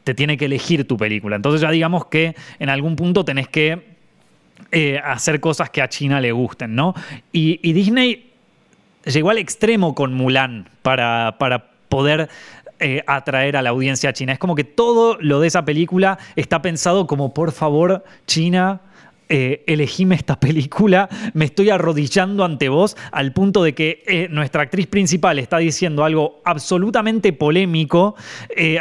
te 0.04 0.14
tiene 0.14 0.38
que 0.38 0.46
elegir 0.46 0.88
tu 0.88 0.98
película. 0.98 1.36
Entonces 1.36 1.62
ya 1.62 1.72
digamos 1.72 2.06
que 2.06 2.36
en 2.60 2.70
algún 2.70 2.96
punto 2.96 3.24
tenés 3.26 3.48
que 3.48 3.92
eh, 4.72 5.00
hacer 5.04 5.40
cosas 5.40 5.70
que 5.70 5.82
a 5.82 5.90
China 5.90 6.22
le 6.22 6.32
gusten, 6.32 6.76
¿no? 6.76 6.94
Y, 7.32 7.58
Disney 7.74 8.32
llegó 9.06 9.30
al 9.30 9.38
extremo 9.38 9.96
con 9.96 10.14
Mulan 10.14 10.70
para, 10.82 11.36
para 11.40 11.72
poder 11.90 12.30
eh, 12.84 13.04
atraer 13.06 13.58
a 13.58 13.62
la 13.62 13.70
audiencia 13.70 14.12
china. 14.12 14.34
Es 14.34 14.40
como 14.40 14.56
que 14.56 14.64
todo 14.64 15.16
lo 15.22 15.40
de 15.40 15.48
esa 15.48 15.64
película 15.64 16.18
está 16.36 16.64
pensado 16.64 17.06
como, 17.06 17.32
por 17.32 17.52
favor, 17.52 18.04
China, 18.26 18.82
eh, 19.30 19.64
elegime 19.68 20.16
esta 20.16 20.40
película, 20.40 21.08
me 21.36 21.46
estoy 21.46 21.70
arrodillando 21.70 22.44
ante 22.44 22.70
vos 22.70 22.98
al 23.12 23.34
punto 23.34 23.62
de 23.62 23.76
que 23.76 24.04
eh, 24.08 24.28
nuestra 24.32 24.64
actriz 24.64 24.88
principal 24.88 25.38
está 25.38 25.60
diciendo 25.60 26.04
algo 26.04 26.42
absolutamente 26.44 27.34
polémico, 27.34 28.16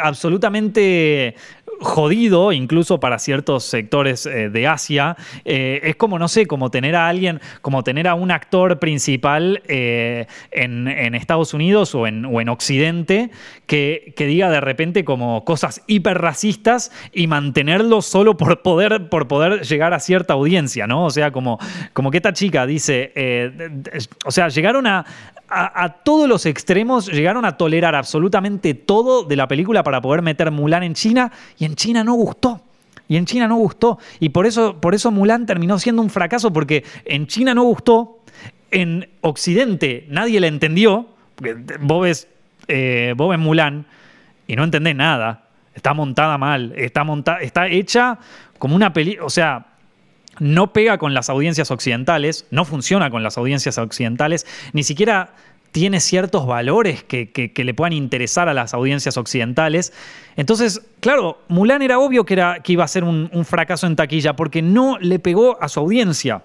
absolutamente 0.01 1.35
jodido, 1.81 2.51
incluso 2.51 2.99
para 2.99 3.19
ciertos 3.19 3.65
sectores 3.65 4.25
eh, 4.25 4.49
de 4.49 4.67
Asia. 4.67 5.17
Eh, 5.45 5.81
es 5.83 5.95
como, 5.95 6.19
no 6.19 6.27
sé, 6.27 6.45
como 6.45 6.69
tener 6.69 6.95
a 6.95 7.07
alguien, 7.07 7.41
como 7.61 7.83
tener 7.83 8.07
a 8.07 8.13
un 8.13 8.31
actor 8.31 8.79
principal 8.79 9.61
eh, 9.67 10.27
en, 10.51 10.87
Estados 11.15 11.53
Unidos 11.53 11.93
o 11.95 12.07
en, 12.07 12.49
Occidente 12.49 13.31
que, 13.65 14.13
diga 14.17 14.49
de 14.49 14.61
repente 14.61 15.03
como 15.03 15.43
cosas 15.45 15.83
hiper 15.87 16.19
racistas 16.19 16.91
y 17.11 17.27
mantenerlo 17.27 18.01
solo 18.01 18.37
por 18.37 18.61
poder, 18.61 19.09
por 19.09 19.27
poder 19.27 19.61
llegar 19.61 19.93
a 19.93 19.99
cierta 19.99 20.33
audiencia, 20.33 20.87
¿no? 20.87 21.05
O 21.05 21.09
sea, 21.09 21.31
como, 21.31 21.59
como 21.93 22.11
que 22.11 22.17
esta 22.17 22.33
chica 22.33 22.65
dice, 22.65 23.11
o 24.25 24.31
sea, 24.31 24.49
llegaron 24.49 24.87
a, 24.87 25.05
a, 25.51 25.89
todos 26.03 26.29
los 26.29 26.45
extremos, 26.45 27.07
llegaron 27.07 27.43
a 27.43 27.57
tolerar 27.57 27.93
absolutamente 27.95 28.73
todo 28.73 29.23
de 29.23 29.35
la 29.35 29.47
película 29.47 29.83
para 29.83 30.01
poder 30.01 30.21
meter 30.21 30.49
Mulan 30.49 30.83
en 30.83 30.93
China 30.93 31.31
y 31.57 31.65
en 31.65 31.75
China 31.75 32.03
no 32.03 32.13
gustó. 32.13 32.61
Y 33.07 33.17
en 33.17 33.25
China 33.25 33.49
no 33.49 33.57
gustó. 33.57 33.99
Y 34.21 34.29
por 34.29 34.45
eso, 34.45 34.79
por 34.79 34.95
eso 34.95 35.11
Mulan 35.11 35.45
terminó 35.45 35.77
siendo 35.77 36.01
un 36.01 36.09
fracaso, 36.09 36.53
porque 36.53 36.85
en 37.03 37.27
China 37.27 37.53
no 37.53 37.63
gustó, 37.63 38.19
en 38.71 39.09
Occidente 39.19 40.05
nadie 40.09 40.39
la 40.39 40.47
entendió, 40.47 41.07
porque 41.35 41.57
vos 41.81 42.03
ves, 42.03 42.27
eh, 42.69 43.13
Mulan 43.17 43.85
y 44.47 44.55
no 44.55 44.63
entendés 44.63 44.95
nada. 44.95 45.49
Está 45.75 45.93
montada 45.93 46.37
mal, 46.37 46.73
está, 46.77 47.03
montada, 47.03 47.39
está 47.39 47.67
hecha 47.67 48.17
como 48.57 48.75
una 48.75 48.93
película, 48.93 49.25
o 49.25 49.29
sea, 49.29 49.65
no 50.41 50.73
pega 50.73 50.97
con 50.97 51.13
las 51.13 51.29
audiencias 51.29 51.69
occidentales, 51.69 52.47
no 52.49 52.65
funciona 52.65 53.11
con 53.11 53.21
las 53.21 53.37
audiencias 53.37 53.77
occidentales, 53.77 54.47
ni 54.73 54.81
siquiera 54.81 55.35
tiene 55.71 55.99
ciertos 55.99 56.47
valores 56.47 57.03
que, 57.03 57.51
le 57.55 57.73
puedan 57.75 57.93
interesar 57.93 58.49
a 58.49 58.55
las 58.55 58.73
audiencias 58.73 59.17
occidentales. 59.17 59.93
Entonces, 60.35 60.81
claro, 60.99 61.43
Mulan 61.47 61.83
era 61.83 61.99
obvio 61.99 62.25
que, 62.25 62.33
era, 62.33 62.59
que 62.61 62.73
iba 62.73 62.83
a 62.83 62.87
ser 62.87 63.03
un, 63.03 63.29
fracaso 63.45 63.85
en 63.85 63.95
taquilla 63.95 64.35
porque 64.35 64.63
no 64.63 64.97
le 64.97 65.19
pegó 65.19 65.61
a 65.61 65.69
su 65.69 65.79
audiencia. 65.79 66.41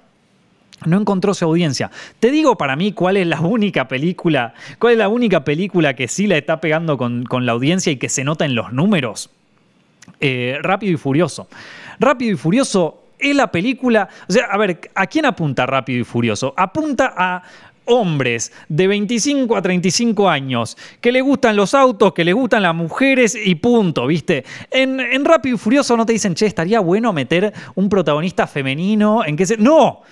No 0.85 1.01
encontró 1.01 1.33
su 1.33 1.47
audiencia. 1.47 1.91
Te 2.21 2.31
digo 2.31 2.59
para 2.59 2.77
mí 2.77 2.93
cuál 2.93 3.17
es 3.17 3.27
la 3.27 3.41
única 3.41 3.89
película, 3.89 4.53
cuál 4.79 4.93
es 4.93 4.99
la 4.99 5.09
única 5.09 5.43
película 5.43 5.97
que 5.97 6.07
sí 6.07 6.27
la 6.27 6.37
está 6.37 6.61
pegando 6.61 6.99
con, 6.99 7.25
la 7.47 7.53
audiencia 7.53 7.91
y 7.93 7.97
que 7.97 8.11
se 8.11 8.25
nota 8.25 8.45
en 8.45 8.55
los 8.55 8.75
números. 8.75 9.31
Eh, 10.21 10.59
Rápido 10.61 10.93
y 10.93 10.97
Furioso. 10.99 11.49
Rápido 11.99 12.35
y 12.35 12.37
Furioso 12.37 13.06
es 13.19 13.35
la 13.35 13.51
película. 13.51 14.09
O 14.29 14.33
sea, 14.33 14.47
a 14.47 14.57
ver, 14.59 14.91
¿a 14.95 15.07
quién 15.07 15.27
apunta 15.27 15.67
Rápido 15.67 16.01
y 16.01 16.05
Furioso? 16.05 16.55
Apunta 16.57 17.13
a 17.17 17.43
hombres 17.87 18.53
de 18.69 18.87
25 18.87 19.57
a 19.57 19.63
35 19.63 20.29
años 20.29 20.77
que 21.01 21.13
le 21.13 21.21
gustan 21.21 21.57
los 21.57 21.75
autos, 21.75 22.13
que 22.13 22.25
le 22.25 22.33
gustan 22.33 22.63
las 22.63 22.75
mujeres 22.75 23.37
y 23.43 23.55
punto, 23.57 24.07
¿viste? 24.07 24.45
En, 24.71 25.25
Rápido 25.25 25.57
y 25.57 25.59
Furioso 25.59 25.97
no 25.97 26.07
te 26.07 26.13
dicen, 26.13 26.35
che, 26.35 26.47
estaría 26.47 26.81
bueno 26.81 27.13
meter 27.13 27.53
un 27.75 27.89
protagonista 27.89 28.47
femenino 28.47 29.25
en 29.25 29.37
que 29.37 29.47
se... 29.47 29.57
No, 29.57 30.03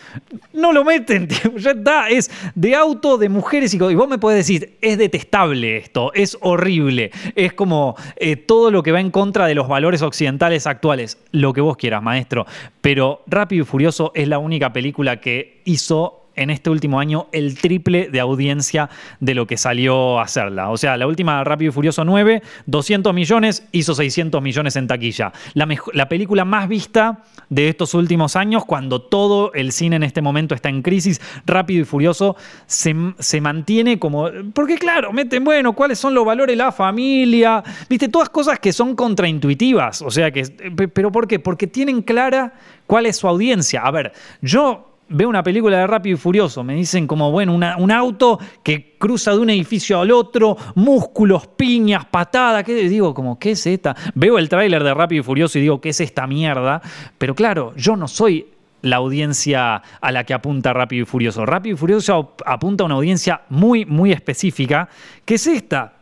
no 0.52 0.72
lo 0.72 0.84
meten, 0.84 1.28
ya 1.56 1.70
está, 1.70 2.08
es 2.08 2.30
de 2.54 2.74
auto, 2.74 3.18
de 3.18 3.28
mujeres 3.28 3.74
y, 3.74 3.76
y 3.76 3.94
vos 3.94 4.08
me 4.08 4.18
podés 4.18 4.38
decir, 4.38 4.76
es 4.80 4.98
detestable 4.98 5.76
esto, 5.76 6.12
es 6.14 6.36
horrible, 6.40 7.10
es 7.34 7.52
como 7.52 7.96
eh, 8.16 8.36
todo 8.36 8.70
lo 8.70 8.82
que 8.82 8.92
va 8.92 9.00
en 9.00 9.10
contra 9.10 9.46
de 9.46 9.54
los 9.54 9.68
valores 9.68 10.02
occidentales 10.02 10.66
actuales, 10.66 11.18
lo 11.30 11.52
que 11.52 11.60
vos 11.60 11.76
quieras, 11.76 12.02
maestro, 12.02 12.46
pero 12.80 13.22
Rápido 13.26 13.62
y 13.62 13.66
Furioso 13.66 14.12
es 14.14 14.28
la 14.28 14.38
única 14.38 14.72
película 14.72 15.20
que 15.20 15.62
hizo 15.64 16.23
en 16.36 16.50
este 16.50 16.70
último 16.70 17.00
año 17.00 17.28
el 17.32 17.58
triple 17.58 18.08
de 18.10 18.20
audiencia 18.20 18.90
de 19.20 19.34
lo 19.34 19.46
que 19.46 19.56
salió 19.56 20.18
a 20.18 20.24
hacerla. 20.24 20.70
O 20.70 20.76
sea, 20.76 20.96
la 20.96 21.06
última 21.06 21.42
Rápido 21.44 21.70
y 21.70 21.72
Furioso 21.72 22.04
9, 22.04 22.42
200 22.66 23.14
millones, 23.14 23.66
hizo 23.72 23.94
600 23.94 24.42
millones 24.42 24.76
en 24.76 24.86
taquilla. 24.86 25.32
La, 25.54 25.68
la 25.92 26.08
película 26.08 26.44
más 26.44 26.68
vista 26.68 27.22
de 27.48 27.68
estos 27.68 27.94
últimos 27.94 28.36
años, 28.36 28.64
cuando 28.64 29.02
todo 29.02 29.52
el 29.54 29.72
cine 29.72 29.96
en 29.96 30.02
este 30.02 30.22
momento 30.22 30.54
está 30.54 30.68
en 30.68 30.82
crisis, 30.82 31.20
Rápido 31.46 31.82
y 31.82 31.84
Furioso 31.84 32.36
se, 32.66 32.94
se 33.18 33.40
mantiene 33.40 33.98
como... 33.98 34.28
Porque 34.52 34.76
claro, 34.76 35.12
meten, 35.12 35.44
bueno, 35.44 35.74
¿cuáles 35.74 35.98
son 35.98 36.14
los 36.14 36.24
valores 36.24 36.56
la 36.56 36.72
familia? 36.72 37.62
Viste, 37.88 38.08
todas 38.08 38.28
cosas 38.28 38.58
que 38.58 38.72
son 38.72 38.94
contraintuitivas. 38.94 40.02
O 40.02 40.10
sea, 40.10 40.30
que... 40.30 40.44
¿Pero 40.92 41.12
por 41.12 41.26
qué? 41.26 41.38
Porque 41.38 41.66
tienen 41.66 42.02
clara 42.02 42.54
cuál 42.86 43.06
es 43.06 43.16
su 43.16 43.28
audiencia. 43.28 43.82
A 43.82 43.90
ver, 43.90 44.12
yo 44.40 44.93
veo 45.14 45.28
una 45.28 45.42
película 45.42 45.78
de 45.78 45.86
Rápido 45.86 46.14
y 46.14 46.18
Furioso, 46.18 46.64
me 46.64 46.74
dicen 46.74 47.06
como, 47.06 47.30
bueno, 47.30 47.54
un 47.54 47.90
auto 47.92 48.38
que 48.62 48.96
cruza 48.98 49.30
de 49.30 49.38
un 49.38 49.50
edificio 49.50 50.00
al 50.00 50.10
otro, 50.10 50.56
músculos, 50.74 51.46
piñas, 51.46 52.04
patadas, 52.04 52.64
¿qué 52.64 52.74
digo? 52.74 53.14
Como, 53.14 53.38
¿qué 53.38 53.52
es 53.52 53.66
esta? 53.66 53.94
Veo 54.14 54.38
el 54.38 54.48
tráiler 54.48 54.82
de 54.82 54.92
Rápido 54.92 55.20
y 55.20 55.22
Furioso 55.22 55.58
y 55.58 55.62
digo, 55.62 55.80
¿qué 55.80 55.90
es 55.90 56.00
esta 56.00 56.26
mierda? 56.26 56.82
Pero 57.16 57.34
claro, 57.34 57.72
yo 57.76 57.96
no 57.96 58.08
soy 58.08 58.48
la 58.82 58.96
audiencia 58.96 59.82
a 60.00 60.12
la 60.12 60.24
que 60.24 60.34
apunta 60.34 60.72
Rápido 60.72 61.04
y 61.04 61.06
Furioso. 61.06 61.46
Rápido 61.46 61.74
y 61.74 61.78
Furioso 61.78 62.34
apunta 62.44 62.82
a 62.82 62.86
una 62.86 62.96
audiencia 62.96 63.42
muy, 63.48 63.84
muy 63.86 64.10
específica, 64.10 64.88
que 65.24 65.36
es 65.36 65.46
esta. 65.46 65.92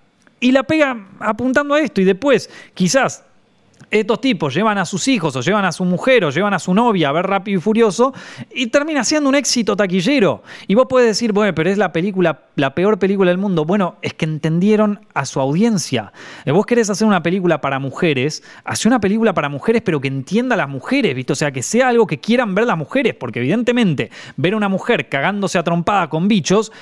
Y 0.40 0.52
la 0.52 0.62
pega 0.62 1.08
apuntando 1.20 1.74
a 1.74 1.80
esto 1.80 2.00
y 2.00 2.04
después, 2.04 2.50
quizás 2.74 3.24
estos 3.92 4.22
tipos 4.22 4.54
llevan 4.54 4.78
a 4.78 4.86
sus 4.86 5.06
hijos 5.06 5.36
o 5.36 5.42
llevan 5.42 5.66
a 5.66 5.70
su 5.70 5.84
mujer 5.84 6.24
o 6.24 6.30
llevan 6.30 6.54
a 6.54 6.58
su 6.58 6.72
novia 6.72 7.10
a 7.10 7.12
ver 7.12 7.26
Rápido 7.26 7.58
y 7.58 7.60
Furioso 7.60 8.14
y 8.50 8.68
termina 8.68 9.04
siendo 9.04 9.28
un 9.28 9.34
éxito 9.34 9.76
taquillero. 9.76 10.42
Y 10.66 10.74
vos 10.74 10.86
podés 10.88 11.08
decir, 11.08 11.32
bueno, 11.32 11.54
pero 11.54 11.68
es 11.68 11.76
la 11.76 11.92
película, 11.92 12.40
la 12.56 12.74
peor 12.74 12.98
película 12.98 13.30
del 13.30 13.36
mundo. 13.36 13.66
Bueno, 13.66 13.96
es 14.00 14.14
que 14.14 14.24
entendieron 14.24 15.00
a 15.12 15.26
su 15.26 15.40
audiencia. 15.40 16.10
Eh, 16.46 16.52
vos 16.52 16.64
querés 16.64 16.88
hacer 16.88 17.06
una 17.06 17.22
película 17.22 17.60
para 17.60 17.78
mujeres, 17.78 18.42
hace 18.64 18.88
una 18.88 18.98
película 18.98 19.34
para 19.34 19.50
mujeres, 19.50 19.82
pero 19.84 20.00
que 20.00 20.08
entienda 20.08 20.54
a 20.54 20.56
las 20.56 20.70
mujeres, 20.70 21.14
¿viste? 21.14 21.34
O 21.34 21.36
sea, 21.36 21.52
que 21.52 21.62
sea 21.62 21.88
algo 21.88 22.06
que 22.06 22.18
quieran 22.18 22.54
ver 22.54 22.64
las 22.64 22.78
mujeres, 22.78 23.14
porque 23.14 23.40
evidentemente 23.40 24.10
ver 24.38 24.54
a 24.54 24.56
una 24.56 24.70
mujer 24.70 25.10
cagándose 25.10 25.58
a 25.58 25.64
trompada 25.64 26.08
con 26.08 26.28
bichos 26.28 26.72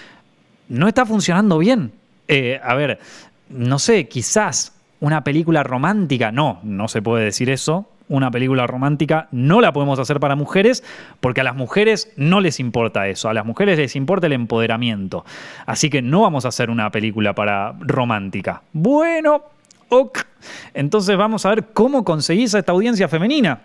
no 0.69 0.87
está 0.87 1.05
funcionando 1.05 1.59
bien. 1.59 1.91
Eh, 2.28 2.61
a 2.62 2.74
ver, 2.74 3.01
no 3.49 3.81
sé, 3.81 4.07
quizás 4.07 4.80
una 5.01 5.24
película 5.24 5.62
romántica, 5.62 6.31
no, 6.31 6.60
no 6.62 6.89
se 6.89 7.02
puede 7.02 7.24
decir 7.24 7.51
eso. 7.51 7.86
Una 8.09 8.31
película 8.31 8.66
romántica 8.66 9.28
no 9.31 9.60
la 9.60 9.72
podemos 9.72 9.98
hacer 10.01 10.18
para 10.18 10.35
mujeres 10.35 10.82
porque 11.20 11.43
a 11.43 11.44
las 11.44 11.55
mujeres 11.55 12.12
no 12.16 12.40
les 12.40 12.59
importa 12.59 13.06
eso, 13.06 13.28
a 13.28 13.35
las 13.35 13.47
mujeres 13.47 13.78
les 13.78 13.94
importa 13.94 14.27
el 14.27 14.32
empoderamiento. 14.32 15.24
Así 15.64 15.90
que 15.90 16.02
no 16.02 16.22
vamos 16.22 16.44
a 16.44 16.48
hacer 16.48 16.70
una 16.70 16.90
película 16.90 17.35
para 17.35 17.72
romántica. 17.78 18.62
Bueno, 18.72 19.43
ok. 19.90 20.18
Entonces 20.74 21.16
vamos 21.16 21.47
a 21.47 21.51
ver 21.51 21.66
cómo 21.72 22.05
conseguís 22.05 22.55
a 22.56 22.59
esta 22.59 22.72
audiencia 22.72 23.06
femenina. 23.06 23.60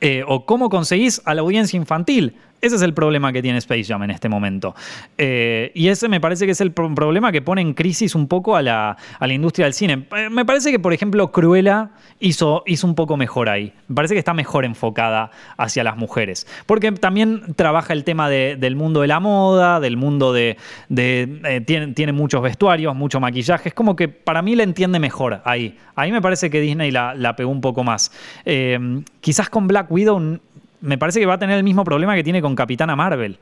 Eh, 0.00 0.22
o 0.26 0.44
cómo 0.44 0.68
conseguís 0.68 1.22
a 1.24 1.34
la 1.34 1.40
audiencia 1.40 1.76
infantil. 1.76 2.36
Ese 2.60 2.74
es 2.74 2.82
el 2.82 2.92
problema 2.92 3.32
que 3.32 3.40
tiene 3.40 3.58
Space 3.58 3.84
Jam 3.84 4.02
en 4.02 4.10
este 4.10 4.28
momento. 4.28 4.74
Eh, 5.16 5.70
y 5.74 5.88
ese 5.88 6.08
me 6.08 6.20
parece 6.20 6.44
que 6.44 6.52
es 6.52 6.60
el 6.60 6.72
problema 6.72 7.30
que 7.30 7.40
pone 7.40 7.60
en 7.60 7.72
crisis 7.72 8.16
un 8.16 8.26
poco 8.26 8.56
a 8.56 8.62
la, 8.62 8.96
industria 9.28 9.66
del 9.66 9.74
cine. 9.74 10.06
Eh, 10.16 10.28
me 10.28 10.44
parece 10.44 10.72
que, 10.72 10.80
por 10.80 10.92
ejemplo, 10.92 11.30
Cruella 11.30 11.90
hizo, 12.18 12.64
hizo 12.66 12.86
un 12.86 12.96
poco 12.96 13.16
mejor 13.16 13.48
ahí. 13.48 13.72
Me 13.86 13.94
parece 13.94 14.14
que 14.14 14.18
está 14.18 14.34
mejor 14.34 14.64
enfocada 14.64 15.30
hacia 15.56 15.84
las 15.84 15.96
mujeres. 15.96 16.48
Porque 16.66 16.90
también 16.90 17.54
trabaja 17.54 17.92
el 17.92 18.02
tema 18.02 18.28
del 18.28 18.74
mundo 18.74 19.02
de 19.02 19.06
la 19.06 19.20
moda, 19.20 19.78
del 19.78 19.96
mundo 19.96 20.32
de... 20.32 20.56
Eh, 20.90 21.62
tiene, 21.94 22.12
muchos 22.12 22.42
vestuarios, 22.42 22.96
mucho 22.96 23.20
maquillaje. 23.20 23.68
Es 23.68 23.74
como 23.74 23.94
que 23.94 24.08
para 24.08 24.42
mí 24.42 24.56
la 24.56 24.64
entiende 24.64 24.98
mejor 24.98 25.42
ahí. 25.44 25.76
Ahí 25.94 26.10
me 26.10 26.20
parece 26.20 26.50
que 26.50 26.60
Disney 26.60 26.90
la, 26.90 27.14
la 27.14 27.36
pegó 27.36 27.50
un 27.50 27.60
poco 27.60 27.84
más. 27.84 28.10
quizás 29.20 29.48
con 29.48 29.68
Black 29.68 29.90
Widow 29.92 30.40
me 30.80 30.98
parece 30.98 31.20
que 31.20 31.26
va 31.26 31.34
a 31.34 31.38
tener 31.38 31.56
el 31.56 31.64
mismo 31.64 31.84
problema 31.84 32.14
que 32.14 32.24
tiene 32.24 32.40
con 32.40 32.54
Capitana 32.54 32.96
Marvel, 32.96 33.38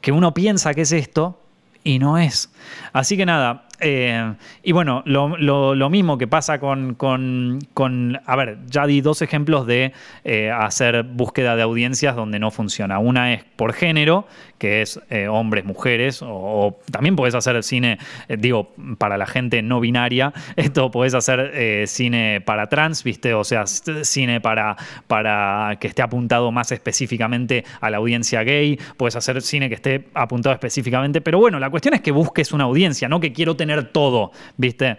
que 0.00 0.12
uno 0.12 0.34
piensa 0.34 0.74
que 0.74 0.82
es 0.82 0.92
esto 0.92 1.40
y 1.84 1.98
no 1.98 2.18
es. 2.18 2.52
Así 2.92 3.16
que 3.16 3.26
nada, 3.26 3.64
eh, 3.80 4.34
y 4.62 4.72
bueno, 4.72 5.02
lo, 5.06 5.90
mismo 5.90 6.18
que 6.18 6.26
pasa 6.26 6.58
con, 6.60 6.94
con, 6.94 8.20
A 8.26 8.36
ver, 8.36 8.58
ya 8.66 8.86
di 8.86 9.00
dos 9.00 9.22
ejemplos 9.22 9.66
de 9.66 9.92
eh, 10.24 10.50
hacer 10.50 11.02
búsqueda 11.02 11.56
de 11.56 11.62
audiencias 11.62 12.14
donde 12.14 12.38
no 12.38 12.50
funciona. 12.50 12.98
Una 12.98 13.32
es 13.32 13.44
por 13.56 13.72
género, 13.72 14.26
que 14.60 14.82
es 14.82 15.00
eh, 15.10 15.26
hombres, 15.26 15.64
mujeres, 15.64 16.20
o, 16.22 16.78
también 16.92 17.16
puedes 17.16 17.34
hacer 17.34 17.60
cine, 17.64 17.98
digo, 18.38 18.72
para 18.98 19.18
la 19.18 19.26
gente 19.26 19.62
no 19.62 19.80
binaria, 19.80 20.32
esto 20.56 20.92
puedes 20.92 21.14
hacer 21.14 21.88
cine 21.88 22.40
para 22.40 22.68
trans, 22.68 23.02
¿viste? 23.02 23.34
O 23.34 23.42
sea, 23.42 23.66
cine 23.66 24.40
para, 24.40 24.76
para 25.08 25.76
que 25.80 25.88
esté 25.88 26.02
apuntado 26.02 26.52
más 26.52 26.70
específicamente 26.70 27.64
a 27.80 27.90
la 27.90 27.96
audiencia 27.96 28.44
gay, 28.44 28.78
puedes 28.96 29.16
hacer 29.16 29.42
cine 29.42 29.68
que 29.68 29.74
esté 29.74 30.04
apuntado 30.14 30.52
específicamente, 30.52 31.20
pero 31.20 31.38
bueno, 31.38 31.58
la 31.58 31.70
cuestión 31.70 31.94
es 31.94 32.02
que 32.02 32.12
busques 32.12 32.52
una 32.52 32.64
audiencia, 32.64 33.08
no 33.08 33.18
que 33.18 33.32
quiero 33.32 33.56
tener 33.56 33.88
todo, 33.88 34.30
¿viste? 34.56 34.98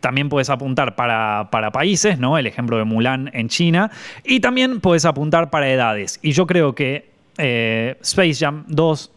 También 0.00 0.28
puedes 0.28 0.50
apuntar 0.50 0.94
para, 0.96 1.70
países, 1.72 2.18
¿no? 2.18 2.38
El 2.38 2.46
ejemplo 2.46 2.78
de 2.78 2.84
Mulan 2.84 3.30
en 3.32 3.48
China. 3.48 3.90
Y 4.24 4.40
también 4.40 4.80
puedes 4.80 5.04
apuntar 5.04 5.50
para 5.50 5.68
edades. 5.70 6.18
Y 6.22 6.32
yo 6.32 6.46
creo 6.46 6.74
que 6.74 7.10
eh, 7.38 7.96
Space 8.00 8.34
Jam 8.34 8.64
2 8.68 9.10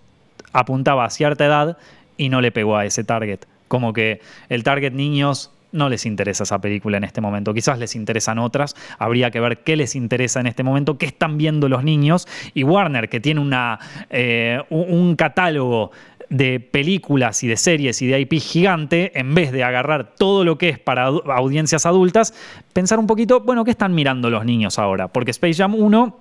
apuntaba 0.53 1.05
a 1.05 1.09
cierta 1.09 1.45
edad 1.45 1.77
y 2.17 2.29
no 2.29 2.41
le 2.41 2.51
pegó 2.51 2.77
a 2.77 2.85
ese 2.85 3.03
target. 3.03 3.39
Como 3.67 3.93
que 3.93 4.21
el 4.49 4.63
target 4.63 4.93
niños 4.93 5.51
no 5.71 5.89
les 5.89 6.05
interesa 6.05 6.43
esa 6.43 6.59
película 6.59 6.97
en 6.97 7.03
este 7.03 7.21
momento. 7.21 7.53
Quizás 7.53 7.79
les 7.79 7.95
interesan 7.95 8.39
otras. 8.39 8.75
Habría 8.99 9.31
que 9.31 9.39
ver 9.39 9.59
qué 9.59 9.75
les 9.75 9.95
interesa 9.95 10.39
en 10.39 10.47
este 10.47 10.63
momento, 10.63 10.97
qué 10.97 11.05
están 11.05 11.37
viendo 11.37 11.69
los 11.69 11.83
niños. 11.83 12.27
Y 12.53 12.63
Warner, 12.63 13.09
que 13.09 13.19
tiene 13.19 13.39
una, 13.39 13.79
eh, 14.09 14.61
un 14.69 15.15
catálogo 15.15 15.91
de 16.31 16.61
películas 16.61 17.43
y 17.43 17.47
de 17.47 17.57
series 17.57 18.01
y 18.01 18.07
de 18.07 18.21
IP 18.21 18.39
gigante, 18.39 19.11
en 19.19 19.35
vez 19.35 19.51
de 19.51 19.65
agarrar 19.65 20.15
todo 20.15 20.45
lo 20.45 20.57
que 20.57 20.69
es 20.69 20.79
para 20.79 21.03
audiencias 21.03 21.85
adultas, 21.85 22.33
pensar 22.71 22.99
un 22.99 23.05
poquito, 23.05 23.41
bueno, 23.41 23.65
¿qué 23.65 23.71
están 23.71 23.93
mirando 23.93 24.29
los 24.29 24.45
niños 24.45 24.79
ahora? 24.79 25.09
Porque 25.09 25.31
Space 25.31 25.55
Jam 25.55 25.75
1 25.75 26.19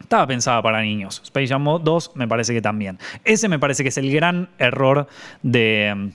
estaba 0.00 0.26
pensada 0.26 0.62
para 0.62 0.80
niños. 0.80 1.20
Space 1.24 1.48
Jam 1.48 1.62
2 1.62 2.12
me 2.14 2.26
parece 2.26 2.54
que 2.54 2.62
también. 2.62 2.98
Ese 3.22 3.48
me 3.48 3.58
parece 3.58 3.82
que 3.82 3.90
es 3.90 3.98
el 3.98 4.10
gran 4.10 4.48
error 4.58 5.08
de, 5.42 6.10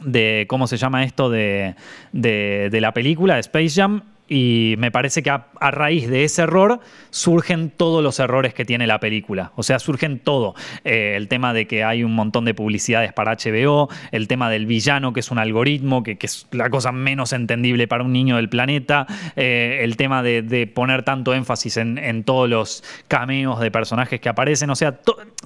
de 0.00 0.46
¿cómo 0.48 0.66
se 0.66 0.78
llama 0.78 1.04
esto? 1.04 1.30
De, 1.30 1.76
de, 2.10 2.70
de 2.72 2.80
la 2.80 2.92
película 2.92 3.34
de 3.34 3.40
Space 3.40 3.70
Jam 3.70 4.02
y 4.28 4.74
me 4.78 4.90
parece 4.90 5.22
que 5.22 5.30
a, 5.30 5.46
raíz 5.70 6.08
de 6.08 6.24
ese 6.24 6.42
error 6.42 6.80
surgen 7.10 7.70
todos 7.70 8.02
los 8.02 8.20
errores 8.20 8.52
que 8.52 8.66
tiene 8.66 8.86
la 8.86 9.00
película. 9.00 9.52
O 9.56 9.62
sea, 9.62 9.78
surgen 9.78 10.18
todo. 10.18 10.54
Eh, 10.84 11.14
el 11.16 11.28
tema 11.28 11.54
de 11.54 11.66
que 11.66 11.82
hay 11.82 12.04
un 12.04 12.14
montón 12.14 12.44
de 12.44 12.52
publicidades 12.52 13.12
para 13.14 13.36
HBO, 13.36 13.88
el 14.12 14.28
tema 14.28 14.50
del 14.50 14.66
villano, 14.66 15.14
que 15.14 15.20
es 15.20 15.30
un 15.30 15.38
algoritmo, 15.38 16.02
que, 16.02 16.18
es 16.20 16.46
la 16.52 16.68
cosa 16.68 16.92
menos 16.92 17.32
entendible 17.32 17.88
para 17.88 18.04
un 18.04 18.12
niño 18.12 18.36
del 18.36 18.50
planeta, 18.50 19.06
eh, 19.34 19.80
el 19.82 19.96
tema 19.96 20.22
de, 20.22 20.70
poner 20.74 21.02
tanto 21.02 21.32
énfasis 21.32 21.78
en, 21.78 22.24
todos 22.24 22.48
los 22.48 22.84
cameos 23.06 23.60
de 23.60 23.70
personajes 23.70 24.20
que 24.20 24.28
aparecen. 24.28 24.68
O 24.68 24.76
sea, 24.76 24.92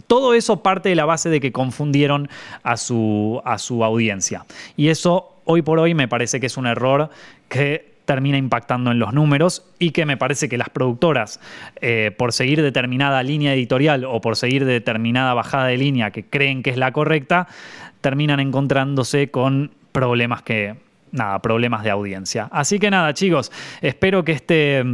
todo 0.07 0.35
eso 0.35 0.63
parte 0.63 0.89
de 0.89 0.97
la 0.97 1.05
base 1.05 1.29
de 1.29 1.41
que 1.41 1.53
confundieron 1.53 2.29
a 2.65 2.77
su, 2.77 3.41
a 3.45 3.59
su 3.59 3.85
audiencia. 3.85 4.45
Y 4.77 4.89
eso 4.89 5.41
hoy 5.45 5.63
por 5.63 5.79
hoy 5.79 5.95
me 5.95 6.09
parece 6.09 6.41
que 6.41 6.47
es 6.47 6.57
un 6.57 6.67
error 6.67 7.11
que 7.49 7.92
termina 8.13 8.37
impactando 8.37 8.91
en 8.91 8.99
los 8.99 9.15
números 9.15 9.65
y 9.79 9.93
que 9.93 10.05
me 10.05 10.19
parece 10.19 10.47
que 10.47 10.59
las 10.59 10.69
productoras, 10.69 11.41
eh, 11.81 12.11
por 12.19 12.35
seguir 12.35 12.61
determinada 12.61 13.23
línea 13.23 13.55
editorial 13.55 14.05
o 14.05 14.21
por 14.21 14.37
seguir 14.37 14.67
determinada 14.67 15.33
bajada 15.33 15.69
de 15.69 15.79
línea 15.79 16.11
que 16.11 16.23
creen 16.23 16.63
que 16.63 16.69
es 16.69 16.77
la 16.77 16.93
correcta, 16.93 17.49
terminan 18.03 18.39
encontrándose 18.39 19.31
con 19.31 19.71
problemas 19.93 20.43
que, 20.43 20.75
nada, 21.11 21.39
problemas 21.39 21.85
de 21.85 21.91
audiencia. 21.91 22.51
Así 22.53 22.79
que 22.79 22.91
nada, 22.91 23.15
chicos, 23.15 23.51
espero 23.81 24.25
que 24.25 24.33
este 24.33 24.85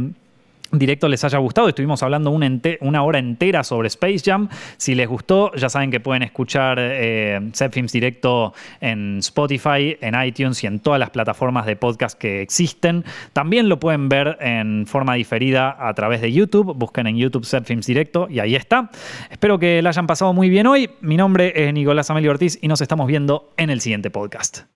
directo 0.71 1.07
les 1.07 1.23
haya 1.23 1.37
gustado. 1.39 1.69
Estuvimos 1.69 2.03
hablando 2.03 2.31
una, 2.31 3.03
hora 3.03 3.19
entera 3.19 3.63
sobre 3.63 3.87
Space 3.87 4.19
Jam. 4.23 4.49
Si 4.77 4.95
les 4.95 5.07
gustó, 5.07 5.53
ya 5.55 5.69
saben 5.69 5.91
que 5.91 5.99
pueden 5.99 6.23
escuchar 6.23 6.77
eh, 6.79 7.51
Films 7.71 7.91
directo 7.91 8.53
en 8.81 9.19
Spotify, 9.19 9.97
en 10.01 10.15
iTunes 10.21 10.63
y 10.63 10.67
en 10.67 10.79
todas 10.79 10.99
las 10.99 11.09
plataformas 11.09 11.65
de 11.65 11.75
podcast 11.75 12.17
que 12.17 12.41
existen. 12.41 13.03
También 13.33 13.69
lo 13.69 13.79
pueden 13.79 14.09
ver 14.09 14.37
en 14.41 14.85
forma 14.87 15.15
diferida 15.15 15.75
a 15.79 15.93
través 15.93 16.21
de 16.21 16.31
YouTube. 16.31 16.73
Busquen 16.75 17.07
en 17.07 17.17
YouTube 17.17 17.45
Set 17.45 17.65
Films 17.65 17.85
directo 17.85 18.27
y 18.29 18.39
ahí 18.39 18.55
está. 18.55 18.89
Espero 19.29 19.59
que 19.59 19.81
la 19.81 19.89
hayan 19.89 20.07
pasado 20.07 20.33
muy 20.33 20.49
bien 20.49 20.67
hoy. 20.67 20.89
Mi 21.01 21.17
nombre 21.17 21.53
es 21.55 21.73
Nicolás 21.73 22.09
Amelio 22.09 22.31
Ortiz 22.31 22.59
y 22.61 22.67
nos 22.67 22.81
estamos 22.81 23.07
viendo 23.07 23.53
en 23.57 23.69
el 23.69 23.81
siguiente 23.81 24.09
podcast. 24.09 24.69